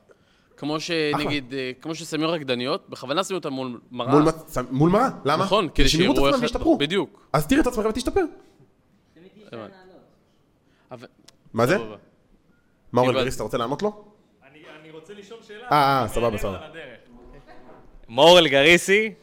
כמו 0.57 0.79
שנגיד, 0.79 1.53
אה, 1.53 1.71
כמו 1.81 1.95
ששמים 1.95 2.27
רקדניות, 2.27 2.89
בכוונה 2.89 3.23
שמים 3.23 3.35
אותה 3.37 3.49
מול 3.49 3.79
מראה. 3.91 4.11
מול, 4.11 4.23
מצ... 4.23 4.57
מול 4.71 4.91
מראה, 4.91 5.09
למה? 5.25 5.43
נכון, 5.43 5.69
כדי 5.75 5.89
שיראו 5.89 6.13
את 6.13 6.33
עצמם 6.33 6.41
וישתפרו. 6.41 6.77
בדיוק. 6.77 7.27
אז 7.33 7.47
תראה 7.47 7.61
את 7.61 7.67
עצמך 7.67 7.85
ותשתפר. 7.85 8.21
מה 11.53 11.67
זה? 11.67 11.77
מה 12.91 13.01
אורל 13.01 13.13
גריס, 13.13 13.35
אתה 13.35 13.43
רוצה 13.43 13.57
לענות 13.57 13.81
לו? 13.81 14.05
אני 14.81 14.91
רוצה 14.91 15.13
לשאול 15.13 15.39
שאלה. 15.47 15.67
אה, 15.71 16.01
אה, 16.01 16.07
סבבה, 16.07 16.37
סבבה. 16.37 16.59
מאור 18.09 18.39
אלגריסי. 18.39 19.13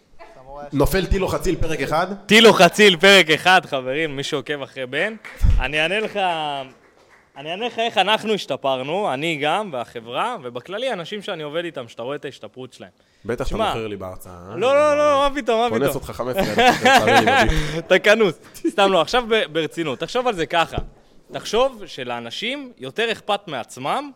נופל 0.72 1.06
טילו 1.06 1.28
חציל 1.28 1.56
פרק 1.56 1.80
אחד. 1.80 2.06
טילו 2.26 2.52
חציל 2.52 2.96
פרק 2.96 3.30
אחד, 3.30 3.61
חברים, 3.66 4.16
מי 4.16 4.22
שעוקב 4.22 4.62
אחרי 4.62 4.86
בן. 4.86 5.14
אני 5.61 5.82
אענה 5.82 6.00
לך... 6.00 6.18
אני 7.36 7.50
אענה 7.50 7.66
לך 7.66 7.78
איך 7.78 7.98
אנחנו 7.98 8.34
השתפרנו, 8.34 9.14
אני 9.14 9.36
גם, 9.36 9.70
והחברה, 9.72 10.36
ובכללי 10.42 10.92
אנשים 10.92 11.22
שאני 11.22 11.42
עובד 11.42 11.64
איתם, 11.64 11.88
שאתה 11.88 12.02
רואה 12.02 12.16
את 12.16 12.24
ההשתפרות 12.24 12.72
שלהם. 12.72 12.90
בטח 13.24 13.44
שאתה 13.46 13.56
מוכר 13.56 13.86
לי 13.86 13.96
בהרצאה. 13.96 14.32
אה? 14.32 14.56
לא, 14.56 14.74
לא, 14.74 14.98
לא, 14.98 15.28
מה 15.28 15.40
פתאום, 15.40 15.61
מה 15.61 15.66
פתאום. 15.66 15.82
קונס 15.82 15.94
אותך 15.94 16.11
15 16.11 16.44
אלף, 16.44 16.82
תעלה 16.82 17.20
לי 17.20 17.26
בביט. 17.26 17.78
אתה 17.86 17.98
כנוס. 17.98 18.38
סתם 18.68 18.92
לא, 18.92 19.00
עכשיו 19.00 19.24
ברצינות, 19.52 19.98
תחשוב 19.98 20.26
על 20.26 20.34
זה 20.34 20.46
ככה. 20.46 20.76
תחשוב 21.32 21.82
שלאנשים 21.86 22.72
יותר 22.78 23.12
אכפת 23.12 23.40
מעצמם, 23.46 24.11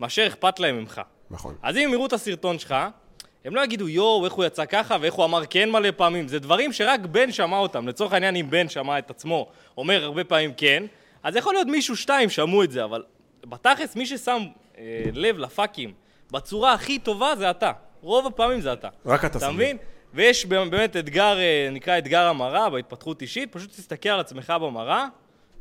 מאשר 0.00 0.26
אכפת 0.26 0.60
להם 0.60 0.78
ממך. 0.78 1.00
נכון. 1.30 1.54
אז 1.62 1.76
אם 1.76 1.82
הם 1.88 1.92
יראו 1.92 2.06
את 2.06 2.12
הסרטון 2.12 2.58
שלך, 2.58 2.74
הם 3.44 3.54
לא 3.54 3.64
יגידו 3.64 3.88
יואו, 3.88 4.24
איך 4.24 4.32
הוא 4.32 4.44
יצא 4.44 4.64
ככה, 4.64 4.96
ואיך 5.00 5.14
הוא 5.14 5.24
אמר 5.24 5.42
כן 5.50 5.70
מלא 5.70 5.88
פעמים. 5.96 6.28
זה 6.28 6.38
דברים 6.38 6.72
שרק 6.72 7.00
בן 7.00 7.32
שמע 7.32 7.58
אותם. 7.58 7.88
לצורך 7.88 8.12
העניין, 8.12 8.36
אם 8.36 8.50
בן 8.50 8.68
שמע 8.68 8.98
את 8.98 9.10
עצמו 9.10 9.46
אומר 9.76 10.04
הרבה 10.04 10.24
פעמים 10.24 10.52
כן, 10.56 10.84
אז 11.22 11.36
יכול 11.36 11.54
להיות 11.54 11.66
מישהו, 11.66 11.96
שתיים, 11.96 12.30
שמעו 12.30 12.62
את 12.62 12.70
זה, 12.70 12.84
אבל 12.84 13.02
בתכלס, 13.44 13.96
מי 13.96 14.06
ששם 14.06 14.42
אה, 14.78 15.04
לב 15.12 15.38
לפאקים 15.38 15.92
בצורה 16.30 16.72
הכי 16.72 16.98
טובה 16.98 17.36
זה 17.36 17.50
אתה. 17.50 17.72
רוב 18.00 18.26
הפעמים 18.26 18.60
זה 18.60 18.72
אתה. 18.72 18.88
רק 19.06 19.24
אתה 19.24 19.38
שם 19.38 19.44
אתה. 19.44 19.52
מבין? 19.52 19.76
ויש 20.14 20.46
באמת 20.46 20.96
אתגר, 20.96 21.38
אה, 21.38 21.68
נקרא 21.72 21.98
אתגר 21.98 22.26
המראה 22.26 22.70
בהתפתחות 22.70 23.22
אישית, 23.22 23.52
פשוט 23.52 23.70
תסתכל 23.70 24.08
על 24.08 24.20
עצמך 24.20 24.50
במראה, 24.60 25.06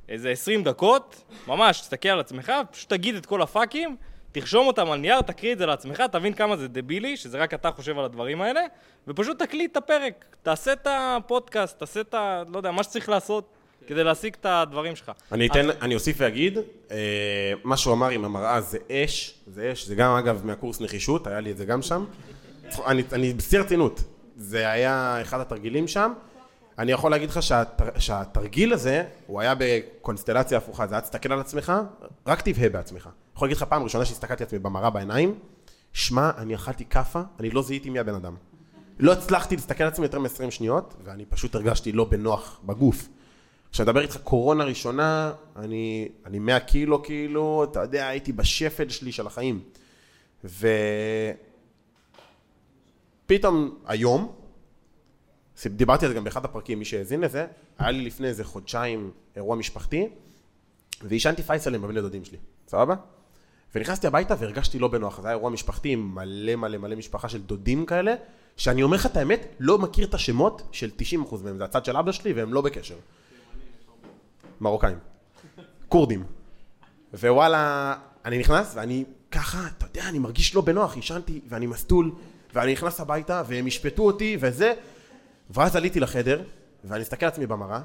איזה 0.09 0.29
20 0.29 0.63
דקות, 0.63 1.23
ממש, 1.47 1.81
תסתכל 1.81 2.09
על 2.09 2.19
עצמך, 2.19 2.51
פשוט 2.71 2.89
תגיד 2.89 3.15
את 3.15 3.25
כל 3.25 3.41
הפאקים, 3.41 3.95
תרשום 4.31 4.67
אותם 4.67 4.91
על 4.91 4.99
נייר, 4.99 5.21
תקריא 5.21 5.53
את 5.53 5.57
זה 5.57 5.65
לעצמך, 5.65 6.03
תבין 6.11 6.33
כמה 6.33 6.57
זה 6.57 6.67
דבילי, 6.67 7.17
שזה 7.17 7.37
רק 7.37 7.53
אתה 7.53 7.71
חושב 7.71 7.99
על 7.99 8.05
הדברים 8.05 8.41
האלה, 8.41 8.61
ופשוט 9.07 9.39
תקליט 9.43 9.71
את 9.71 9.77
הפרק, 9.77 10.25
תעשה 10.43 10.73
את 10.73 10.87
הפודקאסט, 10.89 11.79
תעשה 11.79 12.01
את 12.01 12.13
ה... 12.13 12.43
לא 12.47 12.57
יודע, 12.57 12.71
מה 12.71 12.83
שצריך 12.83 13.09
לעשות 13.09 13.45
כדי 13.87 14.03
להשיג 14.03 14.35
את 14.39 14.45
הדברים 14.49 14.95
שלך. 14.95 15.11
אני 15.31 15.47
אתן, 15.47 15.69
אני 15.81 15.95
אוסיף 15.95 16.15
ואגיד, 16.19 16.57
אה, 16.91 17.53
מה 17.63 17.77
שהוא 17.77 17.93
אמר 17.93 18.09
עם 18.09 18.25
המראה 18.25 18.61
זה 18.61 18.77
אש, 18.91 19.33
זה 19.47 19.71
אש, 19.73 19.85
זה 19.85 19.95
גם 19.95 20.15
אגב 20.15 20.45
מהקורס 20.45 20.81
נחישות, 20.81 21.27
היה 21.27 21.39
לי 21.39 21.51
את 21.51 21.57
זה 21.57 21.65
גם 21.65 21.81
שם. 21.81 22.05
אני, 22.87 23.03
אני 23.13 23.33
בשיא 23.33 23.59
הרצינות, 23.59 24.03
זה 24.37 24.69
היה 24.69 25.21
אחד 25.21 25.39
התרגילים 25.39 25.87
שם. 25.87 26.13
אני 26.79 26.91
יכול 26.91 27.11
להגיד 27.11 27.29
לך 27.29 27.43
שהתר, 27.43 27.99
שהתרגיל 27.99 28.73
הזה, 28.73 29.03
הוא 29.27 29.41
היה 29.41 29.53
בקונסטלציה 29.57 30.57
הפוכה, 30.57 30.87
זה 30.87 30.95
היה 30.95 31.01
תסתכל 31.01 31.33
על 31.33 31.39
עצמך, 31.39 31.73
רק 32.27 32.41
תבהה 32.41 32.69
בעצמך. 32.69 33.09
יכול 33.41 33.47
להגיד 33.47 33.57
לך 33.57 33.63
פעם 33.63 33.83
ראשונה 33.83 34.05
שהסתכלתי 34.05 34.43
עצמי 34.43 34.59
במראה 34.59 34.89
בעיניים, 34.89 35.39
שמע, 35.93 36.31
אני 36.37 36.55
אכלתי 36.55 36.85
כאפה, 36.85 37.21
אני 37.39 37.49
לא 37.49 37.61
זיהיתי 37.61 37.89
מי 37.89 37.99
הבן 37.99 38.15
אדם. 38.15 38.35
לא 38.99 39.11
הצלחתי 39.11 39.55
להסתכל 39.55 39.83
על 39.83 39.89
עצמי 39.89 40.05
יותר 40.05 40.19
מ-20 40.19 40.51
שניות, 40.51 40.93
ואני 41.03 41.25
פשוט 41.25 41.55
הרגשתי 41.55 41.91
לא 41.91 42.05
בנוח 42.05 42.59
בגוף. 42.65 43.09
כשאני 43.71 43.89
מדבר 43.89 44.01
איתך 44.01 44.17
קורונה 44.17 44.63
ראשונה, 44.63 45.33
אני, 45.55 46.09
אני 46.25 46.39
100 46.39 46.59
קילו 46.59 47.03
כאילו, 47.03 47.63
אתה 47.63 47.79
יודע, 47.79 48.07
הייתי 48.07 48.31
בשפל 48.31 48.89
שלי 48.89 49.11
של 49.11 49.27
החיים. 49.27 49.63
ופתאום 53.25 53.77
היום, 53.85 54.35
דיברתי 55.65 56.05
על 56.05 56.11
זה 56.11 56.17
גם 56.17 56.23
באחד 56.23 56.45
הפרקים, 56.45 56.79
מי 56.79 56.85
שהאזין 56.85 57.21
לזה, 57.21 57.45
היה 57.79 57.91
לי 57.91 58.05
לפני 58.05 58.27
איזה 58.27 58.43
חודשיים 58.43 59.11
אירוע 59.35 59.55
משפחתי, 59.55 60.09
ועישנתי 61.03 61.43
פייסלים 61.43 61.81
בבני 61.81 62.01
דודים 62.01 62.25
שלי, 62.25 62.37
סבבה? 62.67 62.95
ונכנסתי 63.75 64.07
הביתה 64.07 64.35
והרגשתי 64.39 64.79
לא 64.79 64.87
בנוח, 64.87 65.21
זה 65.21 65.27
היה 65.27 65.35
אירוע 65.35 65.49
משפחתי 65.49 65.89
עם 65.89 66.15
מלא 66.15 66.55
מלא 66.55 66.77
מלא 66.77 66.95
משפחה 66.95 67.29
של 67.29 67.41
דודים 67.41 67.85
כאלה, 67.85 68.15
שאני 68.57 68.83
אומר 68.83 68.97
לך 68.97 69.05
את 69.05 69.17
האמת, 69.17 69.55
לא 69.59 69.77
מכיר 69.77 70.07
את 70.07 70.13
השמות 70.13 70.61
של 70.71 70.89
90% 71.29 71.35
מהם, 71.43 71.57
זה 71.57 71.63
הצד 71.63 71.85
של 71.85 71.97
אבא 71.97 72.11
שלי 72.11 72.33
והם 72.33 72.53
לא 72.53 72.61
בקשר. 72.61 72.95
מרוקאים. 74.61 74.97
כורדים. 75.87 76.23
ווואלה, 77.13 77.95
אני 78.25 78.37
נכנס 78.37 78.71
ואני 78.75 79.05
ככה, 79.31 79.67
אתה 79.77 79.85
יודע, 79.85 80.09
אני 80.09 80.19
מרגיש 80.19 80.55
לא 80.55 80.61
בנוח, 80.61 80.95
עישנתי 80.95 81.41
ואני 81.47 81.67
מסטול, 81.67 82.11
ואני 82.53 82.73
נכנס 82.73 82.99
הביתה 82.99 83.43
והם 83.47 83.67
ישפטו 83.67 84.03
אותי 84.03 84.37
וזה, 84.39 84.73
ואז 85.49 85.75
עליתי 85.75 85.99
לחדר, 85.99 86.43
ואני 86.83 87.01
מסתכל 87.01 87.25
על 87.25 87.31
עצמי 87.31 87.45
במראה, 87.47 87.81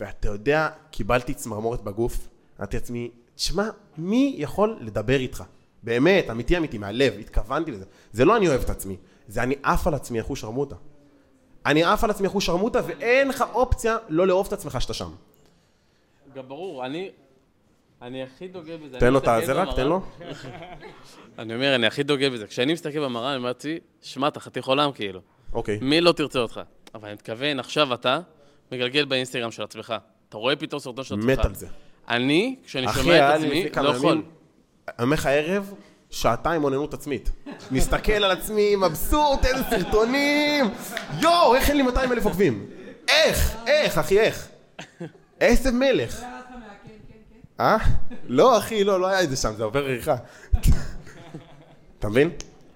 ואתה 0.00 0.28
יודע, 0.28 0.68
קיבלתי 0.90 1.34
צמרמורת 1.34 1.82
בגוף, 1.82 2.28
אמרתי 2.58 2.76
לעצמי, 2.76 3.10
תשמע, 3.42 3.68
מי 3.98 4.34
יכול 4.38 4.78
לדבר 4.80 5.16
איתך? 5.16 5.42
באמת, 5.82 6.30
אמיתי 6.30 6.56
אמיתי, 6.56 6.78
מהלב, 6.78 7.14
התכוונתי 7.20 7.70
לזה. 7.70 7.84
זה 8.12 8.24
לא 8.24 8.36
אני 8.36 8.48
אוהב 8.48 8.60
את 8.60 8.70
עצמי, 8.70 8.96
זה 9.28 9.42
אני 9.42 9.54
עף 9.62 9.86
על 9.86 9.94
עצמי 9.94 10.20
אחוז 10.20 10.38
שרמוטה. 10.38 10.76
אני 11.66 11.84
עף 11.84 12.04
על 12.04 12.10
עצמי 12.10 12.26
אחוז 12.26 12.42
שרמוטה, 12.42 12.80
ואין 12.86 13.28
לך 13.28 13.44
אופציה 13.52 13.96
לא 14.08 14.26
לאהוב 14.26 14.46
את 14.46 14.52
עצמך 14.52 14.80
שאתה 14.80 14.94
שם. 14.94 15.10
גם 16.34 16.48
ברור, 16.48 16.86
אני... 16.86 17.10
אני 18.02 18.22
הכי 18.22 18.48
דוגל 18.48 18.76
בזה. 18.76 18.98
תן 18.98 19.12
לו 19.12 19.18
את 19.18 19.28
הזה 19.28 19.52
רק, 19.52 19.68
תן 19.76 19.86
לו. 19.86 20.00
אני 21.38 21.54
אומר, 21.54 21.74
אני 21.74 21.86
הכי 21.86 22.02
דוגל 22.02 22.28
בזה. 22.28 22.46
כשאני 22.46 22.72
מסתכל 22.72 23.04
במראה, 23.04 23.28
אני 23.28 23.36
אומר 23.36 23.48
לעצמי, 23.48 23.78
שמע, 24.02 24.28
אתה 24.28 24.40
חתיך 24.40 24.66
עולם 24.66 24.92
כאילו. 24.92 25.20
אוקיי. 25.52 25.78
מי 25.82 26.00
לא 26.00 26.12
תרצה 26.12 26.38
אותך? 26.38 26.60
אבל 26.94 27.04
אני 27.04 27.14
מתכוון, 27.14 27.60
עכשיו 27.60 27.94
אתה 27.94 28.20
מגלגל 28.72 29.04
באינסטגרם 29.04 29.50
של 29.50 29.62
עצמך. 29.62 29.94
אתה 30.28 30.36
רואה 30.36 30.56
פתאום 30.56 30.80
סרטון 30.80 31.04
של 31.04 31.14
עצמך. 31.14 31.38
מת 31.38 31.44
על 31.44 31.54
זה. 31.54 31.66
אני, 32.08 32.56
כשאני 32.66 32.86
שומע 32.94 33.36
את 33.36 33.40
עצמי, 33.40 33.66
לא 33.82 33.88
יכול. 33.88 34.22
אני 34.88 35.04
אומר 35.04 35.14
לך 35.14 35.26
ערב, 35.26 35.72
שעתיים 36.10 36.64
אוננות 36.64 36.94
עצמית. 36.94 37.30
מסתכל 37.70 38.12
על 38.12 38.30
עצמי, 38.30 38.76
מבסוט, 38.76 39.44
איזה 39.44 39.62
סרטונים! 39.70 40.64
יואו, 41.20 41.54
איך 41.54 41.68
אין 41.68 41.76
לי 41.76 41.82
200 41.82 42.12
אלף 42.12 42.24
עוקבים? 42.24 42.66
איך? 43.08 43.56
איך, 43.66 43.98
אחי, 43.98 44.20
איך? 44.20 44.48
איזה 45.40 45.72
מלך. 45.72 46.22
אה? 47.60 47.76
לא, 48.28 48.58
אחי, 48.58 48.84
לא, 48.84 49.00
לא 49.00 49.06
היה 49.06 49.22
את 49.22 49.30
זה 49.30 49.36
שם, 49.36 49.54
זה 49.56 49.64
עובר 49.64 49.84
עריכה. 49.84 50.16
אתה 51.98 52.08
מבין? 52.08 52.30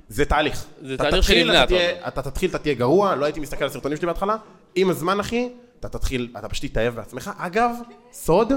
זה 0.09 0.25
תהליך. 0.25 0.65
זה 0.83 0.97
תהליך 0.97 1.25
שנבנה, 1.25 1.65
אתה 2.09 2.23
תתחיל, 2.23 2.51
אתה 2.51 2.59
תהיה 2.59 2.75
גרוע, 2.75 3.15
לא 3.15 3.25
הייתי 3.25 3.41
מסתכל 3.41 3.65
על 3.65 3.71
הסרטונים 3.71 3.97
שלי 3.97 4.07
בהתחלה. 4.07 4.37
עם 4.75 4.91
הזמן, 4.91 5.21
אחי, 5.21 5.49
אתה 5.81 5.89
תתחיל, 5.89 6.29
אתה 6.39 6.49
פשוט 6.49 6.71
תתאהב 6.71 6.95
בעצמך. 6.95 7.31
אגב, 7.39 7.71
סוד, 8.13 8.53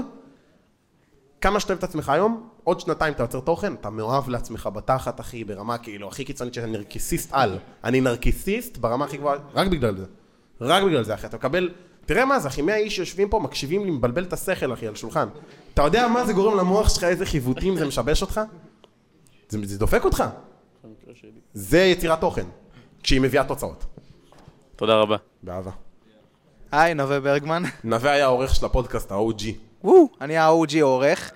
כמה 1.40 1.60
שאתה 1.60 1.72
אוהב 1.72 1.78
את 1.78 1.84
עצמך 1.84 2.08
היום, 2.08 2.48
עוד 2.64 2.80
שנתיים 2.80 3.14
אתה 3.14 3.22
יוצר 3.22 3.40
תוכן, 3.40 3.74
אתה 3.74 3.90
מאוהב 3.90 4.28
לעצמך 4.28 4.68
בתחת, 4.72 5.20
אחי, 5.20 5.44
ברמה 5.44 5.78
כאילו 5.78 6.08
הכי 6.08 6.24
קיצונית 6.24 6.54
שאני 6.54 6.70
נרקיסיסט 6.70 7.28
על. 7.32 7.58
אני 7.84 8.00
נרקיסיסט 8.00 8.76
ברמה 8.76 9.04
הכי 9.04 9.16
גבוהה, 9.16 9.38
רק 9.54 9.68
בגלל 9.68 9.96
זה. 9.96 10.04
רק 10.60 10.82
בגלל 10.82 11.02
זה, 11.02 11.14
אחי. 11.14 11.26
אתה 11.26 11.36
מקבל... 11.36 11.70
תראה 12.06 12.24
מה 12.24 12.40
זה, 12.40 12.48
אחי, 12.48 12.62
100 12.62 12.76
איש 12.76 12.96
שיושבים 12.96 13.28
פה, 13.28 13.38
מקשיבים 13.38 13.84
לי, 13.84 13.90
מבלבל 13.90 14.24
את 14.24 14.32
השכל, 14.32 14.72
אחי, 14.72 14.86
על 14.86 14.94
שולחן. 14.96 15.28
אתה 15.74 15.82
יודע 15.82 16.08
מה 16.08 16.26
זה 16.26 16.32
גורם 16.32 16.58
למוח 16.58 16.88
שלך, 16.88 17.04
איזה 17.04 17.26
חיווטים 17.26 17.76
זה 17.76 17.86
משבש 17.86 18.22
אותך? 18.22 18.40
זה, 19.48 19.58
זה 19.62 19.78
דופק 19.78 20.04
אותך. 20.04 20.24
זה 21.54 21.78
יצירת 21.78 22.20
תוכן, 22.20 22.46
כשהיא 23.02 23.20
מביאה 23.20 23.44
תוצאות. 23.44 23.84
תודה 24.76 24.94
רבה. 24.94 25.16
באהבה. 25.42 25.70
היי, 26.72 26.94
נווה 26.94 27.20
ברגמן. 27.20 27.62
נווה 27.84 28.10
היה 28.10 28.24
העורך 28.24 28.54
של 28.54 28.66
הפודקאסט, 28.66 29.12
ה-OG. 29.12 29.69
וואו, 29.84 30.08
אני 30.20 30.36
ה-OG 30.36 30.76
העורך. 30.80 31.30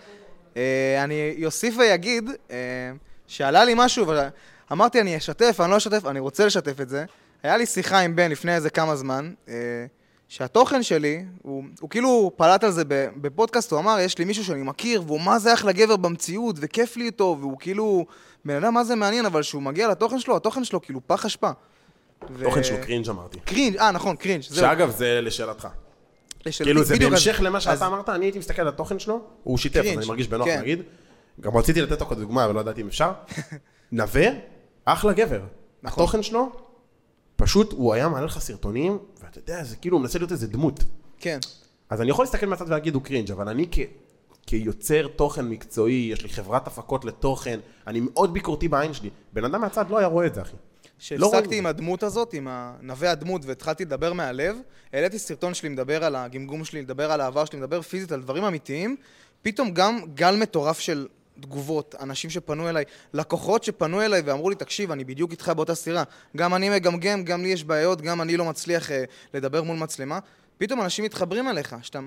אה, 0.56 1.04
אני 1.04 1.42
אוסיף 1.44 1.74
ואגיד 1.78 2.30
אה, 2.50 2.56
שעלה 3.26 3.64
לי 3.64 3.72
משהו, 3.76 4.06
אמרתי 4.72 5.00
אני 5.00 5.16
אשתף, 5.16 5.60
אני 5.60 5.70
לא 5.70 5.76
אשתף, 5.76 6.06
אני 6.06 6.20
רוצה 6.20 6.46
לשתף 6.46 6.80
את 6.80 6.88
זה. 6.88 7.04
היה 7.42 7.56
לי 7.56 7.66
שיחה 7.66 7.98
עם 7.98 8.16
בן 8.16 8.30
לפני 8.30 8.54
איזה 8.54 8.70
כמה 8.70 8.96
זמן, 8.96 9.32
אה, 9.48 9.54
שהתוכן 10.28 10.82
שלי, 10.82 11.24
הוא, 11.42 11.64
הוא 11.80 11.90
כאילו 11.90 12.32
פלט 12.36 12.64
על 12.64 12.70
זה 12.70 12.82
בפודקאסט, 13.16 13.72
הוא 13.72 13.80
אמר, 13.80 13.98
יש 14.00 14.18
לי 14.18 14.24
מישהו 14.24 14.44
שאני 14.44 14.62
מכיר, 14.62 15.02
והוא 15.06 15.20
מה 15.20 15.38
זה 15.38 15.54
אחלה 15.54 15.72
גבר 15.72 15.96
במציאות, 15.96 16.56
וכיף 16.58 16.96
לי 16.96 17.04
איתו, 17.04 17.36
והוא 17.40 17.56
כאילו, 17.60 18.06
בן 18.44 18.64
אדם 18.64 18.74
מה 18.74 18.84
זה 18.84 18.94
מעניין, 18.94 19.26
אבל 19.26 19.42
כשהוא 19.42 19.62
מגיע 19.62 19.88
לתוכן 19.88 20.20
שלו, 20.20 20.36
התוכן 20.36 20.64
שלו 20.64 20.82
כאילו 20.82 21.00
פח 21.06 21.26
אשפה. 21.26 21.50
ו- 22.30 22.44
תוכן 22.44 22.62
שלו 22.64 22.76
cringe 22.82 23.08
אמרתי. 23.08 23.38
cringe, 23.44 23.76
אה 23.76 23.90
נכון, 23.90 24.16
cringe. 24.16 24.42
שאגב, 24.42 24.90
זה 24.90 25.20
לשאלתך. 25.20 25.68
כאילו 26.62 26.84
זה 26.84 26.98
בהמשך 26.98 27.40
למה 27.42 27.60
שאתה 27.60 27.86
אמרת, 27.86 28.08
אני 28.08 28.24
הייתי 28.24 28.38
מסתכל 28.38 28.62
על 28.62 28.68
התוכן 28.68 28.98
שלו, 28.98 29.20
הוא 29.42 29.58
שיתף, 29.58 29.84
אז 29.90 29.98
אני 29.98 30.06
מרגיש 30.06 30.28
בנוח 30.28 30.46
כן. 30.46 30.56
להגיד. 30.56 30.82
גם 31.40 31.56
רציתי 31.56 31.80
לתת 31.80 32.00
לו 32.00 32.06
כדוגמה, 32.06 32.44
אבל 32.44 32.54
לא 32.54 32.60
ידעתי 32.60 32.80
אם 32.80 32.86
אפשר. 32.86 33.12
נווה, 33.92 34.26
אחלה 34.84 35.12
גבר. 35.12 35.40
נכון. 35.82 36.04
התוכן 36.04 36.22
שלו, 36.22 36.52
פשוט 37.36 37.72
הוא 37.72 37.94
היה 37.94 38.08
מעלה 38.08 38.26
לך 38.26 38.38
סרטונים, 38.38 38.98
ואתה 39.22 39.38
יודע, 39.38 39.64
זה 39.64 39.76
כאילו, 39.76 39.96
הוא 39.96 40.02
מנסה 40.02 40.18
להיות 40.18 40.32
איזה 40.32 40.46
דמות. 40.46 40.84
כן. 41.18 41.38
אז 41.90 42.00
אני 42.00 42.10
יכול 42.10 42.24
להסתכל 42.24 42.46
מהצד 42.46 42.66
ולהגיד 42.66 42.94
הוא 42.94 43.02
קרינג', 43.02 43.30
אבל 43.30 43.48
אני 43.48 43.66
כ... 43.72 43.78
כיוצר 44.46 45.06
תוכן 45.16 45.48
מקצועי, 45.48 46.08
יש 46.12 46.22
לי 46.22 46.28
חברת 46.28 46.66
הפקות 46.66 47.04
לתוכן, 47.04 47.60
אני 47.86 48.00
מאוד 48.00 48.32
ביקורתי 48.32 48.68
בעין 48.68 48.94
שלי. 48.94 49.10
בן 49.32 49.44
אדם 49.44 49.60
מהצד 49.60 49.90
לא 49.90 49.98
היה 49.98 50.06
רואה 50.06 50.26
את 50.26 50.34
זה, 50.34 50.42
אחי. 50.42 50.56
לא 51.16 51.28
כשהפסקתי 51.28 51.54
את 51.54 51.58
עם 51.58 51.66
הדמות 51.66 52.02
הזאת, 52.02 52.34
עם 52.34 52.48
הנווה 52.50 53.10
הדמות, 53.10 53.42
והתחלתי 53.44 53.84
לדבר 53.84 54.12
מהלב, 54.12 54.56
העליתי 54.92 55.18
סרטון 55.18 55.54
שלי 55.54 55.68
מדבר 55.68 56.04
על 56.04 56.16
הגמגום 56.16 56.64
שלי, 56.64 56.80
מדבר 56.80 57.12
על 57.12 57.20
העבר 57.20 57.44
שלי, 57.44 57.58
מדבר 57.58 57.82
פיזית 57.82 58.12
על 58.12 58.20
דברים 58.22 58.44
אמיתיים, 58.44 58.96
פתאום 59.42 59.70
גם 59.70 60.00
גל 60.14 60.36
מטורף 60.36 60.78
של 60.78 61.06
תגובות, 61.40 61.94
אנשים 62.00 62.30
שפנו 62.30 62.68
אליי, 62.68 62.84
לקוחות 63.14 63.64
שפנו 63.64 64.02
אליי 64.02 64.22
ואמרו 64.24 64.50
לי, 64.50 64.56
תקשיב, 64.56 64.90
אני 64.90 65.04
בדיוק 65.04 65.30
איתך 65.30 65.48
באותה 65.48 65.74
סירה, 65.74 66.02
גם 66.36 66.54
אני 66.54 66.70
מגמגם, 66.70 67.24
גם 67.24 67.42
לי 67.42 67.48
יש 67.48 67.64
בעיות, 67.64 68.00
גם 68.00 68.22
אני 68.22 68.36
לא 68.36 68.44
מצליח 68.44 68.90
אה, 68.90 69.04
לדבר 69.34 69.62
מול 69.62 69.76
מצלמה, 69.76 70.18
פתאום 70.58 70.82
אנשים 70.82 71.04
מתחברים 71.04 71.48
אליך, 71.48 71.76
שאתה 71.82 72.00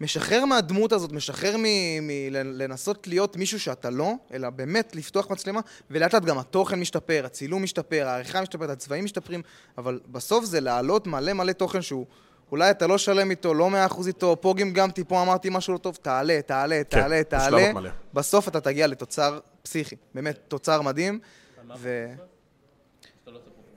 משחרר 0.00 0.44
מהדמות 0.44 0.92
הזאת, 0.92 1.12
משחרר 1.12 1.56
מלנסות 2.02 3.06
להיות 3.06 3.36
מישהו 3.36 3.60
שאתה 3.60 3.90
לא, 3.90 4.12
אלא 4.32 4.50
באמת 4.50 4.96
לפתוח 4.96 5.30
מצלמה, 5.30 5.60
ולאט 5.90 6.14
לאט 6.14 6.24
גם 6.24 6.38
התוכן 6.38 6.80
משתפר, 6.80 7.22
הצילום 7.26 7.62
משתפר, 7.62 8.08
העריכה 8.08 8.42
משתפרת, 8.42 8.70
הצבעים 8.70 9.04
משתפרים, 9.04 9.42
אבל 9.78 10.00
בסוף 10.06 10.44
זה 10.44 10.60
להעלות 10.60 11.06
מלא 11.06 11.32
מלא 11.32 11.52
תוכן 11.52 11.82
שהוא... 11.82 12.06
אולי 12.50 12.70
אתה 12.70 12.86
לא 12.86 12.98
שלם 12.98 13.30
איתו, 13.30 13.54
לא 13.54 13.70
מאה 13.70 13.86
אחוז 13.86 14.06
איתו, 14.06 14.36
פה 14.40 14.54
גמגמתי, 14.56 15.04
פה 15.04 15.22
אמרתי 15.22 15.48
משהו 15.50 15.72
לא 15.72 15.78
טוב, 15.78 15.98
תעלה, 16.02 16.42
תעלה, 16.42 16.76
כן, 16.76 16.82
תעלה, 16.82 17.24
תעלה. 17.24 17.72
בסוף 18.14 18.48
אתה 18.48 18.60
תגיע 18.60 18.86
לתוצר 18.86 19.38
פסיכי, 19.62 19.96
באמת, 20.14 20.38
תוצר 20.48 20.82
מדהים. 20.82 21.18
ו... 21.78 22.06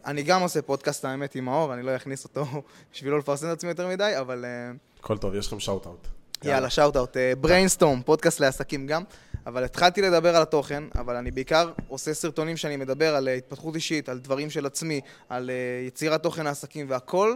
אני 0.06 0.23
גם 0.23 0.41
עושה 0.41 0.61
פודקאסט, 0.61 1.06
האמת, 1.06 1.35
עם 1.35 1.45
מאור, 1.45 1.73
אני 1.73 1.84
לא 1.84 1.95
אכניס 1.95 2.23
אותו 2.23 2.45
בשביל 2.93 3.11
לא 3.11 3.19
לפרסם 3.19 3.48
את 3.48 3.52
עצמי 3.52 3.69
יותר 3.69 3.88
מדי, 3.88 4.14
אבל... 4.19 4.45
אה, 4.45 4.72
הכל 5.02 5.18
טוב, 5.18 5.36
יש 5.36 5.48
לכם 5.48 5.60
שאוט-אאוט. 5.60 6.07
יאללה, 6.44 6.69
shout-out. 6.69 7.18
בריינסטורם, 7.41 8.02
פודקאסט 8.02 8.40
לעסקים 8.40 8.88
גם. 8.88 9.03
אבל 9.45 9.64
התחלתי 9.64 10.02
לדבר 10.02 10.36
על 10.36 10.41
התוכן, 10.41 10.84
אבל 10.95 11.15
אני 11.15 11.32
בעיקר 11.32 11.72
עושה 11.88 12.14
סרטונים 12.14 12.57
שאני 12.57 12.78
מדבר 12.78 13.15
על 13.15 13.28
אה, 13.28 13.34
התפתחות 13.34 13.76
אישית, 13.76 14.10
על 14.10 14.19
דברים 14.19 14.49
של 14.49 14.65
עצמי, 14.65 15.02
על 15.30 15.49
אה, 15.49 15.86
יצירת 15.88 16.23
תוכן 16.23 16.44
לעסקים, 16.44 16.86
והכל 16.90 17.36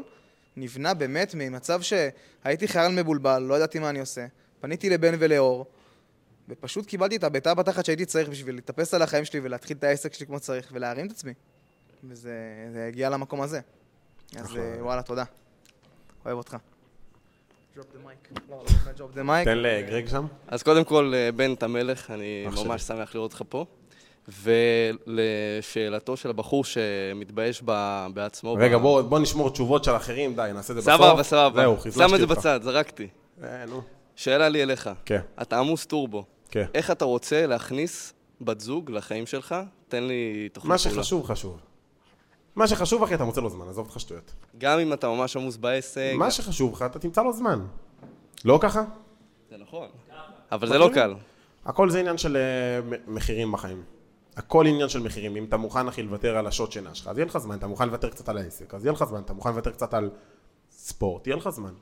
נבנה 0.57 0.93
באמת 0.93 1.35
ממצב 1.35 1.81
שהייתי 1.81 2.67
חייל 2.67 2.91
מבולבל, 2.91 3.41
לא 3.41 3.55
ידעתי 3.55 3.79
מה 3.79 3.89
אני 3.89 3.99
עושה. 3.99 4.25
פניתי 4.61 4.89
לבן 4.89 5.15
ולאור, 5.19 5.65
ופשוט 6.49 6.85
קיבלתי 6.85 7.15
את 7.15 7.23
הבעיטה 7.23 7.53
בתחת 7.53 7.85
שהייתי 7.85 8.05
צריך 8.05 8.29
בשביל 8.29 8.55
להתאפס 8.55 8.93
על 8.93 9.01
החיים 9.01 9.25
שלי 9.25 9.39
ולהתחיל 9.43 9.77
את 9.77 9.83
העסק 9.83 10.13
שלי 10.13 10.25
כמו 10.25 10.37
שצריך, 10.37 10.69
ולהרים 10.71 11.07
את 11.07 11.11
עצמי. 11.11 11.33
וזה 12.03 12.33
זה 12.73 12.85
הגיע 12.87 13.09
למקום 13.09 13.41
הזה. 13.41 13.59
אז 14.35 14.45
אחלה. 14.45 14.61
אה, 14.61 14.83
וואלה, 14.83 15.01
תודה. 15.01 15.23
אוהב 16.25 16.37
אותך. 16.37 16.57
תן 19.45 19.57
לגרג 19.57 20.07
שם. 20.07 20.25
אז 20.47 20.63
קודם 20.63 20.83
כל, 20.83 21.13
אה, 21.15 21.31
בן, 21.31 21.53
אתה 21.53 21.67
מלך, 21.67 22.11
אני 22.11 22.45
ממש. 22.65 22.81
שמח 22.81 23.15
לראות 23.15 23.31
אותך 23.33 23.43
פה. 23.49 23.65
ולשאלתו 25.07 26.17
של 26.17 26.29
הבחור 26.29 26.63
שמתבייש 26.65 27.61
ב- 27.65 28.07
בעצמו... 28.13 28.53
רגע, 28.53 28.77
ב- 28.77 28.81
בוא 28.81 29.01
בוא 29.01 29.19
נשמור 29.19 29.49
תשובות 29.49 29.83
של 29.83 29.95
אחרים, 29.95 30.35
די, 30.35 30.49
נעשה 30.53 30.73
את 30.73 30.83
זה 30.83 30.91
בסוף. 30.91 31.05
סבבה, 31.05 31.23
סבבה. 31.23 31.61
זהו, 31.61 31.75
שם 31.75 31.81
חזלשתי 31.81 32.13
את 32.15 32.19
זה 32.19 32.25
אותך. 32.25 32.37
בצד, 32.37 32.59
זרקתי. 32.63 33.07
אה, 33.43 33.65
נו. 33.65 33.81
שאלה 34.15 34.49
לי 34.49 34.63
אליך. 34.63 34.89
כן. 35.05 35.19
אתה 35.41 35.59
עמוס 35.59 35.85
טורבו. 35.85 36.23
כן. 36.51 36.65
איך 36.73 36.91
אתה 36.91 37.05
רוצה 37.05 37.47
להכניס 37.47 38.13
בת 38.41 38.59
זוג 38.59 38.91
לחיים 38.91 39.25
שלך? 39.25 39.55
תן 39.87 40.03
לי 40.03 40.49
תוכנית 40.53 40.69
מה 40.69 40.77
פעולה. 40.77 41.03
שחשוב, 41.03 41.25
חשוב. 41.25 41.57
מה 42.55 42.67
שחשוב, 42.67 43.03
אחי, 43.03 43.15
אתה 43.15 43.23
מוצא 43.23 43.41
לו 43.41 43.49
זמן, 43.49 43.67
עזוב 43.69 43.85
אותך 43.87 43.99
שטויות. 43.99 44.33
גם 44.57 44.79
אם 44.79 44.93
אתה 44.93 45.07
ממש 45.07 45.35
עמוס 45.35 45.57
בעסק. 45.57 46.13
מה 46.17 46.31
שחשוב 46.31 46.73
לך, 46.73 46.81
אתה 46.81 46.99
תמצא 46.99 47.23
לו 47.23 47.33
זמן. 47.33 47.65
לא 48.45 48.59
ככה? 48.61 48.83
זה 49.49 49.57
נכון. 49.57 49.87
אבל 50.51 50.67
זה 50.67 50.77
לא 50.77 50.89
קל. 50.93 51.13
הכל 51.65 51.89
זה 51.89 51.99
עניין 51.99 52.17
של 52.17 52.37
אה, 52.37 52.97
מחירים 53.07 53.51
בחיים. 53.51 53.83
הכל 54.35 54.65
עניין 54.67 54.89
של 54.89 54.99
מחירים. 54.99 55.35
אם 55.35 55.43
אתה 55.43 55.57
מוכן, 55.57 55.87
אחי, 55.87 56.03
לוותר 56.03 56.37
על 56.37 56.47
השעות 56.47 56.71
שינה 56.71 56.95
שלך, 56.95 57.07
אז 57.07 57.17
יהיה 57.17 57.25
לך 57.25 57.37
זמן. 57.37 57.57
אתה 57.57 57.67
מוכן 57.67 57.87
לוותר 57.87 58.09
קצת 58.09 58.29
על 58.29 58.37
העסק, 58.37 58.73
אז 58.73 58.85
יהיה 58.85 58.93
לך 58.93 59.03
זמן. 59.03 59.21
אתה 59.21 59.33
מוכן 59.33 59.49
לוותר 59.49 59.71
קצת 59.71 59.93
על 59.93 60.09
ספורט, 60.71 61.27
יהיה 61.27 61.37
לך 61.37 61.49
זמן. 61.49 61.73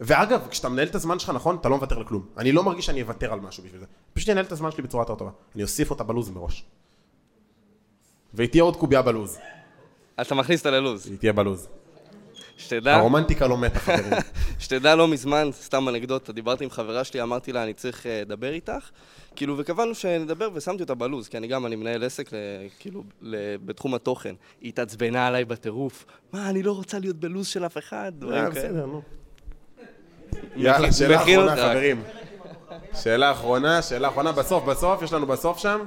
ואגב, 0.00 0.48
כשאתה 0.50 0.68
מנהל 0.68 0.88
את 0.88 0.94
הזמן 0.94 1.18
שלך 1.18 1.30
נכון, 1.30 1.56
אתה 1.60 1.68
לא 1.68 1.76
מוותר 1.76 1.98
לכלום. 1.98 2.26
אני 2.36 2.52
לא 2.52 2.62
מרגיש 2.64 2.86
שאני 2.86 3.02
אוותר 3.02 3.32
על 3.32 3.40
משהו 3.40 3.64
בשביל 3.64 3.80
זה. 3.80 3.86
פשוט 4.12 4.28
אנהל 4.28 4.44
את 4.44 4.52
הזמן 4.52 4.70
שלי 4.70 4.82
בצורה 4.82 5.02
יותר 5.02 5.14
טובה. 5.14 5.30
אני 5.54 5.62
אוסיף 5.62 5.90
אותה 5.90 6.04
בלוז 6.04 6.30
מראש. 6.30 6.64
והיא 8.34 8.48
תהיה 8.48 8.62
עוד 8.62 8.76
קובייה 8.76 9.02
בלוז. 9.02 9.38
אתה 10.20 10.34
מכניס 10.34 10.60
אותה 10.60 10.70
ללוז. 10.70 11.06
היא 11.06 11.18
תהיה 11.18 11.32
בלוז. 11.32 11.68
שתדע... 12.56 12.96
הרומנטיקה 12.96 13.46
לא 13.46 13.56
מתה, 13.56 13.78
חברים. 13.86 14.12
שתדע, 14.58 14.94
לא 14.94 15.08
מזמן, 15.08 15.50
סתם 15.52 15.88
אנקדוטה, 15.88 16.32
דיברתי 16.32 16.64
עם 16.64 16.70
חברה 16.70 17.04
שלי, 17.04 17.22
אמרתי 17.22 17.52
לה, 17.52 17.62
אני 17.62 17.74
צריך 17.74 18.06
אה, 18.06 18.20
לדבר 18.24 18.52
איתך. 18.52 18.90
כאילו, 19.36 19.54
וקבענו 19.58 19.94
שנדבר 19.94 20.48
ושמתי 20.54 20.82
אותה 20.82 20.94
בלוז, 20.94 21.28
כי 21.28 21.36
אני 21.36 21.46
גם, 21.46 21.66
אני 21.66 21.76
מנהל 21.76 22.04
עסק, 22.04 22.32
ל- 22.32 22.36
כאילו, 22.78 23.02
ל- 23.22 23.36
בתחום 23.64 23.94
התוכן. 23.94 24.34
היא 24.60 24.68
התעצבנה 24.68 25.26
עליי 25.26 25.44
בטירוף. 25.44 26.04
מה, 26.32 26.50
אני 26.50 26.62
לא 26.62 26.72
רוצה 26.72 26.98
להיות 26.98 27.16
בלוז 27.16 27.46
של 27.46 27.66
אף 27.66 27.78
אחד? 27.78 28.12
דברים 28.18 28.44
אה, 28.44 28.50
כאלה. 28.50 28.68
בסדר, 28.68 28.86
נו. 28.86 29.02
יאללה, 30.56 30.92
שאלה 30.92 31.22
אחרונה. 31.22 31.56
חברים. 31.56 32.02
שאלה 33.02 33.32
אחרונה, 33.32 33.82
שאלה 33.82 34.08
אחרונה, 34.08 34.32
בסוף, 34.32 34.64
בסוף, 34.64 35.02
יש 35.02 35.12
לנו 35.12 35.26
בסוף 35.26 35.58
שם. 35.58 35.78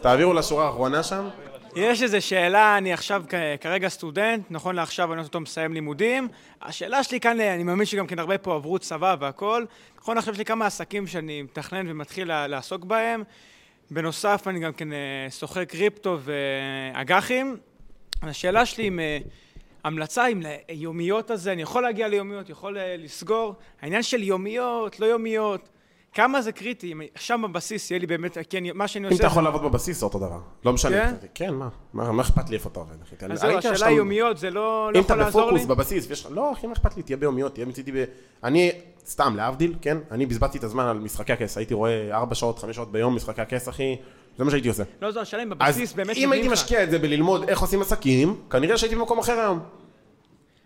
תעבירו 0.00 0.34
לשורה 0.34 0.66
האחרונה 0.66 1.02
שם. 1.02 1.28
יש 1.76 2.02
איזו 2.02 2.20
שאלה, 2.20 2.78
אני 2.78 2.92
עכשיו 2.92 3.24
כרגע 3.60 3.88
סטודנט, 3.88 4.46
נכון 4.50 4.76
לעכשיו 4.76 5.12
אני 5.12 5.20
אוטוטו 5.20 5.40
מסיים 5.40 5.72
לימודים. 5.74 6.28
השאלה 6.62 7.02
שלי 7.02 7.20
כאן, 7.20 7.40
אני 7.40 7.62
מאמין 7.62 7.86
שגם 7.86 8.06
כן 8.06 8.18
הרבה 8.18 8.38
פה 8.38 8.54
עברו 8.54 8.78
צבא 8.78 9.16
והכל. 9.20 9.64
נכון 9.98 10.18
עכשיו 10.18 10.32
יש 10.32 10.38
לי 10.38 10.44
כמה 10.44 10.66
עסקים 10.66 11.06
שאני 11.06 11.42
מתכנן 11.42 11.90
ומתחיל 11.90 12.46
לעסוק 12.46 12.84
בהם. 12.84 13.22
בנוסף, 13.90 14.44
אני 14.46 14.60
גם 14.60 14.72
כן 14.72 14.92
אה, 14.92 15.26
סוחר 15.30 15.64
קריפטו 15.64 16.18
ואג"חים. 16.20 17.56
השאלה 18.22 18.66
שלי 18.66 18.88
אם 18.88 19.00
אה, 19.00 19.18
המלצה 19.84 20.26
אם 20.26 20.42
ליומיות 20.68 21.30
הזה, 21.30 21.52
אני 21.52 21.62
יכול 21.62 21.82
להגיע 21.82 22.08
ליומיות, 22.08 22.50
יכול 22.50 22.78
אה, 22.78 22.96
לסגור. 22.98 23.54
העניין 23.82 24.02
של 24.02 24.22
יומיות, 24.22 25.00
לא 25.00 25.06
יומיות, 25.06 25.68
כמה 26.14 26.42
זה 26.42 26.52
קריטי, 26.52 26.92
אם 26.92 27.00
שם 27.14 27.42
בבסיס 27.48 27.90
יהיה 27.90 28.00
לי 28.00 28.06
באמת, 28.06 28.38
כן, 28.50 28.64
מה 28.74 28.88
שאני 28.88 29.04
עושה... 29.06 29.14
אם 29.14 29.18
אתה 29.18 29.26
יכול 29.26 29.44
לעבוד 29.44 29.62
בבסיס 29.62 29.98
זה 30.00 30.06
אותו 30.06 30.18
דבר. 30.18 30.38
לא 30.64 30.72
משנה. 30.72 30.90
כן? 30.90 31.14
כן, 31.34 31.54
מה? 31.54 31.68
מה 31.92 32.22
אכפת 32.22 32.50
לי 32.50 32.56
איפה 32.56 32.68
אתה 32.68 32.80
עובד, 32.80 32.94
אחי? 33.02 33.16
אז 33.32 33.40
זהו, 33.40 33.58
השאלה 33.58 33.76
שאתה- 33.76 33.90
יומיות, 33.90 34.38
זה 34.38 34.50
לא 34.50 34.90
לא 34.92 34.98
אם 34.98 35.04
אתה 35.04 35.12
יכול 35.12 35.24
לעזור 35.24 35.42
לי? 35.42 35.58
בפוקוס 35.58 35.66
בבסיס, 35.76 36.06
ויש 36.08 36.24
לך... 36.24 36.32
לא, 36.32 36.52
אחי, 36.52 36.66
מה 36.66 36.72
אכפת 36.72 36.96
לי? 36.96 37.02
תהיה 37.02 37.16
ביומיות, 37.16 37.54
תהיה 37.54 37.66
מצידי 37.66 37.92
ב... 37.92 38.04
אני, 38.44 38.72
סתם, 39.06 39.34
להבדיל, 39.36 39.74
כן? 39.82 39.98
אני 40.10 40.26
בזבזתי 40.26 40.58
את 40.58 40.64
הזמן 40.64 40.84
על 40.84 40.98
משחקי 40.98 41.32
הכס. 41.32 41.56
הייתי 41.56 41.74
רואה 41.74 42.08
4 42.16 42.34
שעות, 42.34 42.58
5 42.58 42.76
שעות 42.76 42.92
ביום 42.92 43.16
משחקי 43.16 43.40
הכס, 43.40 43.68
אחי. 43.68 43.96
זה 44.38 44.44
מה 44.44 44.50
שהייתי 44.50 44.68
עושה. 44.68 44.82
לא, 45.02 45.10
זו 45.10 45.20
השאלה 45.20 45.42
אם 45.42 45.50
בבסיס 45.50 45.92
באמת 45.92 46.16
אם 46.16 46.32
הייתי. 46.32 46.48
משקיע 46.48 46.82
את 46.84 46.90
זה 46.90 46.98
בללמוד 46.98 47.48
איך 47.48 47.60
עושים 47.60 47.82
עסקים, 47.82 48.36
כנראה 48.50 48.78
שהייתי 48.78 48.96
במקום 48.96 49.18
אחר 49.18 49.40
היום. 49.40 49.60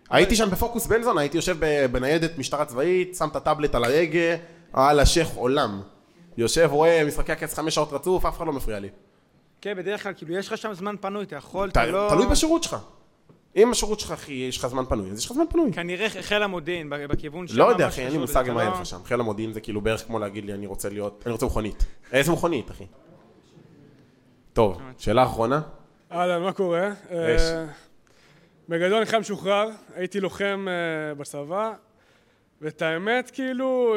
הייתי 0.09 0.35
שם 0.35 0.49
בפוקוס 0.49 0.87
בן 0.87 1.03
זונה, 1.03 1.21
הייתי 1.21 1.37
יושב 1.37 1.57
בניידת 1.91 2.37
משטרה 2.37 2.65
צבאית, 2.65 3.15
שם 3.15 3.27
את 3.31 3.35
הטאבלט 3.35 3.75
על 3.75 3.83
ההגה, 3.83 4.35
על 4.73 4.99
השייח 4.99 5.35
עולם. 5.35 5.81
יושב, 6.37 6.69
רואה 6.71 7.03
משחקי 7.07 7.31
הכס 7.31 7.53
חמש 7.53 7.75
שעות 7.75 7.93
רצוף, 7.93 8.25
אף 8.25 8.37
אחד 8.37 8.47
לא 8.47 8.53
מפריע 8.53 8.79
לי. 8.79 8.89
כן, 9.61 9.77
בדרך 9.77 10.03
כלל, 10.03 10.13
כאילו, 10.17 10.35
יש 10.35 10.47
לך 10.47 10.57
שם 10.57 10.73
זמן 10.73 10.95
פנוי, 11.01 11.23
אתה 11.23 11.35
יכול, 11.35 11.69
אתה 11.69 11.85
לא... 11.85 12.07
תלוי 12.09 12.27
בשירות 12.27 12.63
שלך. 12.63 12.77
אם 13.55 13.71
השירות 13.71 13.99
שלך, 13.99 14.11
אחי, 14.11 14.33
יש 14.33 14.57
לך 14.57 14.67
זמן 14.67 14.85
פנוי, 14.85 15.11
אז 15.11 15.19
יש 15.19 15.25
לך 15.25 15.33
זמן 15.33 15.43
פנוי. 15.49 15.73
כנראה 15.73 16.09
חיל 16.09 16.43
המודיעין, 16.43 16.89
בכיוון 16.89 17.45
לא 17.53 17.71
יודע, 17.71 17.87
אחי, 17.87 18.01
אין 18.01 18.11
לי 18.11 18.17
מושג 18.17 18.43
מה 18.53 18.61
היה 18.61 18.69
לא- 18.69 18.75
לך 18.75 18.85
שם. 18.85 19.03
חיל 19.05 19.19
המודיעין 19.19 19.53
זה 19.53 19.61
כאילו 19.61 19.81
בערך 19.81 20.05
כמו 20.05 20.19
להגיד 20.19 20.45
לי, 20.45 20.53
אני 20.53 20.67
רוצה 20.67 20.89
להיות, 20.89 21.23
אני 21.25 21.31
רוצה 21.31 21.45
מכונית. 21.45 21.85
איזה 22.13 22.31
מכונית, 22.31 22.71
אחי? 22.71 22.85
טוב, 24.53 24.81
שאלה 24.97 25.23
אחרונה. 25.23 25.61
אהלן, 26.11 26.41
מה 26.43 26.53
קורה? 26.53 26.89
יש. 27.11 27.41
אה, 27.41 27.65
בגדול 28.69 28.97
אני 28.97 29.05
חייל 29.05 29.19
משוחרר, 29.21 29.69
הייתי 29.95 30.19
לוחם 30.19 30.65
אה, 30.69 31.15
בצבא, 31.15 31.73
ואת 32.61 32.81
האמת, 32.81 33.31
כאילו, 33.31 33.95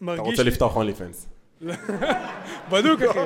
מרגיש 0.00 0.20
אתה 0.22 0.30
רוצה 0.30 0.42
לי- 0.42 0.50
לפתוח 0.50 0.76
אונלי 0.76 0.94
פנס. 0.94 1.26
בדוק, 2.72 3.02
אחי. 3.02 3.18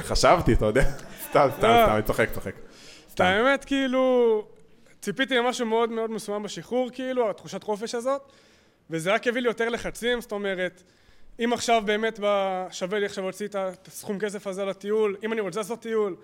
חשבתי, 0.00 0.52
אתה 0.52 0.64
יודע. 0.66 0.82
סתם, 1.30 1.48
סתם, 1.56 1.68
לא. 1.68 1.84
סתם, 1.84 1.92
אני 1.94 2.02
צוחק, 2.02 2.28
צוחק. 2.34 2.52
את 3.14 3.20
האמת, 3.20 3.64
כאילו, 3.64 4.44
ציפיתי 5.00 5.34
למשהו 5.36 5.66
מאוד 5.66 5.90
מאוד 5.90 6.10
מסוים 6.10 6.42
בשחרור, 6.42 6.90
כאילו, 6.92 7.30
התחושת 7.30 7.62
חופש 7.62 7.94
הזאת, 7.94 8.22
וזה 8.90 9.14
רק 9.14 9.26
הביא 9.26 9.42
לי 9.42 9.48
יותר 9.48 9.68
לחצים, 9.68 10.20
זאת 10.20 10.32
אומרת, 10.32 10.82
אם 11.44 11.52
עכשיו 11.52 11.82
באמת 11.84 12.20
שווה 12.70 12.98
לי 12.98 13.06
עכשיו 13.06 13.24
להוציא 13.24 13.46
את 13.46 13.56
הסכום 13.88 14.18
כסף 14.18 14.46
הזה 14.46 14.64
לטיול, 14.64 15.16
אם 15.24 15.32
אני 15.32 15.40
רוצה 15.40 15.60
לעשות 15.60 15.80
טיול, 15.82 16.16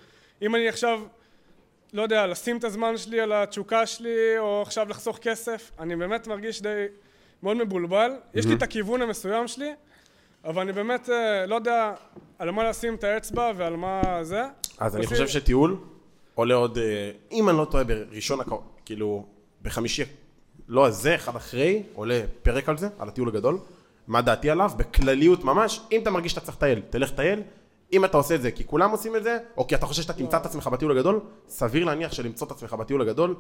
אם 0.42 0.54
אני 0.54 0.68
עכשיו, 0.68 1.00
לא 1.92 2.02
יודע, 2.02 2.26
לשים 2.26 2.56
את 2.56 2.64
הזמן 2.64 2.96
שלי 2.96 3.20
על 3.20 3.32
התשוקה 3.32 3.86
שלי, 3.86 4.38
או 4.38 4.62
עכשיו 4.62 4.88
לחסוך 4.88 5.18
כסף, 5.18 5.70
אני 5.78 5.96
באמת 5.96 6.26
מרגיש 6.26 6.62
די 6.62 6.86
מאוד 7.44 7.56
מבולבל. 7.56 8.10
יש 8.34 8.46
לי. 8.46 8.54
את 8.54 8.62
הכיוון 8.62 9.02
המסוים 9.02 9.48
שלי, 9.48 9.72
אבל 10.44 10.62
אני 10.62 10.72
באמת 10.72 11.10
אה, 11.10 11.46
לא 11.46 11.54
יודע 11.54 11.92
על 12.38 12.50
מה 12.50 12.68
לשים 12.70 12.94
את 12.94 13.04
האצבע 13.04 13.52
ועל 13.56 13.76
מה 13.76 14.02
זה. 14.22 14.42
אז 14.78 14.96
אני 14.96 15.06
חושב 15.06 15.28
שטיול 15.28 15.76
עולה 16.34 16.54
עוד, 16.54 16.78
אה, 16.78 17.10
אם 17.32 17.48
אני 17.48 17.58
לא 17.58 17.64
טועה, 17.64 17.84
בראשון, 17.84 18.40
הקר- 18.40 18.56
כאילו, 18.84 19.24
בחמישי, 19.62 20.02
לא 20.68 20.86
הזה, 20.86 21.14
אחד 21.14 21.36
אחרי, 21.36 21.82
עולה 21.94 22.20
פרק 22.42 22.68
על 22.68 22.78
זה, 22.78 22.88
על 22.98 23.08
הטיול 23.08 23.28
הגדול. 23.28 23.58
מה 24.06 24.22
דעתי 24.22 24.50
עליו? 24.50 24.70
בכלליות 24.76 25.44
ממש, 25.44 25.80
אם 25.92 26.00
אתה 26.02 26.10
מרגיש 26.10 26.32
שאתה 26.32 26.44
צריך 26.44 26.56
לטייל, 26.56 26.80
תלך 26.90 27.10
טייל. 27.10 27.42
אם 27.92 28.04
אתה 28.04 28.16
עושה 28.16 28.34
את 28.34 28.42
זה 28.42 28.50
כי 28.50 28.64
כולם 28.66 28.90
עושים 28.90 29.16
את 29.16 29.22
זה, 29.24 29.38
או 29.56 29.66
כי 29.66 29.74
אתה 29.74 29.86
חושב 29.86 30.02
שאתה 30.02 30.12
תמצא 30.12 30.36
את 30.36 30.46
עצמך 30.46 30.66
בטיול 30.66 30.90
הגדול, 30.98 31.20
סביר 31.48 31.84
להניח 31.84 32.12
שלמצוא 32.12 32.46
את 32.46 32.52
עצמך 32.52 32.72
בטיול 32.72 33.00
הגדול 33.02 33.34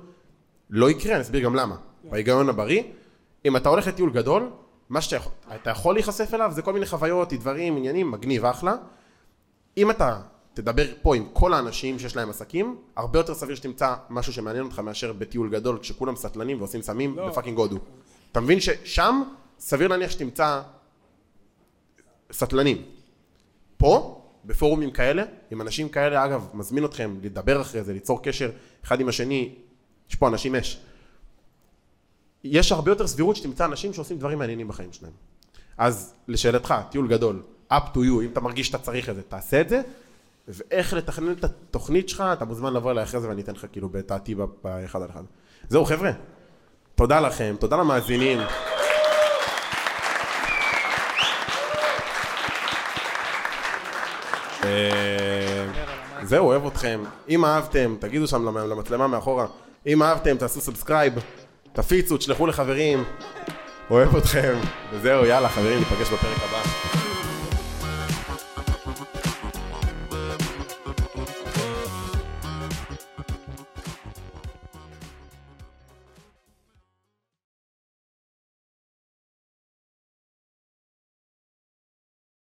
לא 0.70 0.90
יקרה, 0.90 1.14
אני 1.14 1.22
אסביר 1.22 1.40
גם 1.44 1.54
למה. 1.54 1.76
בהיגיון 2.04 2.48
הבריא, 2.48 2.82
אם 3.44 3.56
אתה 3.56 3.68
הולך 3.68 3.86
לטיול 3.86 4.10
גדול, 4.10 4.50
מה 4.88 5.00
שאתה 5.00 5.16
יכול, 5.16 5.32
אתה 5.54 5.70
יכול 5.70 5.94
להיחשף 5.94 6.34
אליו 6.34 6.52
זה 6.54 6.62
כל 6.62 6.72
מיני 6.72 6.86
חוויות, 6.86 7.32
דברים, 7.32 7.76
עניינים, 7.76 8.10
מגניב, 8.10 8.44
אחלה. 8.44 8.74
אם 9.76 9.90
אתה 9.90 10.20
תדבר 10.54 10.86
פה 11.02 11.16
עם 11.16 11.26
כל 11.32 11.54
האנשים 11.54 11.98
שיש 11.98 12.16
להם 12.16 12.30
עסקים, 12.30 12.78
הרבה 12.96 13.18
יותר 13.18 13.34
סביר 13.34 13.56
שתמצא 13.56 13.94
משהו 14.10 14.32
שמעניין 14.32 14.64
אותך 14.64 14.78
מאשר 14.78 15.12
בטיול 15.12 15.50
גדול 15.50 15.78
כשכולם 15.78 16.16
סטלנים 16.16 16.58
ועושים 16.58 16.82
סמים 16.82 17.16
לא. 17.16 17.28
בפאקינג 17.28 17.58
הודו. 17.58 17.78
אתה 18.32 18.40
מבין 18.40 18.60
ששם 18.60 19.22
סביר 19.58 19.88
להניח 19.88 20.10
שתמצא 20.10 20.62
סטלנים. 22.32 22.82
פה, 23.76 24.20
בפורומים 24.44 24.90
כאלה, 24.90 25.24
עם 25.50 25.60
אנשים 25.60 25.88
כאלה, 25.88 26.24
אגב, 26.24 26.48
מזמין 26.54 26.84
אתכם 26.84 27.16
לדבר 27.22 27.60
אחרי 27.60 27.82
זה, 27.82 27.92
ליצור 27.92 28.22
קשר 28.22 28.50
אחד 28.84 29.00
עם 29.00 29.08
השני, 29.08 29.54
יש 30.10 30.14
פה 30.14 30.28
אנשים 30.28 30.54
אש. 30.54 30.80
יש 32.44 32.72
הרבה 32.72 32.90
יותר 32.90 33.06
סבירות 33.06 33.36
שתמצא 33.36 33.64
אנשים 33.64 33.92
שעושים 33.92 34.18
דברים 34.18 34.38
מעניינים 34.38 34.68
בחיים 34.68 34.92
שלהם. 34.92 35.12
אז 35.78 36.14
לשאלתך, 36.28 36.74
טיול 36.90 37.08
גדול, 37.08 37.42
up 37.72 37.84
to 37.94 37.96
you, 37.96 38.22
אם 38.22 38.28
אתה 38.32 38.40
מרגיש 38.40 38.66
שאתה 38.66 38.78
צריך 38.78 39.08
את 39.08 39.14
זה, 39.14 39.22
תעשה 39.22 39.60
את 39.60 39.68
זה, 39.68 39.82
ואיך 40.48 40.92
לתכנן 40.92 41.32
את 41.32 41.44
התוכנית 41.44 42.08
שלך, 42.08 42.24
אתה 42.32 42.44
מוזמן 42.44 42.72
לבוא 42.72 42.90
אליי 42.90 43.04
אחרי 43.04 43.20
זה 43.20 43.28
ואני 43.28 43.42
אתן 43.42 43.52
לך 43.52 43.66
כאילו 43.72 43.88
בדעתי 43.88 44.34
ב- 44.34 44.44
באחד 44.64 45.02
על 45.02 45.08
אחד. 45.10 45.22
זהו 45.68 45.84
חבר'ה, 45.84 46.10
תודה 46.94 47.20
לכם, 47.20 47.56
תודה 47.60 47.76
למאזינים. 47.76 48.38
אה, 54.64 55.66
זהו, 56.22 56.46
אוהב 56.46 56.66
אתכם. 56.66 57.00
אם 57.28 57.44
אהבתם, 57.44 57.96
תגידו 58.00 58.26
שם 58.26 58.44
למ- 58.48 58.58
למצלמה 58.70 59.06
מאחורה. 59.06 59.46
אם 59.86 60.02
אהבתם, 60.02 60.36
תעשו 60.36 60.60
subscribe, 60.60 61.12
תפיצו, 61.74 62.16
תשלחו 62.16 62.46
לחברים. 62.46 63.04
אוהב 63.90 64.16
אתכם. 64.16 64.54
וזהו, 64.92 65.24
יאללה, 65.24 65.48
חברים, 65.48 65.78
ניפגש 65.78 66.10
בפרק 66.10 66.38
הבא. 66.48 67.03